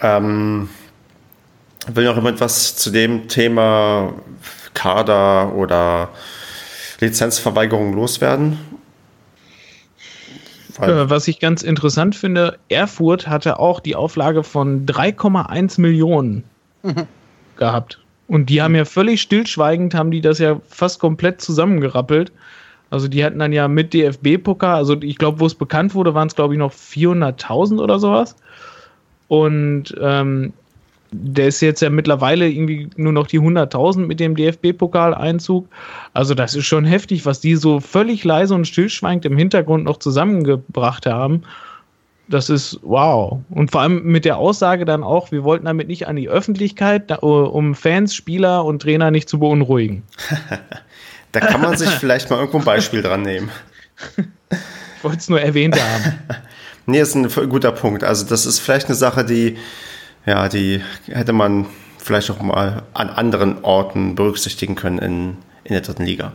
Ähm, 0.00 0.68
will 1.86 2.04
noch 2.04 2.16
jemand 2.16 2.40
was 2.40 2.76
zu 2.76 2.90
dem 2.90 3.28
Thema 3.28 4.14
Kader 4.74 5.54
oder 5.54 6.10
Lizenzverweigerung 7.00 7.94
loswerden? 7.94 8.58
Weil 10.78 11.10
was 11.10 11.26
ich 11.26 11.40
ganz 11.40 11.62
interessant 11.62 12.14
finde, 12.14 12.58
Erfurt 12.68 13.26
hatte 13.26 13.58
auch 13.58 13.80
die 13.80 13.96
Auflage 13.96 14.44
von 14.44 14.86
3,1 14.86 15.80
Millionen 15.80 16.44
mhm. 16.84 17.08
gehabt. 17.56 18.00
Und 18.28 18.46
die 18.46 18.62
haben 18.62 18.74
ja 18.74 18.84
völlig 18.84 19.22
stillschweigend, 19.22 19.94
haben 19.94 20.10
die 20.10 20.20
das 20.20 20.38
ja 20.38 20.60
fast 20.68 21.00
komplett 21.00 21.40
zusammengerappelt 21.40 22.30
also 22.90 23.08
die 23.08 23.24
hatten 23.24 23.38
dann 23.38 23.52
ja 23.52 23.68
mit 23.68 23.92
DFB-Pokal, 23.92 24.76
also 24.76 25.00
ich 25.02 25.18
glaube, 25.18 25.40
wo 25.40 25.46
es 25.46 25.54
bekannt 25.54 25.94
wurde, 25.94 26.14
waren 26.14 26.28
es 26.28 26.34
glaube 26.34 26.54
ich 26.54 26.58
noch 26.58 26.72
400.000 26.72 27.80
oder 27.80 27.98
sowas. 27.98 28.36
Und 29.28 29.94
ähm, 30.00 30.52
der 31.10 31.48
ist 31.48 31.60
jetzt 31.60 31.80
ja 31.80 31.90
mittlerweile 31.90 32.48
irgendwie 32.48 32.88
nur 32.96 33.12
noch 33.12 33.26
die 33.26 33.40
100.000 33.40 34.06
mit 34.06 34.20
dem 34.20 34.36
DFB-Pokal-Einzug. 34.36 35.68
Also 36.12 36.34
das 36.34 36.54
ist 36.54 36.66
schon 36.66 36.84
heftig, 36.84 37.24
was 37.24 37.40
die 37.40 37.56
so 37.56 37.80
völlig 37.80 38.24
leise 38.24 38.54
und 38.54 38.66
stillschweigend 38.66 39.24
im 39.24 39.36
Hintergrund 39.36 39.84
noch 39.84 39.98
zusammengebracht 39.98 41.06
haben. 41.06 41.42
Das 42.28 42.50
ist 42.50 42.78
wow. 42.82 43.38
Und 43.48 43.70
vor 43.70 43.80
allem 43.80 44.04
mit 44.04 44.26
der 44.26 44.36
Aussage 44.36 44.84
dann 44.84 45.02
auch, 45.02 45.32
wir 45.32 45.44
wollten 45.44 45.64
damit 45.64 45.88
nicht 45.88 46.06
an 46.08 46.16
die 46.16 46.28
Öffentlichkeit, 46.28 47.22
um 47.22 47.74
Fans, 47.74 48.14
Spieler 48.14 48.66
und 48.66 48.82
Trainer 48.82 49.10
nicht 49.10 49.30
zu 49.30 49.38
beunruhigen. 49.38 50.02
Da 51.32 51.40
kann 51.40 51.60
man 51.60 51.76
sich 51.76 51.90
vielleicht 51.90 52.30
mal 52.30 52.36
irgendwo 52.36 52.58
ein 52.58 52.64
Beispiel 52.64 53.02
dran 53.02 53.22
nehmen. 53.22 53.50
Ich 54.16 55.04
wollte 55.04 55.18
es 55.18 55.28
nur 55.28 55.40
erwähnt 55.40 55.80
haben. 55.80 56.18
nee, 56.86 57.00
ist 57.00 57.14
ein 57.14 57.28
guter 57.48 57.72
Punkt. 57.72 58.04
Also 58.04 58.26
das 58.26 58.46
ist 58.46 58.58
vielleicht 58.58 58.86
eine 58.86 58.94
Sache, 58.94 59.24
die, 59.24 59.58
ja, 60.26 60.48
die 60.48 60.82
hätte 61.06 61.32
man 61.32 61.66
vielleicht 61.98 62.30
auch 62.30 62.40
mal 62.40 62.82
an 62.94 63.10
anderen 63.10 63.62
Orten 63.64 64.14
berücksichtigen 64.14 64.74
können 64.74 64.98
in, 64.98 65.36
in 65.64 65.72
der 65.72 65.82
dritten 65.82 66.04
Liga. 66.04 66.32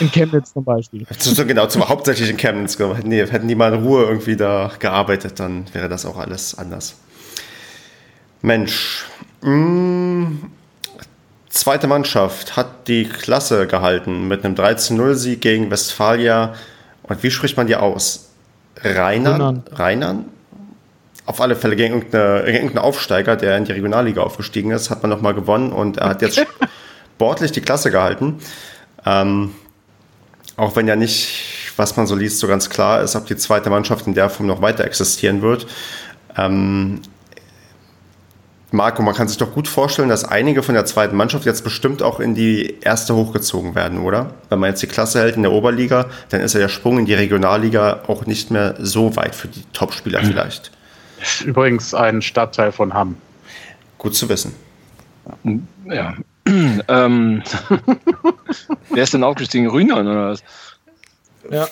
In 0.00 0.10
Chemnitz 0.10 0.52
zum 0.52 0.64
Beispiel. 0.64 1.06
Genau, 1.46 1.66
zum, 1.66 1.88
hauptsächlich 1.88 2.30
in 2.30 2.36
Chemnitz. 2.36 2.78
Hätten 2.78 3.10
die, 3.10 3.18
hätten 3.18 3.48
die 3.48 3.54
mal 3.54 3.74
in 3.74 3.82
Ruhe 3.82 4.04
irgendwie 4.04 4.36
da 4.36 4.72
gearbeitet, 4.78 5.38
dann 5.40 5.66
wäre 5.74 5.88
das 5.88 6.06
auch 6.06 6.16
alles 6.16 6.56
anders. 6.56 6.96
Mensch. 8.40 9.04
Mh, 9.42 9.50
mm, 9.50 10.50
zweite 11.58 11.86
Mannschaft 11.86 12.56
hat 12.56 12.88
die 12.88 13.04
Klasse 13.04 13.66
gehalten 13.66 14.28
mit 14.28 14.44
einem 14.44 14.54
13-0-Sieg 14.54 15.40
gegen 15.40 15.70
Westfalia. 15.70 16.54
Und 17.02 17.22
wie 17.22 17.30
spricht 17.30 17.56
man 17.56 17.66
die 17.66 17.76
aus? 17.76 18.30
Rheinern? 18.76 19.64
Rheinern? 19.72 20.26
Auf 21.26 21.40
alle 21.40 21.56
Fälle 21.56 21.76
gegen 21.76 21.94
irgendeinen 22.12 22.78
Aufsteiger, 22.78 23.36
der 23.36 23.58
in 23.58 23.64
die 23.64 23.72
Regionalliga 23.72 24.22
aufgestiegen 24.22 24.70
ist, 24.70 24.88
hat 24.88 25.02
man 25.02 25.10
nochmal 25.10 25.34
gewonnen 25.34 25.72
und 25.72 25.98
er 25.98 26.10
hat 26.10 26.22
jetzt 26.22 26.40
sportlich 27.16 27.52
die 27.52 27.60
Klasse 27.60 27.90
gehalten. 27.90 28.38
Ähm, 29.04 29.52
auch 30.56 30.76
wenn 30.76 30.88
ja 30.88 30.96
nicht, 30.96 31.72
was 31.76 31.96
man 31.96 32.06
so 32.06 32.14
liest, 32.14 32.38
so 32.38 32.46
ganz 32.46 32.70
klar 32.70 33.02
ist, 33.02 33.14
ob 33.16 33.26
die 33.26 33.36
zweite 33.36 33.68
Mannschaft 33.68 34.06
in 34.06 34.14
der 34.14 34.30
Form 34.30 34.46
noch 34.46 34.62
weiter 34.62 34.84
existieren 34.84 35.42
wird. 35.42 35.66
Ähm, 36.36 37.02
Marco, 38.70 39.02
man 39.02 39.14
kann 39.14 39.28
sich 39.28 39.38
doch 39.38 39.52
gut 39.52 39.66
vorstellen, 39.66 40.10
dass 40.10 40.24
einige 40.24 40.62
von 40.62 40.74
der 40.74 40.84
zweiten 40.84 41.16
Mannschaft 41.16 41.46
jetzt 41.46 41.64
bestimmt 41.64 42.02
auch 42.02 42.20
in 42.20 42.34
die 42.34 42.76
erste 42.82 43.14
hochgezogen 43.14 43.74
werden, 43.74 43.98
oder? 43.98 44.34
Wenn 44.50 44.58
man 44.58 44.70
jetzt 44.70 44.82
die 44.82 44.86
Klasse 44.86 45.20
hält 45.20 45.36
in 45.36 45.42
der 45.42 45.52
Oberliga, 45.52 46.06
dann 46.28 46.42
ist 46.42 46.52
ja 46.52 46.60
der 46.60 46.68
Sprung 46.68 46.98
in 46.98 47.06
die 47.06 47.14
Regionalliga 47.14 48.02
auch 48.08 48.26
nicht 48.26 48.50
mehr 48.50 48.74
so 48.78 49.16
weit 49.16 49.34
für 49.34 49.48
die 49.48 49.62
Topspieler 49.72 50.22
vielleicht. 50.22 50.70
Übrigens 51.44 51.94
ein 51.94 52.20
Stadtteil 52.20 52.70
von 52.72 52.92
Hamm. 52.92 53.16
Gut 53.96 54.14
zu 54.14 54.28
wissen. 54.28 54.54
Ja. 55.86 56.14
ähm, 56.88 57.42
wer 58.90 59.02
ist 59.02 59.14
denn 59.14 59.24
aufgestiegen? 59.24 59.68
Rühnern 59.68 60.06
oder 60.06 60.30
was? 60.30 60.42
Ja, 61.50 61.68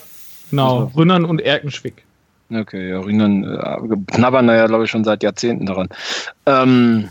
genau. 0.51 0.91
Rünnern 0.97 1.27
und 1.27 1.41
Erkenschwick. 1.41 2.06
Okay, 2.49 2.91
ja, 2.91 3.01
Rühnern 3.01 3.45
äh, 3.45 3.97
knabbern 4.13 4.47
da 4.47 4.55
ja, 4.55 4.67
glaube 4.67 4.85
ich, 4.85 4.91
schon 4.91 5.05
seit 5.05 5.23
Jahrzehnten 5.23 5.67
daran. 5.67 5.89
Ähm, 6.47 7.09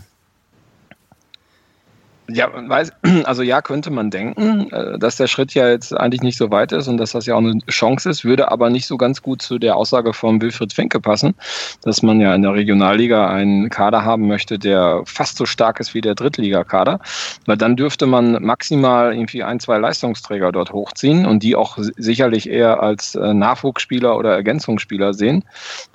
ja, 2.28 2.50
weiß, 2.52 2.92
also 3.24 3.42
ja, 3.42 3.62
könnte 3.62 3.90
man 3.90 4.10
denken, 4.10 4.70
äh, 4.70 4.98
dass 4.98 5.16
der 5.16 5.26
Schritt 5.26 5.54
ja 5.54 5.68
jetzt 5.68 5.96
eigentlich 5.96 6.22
nicht 6.22 6.36
so 6.36 6.50
weit 6.50 6.72
ist 6.72 6.88
und 6.88 6.96
dass 6.98 7.12
das 7.12 7.26
ja 7.26 7.34
auch 7.34 7.38
eine 7.38 7.58
Chance 7.68 8.10
ist, 8.10 8.24
würde 8.24 8.50
aber 8.50 8.70
nicht 8.70 8.86
so 8.86 8.96
ganz 8.96 9.22
gut 9.22 9.42
zu 9.42 9.58
der 9.58 9.76
Aussage 9.76 10.12
von 10.12 10.40
Wilfried 10.40 10.72
Finke 10.72 11.00
passen, 11.00 11.34
dass 11.82 12.02
man 12.02 12.20
ja 12.20 12.34
in 12.34 12.42
der 12.42 12.54
Regionalliga 12.54 13.28
einen 13.28 13.70
Kader 13.70 14.04
haben 14.04 14.26
möchte, 14.26 14.58
der 14.58 15.02
fast 15.06 15.36
so 15.36 15.46
stark 15.46 15.80
ist 15.80 15.94
wie 15.94 16.00
der 16.00 16.14
Drittligakader, 16.14 17.00
weil 17.46 17.56
dann 17.56 17.76
dürfte 17.76 18.06
man 18.06 18.42
maximal 18.42 19.12
irgendwie 19.12 19.42
ein, 19.42 19.60
zwei 19.60 19.78
Leistungsträger 19.78 20.52
dort 20.52 20.72
hochziehen 20.72 21.26
und 21.26 21.42
die 21.42 21.54
auch 21.56 21.78
sicherlich 21.96 22.48
eher 22.48 22.82
als 22.82 23.14
äh, 23.14 23.34
Nachwuchsspieler 23.34 24.16
oder 24.16 24.34
Ergänzungsspieler 24.34 25.14
sehen 25.14 25.44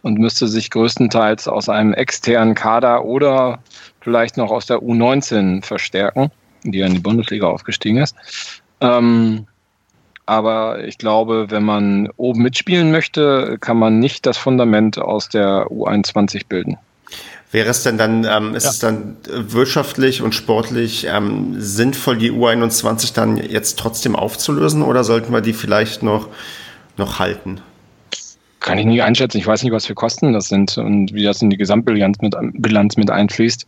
und 0.02 0.18
müsste 0.18 0.48
sich 0.48 0.70
größtenteils 0.70 1.48
aus 1.48 1.70
einem 1.70 1.94
externen 1.94 2.56
Kader 2.56 3.06
oder 3.06 3.60
vielleicht 4.02 4.38
noch 4.38 4.52
aus 4.52 4.66
der 4.66 4.80
U19 4.80 5.64
verstärken, 5.64 6.32
die 6.64 6.80
ja 6.80 6.88
in 6.88 6.93
die 6.93 6.99
Bundesliga 6.99 7.47
aufgestiegen 7.47 7.97
ist. 7.97 8.16
Ähm, 8.82 9.47
aber 10.26 10.84
ich 10.84 10.97
glaube, 10.97 11.47
wenn 11.49 11.64
man 11.64 12.10
oben 12.18 12.41
mitspielen 12.41 12.91
möchte, 12.91 13.58
kann 13.60 13.78
man 13.78 13.99
nicht 13.99 14.26
das 14.26 14.38
Fundament 14.38 14.97
aus 14.97 15.30
der 15.30 15.68
U21 15.68 16.47
bilden. 16.47 16.78
Wäre 17.52 17.70
es 17.70 17.84
denn 17.84 17.97
dann, 17.97 18.24
ähm, 18.24 18.56
ist 18.56 18.64
ja. 18.64 18.70
es 18.70 18.80
dann 18.80 19.18
wirtschaftlich 19.28 20.22
und 20.22 20.34
sportlich 20.34 21.06
ähm, 21.06 21.56
sinnvoll, 21.60 22.18
die 22.18 22.32
U21 22.32 23.14
dann 23.14 23.38
jetzt 23.38 23.78
trotzdem 23.78 24.16
aufzulösen 24.16 24.84
oder 24.84 25.04
sollten 25.04 25.34
wir 25.34 25.41
die 25.41 25.52
vielleicht 25.52 26.02
noch, 26.02 26.30
noch 26.95 27.20
halten? 27.20 27.60
Kann 28.62 28.78
ich 28.78 28.86
nicht 28.86 29.03
einschätzen. 29.03 29.38
Ich 29.38 29.47
weiß 29.47 29.64
nicht, 29.64 29.74
was 29.74 29.88
für 29.88 29.95
Kosten 29.95 30.34
das 30.34 30.47
sind 30.47 30.78
und 30.78 31.14
wie 31.14 31.24
das 31.24 31.41
in 31.41 31.49
die 31.49 31.57
Gesamtbilanz 31.57 32.20
mit, 32.22 32.36
Bilanz 32.53 32.95
mit 32.95 33.09
einfließt. 33.09 33.66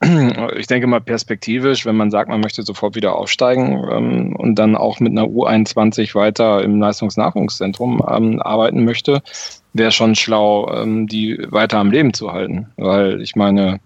Ich 0.56 0.66
denke 0.66 0.88
mal 0.88 1.00
perspektivisch, 1.00 1.86
wenn 1.86 1.94
man 1.94 2.10
sagt, 2.10 2.28
man 2.28 2.40
möchte 2.40 2.64
sofort 2.64 2.96
wieder 2.96 3.14
aufsteigen 3.14 3.84
ähm, 3.88 4.34
und 4.34 4.56
dann 4.56 4.74
auch 4.74 4.98
mit 4.98 5.12
einer 5.12 5.26
U21 5.26 6.16
weiter 6.16 6.62
im 6.64 6.80
Leistungsnachwuchszentrum 6.80 8.02
ähm, 8.08 8.42
arbeiten 8.42 8.84
möchte, 8.84 9.22
wäre 9.74 9.92
schon 9.92 10.16
schlau, 10.16 10.72
ähm, 10.74 11.06
die 11.06 11.38
weiter 11.50 11.78
am 11.78 11.92
Leben 11.92 12.14
zu 12.14 12.32
halten. 12.32 12.66
Weil 12.76 13.22
ich 13.22 13.36
meine, 13.36 13.78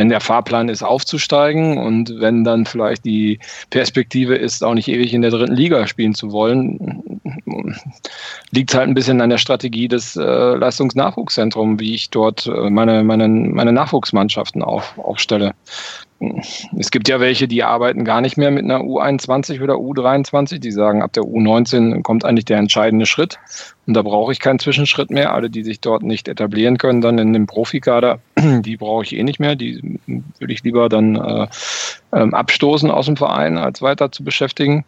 wenn 0.00 0.08
der 0.08 0.22
Fahrplan 0.22 0.70
ist, 0.70 0.82
aufzusteigen 0.82 1.76
und 1.76 2.20
wenn 2.20 2.42
dann 2.42 2.64
vielleicht 2.64 3.04
die 3.04 3.38
Perspektive 3.68 4.34
ist, 4.34 4.64
auch 4.64 4.72
nicht 4.72 4.88
ewig 4.88 5.12
in 5.12 5.20
der 5.20 5.30
dritten 5.30 5.54
Liga 5.54 5.86
spielen 5.86 6.14
zu 6.14 6.32
wollen, 6.32 7.20
liegt 8.50 8.74
halt 8.74 8.88
ein 8.88 8.94
bisschen 8.94 9.20
an 9.20 9.28
der 9.28 9.36
Strategie 9.36 9.88
des 9.88 10.16
äh, 10.16 10.22
Leistungsnachwuchszentrums, 10.22 11.80
wie 11.80 11.94
ich 11.94 12.08
dort 12.08 12.46
äh, 12.46 12.70
meine, 12.70 13.04
meine, 13.04 13.28
meine 13.28 13.72
Nachwuchsmannschaften 13.74 14.62
auf, 14.62 14.98
aufstelle 14.98 15.52
es 16.76 16.90
gibt 16.90 17.08
ja 17.08 17.18
welche, 17.18 17.48
die 17.48 17.62
arbeiten 17.62 18.04
gar 18.04 18.20
nicht 18.20 18.36
mehr 18.36 18.50
mit 18.50 18.64
einer 18.64 18.80
U21 18.80 19.62
oder 19.62 19.74
U23. 19.76 20.58
Die 20.58 20.70
sagen, 20.70 21.02
ab 21.02 21.14
der 21.14 21.22
U19 21.22 22.02
kommt 22.02 22.26
eigentlich 22.26 22.44
der 22.44 22.58
entscheidende 22.58 23.06
Schritt. 23.06 23.38
Und 23.86 23.94
da 23.94 24.02
brauche 24.02 24.30
ich 24.30 24.38
keinen 24.38 24.58
Zwischenschritt 24.58 25.10
mehr. 25.10 25.32
Alle, 25.32 25.48
die 25.48 25.64
sich 25.64 25.80
dort 25.80 26.02
nicht 26.02 26.28
etablieren 26.28 26.76
können, 26.76 27.00
dann 27.00 27.18
in 27.18 27.32
dem 27.32 27.46
Profikader, 27.46 28.20
die 28.38 28.76
brauche 28.76 29.04
ich 29.04 29.16
eh 29.16 29.22
nicht 29.22 29.40
mehr. 29.40 29.56
Die 29.56 29.98
würde 30.06 30.52
ich 30.52 30.62
lieber 30.62 30.90
dann 30.90 31.16
äh, 31.16 31.46
ähm, 32.12 32.34
abstoßen 32.34 32.90
aus 32.90 33.06
dem 33.06 33.16
Verein, 33.16 33.56
als 33.56 33.80
weiter 33.80 34.12
zu 34.12 34.22
beschäftigen. 34.22 34.84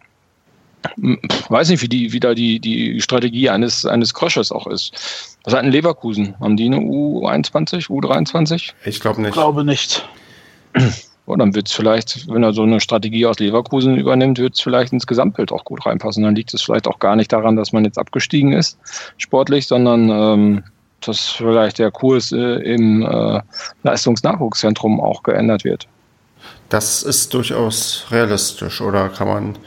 Ich 0.99 1.51
weiß 1.51 1.70
nicht, 1.70 1.80
wie, 1.80 1.89
die, 1.89 2.12
wie 2.12 2.20
da 2.20 2.35
die, 2.35 2.61
die 2.61 3.01
Strategie 3.01 3.49
eines, 3.49 3.87
eines 3.87 4.12
Krösches 4.12 4.53
auch 4.53 4.66
ist. 4.66 5.39
Was 5.45 5.55
hat 5.55 5.62
ein 5.62 5.70
Leverkusen? 5.70 6.35
Haben 6.41 6.57
die 6.59 6.66
eine 6.66 6.78
U21, 6.78 7.87
U23? 7.87 8.72
Ich 8.85 9.01
glaube 9.01 9.22
nicht. 9.22 9.30
Ich 9.30 9.35
glaube 9.35 9.64
nicht. 9.64 10.07
Und 11.25 11.39
dann 11.39 11.55
wird 11.55 11.68
es 11.68 11.73
vielleicht, 11.73 12.29
wenn 12.29 12.43
er 12.43 12.53
so 12.53 12.62
eine 12.62 12.81
Strategie 12.81 13.27
aus 13.27 13.39
Leverkusen 13.39 13.97
übernimmt, 13.97 14.39
wird 14.39 14.55
es 14.55 14.61
vielleicht 14.61 14.93
ins 14.93 15.07
Gesamtbild 15.07 15.53
auch 15.53 15.64
gut 15.64 15.87
reinpassen. 15.87 16.25
Dann 16.25 16.35
liegt 16.35 16.53
es 16.53 16.62
vielleicht 16.62 16.89
auch 16.89 16.99
gar 16.99 17.14
nicht 17.14 17.33
daran, 17.33 17.55
dass 17.57 17.73
man 17.73 17.85
jetzt 17.85 17.99
abgestiegen 17.99 18.53
ist, 18.53 18.79
sportlich, 19.18 19.68
sondern 19.68 20.11
ähm, 20.11 20.64
dass 21.01 21.20
vielleicht 21.29 21.79
der 21.79 21.91
Kurs 21.91 22.33
äh, 22.33 22.37
im 22.37 23.03
äh, 23.03 23.41
Leistungsnachwuchszentrum 23.83 25.01
auch 25.01 25.23
geändert 25.23 25.64
wird. 25.64 25.87
Das 26.68 27.03
ist 27.03 27.35
durchaus 27.35 28.07
realistisch, 28.11 28.81
oder 28.81 29.09
kann 29.09 29.29
man, 29.29 29.59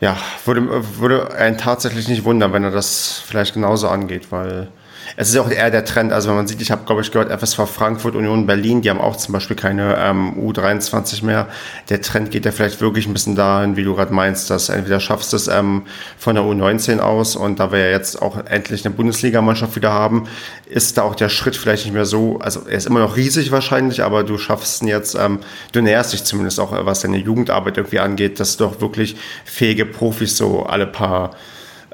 ja, 0.00 0.16
würde, 0.44 0.66
würde 0.98 1.34
einen 1.34 1.58
tatsächlich 1.58 2.08
nicht 2.08 2.24
wundern, 2.24 2.52
wenn 2.52 2.64
er 2.64 2.70
das 2.70 3.22
vielleicht 3.24 3.54
genauso 3.54 3.88
angeht, 3.88 4.32
weil 4.32 4.68
es 5.16 5.28
ist 5.28 5.36
auch 5.36 5.50
eher 5.50 5.70
der 5.70 5.84
Trend. 5.84 6.12
Also 6.12 6.28
wenn 6.28 6.36
man 6.36 6.46
sieht, 6.46 6.60
ich 6.60 6.70
habe, 6.70 6.84
glaube 6.84 7.02
ich, 7.02 7.10
gehört, 7.10 7.30
FSV 7.30 7.68
Frankfurt, 7.68 8.14
Union 8.14 8.46
Berlin, 8.46 8.82
die 8.82 8.90
haben 8.90 9.00
auch 9.00 9.16
zum 9.16 9.32
Beispiel 9.32 9.56
keine 9.56 9.96
ähm, 9.98 10.34
U23 10.38 11.24
mehr. 11.24 11.48
Der 11.88 12.00
Trend 12.02 12.30
geht 12.30 12.44
ja 12.44 12.52
vielleicht 12.52 12.80
wirklich 12.80 13.06
ein 13.06 13.12
bisschen 13.12 13.36
dahin, 13.36 13.76
wie 13.76 13.84
du 13.84 13.94
gerade 13.94 14.12
meinst, 14.12 14.50
dass 14.50 14.68
entweder 14.68 15.00
schaffst 15.00 15.32
du 15.32 15.36
es 15.36 15.48
ähm, 15.48 15.82
von 16.18 16.34
der 16.34 16.44
U19 16.44 16.98
aus 16.98 17.36
und 17.36 17.60
da 17.60 17.72
wir 17.72 17.78
ja 17.78 17.90
jetzt 17.90 18.20
auch 18.20 18.44
endlich 18.46 18.84
eine 18.84 18.94
Bundesligamannschaft 18.94 19.76
wieder 19.76 19.92
haben, 19.92 20.28
ist 20.68 20.98
da 20.98 21.02
auch 21.02 21.14
der 21.14 21.28
Schritt 21.28 21.56
vielleicht 21.56 21.84
nicht 21.84 21.94
mehr 21.94 22.06
so, 22.06 22.38
also 22.40 22.62
er 22.68 22.78
ist 22.78 22.86
immer 22.86 23.00
noch 23.00 23.16
riesig 23.16 23.52
wahrscheinlich, 23.52 24.02
aber 24.02 24.24
du 24.24 24.38
schaffst 24.38 24.82
ihn 24.82 24.88
jetzt, 24.88 25.14
ähm, 25.14 25.40
du 25.72 25.80
näherst 25.80 26.12
dich 26.12 26.24
zumindest 26.24 26.58
auch, 26.60 26.72
was 26.84 27.00
deine 27.00 27.18
Jugendarbeit 27.18 27.76
irgendwie 27.76 28.00
angeht, 28.00 28.40
dass 28.40 28.56
du 28.56 28.66
auch 28.66 28.80
wirklich 28.80 29.16
fähige 29.44 29.86
Profis 29.86 30.36
so 30.36 30.64
alle 30.64 30.86
paar 30.86 31.30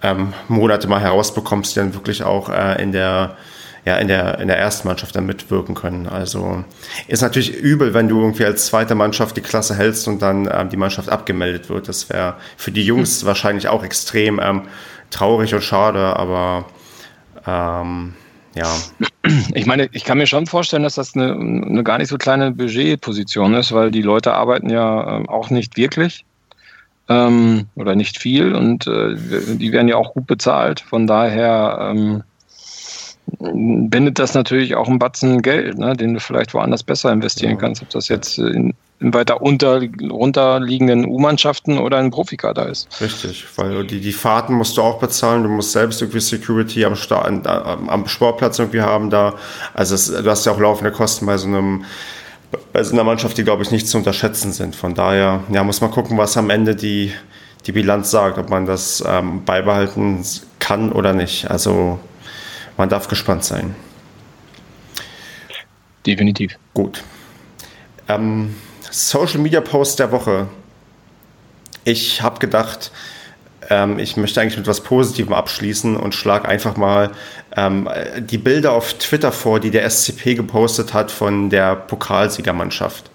ähm, 0.02 0.32
Monate 0.48 0.88
mal 0.88 1.00
herausbekommst, 1.00 1.74
die 1.74 1.80
dann 1.80 1.94
wirklich 1.94 2.22
auch 2.22 2.48
äh, 2.48 2.82
in 2.82 2.92
der 2.92 3.36
ja, 3.84 3.96
in 3.96 4.06
der, 4.06 4.38
in 4.38 4.46
der 4.46 4.58
ersten 4.58 4.86
Mannschaft 4.86 5.16
dann 5.16 5.26
mitwirken 5.26 5.74
können. 5.74 6.06
Also 6.06 6.64
ist 7.08 7.20
natürlich 7.20 7.52
übel, 7.52 7.94
wenn 7.94 8.08
du 8.08 8.20
irgendwie 8.20 8.44
als 8.44 8.66
zweite 8.66 8.94
Mannschaft 8.94 9.36
die 9.36 9.40
Klasse 9.40 9.74
hältst 9.76 10.06
und 10.06 10.22
dann 10.22 10.48
ähm, 10.52 10.68
die 10.68 10.76
Mannschaft 10.76 11.08
abgemeldet 11.08 11.68
wird. 11.68 11.88
Das 11.88 12.08
wäre 12.08 12.36
für 12.56 12.70
die 12.70 12.84
Jungs 12.84 13.20
hm. 13.20 13.26
wahrscheinlich 13.26 13.66
auch 13.68 13.82
extrem 13.82 14.40
ähm, 14.40 14.62
traurig 15.10 15.52
und 15.52 15.62
schade, 15.62 16.16
aber 16.16 16.66
ähm, 17.46 18.14
ja. 18.54 18.72
Ich 19.54 19.66
meine, 19.66 19.88
ich 19.92 20.04
kann 20.04 20.18
mir 20.18 20.26
schon 20.26 20.46
vorstellen, 20.46 20.82
dass 20.82 20.96
das 20.96 21.14
eine, 21.14 21.32
eine 21.32 21.82
gar 21.84 21.98
nicht 21.98 22.08
so 22.08 22.18
kleine 22.18 22.52
Budgetposition 22.52 23.54
ist, 23.54 23.72
weil 23.72 23.90
die 23.90 24.02
Leute 24.02 24.34
arbeiten 24.34 24.68
ja 24.68 25.16
ähm, 25.16 25.28
auch 25.28 25.50
nicht 25.50 25.76
wirklich 25.76 26.24
ähm, 27.12 27.66
oder 27.74 27.94
nicht 27.94 28.18
viel 28.18 28.54
und 28.54 28.86
äh, 28.86 29.14
die 29.56 29.72
werden 29.72 29.88
ja 29.88 29.96
auch 29.96 30.14
gut 30.14 30.26
bezahlt. 30.26 30.80
Von 30.80 31.06
daher 31.06 31.90
ähm, 31.90 32.22
bindet 33.38 34.18
das 34.18 34.34
natürlich 34.34 34.74
auch 34.74 34.88
einen 34.88 34.98
Batzen 34.98 35.42
Geld, 35.42 35.78
ne, 35.78 35.94
den 35.94 36.14
du 36.14 36.20
vielleicht 36.20 36.54
woanders 36.54 36.82
besser 36.82 37.12
investieren 37.12 37.52
ja. 37.52 37.58
kannst, 37.58 37.82
ob 37.82 37.90
das 37.90 38.08
jetzt 38.08 38.38
in, 38.38 38.74
in 39.00 39.14
weiter 39.14 39.42
unter, 39.42 39.80
runterliegenden 40.10 41.06
U-Mannschaften 41.06 41.78
oder 41.78 42.00
in 42.00 42.10
Profikader 42.10 42.68
ist. 42.68 42.88
Richtig, 43.00 43.46
weil 43.56 43.86
die, 43.86 44.00
die 44.00 44.12
Fahrten 44.12 44.54
musst 44.54 44.76
du 44.76 44.82
auch 44.82 44.98
bezahlen, 44.98 45.44
du 45.44 45.48
musst 45.48 45.72
selbst 45.72 46.02
irgendwie 46.02 46.20
Security 46.20 46.84
am, 46.84 46.94
am, 47.44 47.88
am 47.88 48.08
Sportplatz 48.08 48.58
irgendwie 48.58 48.82
haben 48.82 49.10
da. 49.10 49.34
Also 49.74 49.94
es, 49.94 50.06
du 50.06 50.28
hast 50.28 50.44
ja 50.46 50.52
auch 50.52 50.60
laufende 50.60 50.92
Kosten 50.92 51.26
bei 51.26 51.36
so 51.36 51.46
einem 51.46 51.84
bei 52.72 52.82
so 52.82 52.92
einer 52.92 53.04
Mannschaft, 53.04 53.36
die, 53.38 53.44
glaube 53.44 53.62
ich, 53.62 53.70
nicht 53.70 53.88
zu 53.88 53.98
unterschätzen 53.98 54.52
sind. 54.52 54.76
Von 54.76 54.94
daher 54.94 55.42
ja, 55.50 55.64
muss 55.64 55.80
man 55.80 55.90
gucken, 55.90 56.18
was 56.18 56.36
am 56.36 56.50
Ende 56.50 56.74
die, 56.74 57.12
die 57.66 57.72
Bilanz 57.72 58.10
sagt, 58.10 58.38
ob 58.38 58.50
man 58.50 58.66
das 58.66 59.02
ähm, 59.06 59.44
beibehalten 59.44 60.24
kann 60.58 60.92
oder 60.92 61.12
nicht. 61.12 61.50
Also 61.50 61.98
man 62.76 62.88
darf 62.88 63.08
gespannt 63.08 63.44
sein. 63.44 63.74
Definitiv. 66.06 66.58
Gut. 66.74 67.02
Ähm, 68.08 68.54
Social 68.90 69.38
Media 69.38 69.60
Post 69.60 69.98
der 69.98 70.10
Woche. 70.12 70.48
Ich 71.84 72.22
habe 72.22 72.38
gedacht, 72.38 72.90
ähm, 73.70 73.98
ich 73.98 74.16
möchte 74.16 74.40
eigentlich 74.40 74.56
mit 74.56 74.66
etwas 74.66 74.82
Positivem 74.82 75.32
abschließen 75.32 75.96
und 75.96 76.14
schlage 76.14 76.48
einfach 76.48 76.76
mal 76.76 77.10
ähm, 77.56 77.88
die 78.18 78.38
Bilder 78.38 78.72
auf 78.72 78.94
Twitter 78.94 79.32
vor, 79.32 79.60
die 79.60 79.70
der 79.70 79.88
SCP 79.88 80.34
gepostet 80.34 80.94
hat 80.94 81.10
von 81.10 81.50
der 81.50 81.76
Pokalsiegermannschaft. 81.76 83.10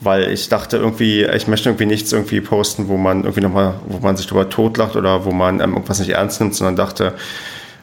Weil 0.00 0.30
ich 0.30 0.48
dachte 0.48 0.78
irgendwie, 0.78 1.24
ich 1.24 1.46
möchte 1.46 1.68
irgendwie 1.68 1.86
nichts 1.86 2.12
irgendwie 2.12 2.40
posten, 2.40 2.88
wo 2.88 2.96
man 2.96 3.20
irgendwie 3.20 3.42
nochmal, 3.42 3.74
wo 3.86 3.98
man 3.98 4.16
sich 4.16 4.26
darüber 4.26 4.48
totlacht 4.48 4.96
oder 4.96 5.24
wo 5.24 5.32
man 5.32 5.60
ähm, 5.60 5.72
irgendwas 5.72 6.00
nicht 6.00 6.10
ernst 6.10 6.40
nimmt, 6.40 6.54
sondern 6.54 6.76
dachte, 6.76 7.14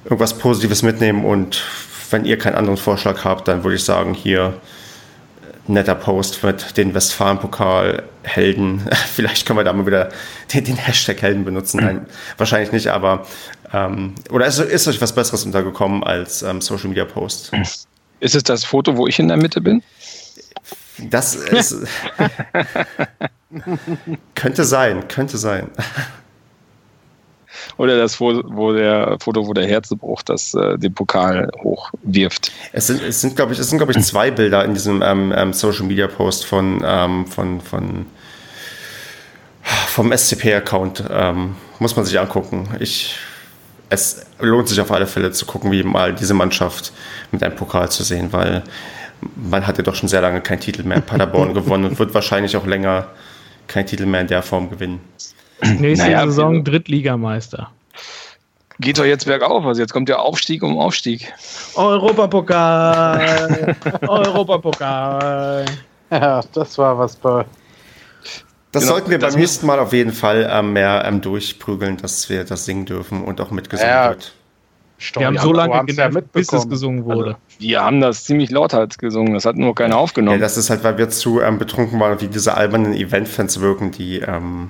irgendwas 0.04 0.38
Positives 0.38 0.84
mitnehmen 0.84 1.26
und 1.26 1.64
wenn 2.10 2.26
ihr 2.26 2.38
keinen 2.38 2.56
anderen 2.56 2.78
Vorschlag 2.78 3.24
habt, 3.26 3.48
dann 3.48 3.64
würde 3.64 3.76
ich 3.76 3.84
sagen, 3.84 4.14
hier 4.14 4.54
netter 5.68 5.96
Post 5.96 6.44
mit 6.44 6.78
den 6.78 6.94
Westfalen-Pokal-Helden. 6.94 8.88
Vielleicht 9.14 9.46
können 9.46 9.60
wir 9.60 9.64
da 9.64 9.74
mal 9.74 9.86
wieder 9.86 10.10
den, 10.54 10.64
den 10.64 10.78
Hashtag 10.78 11.22
Helden 11.22 11.46
benutzen. 11.46 11.82
Nein, 11.82 12.06
wahrscheinlich 12.38 12.72
nicht, 12.72 12.88
aber 12.88 13.26
ähm, 13.74 14.16
oder 14.32 14.46
ist, 14.46 14.60
ist, 14.60 14.88
euch 14.88 15.02
was 15.02 15.14
Besseres 15.14 15.46
untergekommen 15.46 16.04
als 16.04 16.42
ähm, 16.42 16.62
Social 16.62 16.90
Media 16.90 17.06
Post? 17.06 17.52
Ist 18.20 18.36
es 18.36 18.44
das 18.44 18.64
Foto, 18.64 18.98
wo 18.98 19.08
ich 19.08 19.20
in 19.20 19.28
der 19.28 19.38
Mitte 19.38 19.62
bin? 19.62 19.84
Das 21.10 21.36
ist, 21.36 21.76
könnte 24.36 24.64
sein, 24.64 25.08
könnte 25.08 25.38
sein. 25.38 25.70
Oder 27.78 27.98
das 27.98 28.16
Foto, 28.16 28.44
wo 28.46 28.74
der, 28.74 29.18
Foto, 29.20 29.48
wo 29.48 29.54
der 29.54 29.68
Herzebruch 29.68 30.24
das, 30.24 30.54
äh, 30.54 30.78
den 30.78 30.94
Pokal 30.94 31.50
hochwirft. 31.62 32.52
Es 32.74 32.88
sind, 32.88 33.02
es 33.04 33.22
sind 33.22 33.36
glaube 33.36 33.54
ich, 33.54 33.60
es 33.60 33.70
sind, 33.70 33.78
glaube 33.78 33.94
ich, 33.94 34.04
zwei 34.04 34.32
Bilder 34.32 34.64
in 34.66 34.74
diesem 34.74 35.02
ähm, 35.02 35.34
ähm, 35.36 35.54
Social 35.54 35.86
Media 35.86 36.08
Post 36.08 36.46
von, 36.46 36.82
ähm, 36.86 37.26
von, 37.28 37.62
von 37.62 38.06
vom 39.88 40.12
SCP-Account. 40.12 41.04
Ähm, 41.10 41.56
muss 41.80 41.96
man 41.96 42.06
sich 42.06 42.20
angucken. 42.20 42.70
Ich, 42.80 43.16
es 43.90 44.26
lohnt 44.40 44.68
sich 44.68 44.80
auf 44.82 44.92
alle 44.92 45.08
Fälle 45.08 45.32
zu 45.32 45.46
gucken, 45.46 45.72
wie 45.72 45.84
mal 45.84 46.14
diese 46.14 46.34
Mannschaft 46.34 46.92
mit 47.32 47.44
einem 47.44 47.56
Pokal 47.56 47.90
zu 47.90 48.04
sehen, 48.04 48.32
weil 48.32 48.64
man 49.36 49.66
hatte 49.66 49.84
doch 49.84 49.96
schon 49.96 50.10
sehr 50.10 50.22
lange 50.22 50.42
keinen 50.42 50.60
Titel 50.60 50.84
mehr 50.84 50.98
in 50.98 51.04
Paderborn 51.04 51.54
gewonnen 51.54 51.86
und 51.86 52.00
wird 52.00 52.14
wahrscheinlich 52.14 52.56
auch 52.58 52.66
länger 52.66 53.08
keinen 53.68 53.86
Titel 53.86 54.06
mehr 54.06 54.22
in 54.22 54.28
der 54.28 54.44
Form 54.44 54.70
gewinnen. 54.70 55.02
Nächste 55.80 56.08
naja, 56.08 56.26
Saison 56.26 56.64
Drittligameister. 56.64 57.72
Geht 58.80 59.00
doch 59.00 59.06
jetzt 59.06 59.26
bergauf, 59.26 59.66
also 59.66 59.82
jetzt 59.82 59.92
kommt 59.92 60.08
der 60.08 60.22
Aufstieg 60.22 60.62
um 60.62 60.78
Aufstieg. 60.78 61.34
Europapokal! 61.76 63.76
Europapokal! 64.08 65.66
Ja, 66.12 66.42
das 66.54 66.78
war 66.78 66.98
was 66.98 67.16
bei. 67.16 67.46
Das 68.72 68.84
genau, 68.84 68.94
sollten 68.94 69.10
wir 69.10 69.18
beim 69.18 69.34
nächsten 69.34 69.66
Mal 69.66 69.80
auf 69.80 69.94
jeden 69.94 70.12
Fall 70.12 70.48
ähm, 70.52 70.74
mehr 70.74 71.04
ähm, 71.06 71.22
durchprügeln, 71.22 71.98
dass 71.98 72.30
wir 72.30 72.44
das 72.44 72.66
singen 72.66 72.86
dürfen 72.86 73.24
und 73.24 73.42
auch 73.42 73.50
mitgesungen 73.50 73.92
ja, 73.92 74.10
wird. 74.10 74.34
Story 75.00 75.24
wir 75.24 75.28
haben 75.28 75.38
so 75.40 75.54
lange 75.54 75.86
genervt, 75.86 76.32
bis 76.32 76.54
es 76.54 76.70
gesungen 76.70 77.06
wurde. 77.06 77.36
Also, 77.36 77.60
wir 77.60 77.84
haben 77.84 78.02
das 78.02 78.26
ziemlich 78.26 78.52
lauthals 78.52 78.98
gesungen, 78.98 79.34
das 79.34 79.46
hat 79.46 79.56
nur 79.56 79.74
keiner 79.74 79.98
aufgenommen. 79.98 80.40
Ja, 80.40 80.44
das 80.44 80.58
ist 80.58 80.70
halt, 80.70 80.84
weil 80.84 80.98
wir 81.00 81.10
zu 81.10 81.42
ähm, 81.42 81.58
betrunken 81.58 82.00
waren, 82.00 82.22
wie 82.22 82.28
diese 82.28 82.56
albernen 82.56 82.94
Event-Fans 82.94 83.60
wirken, 83.60 83.92
die 83.92 84.20
ähm, 84.20 84.70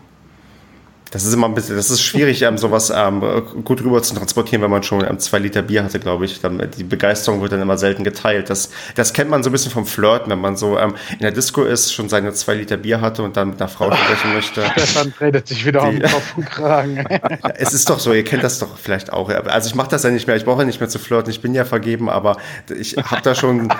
das 1.11 1.25
ist 1.25 1.33
immer 1.33 1.47
ein 1.47 1.53
bisschen, 1.53 1.75
das 1.75 1.89
ist 1.89 2.01
schwierig, 2.01 2.41
ähm, 2.41 2.57
sowas 2.57 2.91
ähm, 2.93 3.21
gut 3.63 3.83
rüber 3.83 4.01
zu 4.03 4.15
transportieren, 4.15 4.61
wenn 4.61 4.71
man 4.71 4.83
schon 4.83 5.05
ähm, 5.05 5.19
zwei 5.19 5.39
Liter 5.39 5.61
Bier 5.61 5.83
hatte, 5.83 5.99
glaube 5.99 6.25
ich. 6.25 6.41
Dann, 6.41 6.69
die 6.77 6.83
Begeisterung 6.83 7.41
wird 7.41 7.51
dann 7.51 7.61
immer 7.61 7.77
selten 7.77 8.03
geteilt. 8.03 8.49
Das, 8.49 8.69
das 8.95 9.13
kennt 9.13 9.29
man 9.29 9.43
so 9.43 9.49
ein 9.49 9.53
bisschen 9.53 9.71
vom 9.71 9.85
Flirten, 9.85 10.31
wenn 10.31 10.39
man 10.39 10.57
so 10.57 10.77
ähm, 10.77 10.95
in 11.11 11.19
der 11.19 11.31
Disco 11.31 11.63
ist, 11.63 11.93
schon 11.93 12.09
seine 12.09 12.33
zwei 12.33 12.55
Liter 12.55 12.77
Bier 12.77 13.01
hatte 13.01 13.23
und 13.23 13.37
dann 13.37 13.49
mit 13.49 13.61
einer 13.61 13.69
Frau 13.69 13.91
sprechen 13.93 14.33
möchte. 14.33 14.63
Stefan 14.71 15.13
redet 15.19 15.47
sich 15.47 15.65
wieder 15.65 15.81
die, 15.81 15.85
auf 15.87 15.93
den 15.93 16.01
Kopf 16.11 16.37
und 16.37 16.45
Kragen. 16.45 16.97
es 17.55 17.73
ist 17.73 17.89
doch 17.89 17.99
so, 17.99 18.13
ihr 18.13 18.23
kennt 18.23 18.43
das 18.43 18.59
doch 18.59 18.77
vielleicht 18.77 19.13
auch. 19.13 19.29
Also 19.29 19.69
ich 19.69 19.75
mache 19.75 19.89
das 19.89 20.03
ja 20.03 20.09
nicht 20.09 20.27
mehr, 20.27 20.35
ich 20.35 20.45
brauche 20.45 20.59
ja 20.59 20.65
nicht 20.65 20.79
mehr 20.79 20.89
zu 20.89 20.99
flirten, 20.99 21.31
ich 21.31 21.41
bin 21.41 21.53
ja 21.53 21.65
vergeben, 21.65 22.09
aber 22.09 22.37
ich 22.75 22.95
habe 22.97 23.21
da 23.21 23.35
schon, 23.35 23.71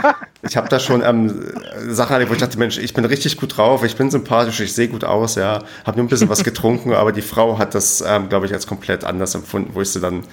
ich 0.42 0.58
habe 0.58 0.70
da 0.70 0.80
schon 0.80 1.04
ähm, 1.04 1.52
Sachen 1.90 2.14
erlebt, 2.14 2.30
wo 2.30 2.36
ich 2.36 2.40
dachte, 2.40 2.58
Mensch, 2.58 2.78
ich 2.78 2.94
bin 2.94 3.06
richtig 3.06 3.38
gut 3.38 3.58
drauf, 3.58 3.84
ich 3.84 3.96
bin 3.96 4.12
sympathisch, 4.12 4.60
ich 4.60 4.74
sehe 4.74 4.88
gut 4.88 5.04
aus, 5.04 5.36
ja, 5.36 5.64
habe 5.86 5.98
nur 5.98 6.06
ein 6.06 6.10
bisschen 6.10 6.30
was 6.30 6.44
getrunken, 6.44 6.94
aber 6.94 7.12
die 7.18 7.22
Frau 7.22 7.58
hat 7.58 7.76
das, 7.76 8.02
ähm, 8.08 8.30
glaube 8.30 8.46
ich, 8.46 8.54
als 8.54 8.68
komplett 8.68 9.04
anders 9.04 9.36
empfunden, 9.36 9.72
wo 9.74 9.82
ich 9.82 9.90
sie 9.90 10.00
dann 10.00 10.24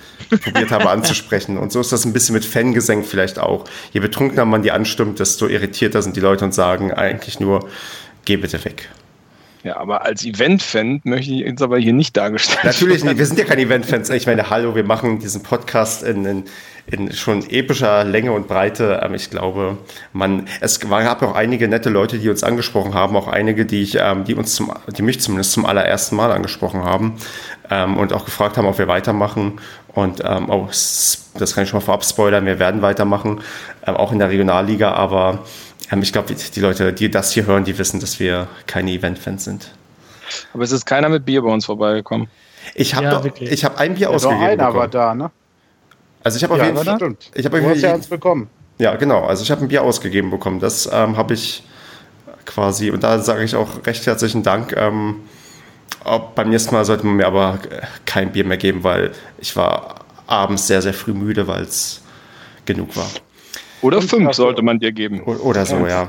probiert 0.43 0.71
habe 0.71 0.89
anzusprechen. 0.91 1.59
Und 1.59 1.73
so 1.73 1.81
ist 1.81 1.91
das 1.91 2.05
ein 2.05 2.13
bisschen 2.13 2.35
mit 2.35 2.45
Fangesang 2.45 3.03
vielleicht 3.03 3.39
auch. 3.39 3.65
Je 3.93 4.01
betrunkener 4.01 4.45
man 4.45 4.63
die 4.63 4.71
anstimmt, 4.71 5.19
desto 5.19 5.49
irritierter 5.49 6.03
sind 6.03 6.17
die 6.17 6.21
Leute 6.21 6.45
und 6.45 6.55
sagen 6.55 6.93
eigentlich 6.93 7.41
nur, 7.41 7.69
geh 8.25 8.37
bitte 8.37 8.65
weg. 8.65 8.89
Ja, 9.65 9.79
aber 9.79 10.05
als 10.05 10.27
Event-Fan 10.27 11.01
möchte 11.05 11.33
ich 11.33 11.39
jetzt 11.41 11.63
aber 11.63 11.79
hier 11.79 11.95
nicht 11.95 12.15
dargestellt 12.19 12.65
Natürlich 12.65 13.03
nicht, 13.03 13.17
wir 13.17 13.25
sind 13.25 13.39
ja 13.39 13.47
keine 13.47 13.63
Event-Fans. 13.63 14.11
Ich 14.11 14.27
meine, 14.27 14.51
hallo, 14.51 14.75
wir 14.75 14.85
machen 14.85 15.21
diesen 15.21 15.43
Podcast 15.43 16.03
in, 16.03 16.27
in, 16.27 16.45
in 16.87 17.13
schon 17.13 17.49
epischer 17.49 18.05
Länge 18.05 18.33
und 18.33 18.47
Breite. 18.47 19.01
Ähm, 19.03 19.15
ich 19.15 19.31
glaube, 19.31 19.79
man, 20.13 20.47
es 20.61 20.81
gab 20.81 21.23
auch 21.23 21.35
einige 21.35 21.69
nette 21.69 21.91
Leute, 21.91 22.19
die 22.19 22.29
uns 22.29 22.43
angesprochen 22.43 22.95
haben, 22.95 23.17
auch 23.17 23.29
einige, 23.29 23.65
die 23.65 23.83
ich, 23.83 23.97
ähm, 23.99 24.25
die 24.25 24.35
uns 24.35 24.55
zum, 24.55 24.73
die 24.97 25.03
mich 25.03 25.21
zumindest 25.21 25.53
zum 25.53 25.67
allerersten 25.67 26.17
Mal 26.17 26.31
angesprochen 26.33 26.85
haben 26.85 27.17
ähm, 27.71 27.97
und 27.97 28.13
auch 28.13 28.25
gefragt 28.25 28.57
haben, 28.57 28.67
ob 28.67 28.79
wir 28.79 28.89
weitermachen. 28.89 29.61
Und 29.95 30.23
ähm, 30.25 30.51
auch, 30.51 30.69
das 30.69 31.55
kann 31.55 31.65
ich 31.65 31.71
schon 31.71 31.79
mal 31.79 31.85
vorab 31.85 32.05
spoilern, 32.05 32.47
wir 32.47 32.59
werden 32.59 32.83
weitermachen, 32.83 33.41
ähm, 33.87 33.97
auch 33.97 34.13
in 34.13 34.19
der 34.19 34.29
Regionalliga, 34.29 34.93
aber 34.93 35.45
ähm, 35.91 36.03
ich 36.03 36.13
glaube, 36.13 36.35
die 36.35 36.61
Leute, 36.61 36.93
die 36.93 37.11
das 37.11 37.33
hier 37.33 37.47
hören, 37.47 37.65
die 37.65 37.79
wissen, 37.79 38.01
dass 38.01 38.19
wir 38.19 38.49
keine 38.67 38.91
Event-Fans 38.91 39.45
sind. 39.45 39.71
Aber 40.53 40.65
es 40.65 40.73
ist 40.73 40.85
keiner 40.87 41.09
mit 41.09 41.25
Bier 41.25 41.43
bei 41.43 41.51
uns 41.51 41.67
vorbeigekommen. 41.67 42.29
Ich 42.75 42.95
habe 42.95 43.07
ja, 43.07 43.63
hab 43.63 43.79
ein 43.79 43.95
Bier 43.95 44.09
ja, 44.09 44.09
ausgegeben. 44.09 44.43
Einer 44.43 44.57
bekommen. 44.67 44.79
war 44.79 44.89
da, 44.89 45.15
ne? 45.15 45.31
Also 46.25 46.39
ich 46.39 46.43
habe 46.43 46.55
auf 46.55 46.63
jeden 46.63 46.77
Fall. 46.77 47.17
Ich 47.35 47.47
habe 47.47 47.63
hast 47.63 47.81
ja 47.83 47.95
eins 47.95 48.07
bekommen. 48.09 48.49
Ja, 48.79 48.97
genau. 48.97 49.25
Also 49.25 49.43
ich 49.43 49.51
habe 49.51 49.61
ein 49.61 49.69
Bier 49.69 49.83
ausgegeben 49.83 50.31
bekommen. 50.31 50.59
Das 50.59 50.89
ähm, 50.93 51.17
habe 51.17 51.35
ich 51.35 51.63
quasi, 52.47 52.91
und 52.91 53.05
da 53.05 53.21
sage 53.21 53.45
ich 53.45 53.55
auch 53.55 53.87
recht 53.87 54.05
herzlichen 54.07 54.43
Dank. 54.43 54.75
Ähm, 54.77 55.17
beim 56.35 56.49
nächsten 56.49 56.75
Mal 56.75 56.85
sollte 56.85 57.07
man 57.07 57.17
mir 57.17 57.27
aber 57.27 57.59
kein 58.05 58.33
Bier 58.33 58.45
mehr 58.45 58.57
geben, 58.57 58.83
weil 58.85 59.13
ich 59.39 59.55
war 59.55 60.01
abends 60.27 60.67
sehr, 60.67 60.83
sehr 60.83 60.95
früh 60.95 61.13
müde, 61.13 61.47
weil 61.47 61.63
es 61.63 62.03
genug 62.65 62.97
war. 62.97 63.09
Oder 63.83 63.99
fünf, 64.01 64.11
fünf 64.11 64.33
sollte 64.33 64.63
man 64.63 64.79
dir 64.79 64.93
geben. 64.93 65.23
Oder 65.23 65.67
so, 65.67 65.87
ja. 65.87 66.09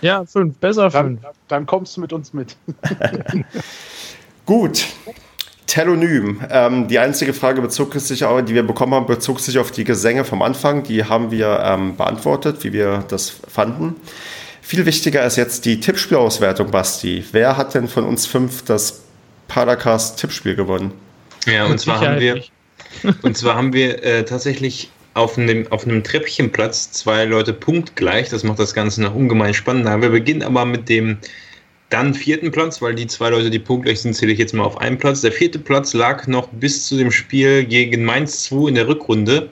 Ja, 0.00 0.24
fünf, 0.26 0.56
besser 0.56 0.90
fünf. 0.90 1.20
Dann, 1.20 1.32
dann 1.48 1.66
kommst 1.66 1.96
du 1.96 2.00
mit 2.00 2.14
uns 2.14 2.32
mit. 2.32 2.56
Gut. 4.46 4.86
Telonym. 5.70 6.40
Ähm, 6.50 6.88
die 6.88 6.98
einzige 6.98 7.32
Frage 7.32 7.62
bezog 7.62 7.94
sich 7.94 8.18
die 8.18 8.54
wir 8.54 8.64
bekommen 8.64 8.92
haben, 8.92 9.06
bezog 9.06 9.38
sich 9.38 9.56
auf 9.56 9.70
die 9.70 9.84
Gesänge 9.84 10.24
vom 10.24 10.42
Anfang. 10.42 10.82
Die 10.82 11.04
haben 11.04 11.30
wir 11.30 11.62
ähm, 11.64 11.96
beantwortet, 11.96 12.64
wie 12.64 12.72
wir 12.72 13.04
das 13.06 13.30
fanden. 13.46 13.94
Viel 14.62 14.84
wichtiger 14.84 15.24
ist 15.24 15.36
jetzt 15.36 15.64
die 15.66 15.78
Tippspielauswertung, 15.78 16.72
Basti. 16.72 17.24
Wer 17.30 17.56
hat 17.56 17.74
denn 17.74 17.86
von 17.86 18.04
uns 18.04 18.26
fünf 18.26 18.64
das 18.64 19.02
Paracast 19.46 20.18
Tippspiel 20.18 20.56
gewonnen? 20.56 20.92
Ja, 21.46 21.66
und 21.66 21.78
zwar 21.78 22.00
haben 22.00 22.18
wir, 22.18 22.42
und 23.22 23.36
zwar 23.36 23.54
haben 23.54 23.72
wir 23.72 24.02
äh, 24.02 24.24
tatsächlich 24.24 24.90
auf 25.14 25.38
einem, 25.38 25.70
auf 25.70 25.84
einem 25.84 26.02
Treppchenplatz 26.02 26.90
zwei 26.90 27.26
Leute 27.26 27.52
punktgleich. 27.52 28.28
Das 28.28 28.42
macht 28.42 28.58
das 28.58 28.74
Ganze 28.74 29.02
noch 29.02 29.14
ungemein 29.14 29.54
spannender. 29.54 30.02
Wir 30.02 30.10
beginnen 30.10 30.42
aber 30.42 30.64
mit 30.64 30.88
dem 30.88 31.18
dann 31.90 32.14
vierten 32.14 32.52
Platz, 32.52 32.80
weil 32.80 32.94
die 32.94 33.06
zwei 33.06 33.30
Leute, 33.30 33.50
die 33.50 33.58
punktgleich 33.58 34.00
sind, 34.00 34.14
zähle 34.14 34.32
ich 34.32 34.38
jetzt 34.38 34.54
mal 34.54 34.64
auf 34.64 34.78
einen 34.78 34.96
Platz. 34.96 35.20
Der 35.20 35.32
vierte 35.32 35.58
Platz 35.58 35.92
lag 35.92 36.26
noch 36.26 36.48
bis 36.48 36.86
zu 36.86 36.96
dem 36.96 37.10
Spiel 37.10 37.64
gegen 37.64 38.04
Mainz 38.04 38.44
2 38.44 38.68
in 38.68 38.74
der 38.76 38.88
Rückrunde 38.88 39.50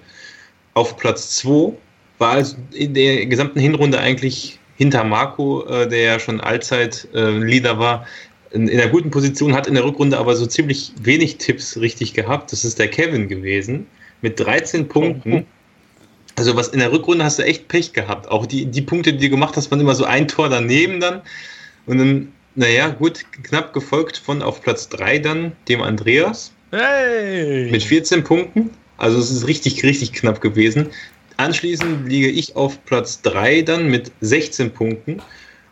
auf 0.74 0.96
Platz 0.96 1.36
2. 1.36 1.72
War 2.18 2.30
also 2.32 2.56
in 2.72 2.94
der 2.94 3.26
gesamten 3.26 3.58
Hinrunde 3.58 3.98
eigentlich 3.98 4.58
hinter 4.76 5.02
Marco, 5.02 5.66
äh, 5.66 5.88
der 5.88 6.00
ja 6.00 6.18
schon 6.20 6.40
allzeit 6.40 7.08
äh, 7.12 7.30
Leader 7.30 7.78
war, 7.78 8.06
in, 8.52 8.68
in 8.68 8.80
einer 8.80 8.90
guten 8.90 9.10
Position, 9.10 9.54
hat 9.54 9.66
in 9.66 9.74
der 9.74 9.84
Rückrunde 9.84 10.16
aber 10.16 10.36
so 10.36 10.46
ziemlich 10.46 10.92
wenig 11.02 11.38
Tipps 11.38 11.76
richtig 11.78 12.14
gehabt. 12.14 12.52
Das 12.52 12.64
ist 12.64 12.78
der 12.78 12.88
Kevin 12.88 13.28
gewesen 13.28 13.86
mit 14.22 14.38
13 14.38 14.88
Punkten. 14.88 15.44
Also 16.36 16.54
was 16.54 16.68
in 16.68 16.78
der 16.78 16.92
Rückrunde 16.92 17.24
hast 17.24 17.40
du 17.40 17.42
echt 17.42 17.66
Pech 17.66 17.92
gehabt. 17.92 18.28
Auch 18.28 18.46
die, 18.46 18.66
die 18.66 18.82
Punkte, 18.82 19.12
die 19.12 19.26
du 19.26 19.30
gemacht 19.30 19.56
hast, 19.56 19.72
waren 19.72 19.80
immer 19.80 19.96
so 19.96 20.04
ein 20.04 20.28
Tor 20.28 20.48
daneben 20.48 21.00
dann. 21.00 21.22
Und 21.88 21.98
dann, 21.98 22.32
naja, 22.54 22.90
gut, 22.90 23.24
knapp 23.42 23.72
gefolgt 23.72 24.18
von 24.18 24.42
auf 24.42 24.62
Platz 24.62 24.88
3 24.90 25.18
dann 25.18 25.52
dem 25.68 25.82
Andreas. 25.82 26.52
Hey! 26.70 27.70
Mit 27.70 27.82
14 27.82 28.22
Punkten. 28.22 28.70
Also 28.98 29.18
es 29.18 29.30
ist 29.30 29.46
richtig, 29.46 29.82
richtig 29.82 30.12
knapp 30.12 30.40
gewesen. 30.40 30.88
Anschließend 31.38 32.08
liege 32.08 32.28
ich 32.28 32.56
auf 32.56 32.84
Platz 32.84 33.22
3 33.22 33.62
dann 33.62 33.88
mit 33.88 34.12
16 34.20 34.70
Punkten. 34.70 35.22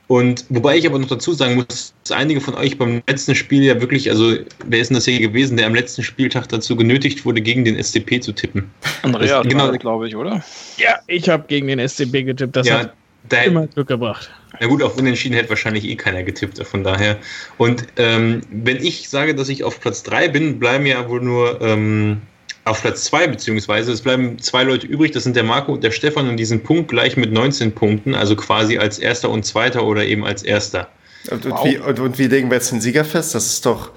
Und 0.09 0.45
wobei 0.49 0.79
ich 0.79 0.87
aber 0.87 1.01
noch 1.01 1.09
dazu 1.09 1.33
sagen 1.33 1.57
muss, 1.57 1.93
dass 2.05 2.17
einige 2.17 2.41
von 2.41 2.55
euch 2.55 2.79
beim 2.79 3.03
letzten 3.09 3.35
Spiel 3.35 3.65
ja 3.65 3.81
wirklich, 3.81 4.09
also 4.09 4.37
wer 4.65 4.79
ist 4.79 4.89
denn 4.89 4.95
das 4.95 5.05
hier 5.05 5.19
gewesen, 5.19 5.57
der 5.57 5.67
am 5.67 5.75
letzten 5.75 6.05
Spieltag 6.05 6.49
dazu 6.49 6.77
genötigt 6.77 7.25
wurde, 7.25 7.41
gegen 7.41 7.65
den 7.65 7.77
SDP 7.77 8.21
zu 8.21 8.31
tippen? 8.33 8.71
Andrea, 9.03 9.43
genau, 9.43 9.73
glaube 9.73 10.07
ich, 10.07 10.15
oder? 10.15 10.45
Ja, 10.77 11.01
ich 11.09 11.29
habe 11.29 11.45
gegen 11.49 11.67
den 11.67 11.81
SDP 11.81 12.23
getippt. 12.23 12.55
Das 12.55 12.69
ja, 12.69 12.79
hat 12.79 12.95
da, 13.29 13.43
immer 13.43 13.67
Glück 13.67 13.89
gebracht. 13.89 14.31
Na 14.61 14.67
gut, 14.67 14.83
auf 14.83 14.97
Unentschieden 14.97 15.35
hätte 15.35 15.51
wahrscheinlich 15.51 15.85
eh 15.85 15.97
keiner 15.97 16.23
getippt, 16.23 16.65
von 16.67 16.85
daher. 16.85 17.17
Und 17.59 17.87
ähm, 17.97 18.41
wenn 18.51 18.77
ich 18.85 19.09
sage, 19.09 19.35
dass 19.35 19.49
ich 19.49 19.65
auf 19.65 19.81
Platz 19.81 20.03
3 20.05 20.29
bin, 20.29 20.59
bleiben 20.59 20.87
ja 20.87 21.09
wohl 21.09 21.21
nur 21.21 21.61
ähm, 21.61 22.23
auf 22.65 22.83
Platz 22.83 23.05
2, 23.05 23.29
beziehungsweise 23.29 23.93
es 23.93 24.03
bleiben 24.03 24.39
zwei 24.41 24.65
Leute 24.65 24.87
übrig, 24.87 25.13
das 25.13 25.23
sind 25.23 25.37
der 25.37 25.45
Marco 25.45 25.73
und 25.73 25.85
der 25.85 25.93
Stefan 25.93 26.29
und 26.29 26.37
diesen 26.37 26.63
Punkt 26.63 26.89
gleich 26.89 27.17
mit 27.17 27.33
19 27.33 27.73
Punkten, 27.73 28.15
also 28.15 28.35
quasi 28.35 28.79
als 28.79 28.99
erster 28.99 29.31
und 29.31 29.45
zweiter 29.45 29.85
oder 29.85 30.05
eben 30.05 30.25
als 30.25 30.43
erster. 30.43 30.89
Und, 31.31 31.45
wow. 31.45 31.63
und, 31.63 31.71
wie, 31.71 31.79
und, 31.79 32.01
und 32.01 32.19
wie 32.19 32.27
legen 32.27 32.51
wir 32.51 32.57
jetzt 32.57 32.73
den 32.73 32.81
Sieger 32.81 33.05
fest? 33.05 33.35
Das 33.35 33.47
ist 33.47 33.67
doch. 33.67 33.91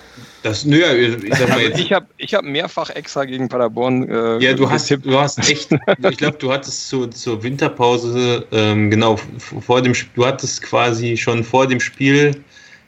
Das, 0.44 0.64
nö, 0.64 0.78
jetzt. 0.78 1.80
ich 1.80 1.92
habe 1.92 2.08
ich 2.18 2.34
habe 2.34 2.48
mehrfach 2.48 2.90
extra 2.92 3.26
gegen 3.26 3.50
Paderborn. 3.50 4.08
Äh, 4.10 4.40
ja, 4.40 4.54
du 4.54 4.70
hast, 4.70 4.90
du 4.90 5.20
hast 5.20 5.38
echt, 5.40 5.70
ich 6.10 6.18
glaube, 6.18 6.38
du 6.38 6.52
hattest 6.52 6.88
zu, 6.88 7.08
zur 7.08 7.44
Winterpause, 7.44 8.46
ähm, 8.52 8.90
genau, 8.90 9.18
vor 9.38 9.82
dem 9.82 9.94
du 10.16 10.26
hattest 10.26 10.62
quasi 10.62 11.18
schon 11.18 11.44
vor 11.44 11.68
dem 11.68 11.80
Spiel 11.80 12.42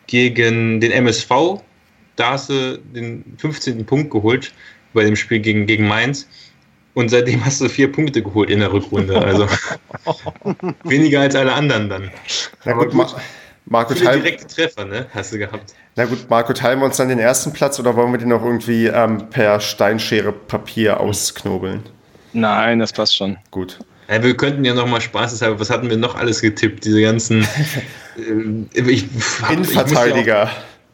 gegen 0.07 0.79
den 0.79 0.91
MSV, 0.91 1.61
da 2.15 2.31
hast 2.31 2.49
du 2.49 2.77
den 2.77 3.23
15. 3.37 3.85
Punkt 3.85 4.11
geholt 4.11 4.53
bei 4.93 5.03
dem 5.03 5.15
Spiel 5.15 5.39
gegen, 5.39 5.65
gegen 5.65 5.87
Mainz. 5.87 6.27
Und 6.93 7.09
seitdem 7.09 7.43
hast 7.45 7.61
du 7.61 7.69
vier 7.69 7.89
Punkte 7.89 8.21
geholt 8.21 8.49
in 8.49 8.59
der 8.59 8.71
Rückrunde. 8.71 9.17
Also 9.21 9.47
weniger 10.83 11.21
als 11.21 11.35
alle 11.35 11.53
anderen 11.53 11.89
dann. 11.89 12.11
Na 12.65 12.73
gut, 12.73 12.91
gut. 12.91 13.15
Marco 13.65 13.93
Viele 13.93 14.11
direkte 14.13 14.47
Treffer, 14.47 14.85
ne? 14.85 15.05
Hast 15.13 15.33
du 15.33 15.37
gehabt. 15.37 15.73
Na 15.95 16.05
gut, 16.05 16.29
Marco, 16.29 16.53
teilen 16.53 16.79
wir 16.79 16.85
uns 16.85 16.97
dann 16.97 17.09
den 17.09 17.19
ersten 17.19 17.53
Platz 17.53 17.79
oder 17.79 17.95
wollen 17.95 18.11
wir 18.11 18.17
den 18.17 18.29
noch 18.29 18.43
irgendwie 18.43 18.87
ähm, 18.87 19.29
per 19.29 19.59
Steinschere 19.59 20.31
Papier 20.31 20.99
ausknobeln? 20.99 21.83
Nein, 22.33 22.79
das 22.79 22.93
passt 22.93 23.15
schon. 23.15 23.37
Gut. 23.51 23.79
Ja, 24.09 24.23
wir 24.23 24.35
könnten 24.35 24.65
ja 24.65 24.73
noch 24.73 24.87
mal 24.87 24.99
spaßeshalber, 24.99 25.59
was 25.59 25.69
hatten 25.69 25.89
wir 25.89 25.97
noch 25.97 26.15
alles 26.15 26.41
getippt? 26.41 26.83
Diese 26.85 27.01
ganzen 27.01 27.41
äh, 28.17 28.81
ich, 28.89 29.05
Innenverteidiger. 29.49 30.49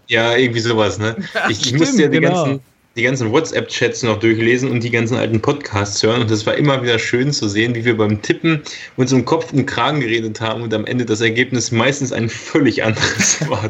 Ja, 0.08 0.32
ja, 0.32 0.38
irgendwie 0.38 0.60
sowas, 0.60 1.00
ne? 1.00 1.16
Ich, 1.50 1.66
ich 1.66 1.74
musste 1.74 2.04
ja 2.04 2.08
die 2.10 2.20
genau. 2.20 2.44
ganzen 2.44 2.60
die 2.98 3.04
ganzen 3.04 3.32
WhatsApp-Chats 3.32 4.04
noch 4.04 4.20
durchlesen 4.20 4.72
und 4.72 4.84
die 4.84 4.90
ganzen 4.90 5.16
alten 5.16 5.42
Podcasts 5.42 6.02
hören. 6.02 6.22
Und 6.22 6.32
es 6.32 6.46
war 6.46 6.56
immer 6.56 6.82
wieder 6.82 6.98
schön 6.98 7.32
zu 7.32 7.48
sehen, 7.48 7.76
wie 7.76 7.86
wir 7.86 7.96
beim 7.96 8.22
Tippen 8.22 8.62
uns 8.96 9.14
um 9.14 9.24
Kopf 9.24 9.54
und 9.54 9.68
Kragen 9.68 10.00
geredet 10.00 10.42
haben 10.42 10.64
und 10.64 10.74
am 10.74 10.86
Ende 10.86 11.06
das 11.06 11.22
Ergebnis 11.22 11.72
meistens 11.72 12.12
ein 12.12 12.28
völlig 12.28 12.84
anderes 12.84 13.40
war. 13.50 13.70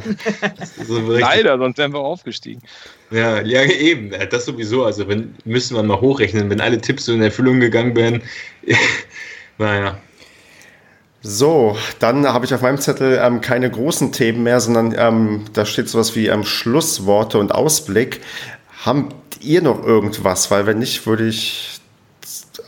Leider, 1.20 1.58
sonst 1.58 1.78
wären 1.78 1.94
wir 1.94 2.00
aufgestiegen. 2.00 2.62
Ja, 3.12 3.42
ja, 3.42 3.64
eben. 3.64 4.12
Das 4.30 4.46
sowieso. 4.46 4.86
Also 4.86 5.08
wenn, 5.08 5.36
müssen 5.44 5.76
wir 5.76 5.84
mal 5.84 6.00
hochrechnen, 6.00 6.50
wenn 6.50 6.62
alle 6.62 6.80
Tipps 6.80 7.06
so 7.06 7.14
in 7.14 7.22
Erfüllung 7.22 7.60
gegangen 7.60 7.96
wären. 7.96 8.22
naja. 9.58 10.00
So, 11.22 11.76
dann 12.00 12.26
habe 12.26 12.46
ich 12.46 12.54
auf 12.54 12.62
meinem 12.62 12.78
Zettel 12.78 13.20
ähm, 13.22 13.42
keine 13.42 13.70
großen 13.70 14.14
Themen 14.14 14.44
mehr, 14.44 14.62
sondern 14.62 14.96
ähm, 14.98 15.46
da 15.52 15.66
steht 15.66 15.90
sowas 15.90 16.16
wie 16.16 16.28
ähm, 16.28 16.44
Schlussworte 16.44 17.40
und 17.40 17.52
Ausblick. 17.52 18.22
Habt 18.88 19.44
ihr 19.44 19.62
noch 19.62 19.84
irgendwas? 19.84 20.50
Weil 20.50 20.66
wenn 20.66 20.80
nicht, 20.80 21.06
würde 21.06 21.28
ich 21.28 21.82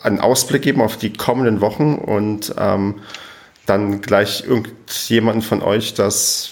einen 0.04 0.20
Ausblick 0.20 0.64
geben 0.64 0.82
auf 0.82 0.98
die 0.98 1.14
kommenden 1.14 1.62
Wochen 1.62 1.96
und 1.96 2.54
ähm, 2.58 2.96
dann 3.66 4.02
gleich 4.02 4.44
irgendjemanden 4.46 5.42
von 5.42 5.62
euch 5.62 5.94
das 5.94 6.52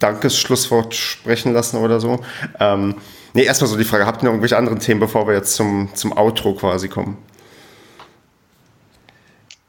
Dankesschlusswort 0.00 0.94
sprechen 0.94 1.52
lassen 1.52 1.76
oder 1.76 2.00
so. 2.00 2.20
Ähm, 2.58 2.94
nee, 3.34 3.42
erstmal 3.42 3.68
so 3.68 3.76
die 3.76 3.84
Frage, 3.84 4.06
habt 4.06 4.22
ihr 4.22 4.24
noch 4.24 4.32
irgendwelche 4.32 4.56
anderen 4.56 4.78
Themen, 4.78 5.00
bevor 5.00 5.26
wir 5.26 5.34
jetzt 5.34 5.54
zum, 5.54 5.90
zum 5.92 6.16
Outro 6.16 6.54
quasi 6.54 6.88
kommen? 6.88 7.18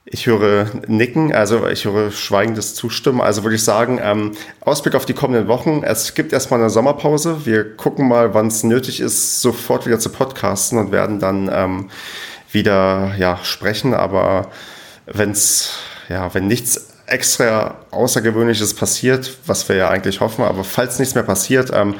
Ich 0.08 0.28
höre 0.28 0.68
Nicken, 0.86 1.34
also 1.34 1.68
ich 1.68 1.86
höre 1.86 2.12
schweigendes 2.12 2.76
Zustimmen. 2.76 3.22
Also 3.22 3.42
würde 3.42 3.56
ich 3.56 3.64
sagen, 3.64 4.00
ähm, 4.00 4.34
Ausblick 4.62 4.94
auf 4.94 5.08
die 5.08 5.16
kommenden 5.16 5.48
Wochen. 5.48 5.82
Es 5.84 6.14
gibt 6.14 6.32
erstmal 6.32 6.60
eine 6.60 6.70
Sommerpause. 6.70 7.48
Wir 7.48 7.76
gucken 7.76 8.08
mal, 8.08 8.36
wann 8.36 8.48
es 8.48 8.64
nötig 8.64 9.00
ist, 9.00 9.42
sofort 9.42 9.88
wieder 9.88 9.98
zu 9.98 10.12
podcasten 10.12 10.78
und 10.78 10.92
werden 10.92 11.20
dann 11.20 11.50
ähm, 11.52 11.90
wieder 12.52 13.16
ja, 13.18 13.40
sprechen. 13.42 13.96
Aber 13.96 14.52
wenn's, 15.08 15.80
ja, 16.08 16.32
wenn 16.36 16.46
nichts 16.46 16.90
extra 17.08 17.80
Außergewöhnliches 17.90 18.76
passiert, 18.76 19.40
was 19.48 19.68
wir 19.70 19.76
ja 19.76 19.90
eigentlich 19.90 20.20
hoffen, 20.20 20.46
aber 20.46 20.64
falls 20.64 21.00
nichts 21.00 21.16
mehr 21.16 21.24
passiert, 21.24 21.72
ähm, 21.74 21.96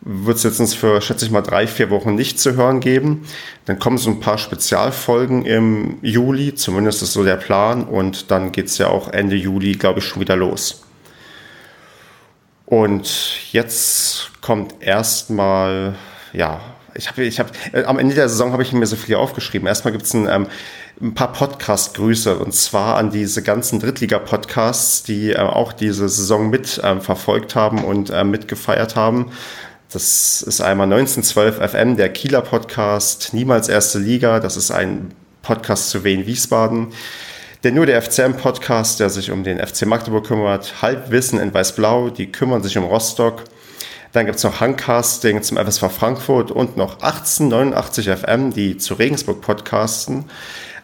wird 0.00 0.36
es 0.36 0.42
jetzt 0.44 0.74
für, 0.74 1.00
schätze 1.00 1.24
ich 1.24 1.30
mal, 1.30 1.42
drei, 1.42 1.66
vier 1.66 1.90
Wochen 1.90 2.14
nicht 2.14 2.38
zu 2.38 2.54
hören 2.54 2.80
geben. 2.80 3.26
Dann 3.64 3.78
kommen 3.78 3.98
so 3.98 4.10
ein 4.10 4.20
paar 4.20 4.38
Spezialfolgen 4.38 5.44
im 5.44 5.98
Juli, 6.02 6.54
zumindest 6.54 7.02
ist 7.02 7.12
so 7.12 7.24
der 7.24 7.36
Plan. 7.36 7.84
Und 7.84 8.30
dann 8.30 8.52
geht 8.52 8.66
es 8.66 8.78
ja 8.78 8.88
auch 8.88 9.08
Ende 9.08 9.36
Juli, 9.36 9.72
glaube 9.72 9.98
ich, 9.98 10.04
schon 10.04 10.20
wieder 10.20 10.36
los. 10.36 10.82
Und 12.66 13.52
jetzt 13.52 14.30
kommt 14.40 14.74
erstmal, 14.80 15.94
ja, 16.32 16.60
ich 16.94 17.08
habe, 17.08 17.24
ich 17.24 17.38
habe, 17.38 17.50
äh, 17.72 17.84
am 17.84 17.98
Ende 17.98 18.14
der 18.14 18.28
Saison 18.28 18.52
habe 18.52 18.62
ich 18.62 18.72
mir 18.72 18.86
so 18.86 18.96
viel 18.96 19.16
aufgeschrieben. 19.16 19.66
Erstmal 19.66 19.92
gibt 19.92 20.04
es 20.04 20.14
ein, 20.14 20.28
ähm, 20.28 20.46
ein 21.00 21.14
paar 21.14 21.32
Podcast-Grüße 21.32 22.36
und 22.38 22.54
zwar 22.54 22.96
an 22.96 23.10
diese 23.10 23.42
ganzen 23.42 23.80
Drittliga-Podcasts, 23.80 25.02
die 25.02 25.32
äh, 25.32 25.38
auch 25.38 25.72
diese 25.72 26.08
Saison 26.08 26.48
mit 26.48 26.80
ähm, 26.82 27.00
verfolgt 27.00 27.54
haben 27.54 27.84
und 27.84 28.10
äh, 28.10 28.24
mitgefeiert 28.24 28.96
haben. 28.96 29.30
Das 29.96 30.42
ist 30.42 30.60
einmal 30.60 30.92
1912 30.92 31.70
FM, 31.70 31.96
der 31.96 32.10
Kieler 32.10 32.42
Podcast, 32.42 33.32
Niemals 33.32 33.70
Erste 33.70 33.98
Liga. 33.98 34.40
Das 34.40 34.58
ist 34.58 34.70
ein 34.70 35.14
Podcast 35.40 35.88
zu 35.88 36.04
Wien 36.04 36.26
Wiesbaden. 36.26 36.88
Der 37.64 37.72
Nur 37.72 37.86
der 37.86 38.02
FCM 38.02 38.34
Podcast, 38.34 39.00
der 39.00 39.08
sich 39.08 39.30
um 39.30 39.42
den 39.42 39.58
FC 39.58 39.86
Magdeburg 39.86 40.26
kümmert. 40.26 40.82
Halbwissen 40.82 41.40
in 41.40 41.54
Weiß-Blau, 41.54 42.10
die 42.10 42.30
kümmern 42.30 42.62
sich 42.62 42.76
um 42.76 42.84
Rostock. 42.84 43.44
Dann 44.12 44.26
gibt 44.26 44.36
es 44.36 44.44
noch 44.44 44.60
Handcasting 44.60 45.40
zum 45.40 45.56
FSV 45.56 45.90
Frankfurt 45.90 46.50
und 46.50 46.76
noch 46.76 47.00
1889 47.00 48.10
FM, 48.10 48.52
die 48.52 48.76
zu 48.76 48.92
Regensburg 48.92 49.40
podcasten. 49.40 50.26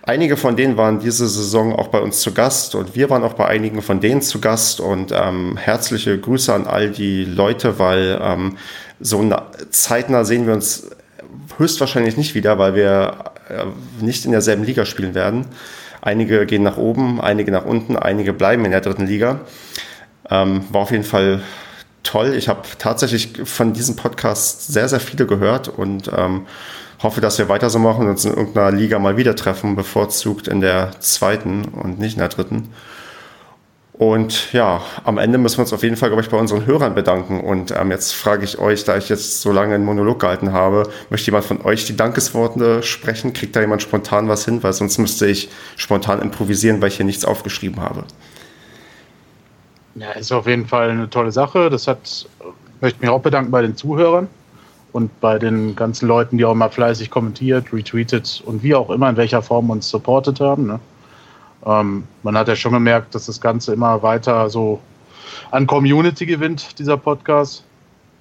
Einige 0.05 0.37
von 0.37 0.57
denen 0.57 0.77
waren 0.77 0.99
diese 0.99 1.29
Saison 1.29 1.77
auch 1.77 1.89
bei 1.89 2.01
uns 2.01 2.21
zu 2.21 2.33
Gast 2.33 2.75
und 2.75 2.97
wir 2.97 3.09
waren 3.09 3.23
auch 3.23 3.35
bei 3.35 3.47
einigen 3.47 3.83
von 3.83 4.01
denen 4.01 4.21
zu 4.21 4.41
Gast 4.41 4.81
und 4.81 5.13
ähm, 5.13 5.57
herzliche 5.57 6.19
Grüße 6.19 6.53
an 6.53 6.67
all 6.67 6.91
die 6.91 7.25
Leute, 7.25 7.79
weil 7.79 8.19
ähm, 8.21 8.57
so 9.03 9.29
zeitnah 9.71 10.25
sehen 10.25 10.47
wir 10.47 10.55
uns 10.55 10.91
höchstwahrscheinlich 11.59 12.17
nicht 12.17 12.35
wieder, 12.35 12.59
weil 12.59 12.75
wir 12.75 13.33
äh, 13.49 13.65
nicht 14.01 14.25
in 14.25 14.33
derselben 14.33 14.65
Liga 14.65 14.85
spielen 14.87 15.15
werden. 15.15 15.47
Einige 16.01 16.47
gehen 16.47 16.63
nach 16.63 16.79
oben, 16.79 17.21
einige 17.21 17.53
nach 17.53 17.65
unten, 17.65 17.97
einige 17.97 18.33
bleiben 18.33 18.65
in 18.65 18.71
der 18.71 18.81
dritten 18.81 19.07
Liga. 19.07 19.41
Ähm, 20.31 20.65
war 20.71 20.83
auf 20.83 20.91
jeden 20.91 21.05
Fall 21.05 21.43
toll. 22.03 22.35
Ich 22.35 22.49
habe 22.49 22.63
tatsächlich 22.79 23.41
von 23.45 23.73
diesem 23.73 23.97
Podcast 23.97 24.73
sehr, 24.73 24.89
sehr 24.89 25.01
viele 25.01 25.27
gehört 25.27 25.69
und 25.69 26.11
ähm, 26.17 26.47
hoffe, 27.03 27.21
dass 27.21 27.39
wir 27.39 27.49
weiter 27.49 27.71
so 27.71 27.79
machen 27.79 28.05
und 28.05 28.11
uns 28.11 28.25
in 28.25 28.35
irgendeiner 28.35 28.71
Liga 28.71 28.99
mal 28.99 29.17
wieder 29.17 29.37
treffen, 29.37 29.77
bevorzugt 29.77 30.49
in 30.49 30.61
der 30.61 30.93
zweiten 31.01 31.65
und 31.65 31.99
nicht 31.99 32.15
in 32.15 32.21
der 32.21 32.29
dritten. 32.29 32.71
Und 33.95 34.53
ja, 34.55 34.81
am 35.05 35.19
Ende 35.19 35.37
müssen 35.37 35.59
wir 35.59 35.63
uns 35.63 35.73
auf 35.73 35.83
jeden 35.83 35.97
Fall, 35.97 36.09
glaube 36.09 36.23
ich, 36.23 36.31
bei 36.31 36.39
unseren 36.39 36.65
Hörern 36.65 36.95
bedanken. 36.95 37.41
Und 37.41 37.73
ähm, 37.73 37.91
jetzt 37.91 38.13
frage 38.13 38.43
ich 38.45 38.59
euch, 38.59 38.85
da 38.85 38.97
ich 38.97 39.11
jetzt 39.11 39.43
so 39.43 39.53
lange 39.53 39.75
einen 39.75 39.85
Monolog 39.85 40.19
gehalten 40.19 40.53
habe, 40.53 40.85
möchte 41.11 41.27
jemand 41.27 41.45
von 41.45 41.61
euch 41.63 41.85
die 41.85 41.97
Dankesworte 41.97 42.83
sprechen? 42.83 43.35
Kriegt 43.35 43.55
da 43.55 43.61
jemand 43.61 43.83
spontan 43.83 44.29
was 44.29 44.47
hin? 44.47 44.63
Weil 44.63 44.73
sonst 44.73 44.97
müsste 44.97 45.27
ich 45.27 45.51
spontan 45.77 46.23
improvisieren, 46.23 46.81
weil 46.81 46.89
ich 46.89 46.97
hier 46.97 47.07
nichts 47.07 47.27
aufgeschrieben 47.27 47.81
habe. 47.81 48.05
Ja, 49.95 50.13
ist 50.13 50.33
auf 50.33 50.47
jeden 50.47 50.67
Fall 50.67 50.91
eine 50.91 51.11
tolle 51.11 51.31
Sache. 51.31 51.69
Das 51.69 51.87
hat, 51.87 52.27
möchte 52.81 52.99
mich 53.01 53.11
auch 53.11 53.21
bedanken 53.21 53.51
bei 53.51 53.61
den 53.61 53.77
Zuhörern 53.77 54.27
und 54.93 55.21
bei 55.21 55.39
den 55.39 55.77
ganzen 55.77 56.09
Leuten, 56.09 56.39
die 56.39 56.47
auch 56.47 56.55
mal 56.55 56.71
fleißig 56.71 57.11
kommentiert, 57.11 57.73
retweetet 57.75 58.43
und 58.47 58.63
wie 58.63 58.75
auch 58.75 58.89
immer 58.89 59.11
in 59.11 59.19
welcher 59.19 59.43
Form 59.43 59.69
uns 59.69 59.91
supportet 59.91 60.41
haben. 60.41 60.67
Ne? 60.67 60.81
Ähm, 61.65 62.05
man 62.23 62.37
hat 62.37 62.49
ja 62.49 62.57
schon 62.57 62.73
gemerkt, 62.73 63.15
dass 63.15 63.27
das 63.27 63.41
Ganze 63.41 63.73
immer 63.73 64.03
weiter 64.03 64.49
so 64.51 64.81
an 65.51 65.67
Community 65.67 66.27
gewinnt, 66.27 66.79
dieser 66.79 66.97
Podcast. 66.97 67.65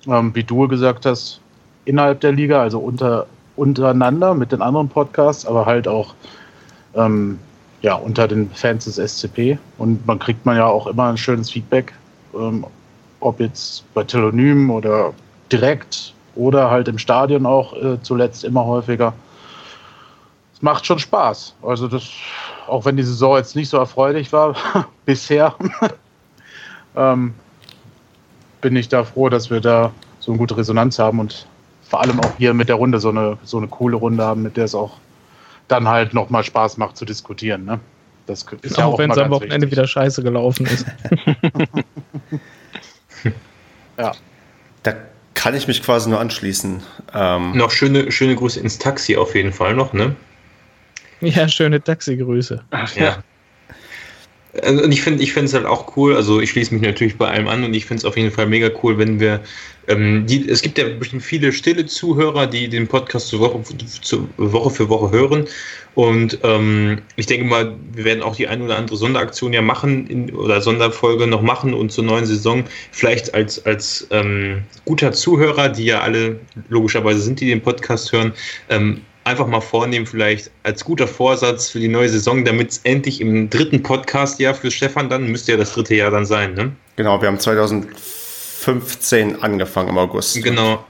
Ähm, 0.07 0.33
wie 0.33 0.43
du 0.43 0.67
gesagt 0.67 1.05
hast, 1.05 1.39
innerhalb 1.85 2.21
der 2.21 2.31
Liga, 2.31 2.61
also 2.61 2.79
unter, 2.79 3.27
untereinander 3.55 4.33
mit 4.33 4.51
den 4.51 4.61
anderen 4.61 4.89
Podcasts, 4.89 5.45
aber 5.45 5.65
halt 5.65 5.87
auch 5.87 6.13
ähm, 6.95 7.39
ja, 7.81 7.95
unter 7.95 8.27
den 8.27 8.49
Fans 8.51 8.85
des 8.85 8.97
SCP. 8.97 9.57
Und 9.77 10.05
man 10.05 10.19
kriegt 10.19 10.45
man 10.45 10.57
ja 10.57 10.65
auch 10.65 10.87
immer 10.87 11.09
ein 11.09 11.17
schönes 11.17 11.49
Feedback, 11.49 11.93
ähm, 12.35 12.65
ob 13.19 13.39
jetzt 13.39 13.91
bei 13.93 14.03
Telonym 14.03 14.69
oder 14.69 15.13
direkt 15.51 16.13
oder 16.35 16.71
halt 16.71 16.87
im 16.87 16.97
Stadion 16.97 17.45
auch 17.45 17.73
äh, 17.73 18.01
zuletzt 18.01 18.43
immer 18.43 18.65
häufiger 18.65 19.13
macht 20.61 20.85
schon 20.85 20.99
Spaß. 20.99 21.55
Also 21.61 21.87
das, 21.87 22.03
auch 22.71 22.85
wenn 22.85 22.97
die 22.97 23.03
Saison 23.03 23.37
jetzt 23.37 23.55
nicht 23.55 23.69
so 23.69 23.77
erfreulich 23.77 24.31
war 24.31 24.55
bisher, 25.05 25.55
ähm, 26.95 27.33
bin 28.61 28.75
ich 28.75 28.89
da 28.89 29.03
froh, 29.03 29.29
dass 29.29 29.49
wir 29.49 29.59
da 29.59 29.91
so 30.19 30.31
eine 30.31 30.39
gute 30.39 30.57
Resonanz 30.57 30.97
haben 30.99 31.19
und 31.19 31.47
vor 31.87 32.01
allem 32.01 32.19
auch 32.19 32.37
hier 32.37 32.53
mit 32.53 32.69
der 32.69 32.75
Runde 32.75 32.99
so 32.99 33.09
eine, 33.09 33.37
so 33.43 33.57
eine 33.57 33.67
coole 33.67 33.97
Runde 33.97 34.23
haben, 34.23 34.43
mit 34.43 34.55
der 34.55 34.65
es 34.65 34.75
auch 34.75 34.97
dann 35.67 35.87
halt 35.87 36.13
nochmal 36.13 36.43
Spaß 36.43 36.77
macht 36.77 36.95
zu 36.95 37.05
diskutieren. 37.05 37.65
Ne? 37.65 37.79
Das 38.27 38.45
ist 38.61 38.77
ja 38.77 38.85
auch, 38.85 38.93
auch 38.93 38.99
wenn 38.99 39.11
es 39.11 39.17
am 39.17 39.29
Wochenende 39.31 39.67
wichtig. 39.67 39.71
wieder 39.71 39.87
scheiße 39.87 40.23
gelaufen 40.23 40.65
ist. 40.67 40.85
ja. 43.97 44.13
Da 44.83 44.93
kann 45.33 45.55
ich 45.55 45.67
mich 45.67 45.83
quasi 45.83 46.09
nur 46.09 46.19
anschließen. 46.19 46.83
Ähm 47.13 47.57
noch 47.57 47.71
schöne, 47.71 48.11
schöne 48.11 48.35
Grüße 48.35 48.59
ins 48.59 48.77
Taxi 48.77 49.17
auf 49.17 49.35
jeden 49.35 49.51
Fall 49.51 49.73
noch, 49.73 49.91
ne? 49.91 50.15
Ja, 51.35 51.47
schöne 51.47 51.81
Taxigrüße. 51.81 52.63
Ja. 52.95 53.23
Also, 54.63 54.83
und 54.83 54.91
ich 54.91 55.01
finde 55.01 55.23
ich 55.23 55.35
es 55.37 55.53
halt 55.53 55.65
auch 55.65 55.95
cool, 55.95 56.15
also 56.15 56.41
ich 56.41 56.49
schließe 56.49 56.73
mich 56.73 56.83
natürlich 56.83 57.17
bei 57.17 57.29
allem 57.29 57.47
an 57.47 57.63
und 57.63 57.73
ich 57.73 57.85
finde 57.85 57.99
es 57.99 58.05
auf 58.05 58.17
jeden 58.17 58.31
Fall 58.31 58.47
mega 58.47 58.69
cool, 58.83 58.97
wenn 58.97 59.17
wir, 59.17 59.39
ähm, 59.87 60.25
die, 60.25 60.49
es 60.49 60.61
gibt 60.61 60.77
ja 60.77 60.89
bestimmt 60.89 61.23
viele 61.23 61.53
stille 61.53 61.85
Zuhörer, 61.85 62.47
die 62.47 62.67
den 62.67 62.85
Podcast 62.85 63.29
zu 63.29 63.39
Woche, 63.39 63.61
zu 64.01 64.27
Woche 64.35 64.69
für 64.69 64.89
Woche 64.89 65.11
hören 65.11 65.47
und 65.95 66.39
ähm, 66.43 66.99
ich 67.15 67.27
denke 67.27 67.45
mal, 67.45 67.75
wir 67.93 68.03
werden 68.03 68.23
auch 68.23 68.35
die 68.35 68.47
ein 68.47 68.61
oder 68.61 68.77
andere 68.77 68.97
Sonderaktion 68.97 69.53
ja 69.53 69.61
machen 69.61 70.07
in, 70.07 70.35
oder 70.35 70.61
Sonderfolge 70.61 71.27
noch 71.27 71.41
machen 71.41 71.73
und 71.73 71.91
zur 71.91 72.03
neuen 72.03 72.25
Saison 72.25 72.65
vielleicht 72.91 73.33
als, 73.33 73.65
als 73.65 74.07
ähm, 74.11 74.63
guter 74.83 75.13
Zuhörer, 75.13 75.69
die 75.69 75.85
ja 75.85 76.01
alle 76.01 76.39
logischerweise 76.67 77.21
sind, 77.21 77.39
die 77.39 77.47
den 77.47 77.61
Podcast 77.61 78.11
hören, 78.11 78.33
ähm, 78.69 79.01
einfach 79.23 79.47
mal 79.47 79.61
vornehmen, 79.61 80.05
vielleicht 80.05 80.51
als 80.63 80.83
guter 80.83 81.07
Vorsatz 81.07 81.69
für 81.69 81.79
die 81.79 81.87
neue 81.87 82.09
Saison, 82.09 82.43
damit 82.43 82.71
es 82.71 82.81
endlich 82.83 83.21
im 83.21 83.49
dritten 83.49 83.83
Podcast-Jahr 83.83 84.55
für 84.55 84.71
Stefan 84.71 85.09
dann, 85.09 85.27
müsste 85.27 85.53
ja 85.53 85.57
das 85.57 85.73
dritte 85.73 85.95
Jahr 85.95 86.11
dann 86.11 86.25
sein, 86.25 86.53
ne? 86.53 86.71
Genau, 86.95 87.21
wir 87.21 87.27
haben 87.27 87.39
2015 87.39 89.41
angefangen 89.41 89.89
im 89.89 89.97
August. 89.97 90.41
Genau. 90.43 90.83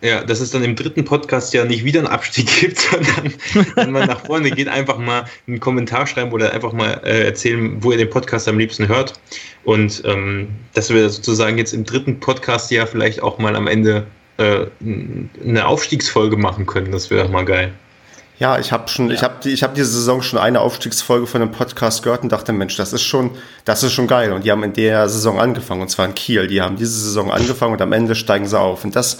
Ja, 0.00 0.22
dass 0.22 0.38
es 0.38 0.52
dann 0.52 0.62
im 0.62 0.76
dritten 0.76 1.04
Podcast 1.04 1.52
ja 1.52 1.64
nicht 1.64 1.84
wieder 1.84 1.98
einen 1.98 2.08
Abstieg 2.08 2.46
gibt, 2.60 2.78
sondern 2.78 3.34
wenn 3.74 3.90
man 3.90 4.06
nach 4.06 4.24
vorne 4.24 4.52
geht, 4.52 4.68
einfach 4.68 4.98
mal 4.98 5.24
einen 5.48 5.58
Kommentar 5.58 6.06
schreiben 6.06 6.30
oder 6.30 6.52
einfach 6.52 6.72
mal 6.72 7.00
äh, 7.04 7.24
erzählen, 7.24 7.82
wo 7.82 7.90
ihr 7.90 7.98
den 7.98 8.10
Podcast 8.10 8.46
am 8.46 8.58
liebsten 8.58 8.86
hört. 8.86 9.14
Und 9.64 10.02
ähm, 10.04 10.50
dass 10.74 10.90
wir 10.90 11.10
sozusagen 11.10 11.58
jetzt 11.58 11.72
im 11.72 11.84
dritten 11.84 12.20
Podcast-Jahr 12.20 12.86
vielleicht 12.86 13.24
auch 13.24 13.38
mal 13.38 13.56
am 13.56 13.66
Ende 13.66 14.06
äh, 14.38 14.66
eine 15.44 15.66
Aufstiegsfolge 15.66 16.36
machen 16.36 16.66
können. 16.66 16.92
Das 16.92 17.10
wäre 17.10 17.28
mal 17.28 17.44
geil. 17.44 17.72
Ja, 18.38 18.58
ich 18.58 18.70
habe 18.70 18.88
schon, 18.88 19.08
ja. 19.08 19.14
ich 19.14 19.22
habe 19.24 19.34
die, 19.42 19.50
ich 19.50 19.64
habe 19.64 19.74
diese 19.74 19.90
Saison 19.90 20.22
schon 20.22 20.38
eine 20.38 20.60
Aufstiegsfolge 20.60 21.26
von 21.26 21.42
einem 21.42 21.50
Podcast 21.50 22.04
gehört 22.04 22.22
und 22.22 22.30
dachte, 22.30 22.52
Mensch, 22.52 22.76
das 22.76 22.92
ist 22.92 23.02
schon, 23.02 23.32
das 23.64 23.82
ist 23.82 23.92
schon 23.92 24.06
geil. 24.06 24.32
Und 24.32 24.44
die 24.44 24.52
haben 24.52 24.62
in 24.62 24.72
der 24.72 25.08
Saison 25.08 25.40
angefangen 25.40 25.82
und 25.82 25.88
zwar 25.88 26.06
in 26.06 26.14
Kiel. 26.14 26.46
Die 26.46 26.62
haben 26.62 26.76
diese 26.76 27.00
Saison 27.00 27.32
angefangen 27.32 27.72
und 27.72 27.82
am 27.82 27.92
Ende 27.92 28.14
steigen 28.14 28.46
sie 28.46 28.58
auf. 28.58 28.84
Und 28.84 28.94
das, 28.94 29.18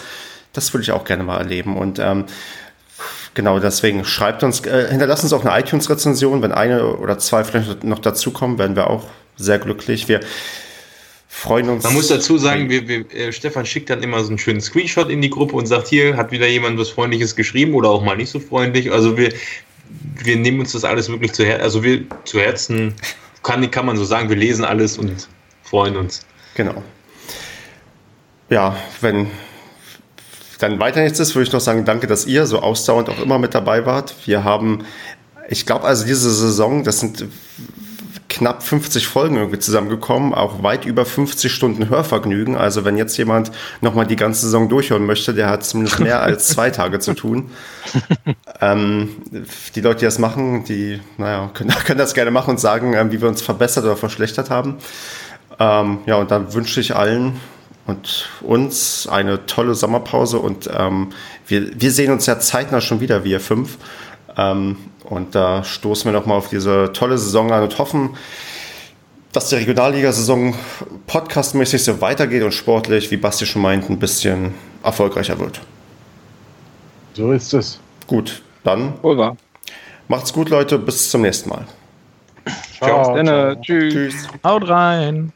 das 0.52 0.72
würde 0.72 0.82
ich 0.82 0.92
auch 0.92 1.04
gerne 1.04 1.24
mal 1.24 1.38
erleben. 1.38 1.76
Und 1.76 1.98
ähm, 1.98 2.26
genau 3.34 3.58
deswegen 3.58 4.04
schreibt 4.04 4.44
uns, 4.44 4.64
äh, 4.64 4.88
hinterlasst 4.88 5.24
uns 5.24 5.32
auch 5.32 5.44
eine 5.44 5.58
iTunes-Rezension. 5.60 6.40
Wenn 6.40 6.52
eine 6.52 6.96
oder 6.96 7.18
zwei 7.18 7.42
vielleicht 7.42 7.82
noch 7.82 7.98
dazukommen, 7.98 8.56
werden 8.58 8.76
wir 8.76 8.88
auch 8.88 9.08
sehr 9.36 9.58
glücklich. 9.58 10.06
Wir 10.06 10.20
freuen 11.38 11.68
uns. 11.68 11.84
Man 11.84 11.94
muss 11.94 12.08
dazu 12.08 12.36
sagen, 12.36 12.68
wir, 12.68 12.88
wir, 12.88 13.10
äh, 13.14 13.32
Stefan 13.32 13.64
schickt 13.64 13.90
dann 13.90 14.02
immer 14.02 14.22
so 14.22 14.28
einen 14.28 14.38
schönen 14.38 14.60
Screenshot 14.60 15.08
in 15.08 15.22
die 15.22 15.30
Gruppe 15.30 15.54
und 15.54 15.66
sagt, 15.66 15.86
hier 15.86 16.16
hat 16.16 16.32
wieder 16.32 16.48
jemand 16.48 16.78
was 16.78 16.88
Freundliches 16.88 17.36
geschrieben 17.36 17.74
oder 17.74 17.90
auch 17.90 18.02
mal 18.02 18.16
nicht 18.16 18.30
so 18.30 18.40
freundlich. 18.40 18.90
Also 18.90 19.16
wir, 19.16 19.32
wir 20.16 20.36
nehmen 20.36 20.58
uns 20.60 20.72
das 20.72 20.84
alles 20.84 21.08
wirklich 21.08 21.32
zu 21.32 21.44
Herzen, 21.44 21.62
also 21.62 21.84
wir 21.84 22.02
zu 22.24 22.40
Herzen, 22.40 22.94
kann, 23.44 23.70
kann 23.70 23.86
man 23.86 23.96
so 23.96 24.04
sagen, 24.04 24.28
wir 24.28 24.36
lesen 24.36 24.64
alles 24.64 24.98
und 24.98 25.28
freuen 25.62 25.96
uns. 25.96 26.26
Genau. 26.54 26.82
Ja, 28.50 28.76
wenn 29.00 29.28
dann 30.58 30.80
weiter 30.80 31.02
nichts 31.02 31.20
ist, 31.20 31.36
würde 31.36 31.46
ich 31.46 31.52
noch 31.52 31.60
sagen, 31.60 31.84
danke, 31.84 32.08
dass 32.08 32.26
ihr 32.26 32.46
so 32.46 32.58
ausdauernd 32.58 33.08
auch 33.10 33.20
immer 33.20 33.38
mit 33.38 33.54
dabei 33.54 33.86
wart. 33.86 34.16
Wir 34.26 34.42
haben, 34.42 34.84
ich 35.48 35.66
glaube 35.66 35.84
also 35.84 36.04
diese 36.04 36.30
Saison, 36.32 36.82
das 36.82 36.98
sind 36.98 37.26
knapp 38.38 38.62
50 38.62 39.06
Folgen 39.06 39.36
irgendwie 39.36 39.58
zusammengekommen, 39.58 40.32
auch 40.32 40.62
weit 40.62 40.84
über 40.84 41.04
50 41.04 41.52
Stunden 41.52 41.88
Hörvergnügen. 41.88 42.56
Also 42.56 42.84
wenn 42.84 42.96
jetzt 42.96 43.16
jemand 43.16 43.50
nochmal 43.80 44.06
die 44.06 44.16
ganze 44.16 44.42
Saison 44.42 44.68
durchhören 44.68 45.06
möchte, 45.06 45.34
der 45.34 45.50
hat 45.50 45.64
zumindest 45.64 45.98
mehr 46.00 46.22
als 46.22 46.48
zwei 46.48 46.70
Tage 46.70 47.00
zu 47.00 47.14
tun. 47.14 47.50
Ähm, 48.60 49.10
die 49.74 49.80
Leute, 49.80 50.00
die 50.00 50.04
das 50.04 50.18
machen, 50.18 50.64
die 50.64 51.00
naja, 51.16 51.50
können, 51.52 51.70
können 51.84 51.98
das 51.98 52.14
gerne 52.14 52.30
machen 52.30 52.50
und 52.50 52.60
sagen, 52.60 52.94
ähm, 52.94 53.12
wie 53.12 53.20
wir 53.20 53.28
uns 53.28 53.42
verbessert 53.42 53.84
oder 53.84 53.96
verschlechtert 53.96 54.50
haben. 54.50 54.76
Ähm, 55.58 55.98
ja, 56.06 56.16
und 56.16 56.30
dann 56.30 56.54
wünsche 56.54 56.80
ich 56.80 56.94
allen 56.94 57.40
und 57.86 58.28
uns 58.42 59.08
eine 59.10 59.46
tolle 59.46 59.74
Sommerpause 59.74 60.38
und 60.38 60.68
ähm, 60.72 61.08
wir, 61.46 61.80
wir 61.80 61.90
sehen 61.90 62.12
uns 62.12 62.26
ja 62.26 62.38
zeitnah 62.38 62.80
schon 62.80 63.00
wieder, 63.00 63.24
wir 63.24 63.40
fünf. 63.40 63.78
Ähm, 64.38 64.76
und 65.04 65.34
da 65.34 65.64
stoßen 65.64 66.10
wir 66.10 66.18
nochmal 66.18 66.38
auf 66.38 66.48
diese 66.48 66.92
tolle 66.92 67.18
Saison 67.18 67.52
an 67.52 67.64
und 67.64 67.78
hoffen, 67.78 68.16
dass 69.32 69.48
die 69.48 69.56
Regionalliga-Saison 69.56 70.54
podcastmäßig 71.06 71.84
so 71.84 72.00
weitergeht 72.00 72.42
und 72.42 72.52
sportlich, 72.52 73.10
wie 73.10 73.16
Basti 73.16 73.44
schon 73.44 73.62
meint, 73.62 73.90
ein 73.90 73.98
bisschen 73.98 74.54
erfolgreicher 74.82 75.38
wird. 75.38 75.60
So 77.14 77.32
ist 77.32 77.52
es. 77.52 77.80
Gut, 78.06 78.42
dann 78.64 78.94
Wohlbar. 79.02 79.36
macht's 80.06 80.32
gut, 80.32 80.50
Leute. 80.50 80.78
Bis 80.78 81.10
zum 81.10 81.22
nächsten 81.22 81.50
Mal. 81.50 81.66
Ciao. 82.78 83.14
Ciao. 83.14 83.24
Ciao. 83.24 83.54
Tschüss. 83.60 84.28
Haut 84.44 84.68
rein. 84.68 85.32